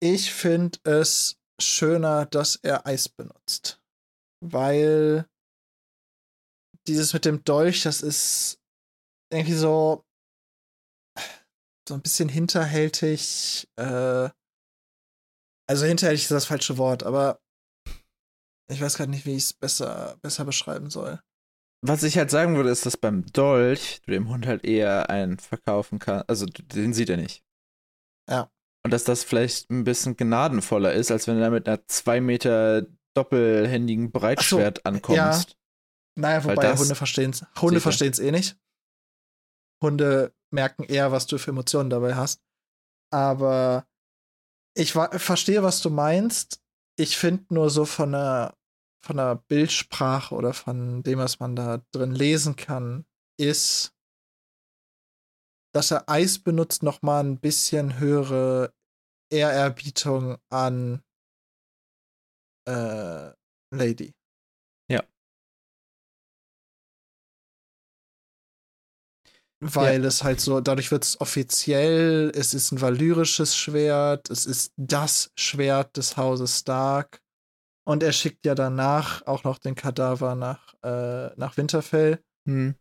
Ich 0.00 0.32
finde 0.32 0.78
es 0.84 1.36
schöner, 1.60 2.26
dass 2.26 2.56
er 2.56 2.86
Eis 2.86 3.08
benutzt. 3.08 3.80
Weil 4.40 5.26
dieses 6.86 7.12
mit 7.12 7.24
dem 7.24 7.42
Dolch, 7.42 7.82
das 7.82 8.02
ist 8.02 8.60
irgendwie 9.32 9.54
so 9.54 10.04
so 11.88 11.94
ein 11.94 12.02
bisschen 12.02 12.28
hinterhältig. 12.28 13.66
Äh, 13.76 14.30
also 15.68 15.84
hinterhältig 15.84 16.22
ist 16.24 16.30
das 16.30 16.46
falsche 16.46 16.78
Wort, 16.78 17.02
aber 17.02 17.40
ich 18.70 18.80
weiß 18.80 18.96
gerade 18.96 19.10
nicht, 19.10 19.26
wie 19.26 19.36
ich 19.36 19.44
es 19.44 19.52
besser, 19.52 20.16
besser 20.22 20.44
beschreiben 20.44 20.90
soll. 20.90 21.20
Was 21.80 22.02
ich 22.02 22.18
halt 22.18 22.30
sagen 22.30 22.56
würde, 22.56 22.70
ist, 22.70 22.86
dass 22.86 22.96
beim 22.96 23.24
Dolch 23.26 24.00
du 24.04 24.10
dem 24.10 24.28
Hund 24.28 24.46
halt 24.46 24.64
eher 24.64 25.10
einen 25.10 25.38
verkaufen 25.38 25.98
kannst. 25.98 26.28
Also 26.28 26.46
den 26.46 26.92
sieht 26.92 27.08
er 27.08 27.16
nicht. 27.16 27.44
Ja. 28.28 28.50
Und 28.84 28.92
dass 28.92 29.04
das 29.04 29.22
vielleicht 29.24 29.70
ein 29.70 29.84
bisschen 29.84 30.16
gnadenvoller 30.16 30.92
ist, 30.92 31.10
als 31.10 31.26
wenn 31.26 31.36
du 31.36 31.40
da 31.42 31.50
mit 31.50 31.68
einer 31.68 31.86
zwei 31.86 32.20
Meter 32.20 32.86
doppelhändigen 33.14 34.10
Breitschwert 34.10 34.78
so, 34.78 34.84
ankommst. 34.84 35.50
Ja. 35.50 35.56
Naja, 36.18 36.44
wobei 36.44 36.76
Hunde 36.76 36.94
verstehen 36.94 37.30
es. 37.30 37.44
Hunde 37.60 37.80
verstehen 37.80 38.10
es 38.10 38.18
eh 38.18 38.32
nicht. 38.32 38.58
Hunde 39.82 40.34
merken 40.52 40.82
eher, 40.84 41.12
was 41.12 41.26
du 41.26 41.38
für 41.38 41.52
Emotionen 41.52 41.90
dabei 41.90 42.16
hast. 42.16 42.42
Aber 43.12 43.86
ich 44.76 44.92
verstehe, 44.92 45.62
was 45.62 45.80
du 45.80 45.90
meinst. 45.90 46.60
Ich 46.98 47.16
finde 47.16 47.54
nur 47.54 47.70
so 47.70 47.84
von 47.84 48.12
der, 48.12 48.57
von 49.08 49.16
der 49.16 49.36
Bildsprache 49.48 50.34
oder 50.34 50.52
von 50.52 51.02
dem, 51.02 51.18
was 51.18 51.40
man 51.40 51.56
da 51.56 51.82
drin 51.92 52.14
lesen 52.14 52.56
kann, 52.56 53.06
ist 53.40 53.94
dass 55.74 55.90
er 55.90 56.08
Eis 56.08 56.38
benutzt, 56.38 56.82
noch 56.82 57.02
mal 57.02 57.20
ein 57.20 57.38
bisschen 57.38 57.98
höhere 57.98 58.74
Ehrerbietung 59.30 60.36
an 60.50 61.02
äh, 62.68 63.30
Lady. 63.72 64.12
Ja. 64.90 65.04
Weil 69.60 70.02
ja. 70.02 70.08
es 70.08 70.22
halt 70.24 70.40
so, 70.40 70.60
dadurch 70.60 70.90
wird 70.90 71.04
es 71.04 71.20
offiziell, 71.20 72.32
es 72.34 72.54
ist 72.54 72.72
ein 72.72 72.80
valyrisches 72.80 73.56
Schwert, 73.56 74.30
es 74.30 74.46
ist 74.46 74.72
das 74.76 75.30
Schwert 75.36 75.96
des 75.96 76.16
Hauses 76.16 76.58
Stark. 76.58 77.22
Und 77.88 78.02
er 78.02 78.12
schickt 78.12 78.44
ja 78.44 78.54
danach 78.54 79.26
auch 79.26 79.44
noch 79.44 79.58
den 79.58 79.74
Kadaver 79.74 80.34
nach, 80.34 80.74
äh, 80.82 81.34
nach 81.36 81.56
Winterfell. 81.56 82.22
Hm 82.46 82.74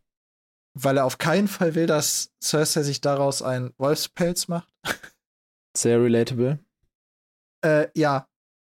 weil 0.84 0.97
er 0.97 1.05
auf 1.05 1.17
keinen 1.17 1.47
Fall 1.47 1.75
will, 1.75 1.88
dass 1.88 2.31
Cersei 2.41 2.84
sich 2.84 3.01
daraus 3.01 3.41
ein 3.41 3.73
Wolfspelz 3.77 4.47
macht. 4.47 4.69
Sehr 5.75 6.01
relatable. 6.01 6.59
Äh, 7.63 7.88
ja. 7.95 8.27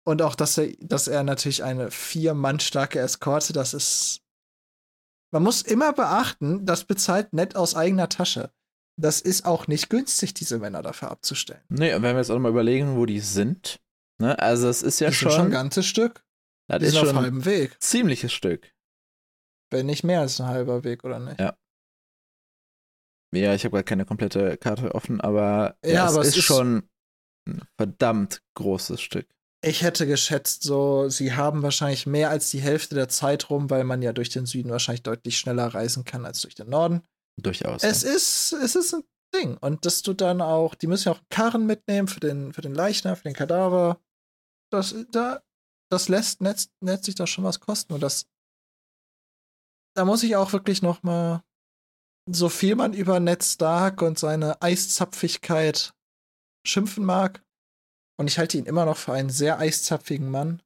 Und 0.07 0.21
auch, 0.21 0.35
dass 0.35 0.57
er, 0.57 0.73
dass 0.79 1.07
er 1.07 1.23
natürlich 1.23 1.63
eine 1.63 1.89
vier 1.89 2.35
Mann 2.35 2.59
starke 2.59 2.99
Eskorte, 2.99 3.53
das 3.53 3.73
ist. 3.73 4.21
Man 5.31 5.43
muss 5.43 5.63
immer 5.63 5.93
beachten, 5.93 6.65
das 6.65 6.85
bezahlt 6.85 7.33
nett 7.33 7.55
aus 7.55 7.75
eigener 7.75 8.07
Tasche. 8.07 8.51
Das 8.97 9.19
ist 9.19 9.45
auch 9.45 9.67
nicht 9.67 9.89
günstig, 9.89 10.33
diese 10.33 10.59
Männer 10.59 10.81
dafür 10.81 11.11
abzustellen. 11.11 11.63
Nee, 11.67 11.93
und 11.93 12.03
wenn 12.03 12.15
wir 12.15 12.19
jetzt 12.21 12.29
auch 12.29 12.39
mal 12.39 12.49
überlegen, 12.49 12.95
wo 12.95 13.05
die 13.05 13.19
sind. 13.19 13.81
Ne? 14.19 14.37
Also, 14.39 14.69
es 14.69 14.83
ist 14.83 14.99
ja 14.99 15.09
die 15.09 15.15
schon. 15.15 15.31
schon 15.31 15.45
ein 15.45 15.51
ganzes 15.51 15.87
Stück. 15.87 16.24
Das 16.67 16.79
die 16.79 16.85
ist 16.85 16.97
schon 16.97 17.09
auf 17.09 17.15
halbem 17.15 17.45
Weg. 17.45 17.75
Ziemliches 17.81 18.33
Stück. 18.33 18.73
Wenn 19.71 19.85
nicht 19.85 20.03
mehr 20.03 20.21
als 20.21 20.39
ein 20.39 20.47
halber 20.47 20.83
Weg, 20.83 21.03
oder 21.03 21.19
nicht? 21.19 21.39
Ja. 21.39 21.57
Ja, 23.33 23.53
ich 23.53 23.65
habe 23.65 23.73
gerade 23.73 23.83
keine 23.83 24.05
komplette 24.05 24.57
Karte 24.57 24.95
offen, 24.95 25.19
aber, 25.19 25.77
ja, 25.83 25.91
ja 25.91 26.05
aber 26.07 26.21
es, 26.21 26.29
ist, 26.29 26.37
ist 26.37 26.43
schon 26.45 26.89
ein 27.47 27.61
verdammt 27.77 28.41
großes 28.55 29.01
Stück. 29.01 29.27
Ich 29.63 29.81
hätte 29.81 30.07
geschätzt, 30.07 30.63
so, 30.63 31.09
sie 31.09 31.33
haben 31.33 31.63
wahrscheinlich 31.63 32.05
mehr 32.05 32.29
als 32.29 32.49
die 32.51 32.59
Hälfte 32.59 32.95
der 32.95 33.09
Zeit 33.09 33.49
rum, 33.49 33.69
weil 33.69 33.83
man 33.83 34.01
ja 34.01 34.13
durch 34.13 34.29
den 34.29 34.45
Süden 34.45 34.69
wahrscheinlich 34.69 35.03
deutlich 35.03 35.37
schneller 35.37 35.67
reisen 35.67 36.05
kann 36.05 36.25
als 36.25 36.41
durch 36.41 36.55
den 36.55 36.69
Norden. 36.69 37.01
Durchaus. 37.41 37.83
Es 37.83 38.03
ja. 38.03 38.11
ist, 38.11 38.53
es 38.53 38.75
ist 38.75 38.93
ein 38.93 39.03
Ding. 39.33 39.57
Und 39.57 39.85
dass 39.85 40.01
du 40.01 40.13
dann 40.13 40.41
auch, 40.41 40.75
die 40.75 40.87
müssen 40.87 41.09
ja 41.09 41.15
auch 41.15 41.21
Karren 41.29 41.65
mitnehmen 41.65 42.07
für 42.07 42.19
den, 42.19 42.53
für 42.53 42.61
den 42.61 42.75
Leichnam, 42.75 43.15
für 43.15 43.23
den 43.23 43.33
Kadaver. 43.33 43.99
Das, 44.71 44.95
da, 45.11 45.41
das 45.89 46.09
lässt 46.09 46.41
netzt, 46.41 46.71
netzt 46.81 47.05
sich 47.05 47.15
da 47.15 47.27
schon 47.27 47.43
was 47.43 47.59
kosten. 47.59 47.93
Und 47.93 48.01
das, 48.01 48.27
da 49.95 50.05
muss 50.05 50.23
ich 50.23 50.35
auch 50.35 50.53
wirklich 50.53 50.81
noch 50.81 51.03
mal 51.03 51.43
so 52.27 52.49
viel 52.49 52.75
man 52.75 52.93
über 52.93 53.19
Ned 53.19 53.43
Stark 53.43 54.01
und 54.01 54.17
seine 54.17 54.61
Eiszapfigkeit 54.61 55.93
schimpfen 56.65 57.05
mag, 57.05 57.45
und 58.17 58.27
ich 58.27 58.39
halte 58.39 58.57
ihn 58.57 58.65
immer 58.65 58.85
noch 58.85 58.97
für 58.97 59.13
einen 59.13 59.29
sehr 59.29 59.59
eiszapfigen 59.59 60.29
Mann, 60.29 60.61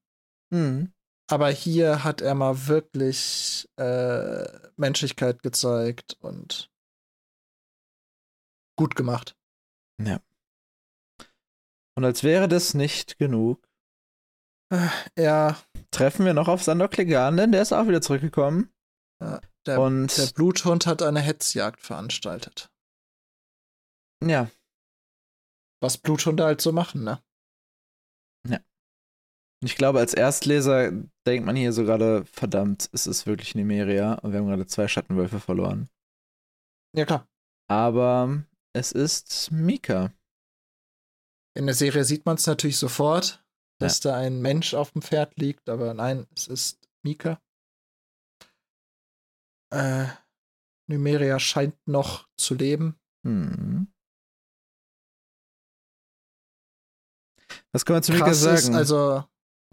mhm. 0.52 0.94
aber 1.28 1.50
hier 1.50 2.04
hat 2.04 2.22
er 2.22 2.36
mal 2.36 2.68
wirklich 2.68 3.68
äh, 3.78 4.70
Menschlichkeit 4.78 5.42
gezeigt 5.42 6.16
und 6.20 6.72
gut 8.76 8.96
gemacht. 8.96 9.36
Ja. 10.02 10.22
Und 11.96 12.06
als 12.06 12.24
wäre 12.24 12.48
das 12.48 12.74
nicht 12.74 13.18
genug, 13.18 13.69
ja. 15.18 15.58
treffen 15.92 16.26
wir 16.26 16.34
noch 16.34 16.48
auf 16.48 16.64
Sandor 16.64 16.90
Clegane, 16.90 17.38
denn 17.38 17.52
der 17.52 17.62
ist 17.62 17.74
auch 17.74 17.88
wieder 17.88 18.02
zurückgekommen. 18.02 18.72
Ja. 19.22 19.42
Der, 19.66 19.82
und 19.82 20.18
der 20.18 20.28
Bluthund 20.28 20.88
hat 20.88 21.02
eine 21.02 21.20
Hetzjagd 21.20 21.82
veranstaltet. 21.82 22.72
Ja. 24.24 24.50
Was 25.82 25.98
Bluthunde 25.98 26.44
halt 26.44 26.62
so 26.62 26.72
machen, 26.72 27.04
ne? 27.04 27.22
Ja. 28.48 28.60
Ich 29.64 29.76
glaube, 29.76 30.00
als 30.00 30.14
Erstleser 30.14 30.92
denkt 31.26 31.46
man 31.46 31.56
hier 31.56 31.74
so 31.74 31.84
gerade, 31.84 32.26
verdammt, 32.26 32.90
es 32.94 33.08
ist 33.08 33.28
wirklich 33.28 33.56
Nimeria 33.56 34.14
und 34.16 34.32
wir 34.32 34.40
haben 34.40 34.48
gerade 34.48 34.68
zwei 34.68 34.88
Schattenwölfe 34.88 35.40
verloren. 35.40 35.90
Ja, 36.96 37.06
klar. 37.06 37.28
Aber 37.70 38.44
es 38.74 38.92
ist 38.92 39.52
Mika. 39.52 40.12
In 41.56 41.66
der 41.66 41.76
Serie 41.76 42.04
sieht 42.04 42.26
man 42.26 42.36
es 42.36 42.48
natürlich 42.48 42.78
sofort, 42.78 43.44
dass 43.80 44.04
ja. 44.04 44.12
da 44.12 44.18
ein 44.18 44.42
Mensch 44.42 44.74
auf 44.74 44.92
dem 44.92 45.02
Pferd 45.02 45.38
liegt, 45.38 45.70
aber 45.70 45.94
nein, 45.94 46.28
es 46.36 46.48
ist 46.48 46.90
Mika. 47.04 47.42
Äh, 49.72 50.08
Numeria 50.88 51.40
scheint 51.40 51.76
noch 51.88 52.28
zu 52.36 52.56
leben. 52.56 53.00
Hm. 53.26 53.88
Was 57.72 57.86
kann 57.86 57.96
man 57.96 58.04
zu 58.04 58.14
Mika 58.14 58.34
sagen? 58.34 58.76
Also 58.76 59.24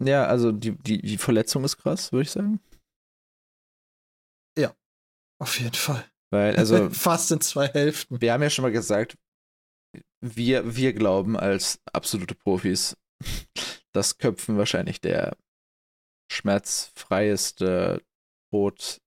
ja, 0.03 0.25
also 0.25 0.51
die, 0.51 0.77
die, 0.77 1.01
die 1.01 1.17
Verletzung 1.17 1.63
ist 1.63 1.77
krass, 1.77 2.11
würde 2.11 2.23
ich 2.23 2.31
sagen. 2.31 2.59
Ja, 4.57 4.75
auf 5.41 5.59
jeden 5.59 5.73
Fall. 5.73 6.05
Weil, 6.31 6.55
also. 6.57 6.89
Fast 6.89 7.31
in 7.31 7.41
zwei 7.41 7.67
Hälften. 7.67 8.21
Wir 8.21 8.33
haben 8.33 8.43
ja 8.43 8.49
schon 8.49 8.63
mal 8.63 8.71
gesagt, 8.71 9.17
wir, 10.21 10.75
wir 10.75 10.93
glauben 10.93 11.37
als 11.37 11.79
absolute 11.93 12.35
Profis, 12.35 12.97
dass 13.97 14.19
Köpfen 14.19 14.57
wahrscheinlich 14.57 15.01
der 15.01 15.35
schmerzfreieste 16.31 18.01
Tod 18.51 19.01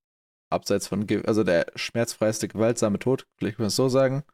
abseits 0.52 0.88
von, 0.88 1.06
also 1.26 1.44
der 1.44 1.66
schmerzfreieste 1.76 2.48
gewaltsame 2.48 2.98
Tod, 2.98 3.26
vielleicht 3.38 3.56
kann 3.56 3.64
man 3.64 3.68
es 3.68 3.76
so 3.76 3.88
sagen, 3.88 4.24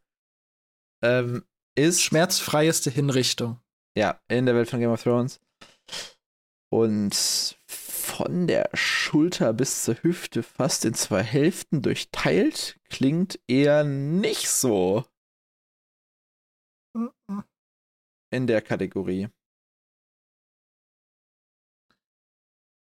ähm, 1.05 1.45
ist. 1.77 2.03
Schmerzfreieste 2.03 2.91
Hinrichtung. 2.91 3.61
Ja, 3.97 4.19
in 4.28 4.47
der 4.47 4.55
Welt 4.55 4.70
von 4.70 4.81
Game 4.81 4.91
of 4.91 5.03
Thrones. 5.03 5.41
Und 6.73 7.15
von 7.66 8.47
der 8.47 8.70
Schulter 8.73 9.53
bis 9.53 9.85
zur 9.85 9.97
Hüfte 10.03 10.43
fast 10.43 10.85
in 10.85 10.95
zwei 10.95 11.23
Hälften 11.23 11.83
durchteilt, 11.83 12.81
klingt 12.89 13.39
eher 13.47 13.85
nicht 13.85 14.49
so. 14.49 15.05
In 18.31 18.47
der 18.47 18.62
Kategorie. 18.62 19.28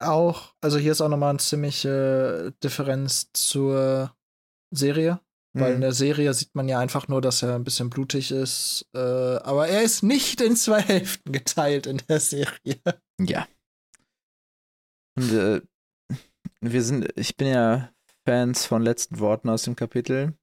Auch, 0.02 0.54
also 0.62 0.78
hier 0.78 0.92
ist 0.92 1.02
auch 1.02 1.10
nochmal 1.10 1.32
eine 1.32 1.40
ziemliche 1.40 2.54
Differenz 2.64 3.32
zur 3.34 4.16
Serie. 4.74 5.20
Weil 5.54 5.72
in 5.72 5.78
mhm. 5.80 5.82
der 5.82 5.92
Serie 5.92 6.34
sieht 6.34 6.56
man 6.56 6.70
ja 6.70 6.80
einfach 6.80 7.10
nur, 7.10 7.20
dass 7.20 7.44
er 7.44 7.56
ein 7.56 7.66
bisschen 7.66 7.90
blutig 7.90 8.32
ist. 8.32 8.88
Äh, 8.94 9.00
aber 9.00 9.68
er 9.68 9.82
ist 9.82 10.02
nicht 10.02 10.40
in 10.40 10.56
zwei 10.56 10.82
Hälften 10.82 11.32
geteilt 11.34 11.88
in 11.88 12.02
der 12.08 12.22
Serie. 12.22 12.80
Ja. 13.20 13.48
Und 15.18 15.32
äh, 15.34 15.62
wir 16.62 16.84
sind, 16.84 17.10
ich 17.18 17.36
bin 17.36 17.48
ja 17.50 17.92
Fans 18.26 18.66
von 18.66 18.82
letzten 18.82 19.20
Worten 19.20 19.50
aus 19.50 19.64
dem 19.64 19.76
Kapitel. 19.76 20.36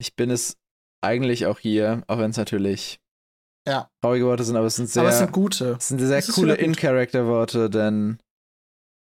Ich 0.00 0.16
bin 0.16 0.30
es 0.30 0.56
eigentlich 1.02 1.46
auch 1.46 1.58
hier, 1.58 2.02
auch 2.06 2.18
wenn 2.18 2.30
es 2.30 2.36
natürlich 2.36 3.00
ja. 3.66 3.90
traurige 4.00 4.26
Worte 4.26 4.44
sind, 4.44 4.56
aber 4.56 4.66
es 4.66 4.76
sind 4.76 4.88
sehr, 4.88 5.02
aber 5.02 5.10
es 5.10 5.18
sind 5.18 5.32
gute. 5.32 5.76
Es 5.78 5.88
sind 5.88 5.98
sehr 5.98 6.22
coole 6.22 6.54
In-Character-Worte, 6.54 7.68
denn 7.68 8.18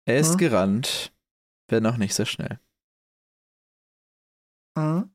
er 0.06 0.18
ist 0.18 0.34
mhm. 0.34 0.38
gerannt, 0.38 1.12
wenn 1.68 1.86
auch 1.86 1.96
nicht 1.96 2.14
so 2.14 2.24
schnell. 2.24 2.60
Mhm. 4.76 5.14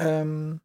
Ähm, 0.00 0.60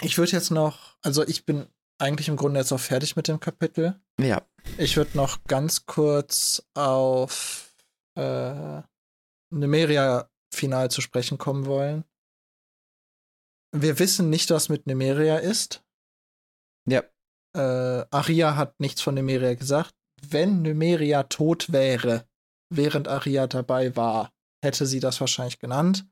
ich 0.00 0.16
würde 0.18 0.32
jetzt 0.32 0.50
noch, 0.50 0.96
also 1.02 1.26
ich 1.26 1.44
bin 1.44 1.66
eigentlich 1.98 2.28
im 2.28 2.36
Grunde 2.36 2.60
jetzt 2.60 2.72
auch 2.72 2.80
fertig 2.80 3.16
mit 3.16 3.28
dem 3.28 3.40
Kapitel. 3.40 4.00
Ja. 4.18 4.46
Ich 4.78 4.96
würde 4.96 5.16
noch 5.16 5.44
ganz 5.44 5.86
kurz 5.86 6.66
auf 6.74 7.74
äh, 8.16 8.82
Nemeria 9.50 10.30
final 10.52 10.90
zu 10.90 11.00
sprechen 11.00 11.38
kommen 11.38 11.66
wollen. 11.66 12.04
Wir 13.72 13.98
wissen 13.98 14.30
nicht, 14.30 14.50
was 14.50 14.68
mit 14.68 14.86
Nemeria 14.86 15.36
ist. 15.36 15.84
Ja. 16.88 17.04
Äh, 17.54 18.06
Aria 18.10 18.56
hat 18.56 18.80
nichts 18.80 19.02
von 19.02 19.14
Nemeria 19.14 19.54
gesagt. 19.54 19.94
Wenn 20.28 20.62
Nemeria 20.62 21.24
tot 21.24 21.72
wäre, 21.72 22.24
während 22.72 23.08
Aria 23.08 23.46
dabei 23.46 23.96
war, 23.96 24.32
hätte 24.64 24.86
sie 24.86 25.00
das 25.00 25.20
wahrscheinlich 25.20 25.58
genannt. 25.58 26.06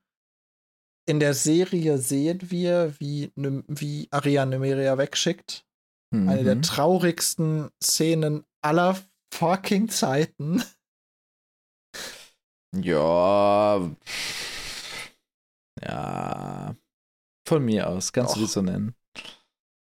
In 1.06 1.20
der 1.20 1.34
Serie 1.34 1.98
sehen 1.98 2.50
wir, 2.50 2.94
wie, 2.98 3.32
wie 3.36 4.08
Aria 4.10 4.44
Nemeria 4.44 4.98
wegschickt 4.98 5.64
Mhm. 6.10 6.28
Eine 6.28 6.44
der 6.44 6.54
mhm. 6.56 6.62
traurigsten 6.62 7.70
Szenen 7.82 8.44
aller 8.62 8.98
fucking 9.32 9.88
Zeiten. 9.88 10.62
Ja. 12.74 13.90
Ja. 15.82 16.74
Von 17.46 17.64
mir 17.64 17.88
aus, 17.88 18.12
kannst 18.12 18.32
Och. 18.32 18.36
du 18.36 18.42
das 18.42 18.52
so 18.52 18.62
nennen. 18.62 18.94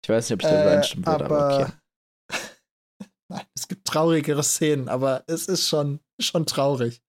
Ich 0.02 0.08
weiß 0.08 0.30
nicht, 0.30 0.34
ob 0.34 0.42
ich 0.42 0.48
da 0.48 0.62
übereinstimmen 0.62 1.04
äh, 1.04 1.10
würde, 1.10 1.24
aber, 1.24 1.40
aber 1.40 1.64
okay. 1.64 1.72
Nein, 3.30 3.46
es 3.54 3.68
gibt 3.68 3.86
traurigere 3.86 4.42
Szenen, 4.42 4.88
aber 4.88 5.22
es 5.28 5.46
ist 5.46 5.68
schon, 5.68 6.00
schon 6.20 6.46
traurig. 6.46 7.00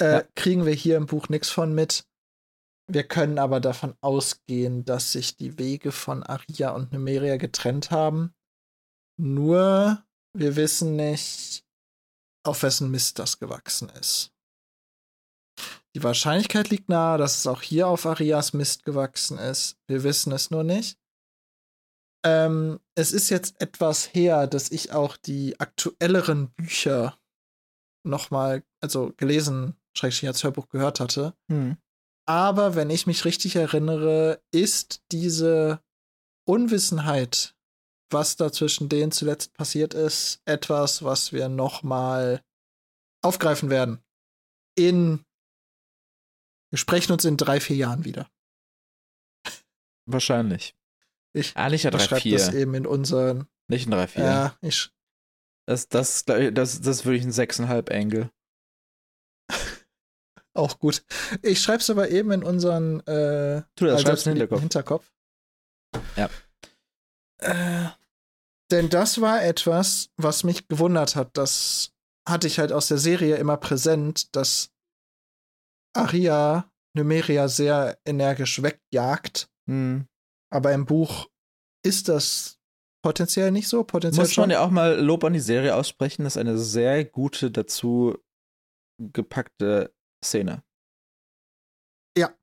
Äh, 0.00 0.12
ja. 0.12 0.22
Kriegen 0.34 0.66
wir 0.66 0.74
hier 0.74 0.96
im 0.96 1.06
Buch 1.06 1.28
nichts 1.28 1.48
von 1.48 1.72
mit. 1.72 2.06
Wir 2.90 3.04
können 3.04 3.38
aber 3.38 3.60
davon 3.60 3.94
ausgehen, 4.00 4.84
dass 4.84 5.12
sich 5.12 5.36
die 5.36 5.56
Wege 5.56 5.92
von 5.92 6.24
Aria 6.24 6.70
und 6.70 6.92
Numeria 6.92 7.36
getrennt 7.36 7.92
haben. 7.92 8.34
Nur, 9.16 10.04
wir 10.36 10.56
wissen 10.56 10.96
nicht, 10.96 11.64
auf 12.44 12.64
wessen 12.64 12.90
Mist 12.90 13.20
das 13.20 13.38
gewachsen 13.38 13.88
ist. 13.90 14.32
Die 15.94 16.02
Wahrscheinlichkeit 16.02 16.70
liegt 16.70 16.88
nahe, 16.88 17.16
dass 17.16 17.38
es 17.38 17.46
auch 17.46 17.62
hier 17.62 17.86
auf 17.86 18.04
Arias 18.06 18.52
Mist 18.52 18.84
gewachsen 18.84 19.38
ist. 19.38 19.78
Wir 19.86 20.02
wissen 20.02 20.32
es 20.32 20.50
nur 20.50 20.64
nicht. 20.64 20.98
Ähm, 22.24 22.80
es 22.94 23.12
ist 23.12 23.30
jetzt 23.30 23.60
etwas 23.60 24.14
her, 24.14 24.46
dass 24.46 24.70
ich 24.70 24.92
auch 24.92 25.16
die 25.16 25.60
aktuelleren 25.60 26.50
Bücher 26.50 27.18
nochmal, 28.04 28.62
also 28.80 29.12
gelesen, 29.16 29.76
schrägstrich 29.96 30.28
als 30.28 30.42
Hörbuch 30.42 30.68
gehört 30.68 31.00
hatte. 31.00 31.34
Hm. 31.50 31.76
Aber 32.26 32.74
wenn 32.74 32.90
ich 32.90 33.06
mich 33.06 33.24
richtig 33.24 33.56
erinnere, 33.56 34.42
ist 34.50 35.02
diese 35.12 35.80
Unwissenheit, 36.46 37.54
was 38.10 38.36
da 38.36 38.50
zwischen 38.50 38.88
denen 38.88 39.12
zuletzt 39.12 39.52
passiert 39.52 39.92
ist, 39.92 40.40
etwas, 40.46 41.02
was 41.02 41.32
wir 41.32 41.48
nochmal 41.48 42.42
aufgreifen 43.22 43.70
werden. 43.70 44.02
In 44.76 45.24
wir 46.74 46.78
sprechen 46.78 47.12
uns 47.12 47.24
in 47.24 47.36
drei, 47.36 47.60
vier 47.60 47.76
Jahren 47.76 48.04
wieder. 48.04 48.28
Wahrscheinlich. 50.06 50.74
Ich 51.34 51.56
ah, 51.56 51.68
nicht 51.68 51.84
in 51.84 51.90
drei, 51.90 52.20
vier. 52.20 52.38
das 52.38 52.54
eben 52.54 52.74
in 52.74 52.86
unseren. 52.86 53.48
Nicht 53.68 53.86
in 53.86 53.90
drei, 53.90 54.06
vier. 54.06 54.24
Ja, 54.24 54.56
ich. 54.60 54.90
Das, 55.66 55.88
das, 55.88 56.24
das, 56.24 56.52
das, 56.52 56.78
ist 56.78 57.04
wirklich 57.04 57.24
ein 57.24 57.32
sechseinhalb 57.32 57.90
Engel. 57.90 58.30
Auch 60.54 60.78
gut. 60.78 61.04
Ich 61.42 61.60
schreib's 61.60 61.90
aber 61.90 62.10
eben 62.10 62.30
in 62.30 62.44
unseren 62.44 63.00
äh, 63.00 63.62
tu 63.74 63.86
das, 63.86 64.02
schreib's 64.02 64.26
in 64.26 64.32
Hinterkopf. 64.32 64.60
Hinterkopf. 64.60 65.12
Ja. 66.16 66.30
Äh, 67.38 67.88
denn 68.70 68.88
das 68.88 69.20
war 69.20 69.42
etwas, 69.42 70.10
was 70.16 70.44
mich 70.44 70.68
gewundert 70.68 71.16
hat. 71.16 71.36
Das 71.36 71.92
hatte 72.28 72.46
ich 72.46 72.58
halt 72.58 72.72
aus 72.72 72.88
der 72.88 72.98
Serie 72.98 73.36
immer 73.36 73.56
präsent, 73.56 74.34
dass 74.36 74.70
Aria 75.94 76.70
Numeria 76.94 77.48
sehr 77.48 77.98
energisch 78.04 78.62
wegjagt. 78.62 79.48
Hm. 79.68 80.06
Aber 80.50 80.72
im 80.72 80.86
Buch 80.86 81.28
ist 81.84 82.08
das 82.08 82.60
potenziell 83.04 83.50
nicht 83.50 83.68
so. 83.68 83.84
Potenziell 83.84 84.24
Muss 84.24 84.36
man 84.36 84.50
ja 84.50 84.64
auch 84.64 84.70
mal 84.70 84.98
Lob 84.98 85.24
an 85.24 85.34
die 85.34 85.40
Serie 85.40 85.76
aussprechen. 85.76 86.24
Das 86.24 86.36
ist 86.36 86.40
eine 86.40 86.58
sehr 86.58 87.04
gute 87.04 87.50
dazu 87.50 88.16
gepackte 88.98 89.94
Szene. 90.24 90.64
Ja. 92.16 92.34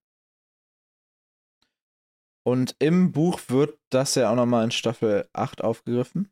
Und 2.43 2.75
im 2.79 3.11
Buch 3.11 3.39
wird 3.47 3.79
das 3.89 4.15
ja 4.15 4.31
auch 4.31 4.35
nochmal 4.35 4.65
in 4.65 4.71
Staffel 4.71 5.27
8 5.33 5.63
aufgegriffen. 5.63 6.31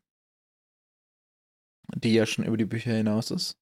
Die 1.96 2.14
ja 2.14 2.24
schon 2.24 2.44
über 2.44 2.56
die 2.56 2.66
Bücher 2.66 2.92
hinaus 2.92 3.32
ist. 3.32 3.58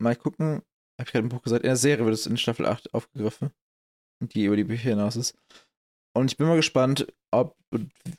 Mal 0.00 0.16
gucken, 0.16 0.62
hab 0.98 1.06
ich 1.06 1.12
gerade 1.12 1.24
im 1.24 1.28
Buch 1.28 1.42
gesagt, 1.42 1.62
in 1.62 1.68
der 1.68 1.76
Serie 1.76 2.04
wird 2.04 2.14
es 2.14 2.26
in 2.26 2.36
Staffel 2.36 2.66
8 2.66 2.94
aufgegriffen. 2.94 3.52
Die 4.20 4.44
über 4.44 4.56
die 4.56 4.64
Bücher 4.64 4.90
hinaus 4.90 5.16
ist. 5.16 5.36
Und 6.12 6.30
ich 6.30 6.36
bin 6.36 6.48
mal 6.48 6.56
gespannt, 6.56 7.06
ob, 7.30 7.56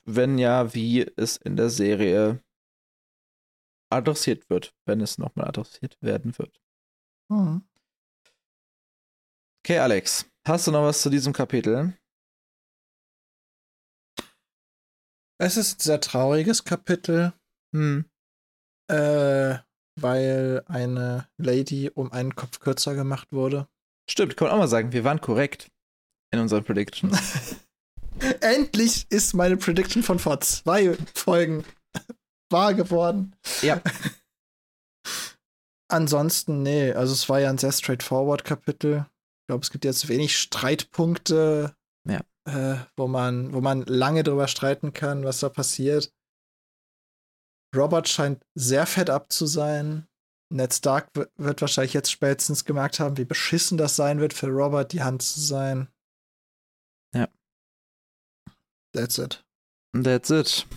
wenn 0.05 0.37
ja, 0.37 0.73
wie 0.73 1.01
es 1.17 1.37
in 1.37 1.57
der 1.57 1.69
Serie 1.69 2.41
adressiert 3.91 4.49
wird, 4.49 4.73
wenn 4.85 5.01
es 5.01 5.17
nochmal 5.17 5.47
adressiert 5.47 5.97
werden 6.01 6.37
wird. 6.37 6.61
Mhm. 7.29 7.63
Okay, 9.63 9.79
Alex. 9.79 10.25
Hast 10.47 10.67
du 10.67 10.71
noch 10.71 10.83
was 10.83 11.01
zu 11.01 11.09
diesem 11.09 11.33
Kapitel? 11.33 11.95
Es 15.37 15.57
ist 15.57 15.79
ein 15.79 15.83
sehr 15.83 16.01
trauriges 16.01 16.63
Kapitel. 16.63 17.33
Hm. 17.73 18.05
Äh, 18.89 19.59
weil 19.99 20.63
eine 20.67 21.27
Lady 21.37 21.89
um 21.93 22.11
einen 22.11 22.35
Kopf 22.35 22.59
kürzer 22.59 22.95
gemacht 22.95 23.31
wurde. 23.31 23.67
Stimmt, 24.09 24.35
kann 24.37 24.47
man 24.47 24.55
auch 24.55 24.59
mal 24.59 24.67
sagen, 24.67 24.91
wir 24.93 25.03
waren 25.03 25.21
korrekt 25.21 25.71
in 26.31 26.39
unseren 26.39 26.63
Predictions. 26.63 27.55
Endlich 28.41 29.05
ist 29.09 29.33
meine 29.33 29.57
Prediction 29.57 30.03
von 30.03 30.19
vor 30.19 30.39
zwei 30.41 30.97
Folgen 31.13 31.63
wahr 32.49 32.73
geworden. 32.73 33.35
Ja. 33.61 33.81
Ansonsten, 35.91 36.63
nee, 36.63 36.93
also 36.93 37.13
es 37.13 37.27
war 37.27 37.39
ja 37.39 37.49
ein 37.49 37.57
sehr 37.57 37.71
straightforward 37.71 38.45
Kapitel. 38.45 39.05
Ich 39.41 39.47
glaube, 39.47 39.63
es 39.63 39.71
gibt 39.71 39.83
jetzt 39.83 40.07
wenig 40.07 40.37
Streitpunkte, 40.37 41.75
ja. 42.07 42.21
äh, 42.45 42.77
wo, 42.95 43.07
man, 43.07 43.53
wo 43.53 43.59
man 43.59 43.81
lange 43.83 44.23
drüber 44.23 44.47
streiten 44.47 44.93
kann, 44.93 45.25
was 45.25 45.39
da 45.39 45.49
passiert. 45.49 46.13
Robert 47.75 48.07
scheint 48.07 48.43
sehr 48.55 48.85
fett 48.85 49.09
ab 49.09 49.31
zu 49.31 49.45
sein. 49.45 50.07
Ned 50.51 50.73
Stark 50.73 51.09
wird 51.37 51.61
wahrscheinlich 51.61 51.93
jetzt 51.93 52.11
spätestens 52.11 52.65
gemerkt 52.65 52.99
haben, 52.99 53.17
wie 53.17 53.25
beschissen 53.25 53.77
das 53.77 53.95
sein 53.95 54.19
wird 54.19 54.33
für 54.33 54.47
Robert, 54.47 54.91
die 54.91 55.01
Hand 55.01 55.21
zu 55.21 55.39
sein. 55.39 55.87
Ja. 57.15 57.29
That's 58.93 59.17
it. 59.17 59.43
That's 59.93 60.29
it. 60.29 60.67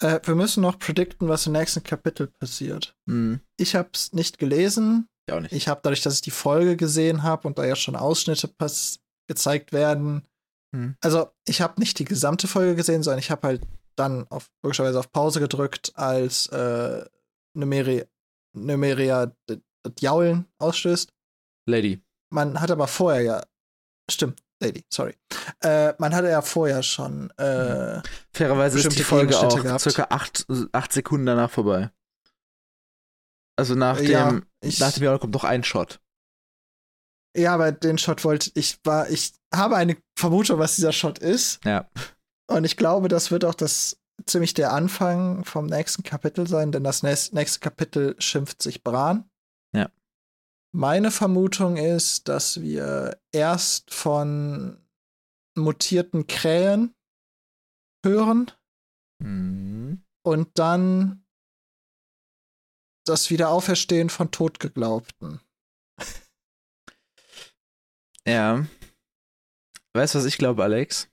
Äh, 0.00 0.20
wir 0.22 0.34
müssen 0.34 0.62
noch 0.62 0.78
predikten, 0.78 1.28
was 1.28 1.46
im 1.46 1.52
nächsten 1.52 1.82
Kapitel 1.82 2.28
passiert. 2.38 2.94
Mhm. 3.06 3.40
Ich 3.56 3.74
habe 3.74 3.90
es 3.92 4.12
nicht 4.12 4.38
gelesen. 4.38 5.08
Ich 5.26 5.34
auch 5.34 5.40
nicht. 5.40 5.52
Ich 5.52 5.68
habe 5.68 5.80
dadurch, 5.82 6.02
dass 6.02 6.14
ich 6.14 6.20
die 6.20 6.30
Folge 6.30 6.76
gesehen 6.76 7.22
habe 7.22 7.48
und 7.48 7.58
da 7.58 7.64
ja 7.64 7.76
schon 7.76 7.96
Ausschnitte 7.96 8.50
gezeigt 9.28 9.72
werden. 9.72 10.26
Mhm. 10.72 10.96
Also, 11.00 11.30
ich 11.46 11.60
habe 11.60 11.80
nicht 11.80 11.98
die 11.98 12.04
gesamte 12.04 12.46
Folge 12.46 12.76
gesehen, 12.76 13.02
sondern 13.02 13.18
ich 13.18 13.30
habe 13.30 13.46
halt 13.46 13.66
dann 13.96 14.28
auf, 14.28 14.50
logischerweise 14.62 14.98
auf 14.98 15.10
Pause 15.10 15.40
gedrückt, 15.40 15.92
als 15.96 16.46
äh, 16.48 17.04
Numeria, 17.56 18.04
Numeria 18.54 19.34
das 19.46 19.58
Jaulen 20.00 20.46
ausstößt. 20.58 21.12
Lady. 21.68 22.00
Man 22.32 22.60
hat 22.60 22.70
aber 22.70 22.86
vorher 22.86 23.22
ja. 23.22 23.42
Stimmt, 24.10 24.40
Lady, 24.60 24.84
sorry. 24.88 25.14
Äh, 25.62 25.94
man 25.98 26.14
hatte 26.14 26.28
ja 26.28 26.42
vorher 26.42 26.82
schon. 26.82 27.30
Äh, 27.38 28.00
Fairerweise 28.32 28.78
ist 28.78 28.98
die 28.98 29.02
Folge 29.02 29.38
auch 29.38 29.62
gehabt. 29.62 29.80
circa 29.80 30.06
acht, 30.10 30.46
acht 30.72 30.92
Sekunden 30.92 31.26
danach 31.26 31.50
vorbei. 31.50 31.90
Also 33.56 33.74
nach 33.74 33.98
dem, 33.98 34.10
ja, 34.10 34.40
ich, 34.60 34.80
nach 34.80 34.92
dem 34.92 35.02
Jahr 35.04 35.18
kommt 35.18 35.34
noch 35.34 35.44
ein 35.44 35.64
Shot. 35.64 36.00
Ja, 37.36 37.54
aber 37.54 37.72
den 37.72 37.98
Shot 37.98 38.24
wollte 38.24 38.50
ich 38.54 38.78
war, 38.84 39.08
ich 39.10 39.32
habe 39.54 39.76
eine 39.76 39.96
Vermutung, 40.18 40.58
was 40.58 40.76
dieser 40.76 40.92
Shot 40.92 41.18
ist. 41.18 41.64
Ja. 41.64 41.88
Und 42.48 42.64
ich 42.64 42.76
glaube, 42.76 43.08
das 43.08 43.30
wird 43.30 43.44
auch 43.44 43.54
das 43.54 43.98
ziemlich 44.26 44.54
der 44.54 44.72
Anfang 44.72 45.44
vom 45.44 45.66
nächsten 45.66 46.02
Kapitel 46.02 46.48
sein, 46.48 46.72
denn 46.72 46.82
das 46.82 47.02
nächste 47.02 47.60
Kapitel 47.60 48.16
schimpft 48.18 48.62
sich 48.62 48.82
Bran. 48.82 49.30
Meine 50.74 51.10
Vermutung 51.10 51.76
ist, 51.76 52.28
dass 52.28 52.60
wir 52.60 53.18
erst 53.32 53.92
von 53.92 54.78
mutierten 55.56 56.26
Krähen 56.26 56.94
hören 58.04 58.50
mhm. 59.18 60.04
und 60.22 60.58
dann 60.58 61.24
das 63.06 63.30
Wiederauferstehen 63.30 64.10
von 64.10 64.30
Totgeglaubten. 64.30 65.40
Ja. 68.26 68.66
Weißt 69.94 70.14
du, 70.14 70.18
was 70.18 70.26
ich 70.26 70.36
glaube, 70.36 70.62
Alex? 70.62 71.10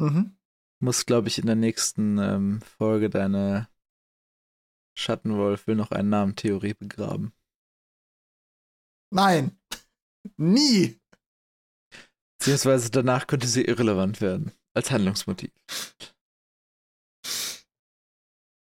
Mhm. 0.00 0.36
Muss, 0.80 1.06
glaube 1.06 1.28
ich, 1.28 1.38
in 1.38 1.46
der 1.46 1.54
nächsten 1.54 2.18
ähm, 2.18 2.60
Folge 2.62 3.08
deine 3.08 3.68
Schattenwolf 4.98 5.68
will 5.68 5.76
noch 5.76 5.92
einen 5.92 6.08
Namen-Theorie 6.08 6.74
begraben. 6.74 7.32
Nein. 9.16 9.58
Nie. 10.36 11.00
Beziehungsweise 12.38 12.90
danach 12.90 13.26
könnte 13.26 13.46
sie 13.46 13.64
irrelevant 13.64 14.20
werden. 14.20 14.52
Als 14.74 14.90
Handlungsmotiv. 14.90 15.50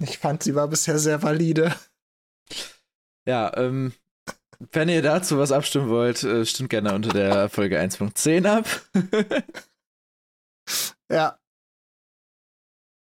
Ich 0.01 0.18
fand, 0.18 0.41
sie 0.41 0.55
war 0.55 0.68
bisher 0.68 0.97
sehr 0.97 1.22
valide. 1.22 1.76
Ja, 3.27 3.55
ähm, 3.55 3.93
wenn 4.72 4.89
ihr 4.89 5.03
dazu 5.03 5.38
was 5.38 5.51
abstimmen 5.51 5.89
wollt, 5.89 6.23
äh, 6.23 6.43
stimmt 6.43 6.72
gerne 6.72 6.95
unter 6.95 7.09
der 7.09 7.49
Folge 7.49 7.80
1.10 7.80 8.47
ab. 8.47 8.68
Ja. 11.11 11.38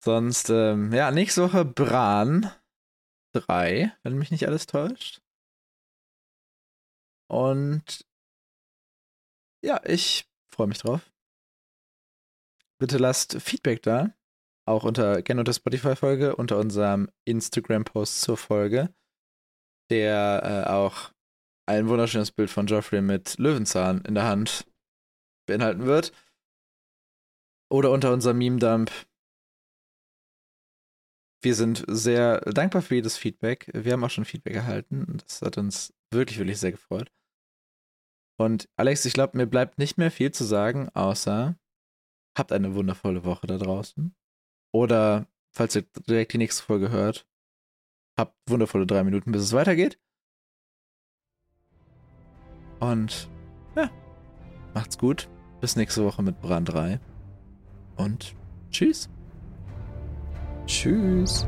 Sonst, 0.04 0.52
ähm, 0.52 0.94
ja, 0.94 1.10
nächste 1.10 1.42
Woche 1.42 1.66
Bran 1.66 2.52
3, 3.34 3.92
wenn 4.04 4.20
mich 4.20 4.30
nicht 4.30 4.46
alles 4.48 4.68
täuscht. 4.68 5.24
Und 7.28 8.06
ja, 9.64 9.82
ich 9.86 10.28
freue 10.50 10.68
mich 10.68 10.80
drauf. 10.80 11.12
Bitte 12.80 12.98
lasst 12.98 13.42
Feedback 13.42 13.82
da. 13.82 14.14
Auch 14.68 14.84
unter, 14.84 15.22
gerne 15.22 15.42
unter 15.42 15.54
Spotify-Folge, 15.54 16.36
unter 16.36 16.58
unserem 16.58 17.10
Instagram-Post 17.26 18.22
zur 18.22 18.38
Folge, 18.38 18.94
der 19.90 20.66
äh, 20.68 20.70
auch 20.70 21.14
ein 21.66 21.88
wunderschönes 21.88 22.32
Bild 22.32 22.50
von 22.50 22.66
Geoffrey 22.66 23.02
mit 23.02 23.38
Löwenzahn 23.38 24.02
in 24.02 24.16
der 24.16 24.26
Hand 24.26 24.66
beinhalten 25.48 25.86
wird. 25.86 26.12
Oder 27.70 27.92
unter 27.92 28.14
unserem 28.14 28.38
Meme-Dump. 28.38 28.92
Wir 31.42 31.56
sind 31.56 31.84
sehr 31.88 32.42
dankbar 32.42 32.82
für 32.82 32.96
jedes 32.96 33.18
Feedback. 33.18 33.70
Wir 33.74 33.94
haben 33.94 34.04
auch 34.04 34.10
schon 34.10 34.26
Feedback 34.26 34.56
erhalten. 34.56 35.18
Das 35.26 35.42
hat 35.42 35.58
uns 35.58 35.94
wirklich, 36.12 36.40
wirklich 36.40 36.60
sehr 36.60 36.72
gefreut. 36.72 37.12
Und 38.40 38.70
Alex, 38.76 39.06
ich 39.06 39.14
glaube, 39.14 39.38
mir 39.38 39.48
bleibt 39.48 39.78
nicht 39.80 39.98
mehr 39.98 40.12
viel 40.12 40.32
zu 40.32 40.44
sagen, 40.44 40.90
außer 40.90 41.58
habt 42.38 42.52
eine 42.52 42.76
wundervolle 42.76 43.26
Woche 43.26 43.48
da 43.48 43.58
draußen. 43.58 44.16
Oder, 44.72 45.28
falls 45.56 45.76
ihr 45.76 45.84
direkt 46.08 46.34
die 46.34 46.38
nächste 46.38 46.64
Folge 46.64 46.90
hört, 46.90 47.28
habt 48.18 48.36
wundervolle 48.48 48.86
drei 48.86 49.04
Minuten, 49.04 49.32
bis 49.32 49.42
es 49.42 49.54
weitergeht. 49.54 50.00
Und 52.80 53.30
ja, 53.76 53.90
macht's 54.74 54.98
gut. 54.98 55.30
Bis 55.60 55.76
nächste 55.76 56.04
Woche 56.04 56.22
mit 56.22 56.40
Brand 56.40 56.72
3 56.72 57.00
und 57.96 58.36
tschüss. 58.70 59.10
Tschüss. 60.68 61.48